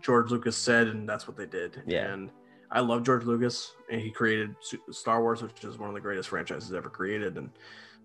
George 0.00 0.30
Lucas 0.30 0.56
said 0.56 0.88
and 0.88 1.08
that's 1.08 1.26
what 1.26 1.36
they 1.36 1.46
did. 1.46 1.82
Yeah. 1.86 2.12
And 2.12 2.30
I 2.70 2.80
love 2.80 3.02
George 3.04 3.24
Lucas 3.24 3.72
and 3.90 4.00
he 4.00 4.10
created 4.10 4.54
Star 4.90 5.22
Wars, 5.22 5.42
which 5.42 5.64
is 5.64 5.78
one 5.78 5.88
of 5.88 5.94
the 5.94 6.00
greatest 6.00 6.28
franchises 6.28 6.72
ever 6.72 6.90
created. 6.90 7.36
And 7.36 7.50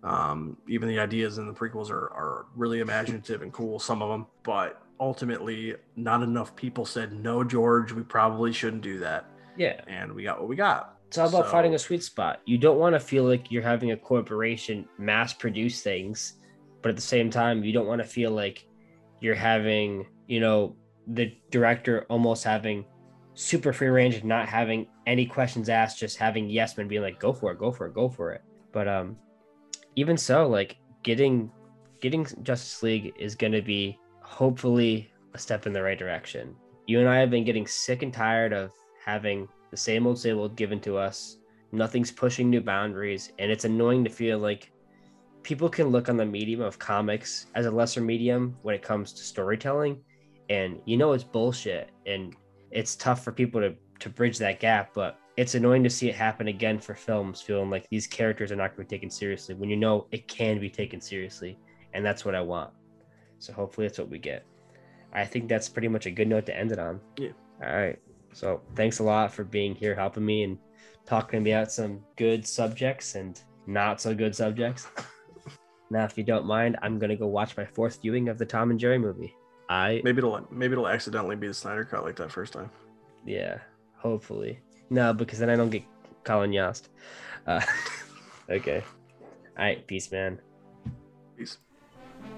um, 0.04 0.58
even 0.68 0.88
the 0.88 1.00
ideas 1.00 1.38
in 1.38 1.48
the 1.48 1.54
prequels 1.54 1.90
are 1.90 2.10
are 2.14 2.46
really 2.56 2.80
imaginative 2.80 3.42
and 3.42 3.52
cool, 3.52 3.80
some 3.80 4.02
of 4.02 4.10
them. 4.10 4.28
But 4.44 4.82
ultimately, 5.00 5.76
not 5.96 6.22
enough 6.24 6.56
people 6.56 6.86
said 6.86 7.12
no, 7.14 7.44
George. 7.44 7.92
We 7.92 8.04
probably 8.04 8.54
shouldn't 8.54 8.82
do 8.82 9.00
that, 9.00 9.26
Yeah. 9.58 9.82
and 9.88 10.14
we 10.14 10.24
got 10.24 10.40
what 10.40 10.48
we 10.48 10.56
got. 10.56 10.98
It's 11.08 11.18
all 11.18 11.28
about 11.28 11.46
So- 11.46 11.52
finding 11.52 11.74
a 11.74 11.80
sweet 11.80 12.04
spot. 12.04 12.42
You 12.46 12.58
don't 12.58 12.78
want 12.78 12.94
to 12.96 13.00
feel 13.00 13.24
like 13.24 13.52
you're 13.52 13.64
having 13.64 13.92
a 13.92 13.98
corporation 13.98 14.88
mass 14.98 15.34
produce 15.34 15.82
things, 15.82 16.34
but 16.82 16.90
at 16.90 16.96
the 16.96 17.02
same 17.02 17.30
time, 17.30 17.64
you 17.64 17.74
don't 17.74 17.88
want 17.88 18.02
to 18.02 18.08
feel 18.08 18.32
like 18.32 18.68
you're 19.20 19.36
having, 19.36 20.06
you 20.28 20.40
know, 20.40 20.76
the 21.14 21.36
director 21.50 22.06
almost 22.10 22.44
having 22.44 22.86
super 23.34 23.72
free 23.72 23.88
range 23.88 24.16
and 24.16 24.26
not 24.26 24.50
having 24.50 24.88
any 25.08 25.26
questions 25.26 25.70
asked, 25.70 26.00
just 26.00 26.18
having 26.18 26.50
yes 26.50 26.78
men 26.78 26.88
being 26.88 27.02
like, 27.02 27.20
go 27.20 27.34
for 27.34 27.52
it, 27.52 27.60
go 27.60 27.72
for 27.72 27.88
it, 27.88 27.94
go 27.94 28.10
for 28.10 28.32
it. 28.32 28.42
But 28.72 28.88
um 28.88 29.18
even 29.96 30.18
so, 30.18 30.48
like 30.48 30.78
getting 31.04 31.52
getting 32.02 32.26
Justice 32.44 32.84
League 32.84 33.14
is 33.18 33.36
gonna 33.36 33.62
be 33.62 33.98
hopefully 34.22 35.12
a 35.34 35.40
step 35.40 35.66
in 35.66 35.74
the 35.74 35.82
right 35.82 35.98
direction. 35.98 36.56
You 36.88 37.00
and 37.00 37.10
I 37.10 37.18
have 37.18 37.30
been 37.30 37.44
getting 37.44 37.68
sick 37.68 38.04
and 38.04 38.14
tired 38.14 38.54
of 38.54 38.72
having 39.04 39.48
the 39.72 39.78
same 39.78 40.06
old 40.08 40.20
same 40.20 40.38
old 40.38 40.56
given 40.56 40.80
to 40.82 40.98
us. 40.98 41.38
Nothing's 41.72 42.12
pushing 42.12 42.50
new 42.50 42.62
boundaries, 42.62 43.32
and 43.38 43.52
it's 43.52 43.66
annoying 43.66 44.04
to 44.04 44.10
feel 44.10 44.40
like 44.40 44.72
people 45.44 45.70
can 45.70 45.88
look 45.88 46.10
on 46.10 46.18
the 46.18 46.26
medium 46.26 46.62
of 46.62 46.80
comics 46.80 47.48
as 47.56 47.66
a 47.66 47.72
lesser 47.72 48.02
medium 48.02 48.58
when 48.64 48.76
it 48.76 48.82
comes 48.82 49.14
to 49.14 49.24
storytelling, 49.24 50.02
and 50.50 50.82
you 50.86 50.98
know 50.98 51.14
it's 51.14 51.24
bullshit, 51.24 51.92
and 52.06 52.36
it's 52.72 52.96
tough 52.96 53.24
for 53.24 53.32
people 53.32 53.62
to 53.62 53.76
to 54.00 54.10
bridge 54.10 54.38
that 54.40 54.60
gap. 54.60 54.94
But 54.94 55.20
it's 55.38 55.56
annoying 55.56 55.84
to 55.84 55.90
see 55.90 56.10
it 56.10 56.16
happen 56.16 56.48
again 56.48 56.80
for 56.80 56.96
films, 56.96 57.42
feeling 57.42 57.70
like 57.70 57.88
these 57.90 58.08
characters 58.08 58.52
are 58.52 58.56
not 58.56 58.76
going 58.76 58.86
to 58.86 58.90
be 58.90 58.98
taken 58.98 59.10
seriously 59.10 59.56
when 59.56 59.70
you 59.70 59.78
know 59.78 60.08
it 60.12 60.28
can 60.28 60.60
be 60.60 60.70
taken 60.70 61.00
seriously, 61.00 61.58
and 61.94 62.06
that's 62.06 62.26
what 62.26 62.36
I 62.36 62.42
want. 62.42 62.72
So 63.40 63.54
hopefully, 63.54 63.88
that's 63.88 64.00
what 64.00 64.10
we 64.10 64.20
get. 64.20 64.46
I 65.14 65.26
think 65.26 65.48
that's 65.48 65.70
pretty 65.70 65.88
much 65.88 66.06
a 66.06 66.12
good 66.12 66.28
note 66.28 66.46
to 66.48 66.58
end 66.58 66.72
it 66.72 66.80
on. 66.80 67.00
Yeah. 67.18 67.32
All 67.64 67.76
right. 67.76 67.98
So 68.34 68.62
thanks 68.76 69.00
a 69.00 69.04
lot 69.04 69.34
for 69.34 69.44
being 69.44 69.74
here, 69.74 69.96
helping 69.96 70.26
me, 70.26 70.44
and 70.44 70.58
talking 71.06 71.48
about 71.48 71.72
some 71.72 72.02
good 72.16 72.46
subjects 72.46 73.16
and 73.16 73.42
not 73.66 74.02
so 74.02 74.14
good 74.14 74.36
subjects. 74.36 74.88
now, 75.90 76.04
if 76.04 76.18
you 76.18 76.24
don't 76.24 76.46
mind, 76.46 76.78
I'm 76.82 77.00
gonna 77.00 77.16
go 77.16 77.28
watch 77.28 77.58
my 77.58 77.66
fourth 77.66 78.02
viewing 78.02 78.30
of 78.30 78.38
the 78.38 78.46
Tom 78.46 78.72
and 78.72 78.80
Jerry 78.80 79.00
movie. 79.00 79.36
I 79.70 80.02
Maybe 80.04 80.18
it'll 80.18 80.46
maybe 80.52 80.74
it'll 80.74 80.88
accidentally 80.88 81.36
be 81.36 81.48
the 81.48 81.54
Snyder 81.54 81.86
cut 81.86 82.04
like 82.04 82.16
that 82.18 82.32
first 82.32 82.54
time. 82.54 82.72
yeah, 83.26 83.60
hopefully 83.98 84.60
no, 84.90 85.14
because 85.14 85.40
then 85.40 85.50
I 85.50 85.56
don't 85.56 85.70
get 85.70 85.84
Colin 86.24 86.52
Jost. 86.52 86.90
Uh, 87.46 87.62
okay. 88.50 88.84
All 89.58 89.66
right, 89.66 89.86
peace, 89.86 90.12
man. 90.12 90.40
Peace. 91.38 91.58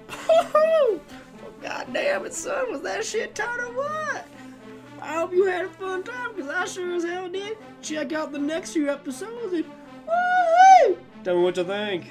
Oh, 0.54 1.00
God 1.62 1.86
damn 1.92 2.26
it, 2.26 2.34
son. 2.34 2.70
Was 2.72 2.82
that 2.82 3.04
shit 3.04 3.34
ton 3.34 3.60
or 3.60 3.72
what? 3.72 4.26
I 5.00 5.14
hope 5.14 5.32
you 5.32 5.44
had 5.46 5.64
a 5.64 5.68
fun 5.68 6.02
time, 6.02 6.34
because 6.34 6.50
I 6.50 6.64
sure 6.66 6.94
as 6.94 7.04
hell 7.04 7.28
did. 7.28 7.56
Check 7.80 8.12
out 8.12 8.32
the 8.32 8.38
next 8.38 8.72
few 8.72 8.90
episodes 8.90 9.52
and 9.54 9.64
woo 10.06 10.98
Tell 11.24 11.36
me 11.36 11.42
what 11.42 11.56
you 11.56 11.64
think. 11.64 12.10